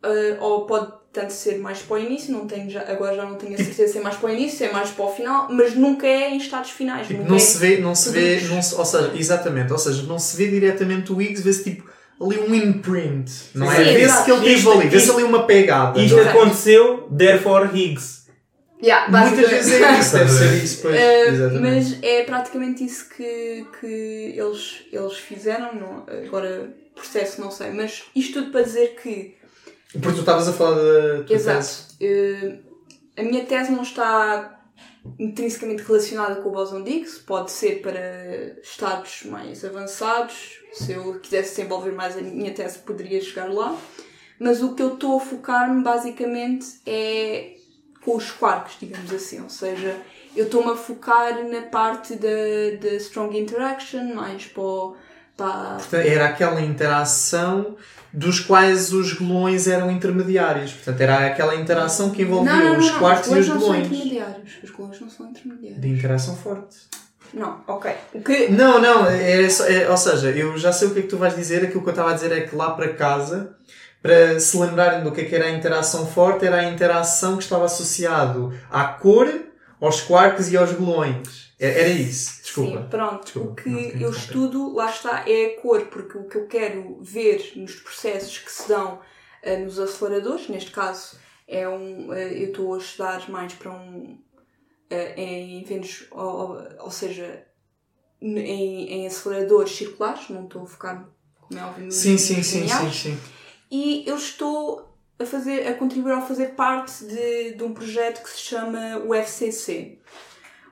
ah, 0.03 0.38
ou 0.41 0.65
pode 0.65 0.91
tanto 1.11 1.31
ser 1.31 1.59
mais 1.59 1.80
para 1.80 1.95
o 1.95 1.99
início, 1.99 2.34
não 2.34 2.47
tenho 2.47 2.69
já, 2.69 2.81
agora 2.91 3.15
já 3.15 3.23
não 3.23 3.35
tenho 3.35 3.53
a 3.53 3.57
certeza 3.57 3.93
se 3.93 3.99
é 3.99 4.01
mais 4.01 4.15
para 4.15 4.30
o 4.30 4.34
início, 4.34 4.57
se 4.57 4.63
é 4.65 4.71
mais 4.71 4.89
para 4.89 5.05
o 5.05 5.09
final, 5.13 5.47
mas 5.51 5.75
nunca 5.75 6.07
é 6.07 6.31
em 6.31 6.38
estados 6.38 6.71
finais. 6.71 7.05
Tipo, 7.07 7.19
nunca 7.19 7.30
não 7.30 7.38
é- 7.38 7.39
se 7.39 7.57
vê, 7.59 7.77
não 7.77 7.93
se 7.93 8.09
vê, 8.09 8.41
não 8.49 8.61
se- 8.61 8.73
ou 8.75 8.84
seja, 8.85 9.11
exatamente, 9.15 9.71
ou 9.71 9.77
seja, 9.77 10.03
não 10.03 10.17
se 10.17 10.35
vê 10.35 10.47
diretamente 10.47 11.13
o 11.13 11.21
Higgs, 11.21 11.43
vê-se 11.43 11.63
tipo 11.63 11.88
ali 12.21 12.39
um 12.39 12.53
imprint, 12.55 13.30
não 13.53 13.71
é? 13.71 13.84
Vê-se 13.84 14.23
que 14.23 14.31
ele 14.31 14.41
teve 14.43 14.69
ali, 14.69 14.88
vê-se 14.88 15.11
ali 15.11 15.23
uma 15.23 15.45
pegada. 15.45 16.01
Isto 16.01 16.17
não 16.17 16.23
é? 16.23 16.30
aconteceu, 16.30 17.07
therefore 17.15 17.69
Higgs. 17.73 18.23
Yeah, 18.81 19.09
Muitas 19.09 19.49
vezes 19.49 19.71
é 19.81 19.99
isso, 19.99 20.11
deve 20.17 20.30
ser 20.31 20.63
isso, 20.63 20.81
pois. 20.81 20.95
Uh, 20.99 21.61
mas 21.61 22.03
é 22.03 22.23
praticamente 22.23 22.84
isso 22.84 23.07
que, 23.15 23.65
que 23.80 24.34
eles, 24.35 24.81
eles 24.91 25.13
fizeram. 25.13 25.73
Não, 25.73 26.03
agora, 26.25 26.69
processo, 26.93 27.39
não 27.39 27.49
sei. 27.49 27.71
Mas 27.71 28.03
isto 28.13 28.34
tudo 28.41 28.51
para 28.51 28.61
dizer 28.63 28.97
que 29.01 29.35
Porque 29.93 30.15
tu 30.15 30.19
estavas 30.19 30.47
a 30.47 30.53
falar 30.53 30.75
da 30.75 31.23
tua 31.23 31.35
Exato. 31.35 31.59
tese. 31.59 31.83
Eh, 32.01 32.59
a 33.15 33.23
minha 33.23 33.45
tese 33.45 33.71
não 33.71 33.83
está 33.83 34.59
intrinsecamente 35.19 35.83
relacionada 35.83 36.41
com 36.41 36.49
o 36.49 36.51
bóson 36.51 36.81
de 36.81 36.91
Higgs, 36.91 37.19
pode 37.19 37.51
ser 37.51 37.81
para 37.81 38.59
estados 38.61 39.23
mais 39.25 39.63
avançados. 39.63 40.59
Se 40.71 40.93
eu 40.93 41.19
quisesse 41.19 41.57
desenvolver 41.57 41.91
mais 41.91 42.17
a 42.17 42.21
minha 42.21 42.53
tese, 42.53 42.79
poderia 42.79 43.21
chegar 43.21 43.51
lá. 43.53 43.77
Mas 44.39 44.63
o 44.63 44.73
que 44.73 44.81
eu 44.81 44.95
estou 44.95 45.17
a 45.17 45.19
focar-me 45.19 45.83
basicamente 45.83 46.65
é 46.85 47.55
com 48.03 48.15
os 48.15 48.31
quarks, 48.31 48.77
digamos 48.79 49.13
assim. 49.13 49.41
Ou 49.41 49.49
seja, 49.49 49.95
eu 50.35 50.45
estou-me 50.45 50.71
a 50.71 50.75
focar 50.75 51.47
na 51.47 51.61
parte 51.63 52.15
da, 52.15 52.27
da 52.81 52.95
strong 52.95 53.37
interaction, 53.37 54.15
mais 54.15 54.47
para, 54.47 54.97
Portanto, 55.38 55.95
Era 55.95 56.26
aquela 56.26 56.61
interação 56.61 57.76
dos 58.14 58.39
quais 58.39 58.93
os 58.93 59.14
gluões 59.14 59.68
eram 59.68 59.89
intermediários. 59.89 60.72
Portanto, 60.73 61.01
era 61.01 61.26
aquela 61.27 61.55
interação 61.55 62.11
que 62.11 62.22
envolvia 62.22 62.77
os 62.77 62.91
quartos 62.91 63.31
e 63.31 63.39
os 63.39 63.47
não 63.47 63.60
são 63.60 63.76
intermediários. 63.76 64.51
Os 64.64 64.69
gluões 64.69 65.01
não 65.01 65.10
são 65.10 65.30
intermediários. 65.30 65.81
De 65.81 65.88
interação 65.89 66.35
forte. 66.35 66.77
Não, 67.34 67.61
ok. 67.68 67.91
O 68.14 68.22
que... 68.22 68.49
Não, 68.49 68.80
não, 68.80 69.07
é, 69.07 69.49
só- 69.49 69.65
é- 69.65 69.89
ou 69.89 69.97
seja, 69.97 70.30
eu 70.30 70.55
já 70.55 70.72
sei 70.72 70.88
o 70.88 70.91
que 70.91 70.99
é 70.99 71.01
que 71.01 71.07
tu 71.07 71.18
vais 71.18 71.35
dizer. 71.35 71.64
Aquilo 71.64 71.81
que 71.81 71.88
eu 71.89 71.91
estava 71.93 72.11
a 72.11 72.14
dizer 72.14 72.31
é 72.31 72.41
que 72.41 72.55
lá 72.55 72.69
para 72.72 72.93
casa, 72.93 73.55
para 74.03 74.39
se 74.39 74.55
lembrarem 74.55 75.03
do 75.03 75.11
que 75.11 75.22
é 75.22 75.26
que 75.26 75.34
era 75.35 75.45
a 75.45 75.51
interação 75.51 76.05
forte, 76.05 76.45
era 76.45 76.57
a 76.57 76.65
interação 76.69 77.35
que 77.38 77.41
estava 77.43 77.65
associado 77.65 78.53
à 78.69 78.84
cor, 78.84 79.27
aos 79.81 80.01
quarks 80.01 80.51
e 80.51 80.57
aos 80.57 80.72
gluões. 80.73 81.42
É- 81.64 81.80
Era 81.80 81.90
isso. 81.90 82.41
Desculpa. 82.44 82.81
Sim, 82.81 82.88
pronto. 82.90 83.23
Desculpa, 83.23 83.52
o 83.52 83.56
que 83.56 84.03
eu 84.03 84.10
estudo, 84.11 84.73
lá 84.73 84.90
está, 84.90 85.23
é 85.30 85.45
a 85.45 85.61
cor, 85.61 85.85
porque 85.85 86.18
o 86.18 86.27
que 86.27 86.38
eu 86.38 86.48
quero 86.48 86.98
ver 87.02 87.53
nos 87.56 87.76
processos 87.76 88.38
que 88.38 88.52
se 88.52 88.68
dão 88.68 88.99
eh, 89.41 89.57
nos 89.57 89.80
aceleradores, 89.80 90.49
neste 90.49 90.72
caso, 90.72 91.18
é 91.48 91.68
um. 91.68 92.14
eh, 92.14 92.34
eu 92.44 92.49
estou 92.49 92.73
a 92.73 92.77
estudar 92.77 93.30
mais 93.30 93.53
para 93.53 93.72
um. 93.72 94.18
eh, 94.90 95.14
em 95.15 95.61
eventos, 95.61 96.06
ou, 96.11 96.57
ou- 96.81 96.91
seja, 96.91 97.45
em, 98.22 98.90
em 98.91 99.07
aceleradores 99.07 99.72
circulares, 99.72 100.30
não 100.30 100.44
estou 100.44 100.64
a 100.64 100.65
focar, 100.65 101.10
como 101.41 101.60
é 101.60 101.64
óbvio, 101.65 101.91
Sim, 101.91 102.18
sim, 102.18 102.44
sim, 102.44 102.68
sim, 102.68 102.91
sim. 102.91 103.19
e 103.72 104.03
eu 104.06 104.15
estou 104.18 104.94
a 105.18 105.26
fazer 105.26 105.68
a 105.68 105.73
contribuir 105.76 106.11
a 106.14 106.22
fazer 106.22 106.56
parte 106.56 107.06
de, 107.06 107.53
de 107.53 107.64
um 107.64 107.73
projeto 107.73 108.22
que 108.22 108.30
se 108.30 108.40
chama 108.40 108.98
o 109.06 109.14
FCC. 109.14 109.99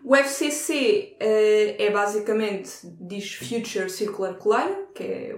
O 0.03 0.15
FCC 0.15 1.15
eh, 1.19 1.75
é 1.77 1.91
basicamente 1.91 2.71
diz 2.99 3.33
Future 3.35 3.89
Circular 3.89 4.33
Collider, 4.35 4.87
que 4.95 5.03
é 5.03 5.35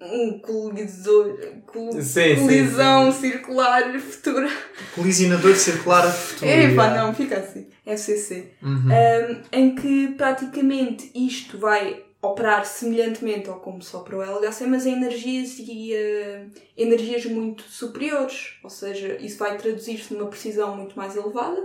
um 0.00 0.38
colisor, 0.40 1.38
col- 1.66 1.92
Sim, 1.92 2.00
sim, 2.02 2.36
colisão 2.40 3.12
circular 3.12 3.98
futura. 4.00 4.48
Colisionador 4.94 5.54
circular 5.54 6.06
a 6.06 6.10
futuro. 6.10 6.50
Epá, 6.50 6.86
yeah. 6.86 7.02
não, 7.02 7.14
fica 7.14 7.36
assim. 7.38 7.68
FCC. 7.86 8.52
Uhum. 8.62 8.88
Um, 8.88 9.42
em 9.52 9.74
que 9.74 10.08
praticamente 10.16 11.10
isto 11.14 11.58
vai 11.58 12.04
operar 12.20 12.64
semelhantemente 12.64 13.48
ao 13.48 13.58
como 13.60 13.82
só 13.82 14.00
para 14.00 14.16
o 14.16 14.22
LHC, 14.22 14.66
mas 14.66 14.86
em 14.86 14.92
energias 14.92 15.58
e 15.58 15.92
eh, 15.92 16.46
energias 16.76 17.24
muito 17.26 17.62
superiores. 17.64 18.54
Ou 18.62 18.70
seja, 18.70 19.16
isso 19.20 19.38
vai 19.38 19.56
traduzir-se 19.56 20.14
numa 20.14 20.28
precisão 20.28 20.76
muito 20.76 20.96
mais 20.96 21.16
elevada. 21.16 21.60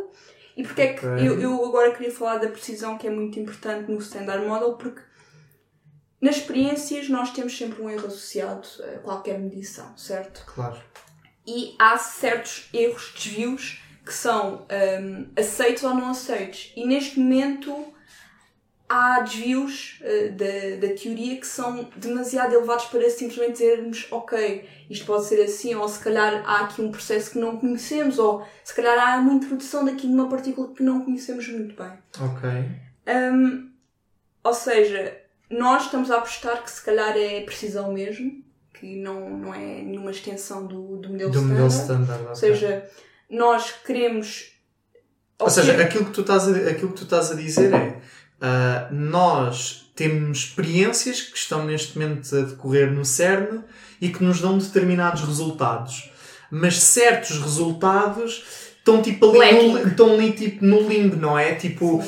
E 0.57 0.63
porque 0.63 0.81
é 0.81 0.93
que 0.93 1.05
eu, 1.05 1.39
eu 1.39 1.65
agora 1.65 1.91
queria 1.91 2.11
falar 2.11 2.39
da 2.39 2.49
precisão 2.49 2.97
que 2.97 3.07
é 3.07 3.11
muito 3.11 3.39
importante 3.39 3.91
no 3.91 3.99
Standard 3.99 4.43
Model, 4.43 4.73
porque 4.73 5.01
nas 6.19 6.37
experiências 6.37 7.07
nós 7.09 7.31
temos 7.31 7.55
sempre 7.55 7.79
um 7.79 7.87
erro 7.87 8.07
associado 8.07 8.67
a 8.83 8.97
qualquer 8.99 9.37
medição, 9.39 9.95
certo? 9.95 10.43
Claro. 10.47 10.81
e 11.45 11.75
há 11.77 11.95
certos 11.99 12.67
erros, 12.73 13.13
desvios, 13.15 13.83
que 14.03 14.13
são 14.13 14.65
hum, 15.01 15.27
aceitos 15.37 15.83
ou 15.83 15.93
não 15.93 16.09
aceitos. 16.09 16.73
E 16.75 16.85
neste 16.85 17.19
momento 17.19 17.93
há 18.89 19.19
desvios 19.21 19.99
uh, 20.01 20.31
da, 20.31 20.87
da 20.87 20.93
teoria 20.93 21.37
que 21.39 21.47
são 21.47 21.89
demasiado 21.95 22.53
elevados 22.53 22.85
para 22.85 23.09
simplesmente 23.09 23.53
dizermos 23.53 24.07
ok, 24.11 24.67
isto 24.89 25.05
pode 25.05 25.25
ser 25.25 25.41
assim, 25.43 25.75
ou 25.75 25.87
se 25.89 25.99
calhar 25.99 26.43
há 26.45 26.61
aqui 26.61 26.81
um 26.81 26.91
processo 26.91 27.31
que 27.31 27.39
não 27.39 27.57
conhecemos, 27.57 28.17
ou 28.17 28.45
se 28.63 28.73
calhar 28.73 28.97
há 28.97 29.19
uma 29.19 29.33
introdução 29.33 29.83
daqui 29.83 30.07
de 30.07 30.13
uma 30.13 30.29
partícula 30.29 30.73
que 30.73 30.83
não 30.83 31.03
conhecemos 31.03 31.47
muito 31.49 31.75
bem. 31.75 31.91
Ok. 32.19 32.49
Hum, 33.07 33.69
ou 34.43 34.53
seja, 34.53 35.17
nós 35.49 35.83
estamos 35.85 36.09
a 36.11 36.17
apostar 36.17 36.63
que 36.63 36.71
se 36.71 36.83
calhar 36.83 37.15
é 37.17 37.41
precisão 37.41 37.91
mesmo, 37.91 38.43
que 38.73 38.95
não, 38.97 39.29
não 39.29 39.53
é 39.53 39.81
nenhuma 39.81 40.11
extensão 40.11 40.65
do, 40.65 40.97
do 40.97 41.09
modelo 41.09 41.31
Do 41.31 41.39
standard. 41.39 41.49
modelo 41.49 41.67
standard. 41.67 42.27
Ou 42.29 42.35
seja, 42.35 42.89
nós 43.29 43.71
queremos 43.85 44.53
Ou 45.39 45.49
seja, 45.49 45.81
aquilo 45.81 46.05
que 46.05 46.11
tu 46.11 46.21
estás 46.21 46.47
a, 46.47 46.51
aquilo 46.69 46.89
que 46.91 46.97
tu 46.97 47.03
estás 47.03 47.31
a 47.31 47.35
dizer 47.35 47.73
é 47.73 47.97
ah, 48.41 48.87
nós 48.91 49.85
temos 49.95 50.39
experiências 50.39 51.21
que 51.21 51.37
estão 51.37 51.65
neste 51.65 51.97
momento 51.97 52.35
a 52.35 52.41
decorrer 52.41 52.91
no 52.91 53.03
CERN 53.03 53.61
e 53.99 54.09
que 54.09 54.23
nos 54.23 54.39
dão 54.41 54.57
determinados 54.57 55.21
resultados. 55.23 56.11
Mas 56.51 56.79
certos 56.81 57.39
resultados 57.41 58.43
estão 58.77 59.01
tipo 59.01 59.25
ali, 59.41 59.67
no, 59.73 59.85
estão 59.85 60.13
ali 60.13 60.31
tipo 60.31 60.63
no 60.63 60.87
limbo, 60.87 61.17
não 61.17 61.37
é? 61.37 61.53
Tipo, 61.55 62.01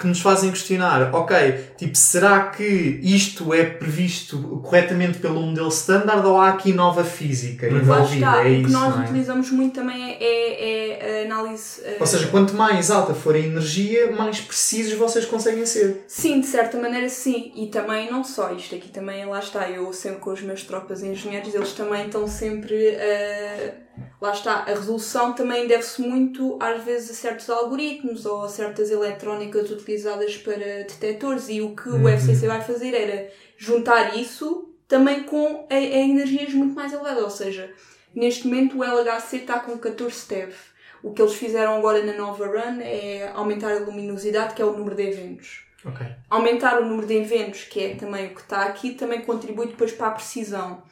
que 0.00 0.06
nos 0.06 0.20
fazem 0.20 0.50
questionar, 0.50 1.14
ok, 1.14 1.36
tipo, 1.76 1.94
será 1.94 2.44
que 2.44 2.64
isto 3.02 3.52
é 3.52 3.64
previsto 3.64 4.38
corretamente 4.64 5.18
pelo 5.18 5.42
modelo 5.42 5.68
standard 5.68 6.26
ou 6.26 6.40
há 6.40 6.48
aqui 6.48 6.72
nova 6.72 7.04
física 7.04 7.68
envolvida? 7.68 8.14
está, 8.14 8.36
É 8.38 8.40
o 8.40 8.44
que 8.44 8.60
isso, 8.62 8.70
nós 8.72 8.94
não 8.94 9.02
é? 9.02 9.04
utilizamos 9.04 9.50
muito 9.50 9.74
também 9.74 10.12
é, 10.18 10.22
é- 10.22 11.18
é 11.20 11.21
a 11.21 11.21
análise. 11.32 11.80
eh, 11.84 11.96
Ou 11.98 12.06
seja, 12.06 12.28
quanto 12.28 12.54
mais 12.54 12.90
alta 12.90 13.14
for 13.14 13.34
a 13.34 13.38
energia, 13.38 14.12
mais 14.12 14.40
precisos 14.40 14.94
vocês 14.94 15.24
conseguem 15.24 15.64
ser. 15.64 16.04
Sim, 16.06 16.40
de 16.40 16.46
certa 16.46 16.78
maneira 16.78 17.08
sim. 17.08 17.52
E 17.56 17.66
também 17.68 18.10
não 18.10 18.22
só 18.22 18.52
isto, 18.52 18.74
aqui 18.74 18.88
também 18.88 19.24
lá 19.24 19.38
está, 19.38 19.68
eu 19.70 19.92
sempre 19.92 20.20
com 20.20 20.30
os 20.30 20.42
meus 20.42 20.62
tropas 20.62 21.02
engenheiros, 21.02 21.54
eles 21.54 21.72
também 21.72 22.06
estão 22.06 22.26
sempre 22.28 22.96
a. 22.96 23.82
Lá 24.20 24.32
está, 24.32 24.60
a 24.60 24.74
resolução 24.74 25.34
também 25.34 25.66
deve-se 25.66 26.00
muito 26.00 26.56
às 26.60 26.82
vezes 26.82 27.10
a 27.10 27.14
certos 27.14 27.50
algoritmos 27.50 28.24
ou 28.24 28.44
a 28.44 28.48
certas 28.48 28.90
eletrónicas 28.90 29.70
utilizadas 29.70 30.36
para 30.38 30.56
detectores 30.56 31.48
e 31.48 31.60
o 31.60 31.76
que 31.76 31.90
o 31.90 32.08
FCC 32.08 32.46
vai 32.46 32.62
fazer 32.62 32.94
era 32.94 33.28
juntar 33.58 34.16
isso 34.16 34.70
também 34.88 35.24
com 35.24 35.66
a, 35.68 35.74
a 35.74 35.80
energias 35.80 36.54
muito 36.54 36.74
mais 36.74 36.92
elevadas, 36.92 37.22
ou 37.22 37.30
seja, 37.30 37.70
neste 38.14 38.46
momento 38.46 38.78
o 38.78 38.84
LHC 38.84 39.38
está 39.38 39.58
com 39.58 39.76
14 39.76 40.26
TeV. 40.26 40.52
O 41.02 41.12
que 41.12 41.20
eles 41.20 41.34
fizeram 41.34 41.76
agora 41.76 42.04
na 42.04 42.16
nova 42.16 42.46
run 42.46 42.80
é 42.80 43.28
aumentar 43.34 43.72
a 43.72 43.80
luminosidade, 43.80 44.54
que 44.54 44.62
é 44.62 44.64
o 44.64 44.76
número 44.76 44.94
de 44.94 45.02
eventos 45.02 45.62
Ok. 45.84 46.06
aumentar 46.30 46.80
o 46.80 46.86
número 46.86 47.06
de 47.06 47.14
eventos, 47.14 47.64
que 47.64 47.80
é 47.80 47.94
também 47.96 48.26
o 48.26 48.34
que 48.34 48.40
está 48.40 48.62
aqui, 48.62 48.94
também 48.94 49.22
contribui 49.22 49.66
depois 49.66 49.92
para 49.92 50.08
a 50.08 50.12
precisão. 50.12 50.82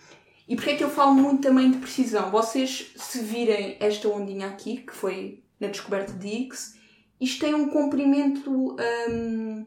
E 0.48 0.56
porquê 0.56 0.70
é 0.70 0.76
que 0.76 0.84
eu 0.84 0.90
falo 0.90 1.14
muito 1.14 1.42
também 1.42 1.70
de 1.70 1.78
precisão? 1.78 2.30
Vocês, 2.30 2.92
se 2.96 3.20
virem 3.20 3.76
esta 3.78 4.08
ondinha 4.08 4.48
aqui, 4.48 4.78
que 4.78 4.92
foi 4.92 5.44
na 5.60 5.68
descoberta 5.68 6.12
de 6.12 6.26
Higgs, 6.26 6.74
isto 7.20 7.44
tem 7.44 7.54
um 7.54 7.68
comprimento 7.68 8.76
hum, 9.08 9.64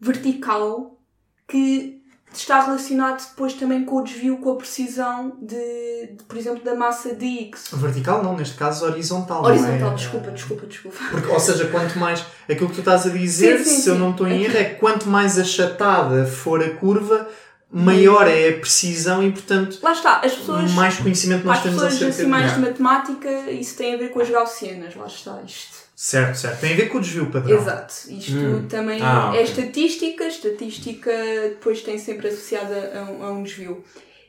vertical 0.00 0.98
que 1.46 2.02
está 2.32 2.60
relacionado 2.60 3.26
depois 3.30 3.54
também 3.54 3.84
com 3.84 3.96
o 3.96 4.02
desvio, 4.02 4.38
com 4.38 4.52
a 4.52 4.56
precisão 4.56 5.36
de, 5.40 5.56
de, 5.56 6.24
por 6.26 6.36
exemplo, 6.36 6.62
da 6.64 6.74
massa 6.74 7.14
de 7.14 7.24
Higgs. 7.24 7.74
Vertical 7.74 8.22
não, 8.22 8.36
neste 8.36 8.56
caso 8.56 8.84
horizontal. 8.84 9.44
Horizontal, 9.44 9.78
não 9.78 9.92
é? 9.92 9.94
desculpa, 9.94 10.30
desculpa, 10.30 10.66
desculpa. 10.66 10.98
Porque, 11.10 11.28
ou 11.28 11.40
seja, 11.40 11.66
quanto 11.68 11.98
mais. 11.98 12.24
Aquilo 12.48 12.68
que 12.68 12.74
tu 12.74 12.80
estás 12.80 13.06
a 13.06 13.10
dizer, 13.10 13.58
Sim, 13.58 13.64
sim, 13.64 13.80
se 13.82 13.88
eu 13.88 13.94
sim. 13.94 14.00
não 14.00 14.10
estou 14.10 14.28
em 14.28 14.42
erro, 14.44 14.56
é 14.56 14.64
que 14.64 14.74
quanto 14.76 15.08
mais 15.08 15.38
achatada 15.38 16.26
for 16.26 16.62
a 16.62 16.70
curva, 16.70 17.28
maior 17.70 18.28
é 18.28 18.50
a 18.50 18.58
precisão 18.58 19.22
e, 19.22 19.32
portanto, 19.32 19.78
Lá 19.82 19.92
está, 19.92 20.20
as 20.20 20.34
pessoas... 20.34 20.70
mais 20.72 20.96
conhecimento 20.98 21.44
nós 21.44 21.58
As 21.58 21.62
temos 21.64 21.82
pessoas 21.82 21.94
acerca 21.96 22.22
assim 22.22 22.30
mais 22.30 22.54
de 22.54 22.60
matemática, 22.60 23.50
isso 23.50 23.76
tem 23.76 23.94
a 23.94 23.98
ver 23.98 24.10
com 24.10 24.20
as 24.20 24.30
gaussianas, 24.30 24.94
lá 24.94 25.06
está 25.06 25.40
isto. 25.44 25.85
Certo, 25.98 26.36
certo. 26.36 26.60
Tem 26.60 26.74
a 26.74 26.76
ver 26.76 26.88
com 26.90 26.98
o 26.98 27.00
desvio 27.00 27.30
padrão. 27.30 27.58
Exato, 27.58 27.94
isto 28.10 28.36
Hum. 28.36 28.68
também 28.68 29.00
Ah, 29.02 29.32
é 29.34 29.42
estatística, 29.42 30.26
estatística 30.28 31.10
depois 31.48 31.80
tem 31.80 31.96
sempre 31.98 32.28
associada 32.28 33.00
a 33.00 33.10
um, 33.10 33.22
a 33.24 33.30
um 33.32 33.42
desvio. 33.42 33.82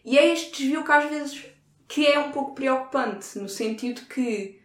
E 0.06 0.18
é 0.18 0.31
este 0.31 0.61
desvio 0.64 0.85
que 0.85 0.91
às 0.94 1.10
vezes 1.10 1.44
que 1.89 2.06
é 2.07 2.18
um 2.19 2.31
pouco 2.31 2.56
preocupante, 2.56 3.38
no 3.38 3.49
sentido 3.49 4.02
que 4.07 4.60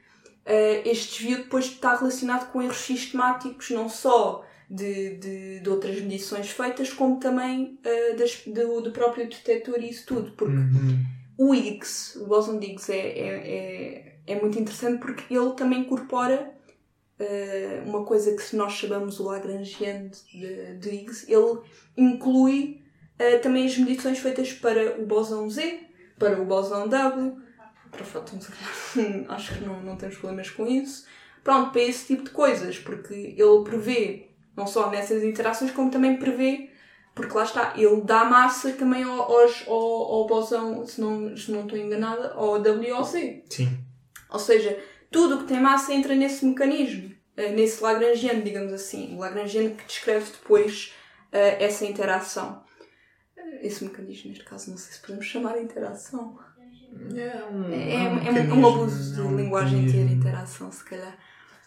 eh, 0.46 0.82
este 0.84 1.18
desvio 1.24 1.38
depois 1.44 1.64
está 1.66 1.96
relacionado 1.96 2.50
com 2.52 2.62
erros 2.62 2.76
sistemáticos, 2.78 3.70
não 3.70 3.88
só 3.88 4.44
de, 4.70 5.16
de, 5.18 5.60
de 5.60 5.68
outras 5.70 6.00
medições 6.00 6.50
feitas, 6.50 6.92
como 6.92 7.18
também 7.18 7.78
eh, 7.84 8.14
das- 8.14 8.42
do, 8.46 8.80
do 8.80 8.92
próprio 8.92 9.28
detector 9.28 9.80
e 9.80 9.90
isso 9.90 10.06
tudo, 10.06 10.30
porque 10.36 10.54
Uhum. 10.56 10.98
o 11.38 11.52
Higgs, 11.54 12.16
o 12.18 12.26
bóson 12.26 12.58
de 12.60 12.66
Higgs, 12.66 12.90
é, 12.92 12.96
é, 12.96 13.26
é, 14.26 14.32
é 14.34 14.40
muito 14.40 14.58
interessante 14.58 14.98
porque 15.00 15.32
ele 15.34 15.52
também 15.54 15.80
incorpora 15.80 16.50
eh, 17.23 17.82
uma 17.86 18.05
coisa 18.05 18.35
que 18.35 18.43
se 18.43 18.57
nós 18.57 18.73
chamamos 18.73 19.20
o 19.20 19.24
Lagrangian 19.24 20.09
de, 20.32 20.74
de 20.77 20.89
Higgs, 20.90 21.31
ele 21.32 21.61
inclui 21.97 22.82
eh, 23.19 23.39
também 23.39 23.66
as 23.66 23.77
medições 23.78 24.19
feitas 24.19 24.53
para 24.53 25.01
o 25.01 25.07
bóson 25.07 25.49
Z, 25.49 25.81
para 26.19 26.40
o 26.40 26.44
bóson 26.44 26.89
W, 26.89 27.36
para 27.90 28.03
o 28.03 28.05
fóton, 28.05 28.40
se 28.40 28.51
calhar, 28.51 29.27
acho 29.31 29.55
que 29.55 29.65
não, 29.65 29.82
não 29.82 29.97
temos 29.97 30.16
problemas 30.16 30.51
com 30.51 30.66
isso. 30.66 31.07
Pronto, 31.44 31.73
para 31.73 31.82
esse 31.82 32.07
tipo 32.07 32.24
de 32.24 32.31
coisas, 32.31 32.78
porque 32.78 33.15
ele 33.15 33.65
prevê, 33.65 34.31
não 34.57 34.66
só 34.66 34.90
nessas 34.90 35.23
interações, 35.24 35.73
como 35.73 35.90
também 35.90 36.16
prevê 36.16 36.70
porque 37.15 37.35
lá 37.35 37.44
está, 37.44 37.74
ele 37.77 38.01
dá 38.03 38.24
massa 38.24 38.73
também 38.73 39.03
ao, 39.03 39.20
aos, 39.20 39.65
ao, 39.69 39.74
ao 39.74 40.27
bosão, 40.27 40.86
se 40.86 41.01
não, 41.01 41.36
se 41.36 41.51
não 41.53 41.62
estou 41.62 41.78
enganada, 41.78 42.32
ao 42.32 42.53
WOC. 42.53 43.44
Sim. 43.51 43.78
Ou 44.31 44.39
seja, 44.39 44.78
tudo 45.11 45.36
o 45.36 45.39
que 45.40 45.44
tem 45.44 45.61
massa 45.61 45.93
entra 45.93 46.15
nesse 46.15 46.44
mecanismo, 46.44 47.11
nesse 47.36 47.82
Lagrangiano, 47.82 48.42
digamos 48.42 48.72
assim. 48.72 49.14
O 49.16 49.18
Lagrangiano 49.20 49.74
que 49.74 49.84
descreve 49.86 50.30
depois 50.30 50.94
eh, 51.32 51.64
essa 51.64 51.84
interação. 51.84 52.62
Eh, 53.36 53.66
Esse 53.66 53.84
mecanismo, 53.84 54.30
neste 54.30 54.44
caso, 54.44 54.70
não 54.70 54.76
sei 54.76 54.92
se 54.92 55.00
podemos 55.00 55.24
chamar 55.26 55.54
de 55.54 55.60
interação. 55.64 56.38
É 57.14 57.44
um, 57.44 57.72
É, 57.72 57.94
é 57.94 57.98
um 57.98 58.18
é 58.18 58.30
um- 58.54 58.60
um 58.60 58.66
abuso 58.66 59.14
de 59.14 59.20
é 59.20 59.22
um 59.22 59.36
linguagem 59.36 59.86
ter 59.86 60.06
interação, 60.10 60.70
se 60.70 60.84
calhar. 60.84 61.16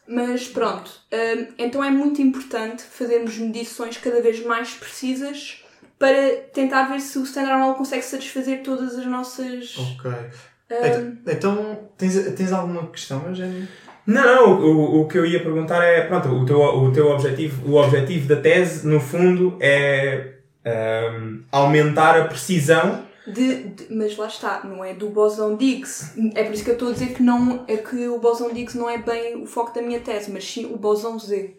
Mas 0.07 0.47
pronto, 0.47 0.91
hum, 1.11 1.53
então 1.57 1.83
é 1.83 1.89
muito 1.89 2.21
importante 2.21 2.83
fazermos 2.83 3.37
medições 3.39 3.97
cada 3.97 4.21
vez 4.21 4.39
mais 4.45 4.73
precisas 4.75 5.63
para 5.97 6.35
tentar 6.53 6.83
ver 6.83 6.99
se 7.01 7.17
o 7.17 7.23
Standard 7.23 7.59
Model 7.59 7.75
consegue 7.75 8.03
satisfazer 8.03 8.61
todas 8.61 8.95
as 8.99 9.05
nossas. 9.07 9.75
Ok. 9.77 10.11
hum, 10.11 11.17
Então, 11.25 11.89
tens, 11.97 12.13
tens 12.35 12.51
alguma 12.51 12.87
questão, 12.91 13.27
Eugénio? 13.27 13.67
Não, 14.07 14.23
não, 14.23 14.61
o, 14.61 15.01
o 15.01 15.07
que 15.07 15.17
eu 15.17 15.25
ia 15.25 15.41
perguntar 15.41 15.83
é, 15.83 16.01
pronto, 16.01 16.29
o 16.29 16.45
teu, 16.45 16.59
o 16.61 16.91
teu 16.91 17.09
objetivo, 17.09 17.71
o 17.71 17.75
objetivo 17.81 18.27
da 18.27 18.35
tese, 18.35 18.87
no 18.87 18.99
fundo, 18.99 19.57
é 19.59 20.33
ahm, 20.63 21.41
aumentar 21.51 22.19
a 22.19 22.25
precisão. 22.25 23.03
de, 23.27 23.63
de- 23.69 23.87
mas 23.95 24.15
lá 24.15 24.27
está, 24.27 24.61
não 24.63 24.85
é 24.85 24.93
do 24.93 25.09
bosão 25.09 25.57
Higgs. 25.59 26.13
É 26.35 26.43
por 26.43 26.53
isso 26.53 26.63
que 26.63 26.69
eu 26.69 26.73
estou 26.75 26.89
a 26.89 26.93
dizer 26.93 27.13
que, 27.15 27.23
não, 27.23 27.65
é 27.67 27.77
que 27.77 28.07
o 28.07 28.19
bosão 28.19 28.49
Higgs 28.51 28.77
não 28.77 28.87
é 28.89 28.99
bem 28.99 29.41
o 29.41 29.47
foco 29.47 29.73
da 29.73 29.81
minha 29.81 29.99
tese, 29.99 30.31
mas 30.31 30.43
sim 30.43 30.65
o 30.65 30.77
bosão 30.77 31.17
Z. 31.17 31.55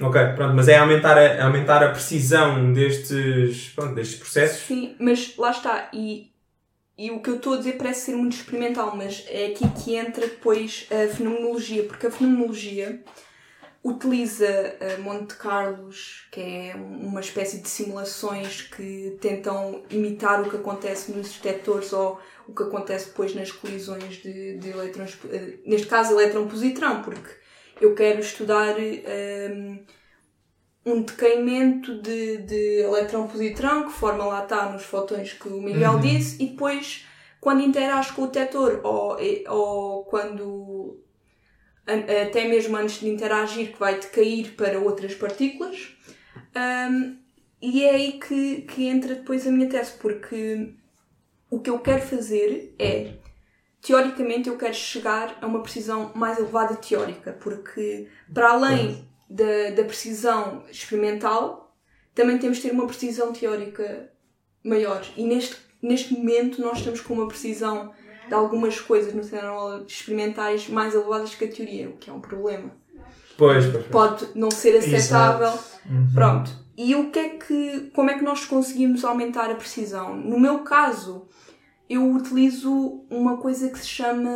Ok, 0.00 0.20
pronto, 0.36 0.54
mas 0.54 0.68
é 0.68 0.76
aumentar 0.78 1.18
a, 1.18 1.44
aumentar 1.44 1.82
a 1.82 1.88
precisão 1.88 2.72
destes, 2.72 3.72
pronto, 3.74 3.96
destes 3.96 4.16
processos. 4.20 4.64
Sim, 4.64 4.94
mas 5.00 5.34
lá 5.36 5.50
está. 5.50 5.88
E, 5.92 6.30
e 6.98 7.12
o 7.12 7.20
que 7.22 7.30
eu 7.30 7.36
estou 7.36 7.54
a 7.54 7.56
dizer 7.58 7.78
parece 7.78 8.06
ser 8.06 8.16
muito 8.16 8.34
experimental, 8.34 8.96
mas 8.96 9.24
é 9.28 9.46
aqui 9.46 9.64
que 9.70 9.94
entra 9.94 10.26
depois 10.26 10.88
a 10.90 11.14
fenomenologia, 11.14 11.84
porque 11.84 12.08
a 12.08 12.10
fenomenologia 12.10 13.00
utiliza 13.84 14.46
eh, 14.46 14.96
Monte 14.98 15.36
Carlos, 15.36 16.26
que 16.32 16.40
é 16.40 16.74
uma 16.74 17.20
espécie 17.20 17.58
de 17.58 17.68
simulações 17.68 18.62
que 18.62 19.16
tentam 19.20 19.84
imitar 19.88 20.42
o 20.42 20.50
que 20.50 20.56
acontece 20.56 21.12
nos 21.12 21.32
detectores 21.32 21.92
ou 21.92 22.20
o 22.48 22.52
que 22.52 22.64
acontece 22.64 23.06
depois 23.06 23.32
nas 23.32 23.52
colisões 23.52 24.16
de, 24.16 24.58
de 24.58 24.68
elétrons, 24.70 25.16
eh, 25.30 25.58
neste 25.64 25.86
caso 25.86 26.12
elétron-positrão, 26.14 27.02
porque 27.02 27.30
eu 27.80 27.94
quero 27.94 28.18
estudar 28.18 28.74
eh, 28.78 29.78
um 30.92 31.02
decaimento 31.02 32.00
de, 32.00 32.38
de 32.38 32.80
elétron-positrão 32.82 33.86
que 33.86 33.92
forma 33.92 34.24
lá 34.24 34.42
está 34.42 34.70
nos 34.70 34.82
fotões 34.84 35.32
que 35.32 35.48
o 35.48 35.60
Miguel 35.60 35.98
disse 36.00 36.42
e 36.42 36.46
depois 36.48 37.04
quando 37.40 37.62
interage 37.62 38.12
com 38.12 38.22
o 38.22 38.26
detector 38.26 38.80
ou, 38.82 39.16
ou 39.48 40.04
quando 40.04 40.98
an- 41.86 42.04
até 42.26 42.46
mesmo 42.48 42.76
antes 42.76 43.00
de 43.00 43.08
interagir 43.08 43.72
que 43.72 43.78
vai 43.78 43.98
decair 43.98 44.54
para 44.56 44.78
outras 44.78 45.14
partículas. 45.14 45.96
Ahm, 46.54 47.16
e 47.62 47.84
é 47.84 47.90
aí 47.94 48.12
que, 48.20 48.62
que 48.62 48.86
entra 48.86 49.14
depois 49.14 49.46
a 49.46 49.50
minha 49.50 49.68
tese 49.68 49.92
porque 50.00 50.74
o 51.50 51.60
que 51.60 51.70
eu 51.70 51.78
quero 51.80 52.02
fazer 52.02 52.74
é 52.78 53.14
teoricamente 53.80 54.48
eu 54.48 54.56
quero 54.56 54.74
chegar 54.74 55.38
a 55.40 55.46
uma 55.46 55.62
precisão 55.62 56.12
mais 56.14 56.38
elevada 56.38 56.76
teórica 56.76 57.32
porque 57.32 58.08
para 58.34 58.50
além 58.50 59.07
da, 59.28 59.70
da 59.76 59.84
precisão 59.84 60.64
experimental, 60.70 61.76
também 62.14 62.38
temos 62.38 62.58
de 62.58 62.64
ter 62.64 62.72
uma 62.72 62.86
precisão 62.86 63.32
teórica 63.32 64.10
maior. 64.64 65.04
E 65.16 65.24
neste, 65.24 65.56
neste 65.82 66.14
momento 66.14 66.60
nós 66.60 66.78
estamos 66.78 67.00
com 67.00 67.14
uma 67.14 67.28
precisão 67.28 67.92
de 68.26 68.34
algumas 68.34 68.80
coisas 68.80 69.14
no 69.14 69.24
cenário 69.24 69.84
experimentais 69.86 70.68
mais 70.68 70.94
elevadas 70.94 71.34
que 71.34 71.44
a 71.44 71.48
teoria, 71.48 71.88
o 71.88 71.96
que 71.96 72.10
é 72.10 72.12
um 72.12 72.20
problema. 72.20 72.70
Pois, 73.36 73.64
pois, 73.66 73.72
pois. 73.72 73.86
Pode 73.86 74.26
não 74.34 74.50
ser 74.50 74.76
aceitável. 74.76 75.52
Uhum. 75.88 76.08
Pronto. 76.12 76.50
E 76.76 76.94
o 76.94 77.10
que 77.10 77.18
é 77.18 77.28
que, 77.30 77.90
como 77.94 78.10
é 78.10 78.18
que 78.18 78.24
nós 78.24 78.44
conseguimos 78.44 79.04
aumentar 79.04 79.50
a 79.50 79.54
precisão? 79.54 80.16
No 80.16 80.38
meu 80.38 80.60
caso, 80.60 81.26
eu 81.88 82.12
utilizo 82.12 83.04
uma 83.10 83.38
coisa 83.38 83.68
que 83.68 83.78
se 83.78 83.88
chama 83.88 84.30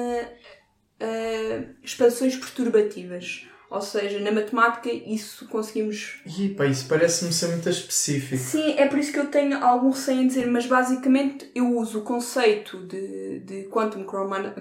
ah, 1.01 1.64
expansões 1.82 2.36
perturbativas. 2.36 3.47
Ou 3.73 3.81
seja, 3.81 4.20
na 4.20 4.31
matemática 4.31 4.90
isso 4.93 5.47
conseguimos. 5.49 6.20
Pá, 6.57 6.66
isso 6.66 6.86
parece-me 6.86 7.32
ser 7.32 7.47
muito 7.49 7.69
específico. 7.69 8.36
Sim, 8.43 8.74
é 8.77 8.86
por 8.86 8.99
isso 8.99 9.11
que 9.12 9.19
eu 9.19 9.27
tenho 9.27 9.65
algum 9.65 9.90
receio 9.90 10.20
em 10.20 10.27
dizer, 10.27 10.47
mas 10.47 10.66
basicamente 10.66 11.51
eu 11.55 11.77
uso 11.78 12.01
o 12.01 12.03
conceito 12.03 12.78
de, 12.86 13.40
de 13.40 13.62
Quantum 13.70 14.05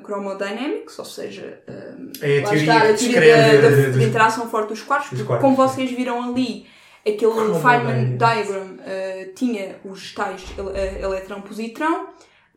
Chromodynamics, 0.03 0.97
ou 0.99 1.05
seja, 1.05 1.61
hum, 1.67 2.11
É 2.21 2.39
a 2.39 2.43
teoria 2.43 2.61
está, 2.61 2.77
a 2.89 2.93
teoria 2.93 3.35
da, 3.61 3.69
da, 3.69 3.97
da 3.97 4.03
interação 4.03 4.49
forte 4.49 4.69
dos 4.69 4.81
quartos, 4.81 5.09
porque 5.09 5.23
quartos, 5.23 5.43
como 5.43 5.55
vocês 5.55 5.91
viram 5.91 6.23
ali, 6.29 6.65
aquele. 7.05 7.31
Feynman 7.61 8.17
diagram 8.17 8.77
eh, 8.85 9.31
tinha 9.35 9.75
os 9.83 10.13
tais 10.13 10.43
ele- 10.57 10.77
eh, 10.77 11.01
eletrão-positrão, 11.01 12.07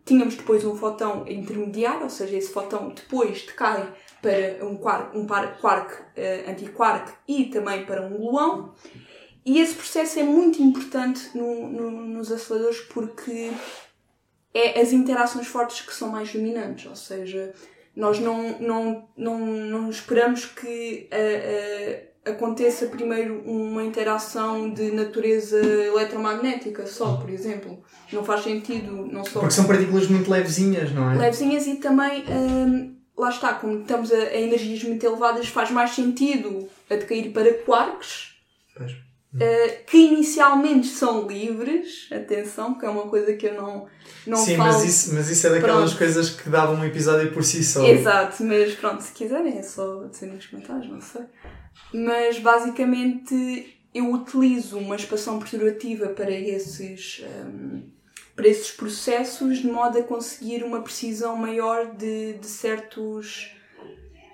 tínhamos 0.04 0.34
depois 0.34 0.64
um 0.64 0.76
fotão 0.76 1.24
intermediário, 1.26 2.02
ou 2.04 2.10
seja, 2.10 2.36
esse 2.36 2.52
fotão 2.52 2.90
depois 2.94 3.42
decai 3.42 3.88
para 4.24 4.64
um 4.66 4.76
quark, 4.76 5.16
um 5.18 5.26
par- 5.26 5.58
quark 5.60 5.92
eh, 6.16 6.44
antiquark 6.48 7.12
e 7.28 7.44
também 7.46 7.84
para 7.84 8.00
um 8.02 8.16
gluão. 8.16 8.72
E 9.44 9.60
esse 9.60 9.74
processo 9.74 10.18
é 10.18 10.22
muito 10.22 10.62
importante 10.62 11.20
no- 11.36 11.68
no- 11.68 11.90
nos 12.06 12.32
aceleradores 12.32 12.80
porque 12.94 13.50
é 14.54 14.80
as 14.80 14.92
interações 14.92 15.46
fortes 15.46 15.82
que 15.84 15.92
são 15.94 16.08
mais 16.08 16.32
dominantes, 16.32 16.86
ou 16.86 16.96
seja, 16.96 17.52
nós 17.94 18.18
não, 18.18 18.58
não, 18.58 19.08
não, 19.16 19.38
não 19.46 19.90
esperamos 19.90 20.46
que 20.46 21.08
ah, 21.12 21.16
ah, 22.26 22.30
aconteça 22.30 22.86
primeiro 22.86 23.42
uma 23.44 23.84
interação 23.84 24.70
de 24.72 24.90
natureza 24.92 25.58
eletromagnética 25.62 26.86
só, 26.86 27.16
por 27.18 27.28
exemplo. 27.28 27.82
Não 28.12 28.24
faz 28.24 28.42
sentido, 28.44 28.90
não 29.12 29.24
só 29.24 29.40
Porque 29.40 29.54
são 29.54 29.66
partículas 29.66 30.06
muito 30.08 30.30
levezinhas, 30.30 30.90
não 30.92 31.10
é? 31.10 31.16
levezinhas 31.18 31.66
e 31.66 31.74
também, 31.76 32.24
lá 33.24 33.30
está, 33.30 33.54
como 33.54 33.80
estamos 33.80 34.12
a, 34.12 34.16
a 34.16 34.36
energias 34.40 34.84
muito 34.84 35.04
elevadas, 35.04 35.48
faz 35.48 35.70
mais 35.70 35.90
sentido 35.90 36.68
a 36.90 36.94
decair 36.96 37.32
para 37.32 37.52
quarks, 37.64 38.34
Pois. 38.76 38.92
uh, 38.92 39.84
que 39.86 39.96
inicialmente 39.96 40.86
são 40.86 41.26
livres, 41.26 42.08
atenção, 42.12 42.74
que 42.78 42.84
é 42.86 42.88
uma 42.88 43.08
coisa 43.08 43.32
que 43.34 43.46
eu 43.46 43.54
não, 43.54 43.86
não 44.26 44.36
Sim, 44.38 44.56
falo. 44.56 44.72
mas 44.72 44.84
isso, 44.84 45.14
mas 45.14 45.30
isso 45.30 45.46
é 45.46 45.50
daquelas 45.50 45.90
Pronto. 45.90 45.98
coisas 45.98 46.30
que 46.30 46.48
davam 46.48 46.76
um 46.76 46.84
episódio 46.84 47.32
por 47.32 47.42
si 47.42 47.64
só. 47.64 47.84
Exato, 47.86 48.44
mas 48.44 48.74
pronto, 48.74 49.02
se 49.02 49.12
quiserem 49.12 49.58
é 49.58 49.62
só 49.62 50.04
dizer 50.04 50.26
nos 50.26 50.46
comentários, 50.46 50.88
não 50.90 51.00
sei. 51.00 51.22
Mas 51.92 52.38
basicamente 52.38 53.78
eu 53.94 54.12
utilizo 54.12 54.78
uma 54.78 54.96
expansão 54.96 55.38
perturbativa 55.38 56.08
para 56.08 56.30
esses, 56.30 57.22
hum, 57.46 57.82
para 58.36 58.48
esses 58.48 58.70
processos 58.70 59.58
de 59.58 59.66
modo 59.66 59.98
a 59.98 60.02
conseguir 60.02 60.64
uma 60.64 60.82
precisão 60.82 61.36
maior 61.36 61.86
de, 61.94 62.34
de 62.34 62.46
certos 62.46 63.52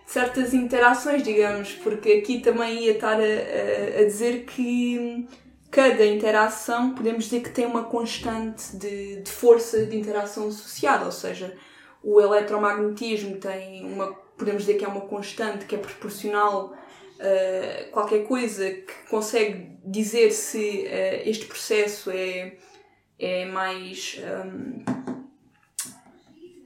certas 0.07 0.53
interações, 0.53 1.23
digamos, 1.23 1.73
porque 1.75 2.11
aqui 2.13 2.41
também 2.41 2.85
ia 2.85 2.93
estar 2.93 3.21
a, 3.21 3.23
a- 3.23 4.01
a 4.01 4.05
dizer 4.05 4.45
que 4.45 5.29
cada 5.71 6.05
interação 6.05 6.95
podemos 6.95 7.25
dizer 7.25 7.43
que 7.43 7.51
tem 7.51 7.65
uma 7.65 7.85
constante 7.85 8.77
de, 8.77 9.23
de 9.23 9.31
força 9.31 9.87
de 9.87 9.97
interação 9.97 10.49
associada, 10.49 11.05
ou 11.05 11.13
seja, 11.13 11.57
o 12.03 12.21
eletromagnetismo 12.21 13.37
tem 13.37 13.85
uma, 13.85 14.13
podemos 14.37 14.63
dizer 14.65 14.79
que 14.79 14.85
é 14.85 14.89
uma 14.89 15.03
constante 15.03 15.65
que 15.67 15.75
é 15.77 15.79
proporcional 15.79 16.75
a 17.21 17.85
qualquer 17.93 18.27
coisa 18.27 18.69
que 18.71 18.93
consegue 19.11 19.77
dizer 19.85 20.33
se 20.33 20.87
eh, 20.87 21.23
este 21.29 21.45
processo 21.47 22.11
é, 22.11 22.55
é 23.21 23.45
mais. 23.47 24.19
hum, 24.47 24.85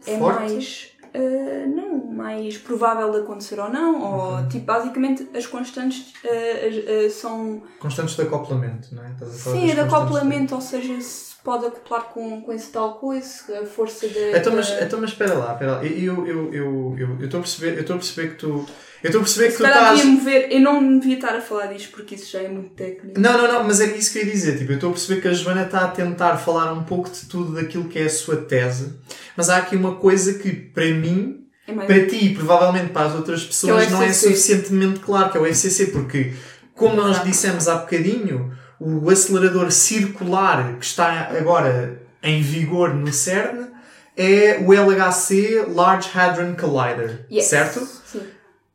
é 0.06 0.18
Forte? 0.18 0.38
mais. 0.40 0.90
eh, 1.14 1.66
não, 1.66 2.04
mais 2.06 2.58
provável 2.58 3.10
de 3.10 3.18
acontecer 3.18 3.58
ou 3.60 3.70
não, 3.70 4.02
ou 4.02 4.48
tipo, 4.48 4.64
basicamente 4.66 5.28
as 5.36 5.46
constantes 5.46 6.12
as- 6.24 6.88
eh, 6.88 7.08
são 7.10 7.62
Constantes 7.78 8.16
de 8.16 8.22
acoplamento, 8.22 8.94
não 8.94 9.04
é? 9.04 9.10
Estás 9.12 9.34
a 9.34 9.38
falar 9.38 9.56
Sim, 9.56 9.70
é 9.70 9.74
de 9.74 9.80
acoplamento, 9.80 10.54
ou 10.54 10.60
seja, 10.60 11.00
se 11.00 11.33
pode 11.44 11.66
acoplar 11.66 12.04
com, 12.04 12.40
com 12.40 12.52
esse 12.52 12.72
tal 12.72 12.94
coisa, 12.94 13.60
a 13.62 13.66
força 13.66 14.08
da. 14.08 14.38
Então 14.38 14.56
mas, 14.56 14.70
então, 14.80 15.00
mas 15.00 15.10
espera 15.10 15.34
lá, 15.34 15.52
espera 15.52 15.72
lá. 15.72 15.84
Eu 15.84 16.26
eu 16.26 16.52
eu 16.52 16.96
eu 16.96 17.16
eu 17.20 17.24
estou 17.26 17.38
a 17.38 17.42
perceber, 17.42 17.74
eu 17.74 17.82
estou 17.82 17.96
a 17.96 17.98
perceber 17.98 18.30
que 18.30 18.36
tu 18.36 18.66
eu 19.04 19.08
estou 19.08 19.20
a 19.20 19.24
perceber 19.24 19.50
que 19.50 19.58
tu 19.58 19.66
estás 19.66 19.98
devia 19.98 20.12
mover, 20.12 20.48
eu 20.50 20.60
não 20.60 20.98
devia 20.98 21.16
estar 21.16 21.36
a 21.36 21.40
falar 21.42 21.66
disto 21.66 21.90
porque 21.90 22.14
isso 22.14 22.32
já 22.32 22.40
é 22.40 22.48
muito 22.48 22.70
técnico. 22.70 23.20
Não, 23.20 23.36
não, 23.36 23.52
não, 23.52 23.64
mas 23.64 23.78
é 23.78 23.94
isso 23.94 24.10
que 24.10 24.18
eu 24.20 24.24
ia 24.24 24.32
dizer. 24.32 24.56
Tipo, 24.56 24.72
eu 24.72 24.76
estou 24.76 24.88
a 24.88 24.92
perceber 24.94 25.20
que 25.20 25.28
a 25.28 25.32
Joana 25.34 25.64
está 25.64 25.80
a 25.80 25.88
tentar 25.88 26.38
falar 26.38 26.72
um 26.72 26.84
pouco 26.84 27.10
de 27.10 27.26
tudo 27.26 27.52
daquilo 27.52 27.84
que 27.84 27.98
é 27.98 28.04
a 28.04 28.10
sua 28.10 28.36
tese, 28.38 28.94
mas 29.36 29.50
há 29.50 29.58
aqui 29.58 29.76
uma 29.76 29.96
coisa 29.96 30.38
que, 30.38 30.50
para 30.50 30.86
mim, 30.86 31.46
É 31.68 31.74
para 31.74 32.06
ti 32.06 32.28
e 32.28 32.34
provavelmente 32.34 32.92
para 32.92 33.08
as 33.08 33.14
outras 33.14 33.44
pessoas, 33.44 33.84
Que 33.84 33.88
é 33.88 33.92
não 33.94 34.02
é 34.02 34.10
suficientemente 34.10 35.00
claro, 35.00 35.30
que 35.30 35.36
é 35.36 35.40
o 35.42 35.46
FCC, 35.46 35.88
porque, 35.88 36.32
como 36.74 36.96
nós 36.96 37.22
dissemos 37.22 37.68
há 37.68 37.74
bocadinho, 37.74 38.56
o 38.86 39.08
acelerador 39.10 39.70
circular 39.72 40.76
que 40.78 40.84
está 40.84 41.28
agora 41.38 42.00
em 42.22 42.42
vigor 42.42 42.92
no 42.94 43.12
CERN 43.12 43.68
é 44.16 44.58
o 44.64 44.72
LHC 44.72 45.64
Large 45.68 46.10
Hadron 46.14 46.54
Collider, 46.54 47.26
Yes. 47.30 47.46
certo? 47.46 47.80
Sim. 47.80 48.22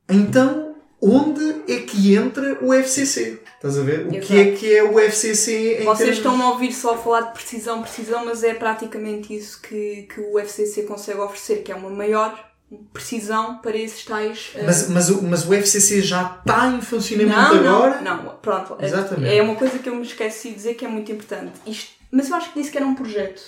Então, 0.09 0.75
onde 1.01 1.63
é 1.71 1.77
que 1.81 2.15
entra 2.15 2.57
o 2.61 2.73
FCC? 2.73 3.39
Estás 3.55 3.77
a 3.77 3.83
ver? 3.83 4.07
O 4.07 4.09
que 4.09 4.17
Exato. 4.17 4.33
é 4.33 4.51
que 4.53 4.75
é 4.75 4.83
o 4.83 4.99
FCC 4.99 5.79
em 5.81 5.85
Vocês 5.85 5.97
termos... 5.97 6.17
estão 6.17 6.41
a 6.41 6.51
ouvir 6.51 6.71
só 6.73 6.97
falar 6.97 7.21
de 7.21 7.33
precisão, 7.33 7.81
precisão, 7.81 8.25
mas 8.25 8.43
é 8.43 8.53
praticamente 8.53 9.35
isso 9.35 9.61
que, 9.61 10.07
que 10.13 10.19
o 10.21 10.39
FCC 10.39 10.83
consegue 10.83 11.19
oferecer, 11.19 11.57
que 11.63 11.71
é 11.71 11.75
uma 11.75 11.89
maior 11.89 12.48
precisão 12.93 13.57
para 13.59 13.75
esses 13.77 14.03
tais. 14.05 14.51
eh, 14.55 14.63
Mas, 14.65 14.89
mas, 14.89 15.09
o, 15.09 15.23
mas 15.23 15.45
o 15.47 15.53
FCC 15.53 16.01
já 16.01 16.37
está 16.39 16.67
em 16.67 16.81
funcionamento 16.81 17.55
não, 17.55 17.75
agora? 17.75 18.01
não, 18.01 18.23
não, 18.23 18.35
pronto. 18.35 18.75
é- 18.79 18.85
Exatamente. 18.85 19.35
É 19.35 19.41
uma 19.41 19.55
coisa 19.55 19.79
que 19.79 19.89
eu 19.89 19.95
me 19.95 20.03
esqueci 20.03 20.49
de 20.49 20.55
dizer 20.55 20.73
que 20.75 20.85
é 20.85 20.87
muito 20.87 21.11
importante. 21.11 21.53
Isto, 21.65 21.91
mas 22.11 22.29
eu 22.29 22.35
acho 22.35 22.51
que 22.53 22.59
disse 22.59 22.71
que 22.71 22.77
era 22.77 22.85
um 22.85 22.95
projeto. 22.95 23.41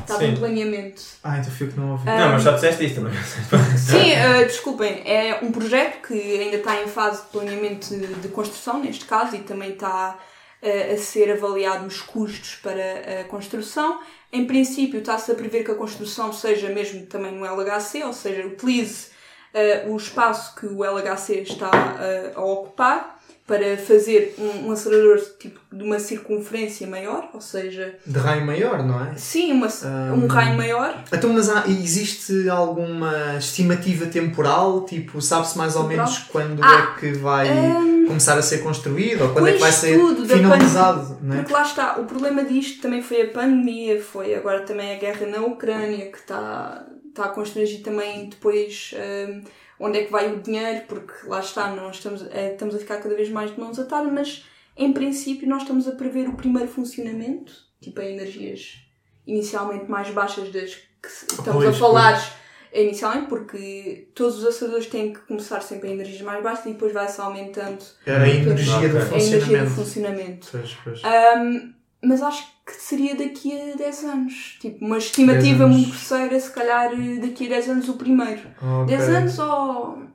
Estava 0.00 0.20
Sim. 0.20 0.26
em 0.32 0.36
planeamento. 0.36 1.02
Ah, 1.22 1.38
então 1.38 1.50
fui 1.50 1.68
que 1.68 1.78
não 1.78 1.92
ouvi. 1.92 2.06
Não, 2.06 2.30
mas 2.32 2.42
só 2.42 2.52
disseste 2.52 2.86
isto 2.86 2.96
também. 3.00 3.12
Sim, 3.76 4.10
eh, 4.12 4.44
desculpem, 4.44 5.02
é 5.04 5.38
um 5.42 5.52
projeto 5.52 6.06
que 6.06 6.14
ainda 6.14 6.56
está 6.56 6.82
em 6.82 6.86
fase 6.88 7.22
de 7.22 7.28
planeamento 7.28 7.88
de, 7.90 8.06
de 8.06 8.28
construção, 8.28 8.80
neste 8.82 9.04
caso, 9.04 9.36
e 9.36 9.40
também 9.40 9.72
está 9.72 10.18
eh, 10.62 10.94
a 10.94 10.98
ser 10.98 11.30
avaliado 11.32 11.86
os 11.86 12.00
custos 12.00 12.56
para 12.62 13.20
a 13.20 13.24
construção. 13.24 14.00
Em 14.32 14.46
princípio, 14.46 15.00
está-se 15.00 15.30
a 15.30 15.34
prever 15.34 15.64
que 15.64 15.70
a 15.70 15.74
construção 15.74 16.32
seja 16.32 16.68
mesmo 16.68 17.06
também 17.06 17.32
no 17.32 17.44
LHC, 17.44 18.02
ou 18.04 18.12
seja, 18.12 18.46
utilize 18.46 19.10
eh, 19.54 19.84
o 19.88 19.96
espaço 19.96 20.54
que 20.56 20.66
o 20.66 20.84
LHC 20.84 21.42
está 21.42 21.70
eh, 22.00 22.32
a 22.34 22.40
ocupar 22.42 23.15
para 23.46 23.76
fazer 23.76 24.34
um, 24.38 24.66
um 24.66 24.72
acelerador 24.72 25.20
tipo, 25.38 25.60
de 25.72 25.84
uma 25.84 26.00
circunferência 26.00 26.84
maior, 26.86 27.28
ou 27.32 27.40
seja, 27.40 27.94
De 28.04 28.18
raio 28.18 28.44
maior, 28.44 28.82
não 28.84 29.04
é? 29.04 29.14
sim, 29.16 29.52
uma, 29.52 29.68
um 30.14 30.24
Hum. 30.24 30.26
raio 30.26 30.56
maior. 30.56 31.04
Então, 31.12 31.32
mas 31.32 31.48
há, 31.48 31.64
existe 31.68 32.48
alguma 32.48 33.36
estimativa 33.38 34.06
temporal? 34.06 34.84
Tipo, 34.84 35.20
sabe-se 35.22 35.56
mais 35.56 35.76
ou 35.76 35.82
Temporal? 35.84 36.06
menos 36.06 36.18
quando 36.24 36.60
Ah, 36.64 36.94
é 36.96 37.00
que 37.00 37.12
vai 37.12 37.48
hum, 37.48 38.06
começar 38.08 38.36
a 38.36 38.42
ser 38.42 38.58
construído? 38.58 39.22
Ou 39.22 39.32
quando 39.32 39.46
é 39.48 39.52
que 39.52 39.58
vai 39.60 39.70
ser 39.72 39.96
finalizado? 40.26 41.18
Não 41.22 41.34
é? 41.34 41.38
Porque 41.38 41.52
lá 41.52 41.62
está, 41.62 41.98
o 42.00 42.04
problema 42.04 42.44
disto 42.44 42.82
também 42.82 43.00
foi 43.02 43.22
a 43.22 43.28
pandemia, 43.28 44.00
foi 44.02 44.34
agora 44.34 44.60
também 44.62 44.94
a 44.94 44.98
guerra 44.98 45.26
na 45.26 45.40
Ucrânia, 45.40 46.06
que 46.10 46.18
está, 46.18 46.84
está 47.08 47.26
a 47.26 47.28
constranger 47.28 47.82
também 47.82 48.28
depois 48.28 48.92
hum, 49.28 49.42
onde 49.78 49.98
é 49.98 50.04
que 50.04 50.12
vai 50.12 50.32
o 50.32 50.40
dinheiro, 50.40 50.84
porque 50.88 51.26
lá 51.26 51.40
está, 51.40 51.68
nós 51.74 51.96
estamos, 51.96 52.22
eh, 52.30 52.52
estamos 52.52 52.74
a 52.74 52.78
ficar 52.78 52.98
cada 52.98 53.14
vez 53.14 53.28
mais 53.30 53.52
de 53.54 53.60
mãos 53.60 53.78
atadas, 53.78 54.12
mas 54.12 54.44
em 54.76 54.92
princípio 54.92 55.48
nós 55.48 55.62
estamos 55.62 55.86
a 55.88 55.92
prever 55.92 56.28
o 56.28 56.34
primeiro 56.34 56.68
funcionamento, 56.68 57.52
tipo 57.80 58.00
a 58.00 58.04
energias 58.04 58.78
inicialmente 59.26 59.90
mais 59.90 60.08
baixas 60.10 60.50
das 60.50 60.74
que 60.74 61.08
estamos 61.08 61.64
Pois, 61.64 61.68
a 61.68 61.78
falar 61.78 62.36
inicialmente, 62.72 63.28
porque 63.28 64.08
todos 64.14 64.38
os 64.38 64.44
aceleradores 64.44 64.86
têm 64.86 65.12
que 65.12 65.20
começar 65.20 65.60
sempre 65.62 65.88
em 65.88 65.92
energias 65.94 66.20
mais 66.22 66.42
baixas 66.42 66.66
e 66.66 66.72
depois 66.72 66.92
vai-se 66.92 67.20
aumentando 67.20 67.82
Era 68.04 68.24
a 68.24 68.28
energia 68.28 68.88
do 68.88 68.98
a 68.98 69.00
energia 69.18 69.64
do 69.64 69.70
funcionamento. 69.70 69.70
funcionamento. 69.70 70.48
Pois, 70.52 70.76
pois. 70.84 71.02
Um, 71.04 71.72
mas 72.02 72.22
acho 72.22 72.46
que 72.64 72.72
seria 72.72 73.14
daqui 73.14 73.58
a 73.58 73.76
10 73.76 74.04
anos. 74.04 74.58
Tipo, 74.60 74.84
uma 74.84 74.98
estimativa 74.98 75.42
10 75.42 75.60
anos. 75.60 75.76
muito 75.76 75.90
grosseira, 75.90 76.40
se 76.40 76.50
calhar 76.52 76.90
daqui 77.20 77.46
a 77.46 77.50
10 77.50 77.68
anos 77.70 77.88
o 77.88 77.94
primeiro. 77.94 78.42
Ok. 78.60 78.96
10 78.96 79.08
anos 79.08 79.38
ou. 79.38 80.06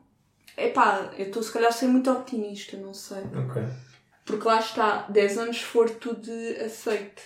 Epá, 0.58 1.12
eu 1.18 1.28
estou 1.28 1.42
se 1.42 1.52
calhar 1.52 1.70
a 1.70 1.74
ser 1.74 1.88
muito 1.88 2.12
optimista, 2.12 2.78
não 2.78 2.94
sei. 2.94 3.24
Ok. 3.24 3.64
Porque 4.26 4.48
lá 4.48 4.60
está, 4.60 5.08
10 5.10 5.38
anos 5.38 5.58
se 5.58 5.64
for 5.64 5.90
tudo 5.90 6.32
aceito. 6.64 7.22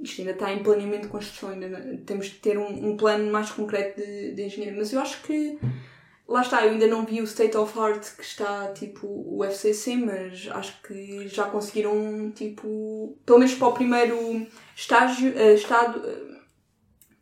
Isto 0.00 0.22
ainda 0.22 0.32
está 0.32 0.52
em 0.52 0.62
planeamento 0.62 1.02
de 1.02 1.08
construção, 1.08 1.50
ainda 1.50 2.00
temos 2.04 2.26
de 2.26 2.36
ter 2.36 2.58
um, 2.58 2.90
um 2.90 2.96
plano 2.96 3.30
mais 3.30 3.50
concreto 3.50 4.00
de, 4.00 4.32
de 4.34 4.42
engenharia. 4.42 4.78
Mas 4.78 4.92
eu 4.92 5.00
acho 5.00 5.22
que. 5.22 5.58
Lá 6.32 6.40
está, 6.40 6.64
eu 6.64 6.72
ainda 6.72 6.86
não 6.86 7.04
vi 7.04 7.20
o 7.20 7.24
State 7.24 7.56
of 7.58 7.78
Art 7.78 8.06
que 8.16 8.22
está 8.22 8.72
tipo 8.72 9.06
o 9.06 9.44
FCC, 9.44 9.96
mas 9.96 10.48
acho 10.50 10.80
que 10.82 11.28
já 11.28 11.44
conseguiram, 11.44 12.30
tipo, 12.34 13.18
pelo 13.26 13.38
menos 13.38 13.54
para 13.54 13.68
o 13.68 13.72
primeiro 13.74 14.46
estágio, 14.74 15.32
eh, 15.36 15.52
estado, 15.54 16.02
eh, 16.08 16.40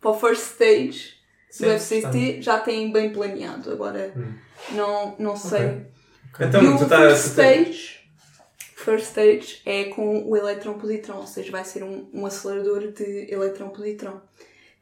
para 0.01 0.11
o 0.13 0.15
first 0.19 0.43
stage 0.53 1.15
Sim, 1.51 1.65
do 1.65 1.71
FCT, 1.73 2.41
já 2.41 2.61
têm 2.61 2.93
bem 2.93 3.13
planeado. 3.13 3.73
Agora, 3.73 4.13
Hum. 4.17 4.33
não, 4.77 5.17
não 5.19 5.37
sei. 5.37 5.87
Então, 6.41 6.63
e 6.63 6.69
o 6.69 6.79
tu 6.79 6.89
tá- 6.89 6.99
first 6.99 7.35
tá- 7.35 7.43
stage, 7.43 8.01
first 8.77 9.07
stage 9.07 9.61
é 9.67 9.85
com 9.87 10.25
o 10.31 10.37
elétron-positrão, 10.37 11.17
ou 11.19 11.27
seja, 11.27 11.51
vai 11.51 11.65
ser 11.65 11.83
um, 11.83 12.09
um 12.15 12.25
acelerador 12.25 12.93
de 12.93 13.27
elétron-positrão. 13.29 14.23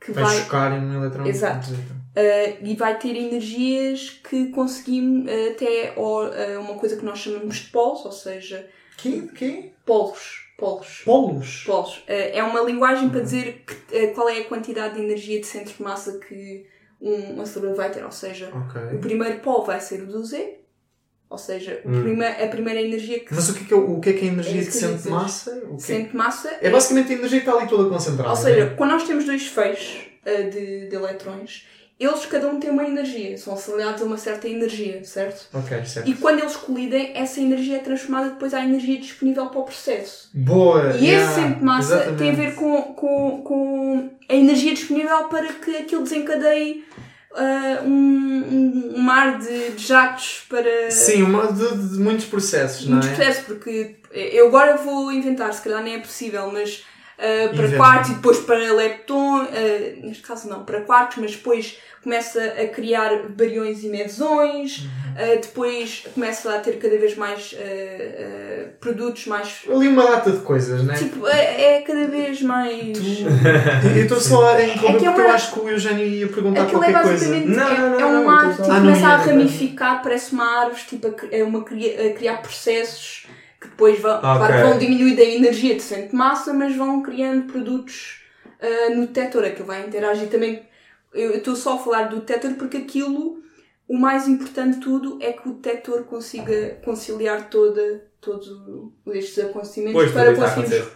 Que 0.00 0.12
Vai, 0.12 0.24
vai, 0.24 0.36
chocar 0.36 0.72
em 0.72 0.80
um 0.84 0.94
eletrão. 1.02 1.26
Exato. 1.26 1.70
Uh, 1.72 2.64
e 2.64 2.74
vai 2.76 2.98
ter 2.98 3.16
energias 3.16 4.10
que 4.10 4.46
conseguimos 4.50 5.30
uh, 5.30 5.50
até 5.52 5.92
ou, 5.96 6.26
uh, 6.26 6.60
uma 6.60 6.74
coisa 6.74 6.96
que 6.96 7.04
nós 7.04 7.18
chamamos 7.18 7.56
de 7.56 7.70
polos, 7.70 8.04
ou 8.04 8.12
seja, 8.12 8.68
Que? 8.96 9.22
Que? 9.28 9.72
polos. 9.84 10.46
Polos. 10.56 11.02
Polos. 11.04 11.62
Polos. 11.64 12.02
É 12.08 12.42
uma 12.42 12.60
linguagem 12.62 13.08
para 13.10 13.20
dizer 13.20 13.64
que, 13.64 14.08
qual 14.08 14.28
é 14.28 14.38
a 14.38 14.44
quantidade 14.44 14.94
de 14.94 15.00
energia 15.02 15.38
de 15.38 15.46
centro 15.46 15.72
de 15.72 15.80
massa 15.80 16.18
que 16.18 16.66
um 17.00 17.40
acelerador 17.40 17.76
vai 17.76 17.90
ter. 17.92 18.04
Ou 18.04 18.10
seja, 18.10 18.50
o 18.52 18.58
Ok. 18.58 18.98
primeiro 19.00 19.38
polo 19.38 19.64
vai 19.64 19.80
ser 19.80 20.02
o 20.02 20.06
do 20.06 20.24
Z, 20.24 20.57
ou 21.30 21.38
seja, 21.38 21.80
Hum. 21.84 22.02
prime- 22.02 22.24
a 22.24 22.48
primeira 22.48 22.80
energia 22.80 23.20
que 23.20 23.34
Mas 23.34 23.48
o 23.50 23.54
que 23.54 23.64
é 23.64 23.66
que 23.66 23.74
é, 23.74 23.76
o 23.76 24.00
que 24.00 24.10
é, 24.10 24.12
que 24.14 24.26
é 24.26 24.28
a 24.28 24.32
energia 24.32 24.62
É 24.62 24.64
que 24.64 24.70
centro 24.72 24.88
de 24.92 24.96
dizer. 24.98 25.10
massa? 25.10 25.62
O 25.70 25.76
que 25.76 25.92
é? 25.92 26.00
de 26.00 26.16
massa 26.16 26.56
É 26.62 26.70
basicamente 26.70 27.12
a 27.12 27.16
energia 27.16 27.40
que 27.40 27.46
está 27.48 27.58
ali 27.58 27.68
toda 27.68 27.88
concentrada. 27.88 28.30
Ou 28.30 28.36
seja, 28.36 28.64
né? 28.66 28.74
quando 28.76 28.90
nós 28.90 29.04
temos 29.04 29.24
dois 29.24 29.46
feixes 29.46 29.98
uh, 30.26 30.50
de, 30.50 30.88
de 30.88 30.94
eletrões, 30.96 31.66
eles 32.00 32.24
cada 32.26 32.46
um 32.48 32.60
tem 32.60 32.70
uma 32.70 32.84
energia, 32.84 33.36
são 33.36 33.54
acelerados 33.54 34.00
a 34.00 34.04
uma 34.04 34.16
certa 34.16 34.48
energia, 34.48 35.02
certo? 35.02 35.48
Ok, 35.52 35.84
certo. 35.84 36.08
E 36.08 36.14
quando 36.14 36.38
eles 36.38 36.54
colidem, 36.54 37.10
essa 37.16 37.40
energia 37.40 37.76
é 37.78 37.80
transformada 37.80 38.30
depois 38.30 38.54
à 38.54 38.62
energia 38.64 38.98
disponível 39.00 39.46
para 39.48 39.58
o 39.58 39.64
processo. 39.64 40.30
Boa! 40.32 40.92
E 40.96 41.06
yeah, 41.06 41.24
esse 41.26 41.34
centro 41.34 41.58
de 41.58 41.64
massa 41.64 41.94
exatamente. 41.94 42.18
tem 42.18 42.30
a 42.30 42.34
ver 42.34 42.54
com, 42.54 42.82
com, 42.94 43.42
com 43.42 44.10
a 44.28 44.34
energia 44.34 44.72
disponível 44.74 45.24
para 45.24 45.52
que 45.54 45.76
aquilo 45.76 46.04
desencadeie 46.04 46.84
uh, 47.32 47.84
um, 47.84 47.90
um, 47.90 48.92
um 48.96 49.00
mar 49.00 49.38
de, 49.38 49.70
de 49.72 49.86
jatos 49.86 50.44
para 50.48 50.90
Sim, 50.90 51.22
uma 51.22 51.52
de, 51.52 51.88
de 51.88 51.98
muitos 51.98 52.26
processos, 52.26 52.86
não 52.86 52.92
muitos 52.94 53.10
é? 53.10 53.14
processos, 53.14 53.44
porque 53.44 53.96
eu 54.12 54.48
agora 54.48 54.76
vou 54.76 55.12
inventar, 55.12 55.52
se 55.52 55.62
calhar 55.62 55.82
nem 55.82 55.94
é 55.94 55.98
possível, 55.98 56.50
mas 56.52 56.84
uh, 57.18 57.56
para 57.56 57.76
quartos 57.76 58.10
e 58.10 58.14
depois 58.14 58.38
para 58.38 58.72
lepton, 58.72 59.42
uh, 59.44 60.06
neste 60.06 60.22
caso 60.22 60.48
não, 60.48 60.64
para 60.64 60.80
quartos, 60.82 61.18
mas 61.18 61.32
depois 61.32 61.78
começa 62.02 62.42
a 62.42 62.66
criar 62.68 63.10
bariões 63.28 63.82
e 63.84 63.88
mesões, 63.88 64.78
Uhum. 64.78 65.34
uh, 65.36 65.40
depois 65.40 66.06
começa 66.14 66.54
a 66.54 66.58
ter 66.60 66.78
cada 66.78 66.96
vez 66.96 67.16
mais 67.16 67.54
produtos 68.80 69.26
mais. 69.26 69.62
Ali 69.68 69.88
uma 69.88 70.06
data 70.06 70.30
de 70.30 70.38
coisas, 70.38 70.82
né? 70.84 70.94
Tipo, 70.94 71.26
é, 71.26 71.76
é 71.76 71.80
cada 71.82 72.06
vez 72.06 72.40
mais. 72.42 72.96
Eu 73.96 74.02
estou 74.02 74.20
só 74.20 74.54
a 74.54 74.60
É 74.60 74.66
que 74.68 74.86
é 74.86 74.90
porque 74.92 75.08
uma- 75.08 75.18
eu 75.18 75.30
acho 75.30 75.52
que 75.52 75.60
o 75.60 75.68
Eugênio 75.68 76.06
ia 76.06 76.28
perguntar 76.28 76.62
Aquilo 76.62 76.84
é 76.84 76.92
qualquer 76.92 77.02
coisa. 77.08 77.26
basicamente 77.26 77.56
Não, 77.56 77.68
é, 77.68 77.78
não, 77.78 77.90
não, 77.90 77.96
é 77.98 78.00
não, 78.00 78.24
não, 78.24 78.50
tipo, 78.50 78.62
não, 78.62 78.68
não 78.74 78.80
começa 78.80 79.06
a 79.06 79.16
ramificar, 79.16 80.02
parece 80.02 80.32
uma 80.32 80.60
árvore, 80.64 80.82
tipo, 80.88 81.06
a, 81.08 81.12
é 81.36 81.42
uma, 81.44 81.60
a 81.60 82.12
criar 82.14 82.36
processos 82.42 83.26
que 83.60 83.68
depois 83.68 84.00
vão, 84.00 84.16
Ok. 84.16 84.22
claro, 84.22 84.54
que 84.54 84.62
vão 84.62 84.78
diminuir 84.78 85.18
a 85.18 85.24
energia 85.24 85.74
de 85.74 85.82
centro 85.82 86.10
de 86.10 86.16
massa, 86.16 86.52
mas 86.54 86.76
vão 86.76 87.02
criando 87.02 87.50
produtos 87.50 88.22
ah, 88.60 88.90
no 88.94 89.06
detector, 89.06 89.44
aquilo 89.44 89.66
vai 89.66 89.86
interagir 89.86 90.28
também. 90.28 90.62
Eu 91.12 91.36
estou 91.36 91.56
só 91.56 91.74
a 91.74 91.78
falar 91.78 92.04
do 92.04 92.16
detector 92.16 92.54
porque 92.54 92.76
aquilo, 92.76 93.42
o 93.88 93.98
mais 93.98 94.28
importante 94.28 94.76
de 94.76 94.80
tudo 94.80 95.18
é 95.20 95.32
que 95.32 95.48
o 95.48 95.54
detector 95.54 96.04
consiga 96.04 96.78
conciliar 96.84 97.48
toda, 97.48 98.04
todos 98.20 98.48
estes 99.08 99.44
acontecimentos 99.44 99.94
Pois, 99.94 100.12
para 100.12 100.34
conseguirmos 100.34 100.92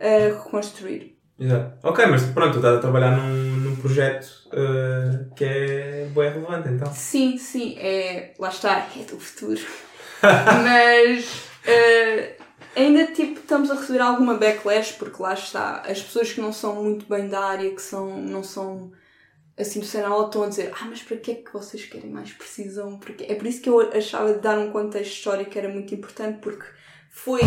ah, 0.00 0.44
reconstruir. 0.44 1.16
Exato. 1.38 1.72
Ok, 1.82 2.06
mas 2.06 2.22
pronto, 2.24 2.52
tu 2.52 2.56
estás 2.58 2.78
a 2.78 2.80
trabalhar 2.80 3.10
num, 3.10 3.56
num 3.56 3.76
projeto 3.76 4.26
uh, 4.46 5.34
que 5.34 5.44
é 5.44 6.08
bem 6.14 6.30
relevante, 6.30 6.70
então. 6.70 6.90
Sim, 6.94 7.36
sim, 7.36 7.76
é. 7.78 8.32
Lá 8.38 8.48
está, 8.48 8.86
é 8.96 9.02
do 9.02 9.20
futuro. 9.20 9.60
Mas 10.22 11.46
eh, 11.66 12.36
ainda 12.74 13.06
tipo 13.08 13.40
estamos 13.40 13.70
a 13.70 13.74
receber 13.74 14.00
alguma 14.00 14.34
backlash 14.34 14.92
porque 14.92 15.22
lá 15.22 15.34
está, 15.34 15.80
as 15.86 16.02
pessoas 16.02 16.32
que 16.32 16.40
não 16.40 16.52
são 16.52 16.82
muito 16.82 17.06
bem 17.08 17.28
da 17.28 17.40
área, 17.44 17.70
que 17.74 17.82
são, 17.82 18.18
não 18.20 18.42
são 18.42 18.92
assim 19.58 19.80
do 19.80 19.86
cenário, 19.86 20.26
estão 20.26 20.42
a 20.44 20.48
dizer 20.48 20.72
ah, 20.80 20.84
mas 20.88 21.02
para 21.02 21.16
que 21.16 21.30
é 21.30 21.34
que 21.36 21.52
vocês 21.52 21.84
querem 21.86 22.10
mais 22.10 22.30
precisão? 22.32 22.98
Porque 22.98 23.24
é 23.24 23.34
por 23.34 23.46
isso 23.46 23.60
que 23.60 23.68
eu 23.68 23.80
achava 23.92 24.34
de 24.34 24.40
dar 24.40 24.58
um 24.58 24.70
contexto 24.70 25.12
histórico 25.12 25.56
era 25.58 25.68
muito 25.68 25.94
importante 25.94 26.38
porque 26.40 26.64
foi 27.10 27.40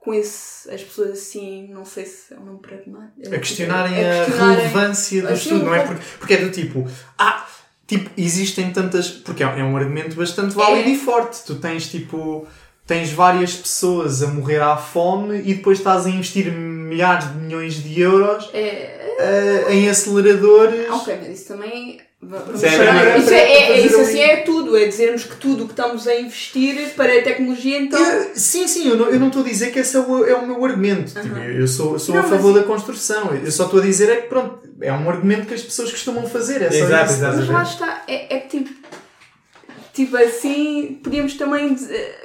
com 0.00 0.14
esse, 0.14 0.70
as 0.70 0.82
pessoas 0.82 1.10
assim, 1.10 1.66
não 1.68 1.84
sei 1.84 2.04
se 2.06 2.32
é 2.32 2.38
um 2.38 2.44
nome 2.44 2.60
pragmático. 2.60 3.26
A 3.34 3.38
questionarem 3.38 3.92
a 3.94 4.24
questionarem- 4.24 4.56
relevância 4.58 5.22
do 5.22 5.28
Assim, 5.28 5.36
estudo, 5.42 5.64
não 5.64 5.74
é? 5.74 5.84
Porque, 5.84 6.02
porque 6.20 6.34
é 6.34 6.36
do 6.38 6.50
tipo, 6.52 6.86
ah, 7.18 7.44
tipo, 7.88 8.08
existem 8.16 8.72
tantas. 8.72 9.10
Porque 9.10 9.42
é, 9.42 9.46
é 9.46 9.64
um 9.64 9.76
argumento 9.76 10.14
bastante 10.14 10.54
válido 10.54 10.88
É. 10.88 10.92
e 10.92 10.96
forte. 10.96 11.42
Tu 11.44 11.56
tens 11.56 11.88
tipo. 11.90 12.46
Tens 12.86 13.10
várias 13.10 13.54
pessoas 13.54 14.22
a 14.22 14.28
morrer 14.28 14.60
à 14.62 14.76
fome 14.76 15.38
e 15.44 15.54
depois 15.54 15.78
estás 15.78 16.06
a 16.06 16.10
investir 16.10 16.52
milhares 16.52 17.28
de 17.32 17.38
milhões 17.38 17.74
de 17.82 18.00
euros 18.00 18.48
É, 18.52 19.16
eh, 19.18 19.66
em 19.70 19.88
aceleradores. 19.88 20.88
Ok, 20.90 21.16
mas 21.20 21.40
isso 21.40 21.48
também. 21.48 22.00
Vamos 22.22 22.54
Isso 22.62 22.66
é 22.66 23.18
isso, 23.18 23.30
é, 23.30 23.36
é- 23.36 23.72
é- 23.72 23.80
isso 23.86 24.00
assim 24.00 24.20
é 24.20 24.36
tudo, 24.38 24.74
é 24.76 24.86
dizermos 24.86 25.24
que 25.24 25.36
tudo 25.36 25.64
o 25.64 25.66
que 25.66 25.74
estamos 25.74 26.08
a 26.08 26.14
investir 26.18 26.94
para 26.96 27.12
a 27.18 27.22
tecnologia, 27.22 27.78
então. 27.78 28.00
Eu- 28.02 28.30
sim, 28.34 28.66
sim, 28.66 28.88
eu 28.88 28.96
não, 28.96 29.06
eu 29.10 29.20
não 29.20 29.26
estou 29.28 29.42
a 29.42 29.44
dizer 29.44 29.70
que 29.70 29.78
esse 29.80 29.94
é 29.96 30.00
o, 30.00 30.24
é 30.26 30.34
o 30.34 30.46
meu 30.46 30.64
argumento. 30.64 31.12
Tipo, 31.12 31.34
Aham. 31.36 31.44
eu 31.44 31.68
sou, 31.68 31.98
sou 31.98 32.14
Não, 32.14 32.22
a 32.22 32.26
mas- 32.26 32.32
favor 32.32 32.54
da 32.54 32.62
construção. 32.62 33.34
Eu 33.34 33.52
só 33.52 33.64
estou 33.64 33.80
a 33.80 33.82
dizer 33.82 34.08
é 34.10 34.16
que, 34.22 34.28
pronto, 34.28 34.58
é 34.80 34.92
um 34.92 35.08
argumento 35.10 35.46
que 35.46 35.54
as 35.54 35.62
pessoas 35.62 35.90
costumam 35.90 36.26
fazer. 36.26 36.62
É 36.62 36.70
só 36.70 36.76
Exato, 36.86 37.04
isso. 37.04 37.14
exato. 37.20 37.36
Mas 37.36 37.48
lá 37.48 37.62
está, 37.62 38.02
é, 38.08 38.36
é 38.36 38.40
tipo. 38.40 38.70
Tipo 39.96 40.14
assim, 40.18 41.00
podíamos 41.02 41.32
também 41.38 41.74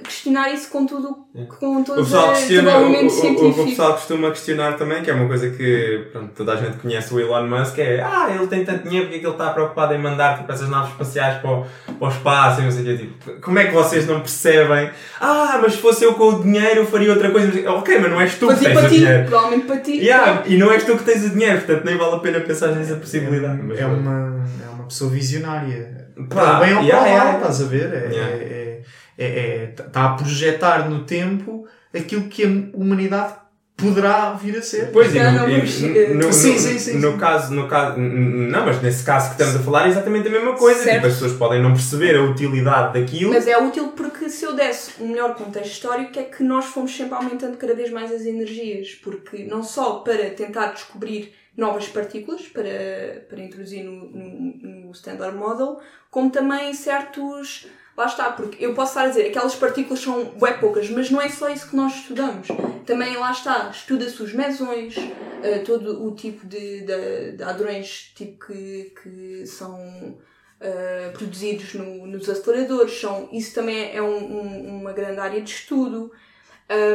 questionar 0.03 0.51
isso 0.53 0.69
com 0.69 0.85
tudo, 0.85 1.15
com 1.57 1.77
O 1.77 1.83
todo 1.85 2.03
pessoal, 2.03 2.27
o 2.27 2.33
questiona, 2.33 2.77
o, 2.79 2.81
o- 2.81 2.91
o- 3.03 3.05
o 3.05 3.09
científico. 3.09 3.63
pessoal 3.65 3.93
costuma 3.93 4.29
questionar 4.29 4.73
também, 4.75 5.01
que 5.01 5.09
é 5.09 5.13
uma 5.13 5.25
coisa 5.25 5.49
que 5.51 6.07
pronto, 6.11 6.31
toda 6.35 6.51
a 6.51 6.57
gente 6.57 6.77
conhece 6.79 7.13
o 7.13 7.19
Elon 7.21 7.47
Musk, 7.47 7.79
é 7.79 8.01
ah, 8.01 8.29
ele 8.35 8.45
tem 8.47 8.65
tanto 8.65 8.83
dinheiro 8.83 9.05
porque 9.05 9.19
é 9.19 9.19
que 9.21 9.25
ele 9.25 9.33
está 9.33 9.51
preocupado 9.51 9.93
em 9.93 9.97
mandar 9.99 10.37
tipo, 10.39 10.51
essas 10.51 10.67
naves 10.67 10.91
espaciais 10.91 11.37
para 11.41 11.49
o, 11.49 11.65
para 11.97 12.07
o 12.07 12.11
espaço 12.11 12.59
e 12.59 12.63
não 12.65 12.71
sei 12.71 12.81
o 12.81 12.85
quê. 12.85 12.97
Tipo, 12.97 13.39
como 13.41 13.57
é 13.59 13.65
que 13.67 13.73
vocês 13.73 14.05
não 14.05 14.19
percebem? 14.19 14.89
Ah, 15.21 15.57
mas 15.61 15.71
se 15.71 15.77
fosse 15.79 16.03
eu 16.03 16.13
com 16.15 16.25
o 16.27 16.43
dinheiro 16.43 16.81
eu 16.81 16.85
faria 16.85 17.09
outra 17.11 17.31
coisa. 17.31 17.47
Mas, 17.55 17.65
Ok, 17.67 17.99
mas 17.99 18.11
não 18.11 18.19
és 18.19 18.35
tu 18.35 18.47
que 18.47 18.53
Fazia 18.53 18.67
tens 18.69 18.77
para 18.79 18.85
o 18.87 18.89
ti, 18.89 18.99
dinheiro. 18.99 19.25
provavelmente 19.29 19.65
para 19.67 19.77
ti. 19.77 19.91
Yeah, 19.93 20.43
e 20.45 20.57
não 20.57 20.69
és 20.73 20.83
tu 20.83 20.97
que 20.97 21.03
tens 21.05 21.23
o 21.23 21.29
dinheiro, 21.29 21.59
portanto 21.61 21.85
nem 21.85 21.97
vale 21.97 22.15
a 22.15 22.19
pena 22.19 22.41
pensar 22.41 22.67
nessa 22.73 22.95
possibilidade. 22.97 23.61
Mas, 23.63 23.79
É 23.79 23.85
uma, 23.85 24.43
é 24.61 24.69
uma 24.73 24.83
pessoa 24.83 25.09
visionária. 25.09 26.00
Pá, 26.29 26.35
Para 26.35 26.59
bem 26.65 26.75
ou 26.75 26.81
yeah, 26.83 26.97
para 26.97 27.07
yeah, 27.07 27.23
mal, 27.25 27.33
yeah. 27.33 27.37
estás 27.39 27.61
a 27.61 27.65
ver? 27.65 27.93
É, 27.93 28.13
Yeah. 28.13 28.35
é, 28.35 28.81
é, 29.17 29.25
é- 29.25 29.73
está 29.77 30.05
a 30.05 30.13
projetar 30.13 30.89
no 30.89 31.03
tempo 31.03 31.67
aquilo 31.93 32.23
que 32.23 32.43
a 32.43 32.47
humanidade 32.77 33.33
poderá 33.75 34.33
vir 34.33 34.57
a 34.57 34.61
ser. 34.61 34.91
Pois, 34.91 35.11
Já 35.11 35.31
no, 35.31 36.31
Sim, 36.31 36.57
sim, 36.57 36.77
sim, 36.77 36.97
no 36.99 37.17
caso, 37.17 37.53
no 37.53 37.67
caso, 37.67 37.97
não, 37.99 38.65
mas 38.65 38.81
nesse 38.81 39.03
caso 39.03 39.27
que 39.29 39.41
estamos 39.41 39.55
a 39.55 39.59
falar 39.63 39.87
é 39.87 39.89
exatamente 39.89 40.27
a 40.27 40.31
mesma 40.31 40.53
coisa. 40.55 40.83
Certo. 40.83 40.95
Tipo, 40.97 41.07
as 41.07 41.13
pessoas 41.13 41.33
podem 41.33 41.61
não 41.61 41.71
perceber 41.73 42.15
a 42.15 42.21
utilidade 42.21 42.99
daquilo. 42.99 43.33
Mas 43.33 43.47
é 43.47 43.57
útil 43.57 43.87
porque 43.89 44.29
se 44.29 44.45
eu 44.45 44.55
desse 44.55 45.01
um 45.01 45.07
melhor 45.07 45.33
contexto 45.35 45.71
histórico 45.71 46.19
é 46.19 46.23
que 46.23 46.43
nós 46.43 46.65
fomos 46.65 46.95
sempre 46.95 47.15
aumentando 47.15 47.57
cada 47.57 47.73
vez 47.73 47.91
mais 47.91 48.11
as 48.11 48.21
energias, 48.25 48.93
porque 49.03 49.43
não 49.45 49.63
só 49.63 49.95
para 49.99 50.29
tentar 50.29 50.67
descobrir 50.67 51.33
novas 51.61 51.87
partículas 51.87 52.41
para, 52.49 53.25
para 53.29 53.39
introduzir 53.41 53.83
no, 53.83 54.05
no, 54.09 54.85
no 54.87 54.91
Standard 54.91 55.35
Model, 55.37 55.79
como 56.09 56.29
também 56.29 56.73
certos. 56.73 57.67
Lá 57.95 58.05
está, 58.05 58.31
porque 58.31 58.63
eu 58.65 58.73
posso 58.73 58.91
estar 58.91 59.03
a 59.03 59.07
dizer 59.09 59.27
aquelas 59.27 59.53
partículas 59.55 59.99
são 59.99 60.23
bem 60.39 60.57
poucas, 60.59 60.89
mas 60.89 61.11
não 61.11 61.21
é 61.21 61.29
só 61.29 61.49
isso 61.49 61.69
que 61.69 61.75
nós 61.75 61.93
estudamos. 61.93 62.47
Também 62.85 63.15
lá 63.17 63.31
está, 63.31 63.69
estuda-se 63.69 64.23
os 64.23 64.33
mesões, 64.33 64.95
eh, 65.43 65.59
todo 65.59 66.05
o 66.07 66.15
tipo 66.15 66.47
de, 66.47 66.81
de, 66.81 67.31
de 67.33 67.43
hadrões 67.43 68.11
tipo 68.15 68.45
que, 68.47 68.93
que 69.03 69.45
são 69.45 69.75
uh, 69.77 71.11
produzidos 71.13 71.73
no- 71.73 72.07
nos 72.07 72.29
aceleradores. 72.29 72.99
São, 72.99 73.27
isso 73.31 73.53
também 73.53 73.93
é 73.93 74.01
um- 74.01 74.07
um- 74.39 74.79
uma 74.79 74.93
grande 74.93 75.19
área 75.19 75.41
de 75.41 75.51
estudo 75.51 76.11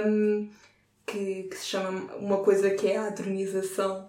um, 0.07 0.49
que, 1.07 1.45
que 1.45 1.57
se 1.57 1.67
chama 1.67 1.91
uma 2.17 2.39
coisa 2.39 2.71
que 2.71 2.89
é 2.89 2.97
a 2.97 3.07
hadronização, 3.09 4.09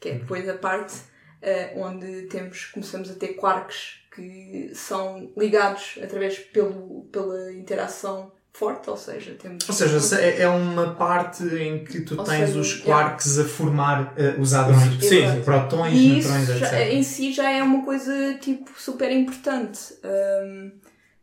que 0.00 0.08
é 0.10 0.12
depois 0.14 0.48
a 0.48 0.54
parte 0.54 0.94
uh, 0.94 1.80
onde 1.80 2.22
temos, 2.22 2.66
começamos 2.66 3.10
a 3.10 3.14
ter 3.14 3.28
quarks 3.34 3.98
que 4.14 4.70
são 4.74 5.30
ligados 5.36 5.98
através 6.02 6.38
pelo, 6.38 7.02
pela 7.12 7.52
interação 7.52 8.32
forte, 8.52 8.90
ou 8.90 8.96
seja, 8.96 9.36
temos 9.40 9.68
Ou 9.68 9.74
seja, 9.74 10.00
se- 10.00 10.16
é 10.20 10.40
é 10.42 10.48
uma 10.48 10.94
parte 10.94 11.44
em 11.44 11.84
que 11.84 12.00
tu 12.00 12.16
Ou 12.18 12.24
tens 12.24 12.48
seja, 12.48 12.58
os 12.58 12.74
quarks 12.80 13.38
a 13.38 13.44
formar 13.44 14.12
eh, 14.16 14.34
os 14.36 14.52
hadrões. 14.52 15.00
Sim, 15.00 15.30
sim. 15.30 15.42
Protões, 15.44 15.92
neutrões, 15.94 16.48
isso 16.48 16.58
já- 16.58 16.80
etc. 16.80 16.92
em 16.94 17.02
si 17.04 17.32
já 17.32 17.50
é 17.52 17.62
uma 17.62 17.84
coisa 17.84 18.34
tipo 18.40 18.68
super 18.76 19.12
importante. 19.12 19.78
Hum, 20.04 20.72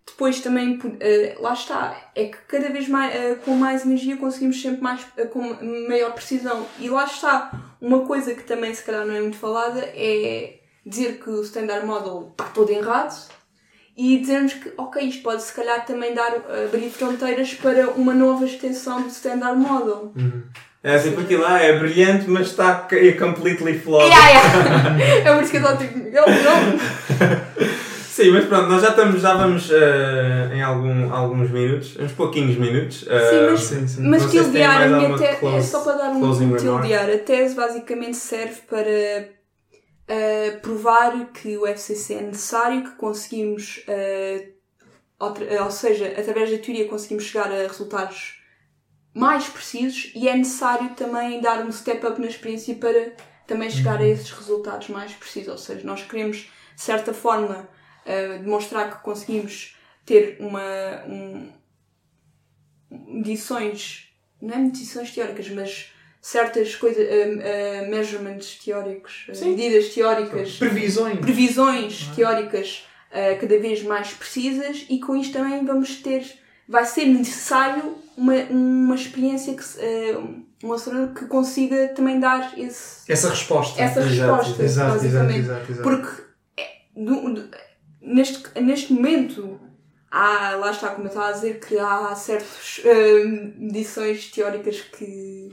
depois 0.05 0.39
também, 0.39 0.79
eh, 0.99 1.35
lá 1.39 1.53
está, 1.53 2.11
é 2.15 2.25
que 2.25 2.37
cada 2.47 2.69
vez 2.69 2.87
mais, 2.87 3.13
eh, 3.13 3.35
com 3.43 3.55
mais 3.55 3.85
energia 3.85 4.15
conseguimos 4.15 4.61
sempre 4.61 4.81
mais, 4.81 5.01
eh, 5.17 5.25
com 5.25 5.41
maior 5.89 6.13
precisão. 6.13 6.65
E 6.79 6.87
lá 6.89 7.05
está, 7.05 7.51
uma 7.81 8.05
coisa 8.05 8.33
que 8.35 8.43
também 8.43 8.73
se 8.73 8.83
calhar 8.83 9.05
não 9.05 9.15
é 9.15 9.21
muito 9.21 9.37
falada 9.37 9.79
é 9.79 10.59
dizer 10.85 11.19
que 11.19 11.29
o 11.29 11.41
Standard 11.41 11.85
Model 11.85 12.29
está 12.31 12.45
todo 12.45 12.69
errado 12.69 13.29
e 13.97 14.19
dizermos 14.19 14.53
que, 14.53 14.71
ok, 14.77 15.01
isto 15.03 15.23
pode 15.23 15.41
se 15.41 15.53
calhar 15.53 15.83
também 15.85 16.13
dar, 16.13 16.33
abrir 16.65 16.89
fronteiras 16.91 17.55
para 17.55 17.89
uma 17.89 18.13
nova 18.13 18.45
extensão 18.45 19.01
do 19.01 19.07
Standard 19.07 19.57
Model. 19.57 20.13
É 20.83 20.93
assim, 20.93 21.13
porque 21.13 21.35
lá 21.35 21.59
é 21.59 21.79
brilhante, 21.79 22.29
mas 22.29 22.47
está 22.47 22.87
completely 23.17 23.79
flawed. 23.79 24.07
Yeah, 24.07 24.29
yeah. 24.29 25.25
é 25.31 25.33
por 25.33 25.41
isso 25.41 25.51
que 25.51 25.57
eu 25.57 25.61
estou 25.61 25.77
tipo, 25.77 25.97
Miguel, 25.97 26.25
não. 26.29 27.94
Sim, 28.15 28.31
mas 28.31 28.45
pronto, 28.45 28.67
nós 28.69 28.81
já 28.81 28.89
estamos, 28.91 29.21
já 29.21 29.33
vamos 29.35 29.69
eh, 29.69 30.51
em 30.53 30.61
algum, 30.61 31.13
alguns 31.13 31.51
minutos, 31.51 31.97
uns 31.99 32.13
pouquinhos 32.13 32.55
minutos. 32.55 33.05
eh, 33.09 33.29
Sim, 33.29 33.45
mas- 33.51 33.59
Sim, 33.59 33.87
sim. 33.87 34.01
Mas 34.07 34.31
tildear, 34.31 34.83
a 34.83 34.87
minha 34.87 35.17
tese, 35.17 35.45
é 35.45 35.61
só 35.61 35.81
para 35.83 35.93
dar 35.97 36.11
um, 36.11 36.21
tildear. 36.57 37.09
A 37.09 37.17
tese 37.17 37.55
basicamente 37.55 38.15
serve 38.15 38.61
para 38.69 39.29
uh, 40.09 40.61
provar 40.61 41.25
que 41.33 41.57
o 41.57 41.67
FCC 41.67 42.13
é 42.13 42.21
necessário, 42.21 42.83
que 42.85 42.91
conseguimos, 42.91 43.83
uh, 43.89 44.47
outra- 45.19 45.63
ou 45.65 45.71
seja, 45.71 46.13
através 46.17 46.49
da 46.51 46.57
teoria 46.57 46.87
conseguimos 46.87 47.25
chegar 47.25 47.51
a 47.51 47.67
resultados 47.67 48.41
mais 49.13 49.45
precisos 49.49 50.13
e 50.15 50.29
é 50.29 50.37
necessário 50.37 50.91
também 50.95 51.41
dar 51.41 51.65
um 51.65 51.71
step 51.71 52.05
up 52.07 52.19
na 52.21 52.27
experiência 52.27 52.75
para 52.75 53.11
também 53.45 53.69
chegar 53.69 53.99
a 53.99 54.07
esses 54.07 54.31
resultados 54.31 54.87
mais 54.87 55.11
precisos. 55.11 55.49
Ou 55.51 55.57
seja, 55.57 55.81
nós 55.85 56.01
queremos, 56.03 56.37
de 56.75 56.81
certa 56.81 57.13
forma, 57.13 57.67
uh, 58.05 58.39
demonstrar 58.43 58.89
que 58.97 59.03
conseguimos 59.03 59.75
ter 60.05 60.37
uma, 60.39 61.03
um, 61.07 61.51
medições, 62.89 64.09
não 64.41 64.53
é 64.55 64.57
medições 64.57 65.11
teóricas, 65.11 65.49
mas 65.49 65.91
certas 66.21 66.75
coisas, 66.75 67.03
uh, 67.05 67.85
uh, 67.85 67.89
measurements 67.89 68.57
teóricos, 68.63 69.27
uh, 69.29 69.45
medidas 69.45 69.89
teóricas, 69.93 70.57
Previsões. 70.57 71.19
previsões 71.19 72.07
teóricas 72.15 72.85
uh, 73.11 73.39
cada 73.39 73.59
vez 73.59 73.83
mais 73.83 74.11
precisas 74.13 74.85
e 74.89 74.99
com 74.99 75.15
isto 75.15 75.33
também 75.33 75.63
vamos 75.65 75.95
ter, 76.01 76.25
vai 76.67 76.85
ser 76.85 77.05
necessário 77.05 77.95
uma, 78.17 78.33
uma 78.49 78.95
experiência 78.95 79.53
que, 79.53 79.63
se- 79.63 79.79
uh, 79.79 80.45
um 80.63 80.73
acelerador 80.73 81.13
que 81.13 81.25
consiga 81.25 81.89
também 81.89 82.19
dar 82.19 82.57
esse, 82.57 83.11
Essa 83.11 83.29
resposta. 83.29 83.79
essa 83.81 83.99
Exato, 84.01 84.09
resposta, 84.35 84.63
Exato, 84.63 84.63
exato, 84.63 84.91
basicamente. 84.93 85.39
exato, 85.39 85.71
exato. 85.71 85.83
Porque 85.83 86.21
é, 86.57 86.67
do- 86.95 87.33
do- 87.33 87.49
neste, 88.05 88.43
neste 88.61 88.93
momento 88.93 89.59
há, 90.15 90.55
lá 90.55 90.71
está, 90.71 90.89
como 90.89 91.03
eu 91.03 91.09
estava 91.09 91.29
a 91.29 91.31
dizer, 91.33 91.59
que 91.59 91.77
há 91.77 92.15
certas 92.15 92.81
hum, 92.85 93.53
medições 93.57 94.31
teóricas 94.31 94.81
que, 94.81 95.51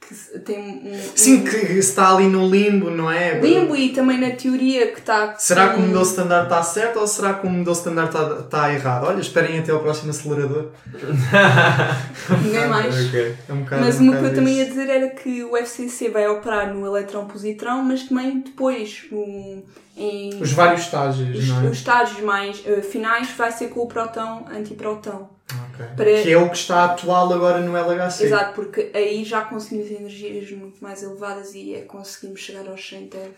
que 0.00 0.38
têm 0.40 0.82
um, 0.84 1.00
Sim, 1.14 1.36
um 1.36 1.44
que 1.44 1.56
está 1.78 2.12
ali 2.12 2.26
no 2.26 2.48
limbo, 2.48 2.90
não 2.90 3.10
é? 3.10 3.38
limbo 3.38 3.76
e 3.76 3.90
também 3.90 4.18
na 4.18 4.30
teoria 4.30 4.88
que 4.88 4.98
está. 4.98 5.36
Será 5.38 5.72
que 5.72 5.78
o 5.78 5.82
modelo 5.82 6.02
standard 6.02 6.44
está 6.44 6.62
certo 6.64 6.98
ou 6.98 7.06
será 7.06 7.34
que 7.34 7.46
o 7.46 7.50
modelo 7.50 7.76
standard 7.76 8.08
está, 8.08 8.40
está 8.40 8.74
errado? 8.74 9.06
Olha, 9.06 9.20
esperem 9.20 9.60
até 9.60 9.70
ao 9.70 9.78
próximo 9.78 10.10
acelerador. 10.10 10.70
Ninguém 12.42 12.66
mais. 12.66 13.06
ok. 13.08 13.36
É 13.48 13.52
um 13.52 13.62
bocado, 13.62 13.84
Mas 13.84 14.00
um 14.00 14.04
uma 14.04 14.16
que 14.16 14.24
eu 14.24 14.34
também 14.34 14.54
ia 14.54 14.66
dizer 14.66 14.88
era 14.88 15.10
que 15.10 15.44
o 15.44 15.56
FCC 15.56 16.08
vai 16.08 16.26
operar 16.28 16.74
no 16.74 16.84
elétron-positrão, 16.84 17.84
mas 17.84 18.02
também 18.02 18.40
depois 18.40 19.06
no, 19.12 19.62
em 19.96 20.40
Os 20.40 20.52
vários 20.52 20.82
estágios, 20.82 21.38
os, 21.38 21.48
não 21.48 21.62
é? 21.64 21.70
os 21.70 21.76
estágios 21.78 22.20
mais 22.20 22.62
eh, 22.66 22.80
finais 22.80 23.30
vai 23.32 23.52
ser 23.52 23.68
com 23.68 23.80
o 23.80 23.86
próton-antiprotão. 23.86 25.28
Ok. 25.74 25.86
Para- 25.96 26.22
Que 26.22 26.32
é 26.32 26.36
o 26.38 26.48
que 26.48 26.56
está 26.56 26.84
atual 26.84 27.30
agora 27.32 27.60
no 27.60 27.76
LHC. 27.76 28.24
Exato, 28.24 28.54
porque 28.54 28.90
aí 28.94 29.22
já 29.24 29.42
conseguimos 29.42 29.90
energias 29.90 30.50
muito 30.52 30.82
mais 30.82 31.02
elevadas 31.02 31.54
e 31.54 31.74
é 31.74 31.82
conseguimos 31.82 32.40
chegar 32.40 32.66
aos 32.68 32.86
100 32.88 33.06
TeV 33.08 33.30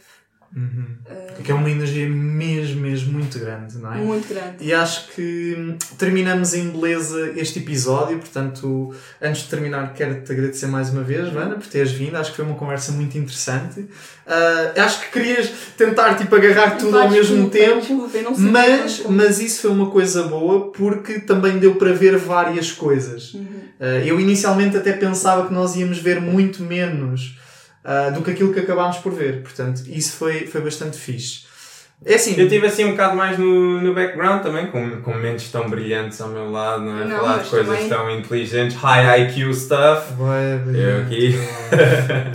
Uhum. 0.56 0.84
Que 1.42 1.50
é 1.50 1.54
uma 1.54 1.68
energia 1.68 2.08
mesmo, 2.08 2.80
mesmo 2.80 3.12
muito 3.12 3.38
grande, 3.40 3.76
não 3.78 3.92
é? 3.92 3.96
muito 3.96 4.28
grande. 4.28 4.56
E 4.60 4.72
acho 4.72 5.08
que 5.08 5.74
terminamos 5.98 6.54
em 6.54 6.68
beleza 6.70 7.32
este 7.36 7.58
episódio. 7.58 8.18
Portanto, 8.18 8.94
antes 9.20 9.42
de 9.42 9.48
terminar, 9.48 9.92
quero-te 9.94 10.30
agradecer 10.30 10.66
mais 10.66 10.90
uma 10.90 11.02
vez, 11.02 11.32
Joana, 11.32 11.56
por 11.56 11.66
teres 11.66 11.90
vindo. 11.90 12.14
Acho 12.16 12.30
que 12.30 12.36
foi 12.36 12.44
uma 12.44 12.54
conversa 12.54 12.92
muito 12.92 13.18
interessante. 13.18 13.84
Ah, 14.26 14.72
acho 14.76 15.00
que 15.02 15.10
querias 15.10 15.50
tentar 15.76 16.14
tipo, 16.14 16.34
agarrar 16.34 16.76
tudo 16.76 16.98
ao 16.98 17.10
mesmo 17.10 17.48
desculpa, 17.50 17.58
tempo. 17.58 17.80
desculpa, 17.80 18.08
sei 18.10 18.50
Mas, 18.50 18.98
como. 19.00 19.16
mas 19.16 19.40
isso 19.40 19.62
foi 19.62 19.70
uma 19.72 19.90
coisa 19.90 20.22
boa 20.22 20.70
porque 20.72 21.20
também 21.20 21.58
deu 21.58 21.74
para 21.74 21.92
ver 21.92 22.16
várias 22.16 22.70
coisas. 22.70 23.34
Uhum. 23.34 23.44
Uh, 23.80 23.84
eu 24.06 24.20
inicialmente 24.20 24.76
até 24.76 24.92
pensava 24.92 25.48
que 25.48 25.52
nós 25.52 25.74
íamos 25.74 25.98
ver 25.98 26.20
muito 26.20 26.62
menos 26.62 27.38
uh, 27.84 28.12
do 28.12 28.22
que 28.22 28.30
aquilo 28.30 28.52
que 28.52 28.60
acabámos 28.60 28.96
por 28.98 29.12
ver. 29.12 29.42
Portanto, 29.42 29.82
isso 29.86 30.16
foi, 30.16 30.46
foi 30.46 30.60
bastante 30.60 30.96
fixe. 30.98 31.44
É 32.04 32.16
assim, 32.16 32.34
Eu 32.38 32.48
tive 32.48 32.66
assim 32.66 32.84
um 32.84 32.90
bocado 32.90 33.16
mais 33.16 33.38
no, 33.38 33.80
no 33.80 33.94
background 33.94 34.42
também, 34.42 34.66
com, 34.66 35.00
com 35.00 35.14
mentes 35.14 35.50
tão 35.50 35.70
brilhantes 35.70 36.20
ao 36.20 36.28
meu 36.28 36.50
lado, 36.50 36.82
não 36.84 37.00
é? 37.00 37.04
Não, 37.06 37.16
Falar 37.18 37.38
de 37.38 37.48
coisas 37.48 37.66
também- 37.74 37.88
tão 37.88 38.10
inteligentes, 38.10 38.76
high 38.76 39.22
IQ 39.22 39.54
stuff. 39.54 40.12
Bué, 40.14 40.60
Eu 40.74 41.02
aqui. 41.02 41.34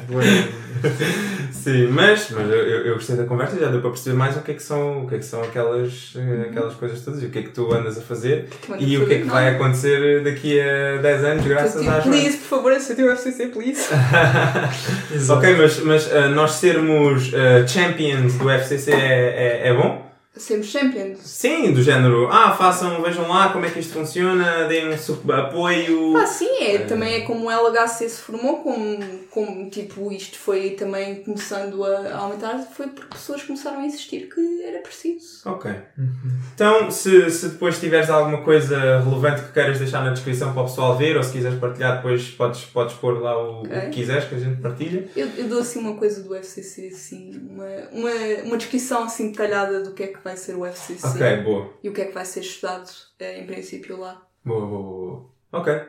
bué. 0.07 0.47
Sim, 1.69 1.87
mas, 1.91 2.31
mas 2.31 2.49
eu, 2.49 2.57
eu, 2.57 2.93
gostei 2.95 3.15
da 3.15 3.25
conversa, 3.25 3.59
já 3.59 3.69
deu 3.69 3.79
para 3.79 3.91
perceber 3.91 4.15
mais 4.15 4.35
o 4.35 4.41
que 4.41 4.51
é 4.51 4.53
que 4.55 4.63
são, 4.63 5.03
o 5.03 5.07
que 5.07 5.15
é 5.15 5.17
que 5.19 5.25
são 5.25 5.43
aquelas, 5.43 6.13
eh, 6.15 6.47
aquelas 6.49 6.73
coisas 6.73 7.01
todas 7.05 7.21
e 7.21 7.27
o 7.27 7.29
que 7.29 7.39
é 7.39 7.41
que 7.43 7.49
tu 7.49 7.71
andas 7.71 7.95
a 7.95 8.01
fazer 8.01 8.47
e 8.79 8.97
o 8.97 9.05
que 9.05 9.13
é 9.13 9.17
que 9.17 9.23
sei 9.23 9.31
vai 9.31 9.49
acontecer 9.49 10.23
daqui 10.23 10.59
a 10.59 10.97
10 10.97 11.23
anos 11.25 11.45
graças 11.45 11.79
Tipo, 11.79 11.91
às 11.91 12.03
please, 12.03 12.37
por 12.37 12.47
favor, 12.47 12.71
aceite 12.71 13.03
o 13.03 13.11
FCC, 13.11 13.47
please. 13.47 13.87
Ok, 15.29 15.55
mas, 15.57 15.79
mas 15.83 16.11
eh, 16.11 16.27
nós 16.29 16.53
sermos 16.53 17.31
eh, 17.33 17.67
champions 17.67 18.33
do 18.33 18.49
FCC 18.49 18.91
é, 18.91 19.61
é, 19.63 19.67
é 19.67 19.73
bom? 19.73 20.08
Sermos 20.35 20.67
champions. 20.67 21.19
Sim, 21.23 21.73
do 21.73 21.81
género, 21.81 22.29
ah, 22.31 22.51
façam, 22.55 23.01
vejam 23.01 23.27
lá 23.27 23.49
como 23.49 23.65
é 23.65 23.69
que 23.71 23.79
isto 23.79 23.93
funciona, 23.93 24.65
deem 24.67 24.87
um 24.87 25.33
apoio. 25.33 26.15
Ah, 26.15 26.25
sim, 26.27 26.63
é, 26.63 26.77
também 26.79 27.15
é 27.15 27.21
como 27.21 27.47
o 27.47 27.51
LHC 27.51 28.07
se 28.07 28.21
formou, 28.21 28.57
como, 28.61 28.99
como 29.31 29.69
tipo, 29.69 30.11
isto 30.11 30.37
foi 30.37 30.71
também 30.71 31.23
começando 31.23 31.83
a 31.83 32.15
aumentar, 32.17 32.59
foi 32.59 32.87
porque 32.87 33.15
pessoas 33.15 33.41
começaram 33.41 33.79
a 33.81 33.85
insistir 33.85 34.29
que 34.33 34.63
era 34.63 34.79
preciso. 34.79 35.41
Ok. 35.45 35.71
Então, 36.53 36.91
se, 36.91 37.29
se 37.31 37.49
depois 37.49 37.79
tiveres 37.79 38.09
alguma 38.09 38.43
coisa 38.43 38.99
relevante 38.99 39.41
que 39.41 39.51
queiras 39.51 39.79
deixar 39.79 40.03
na 40.03 40.11
descrição 40.11 40.53
para 40.53 40.61
o 40.61 40.65
pessoal 40.65 40.95
ver, 40.95 41.17
ou 41.17 41.23
se 41.23 41.31
quiseres 41.31 41.59
partilhar, 41.59 41.97
depois 41.97 42.29
podes, 42.29 42.65
podes 42.65 42.93
pôr 42.95 43.19
lá 43.19 43.35
o, 43.35 43.61
o 43.63 43.65
Ok. 43.65 43.79
que 43.81 43.89
quiseres 43.89 44.25
que 44.25 44.35
a 44.35 44.39
gente 44.39 44.61
partilha. 44.61 45.07
Eu, 45.15 45.27
eu 45.37 45.47
dou 45.47 45.59
assim 45.59 45.79
uma 45.79 45.95
coisa 45.95 46.21
do 46.21 46.35
FCC, 46.35 46.89
assim, 46.93 47.31
uma, 47.49 47.65
uma, 47.91 48.11
uma 48.45 48.57
descrição 48.57 49.03
assim 49.03 49.31
detalhada 49.31 49.81
do 49.81 49.91
que 49.91 50.03
é 50.03 50.07
que 50.07 50.18
vai 50.23 50.37
ser 50.37 50.55
o 50.55 50.65
FCC 50.65 51.07
Ok, 51.07 51.37
boa. 51.43 51.73
e 51.83 51.89
o 51.89 51.93
que 51.93 52.01
é 52.01 52.05
que 52.05 52.13
vai 52.13 52.25
ser 52.25 52.41
estudado, 52.41 52.89
eh, 53.19 53.39
em 53.39 53.45
princípio, 53.45 53.97
lá. 53.99 54.21
Boa, 54.45 54.65
boa, 54.65 54.81
boa. 54.83 55.25
Ok. 55.51 55.81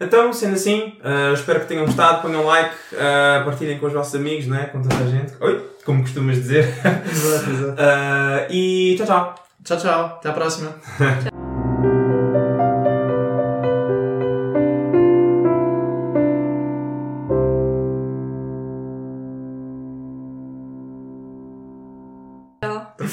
Então, 0.00 0.32
sendo 0.32 0.54
assim, 0.54 0.98
eh, 1.02 1.32
espero 1.32 1.60
que 1.60 1.66
tenham 1.66 1.86
gostado, 1.86 2.20
ponham 2.22 2.44
like, 2.44 2.74
eh, 2.92 3.42
partilhem 3.44 3.78
com 3.78 3.86
os 3.86 3.92
vossos 3.92 4.14
amigos, 4.14 4.46
né? 4.46 4.66
com 4.66 4.82
toda 4.82 4.94
a 4.94 5.06
gente. 5.06 5.32
Oi, 5.40 5.70
como 5.84 6.02
costumas 6.02 6.36
dizer. 6.36 6.64
Exato, 7.10 7.50
exato. 7.50 7.76
Eh, 7.80 8.46
e 8.50 8.94
tchau, 8.96 9.06
tchau. 9.06 9.34
Tchau, 9.64 9.76
tchau. 9.78 10.04
Até 10.18 10.28
à 10.28 10.32
próxima. 10.32 10.74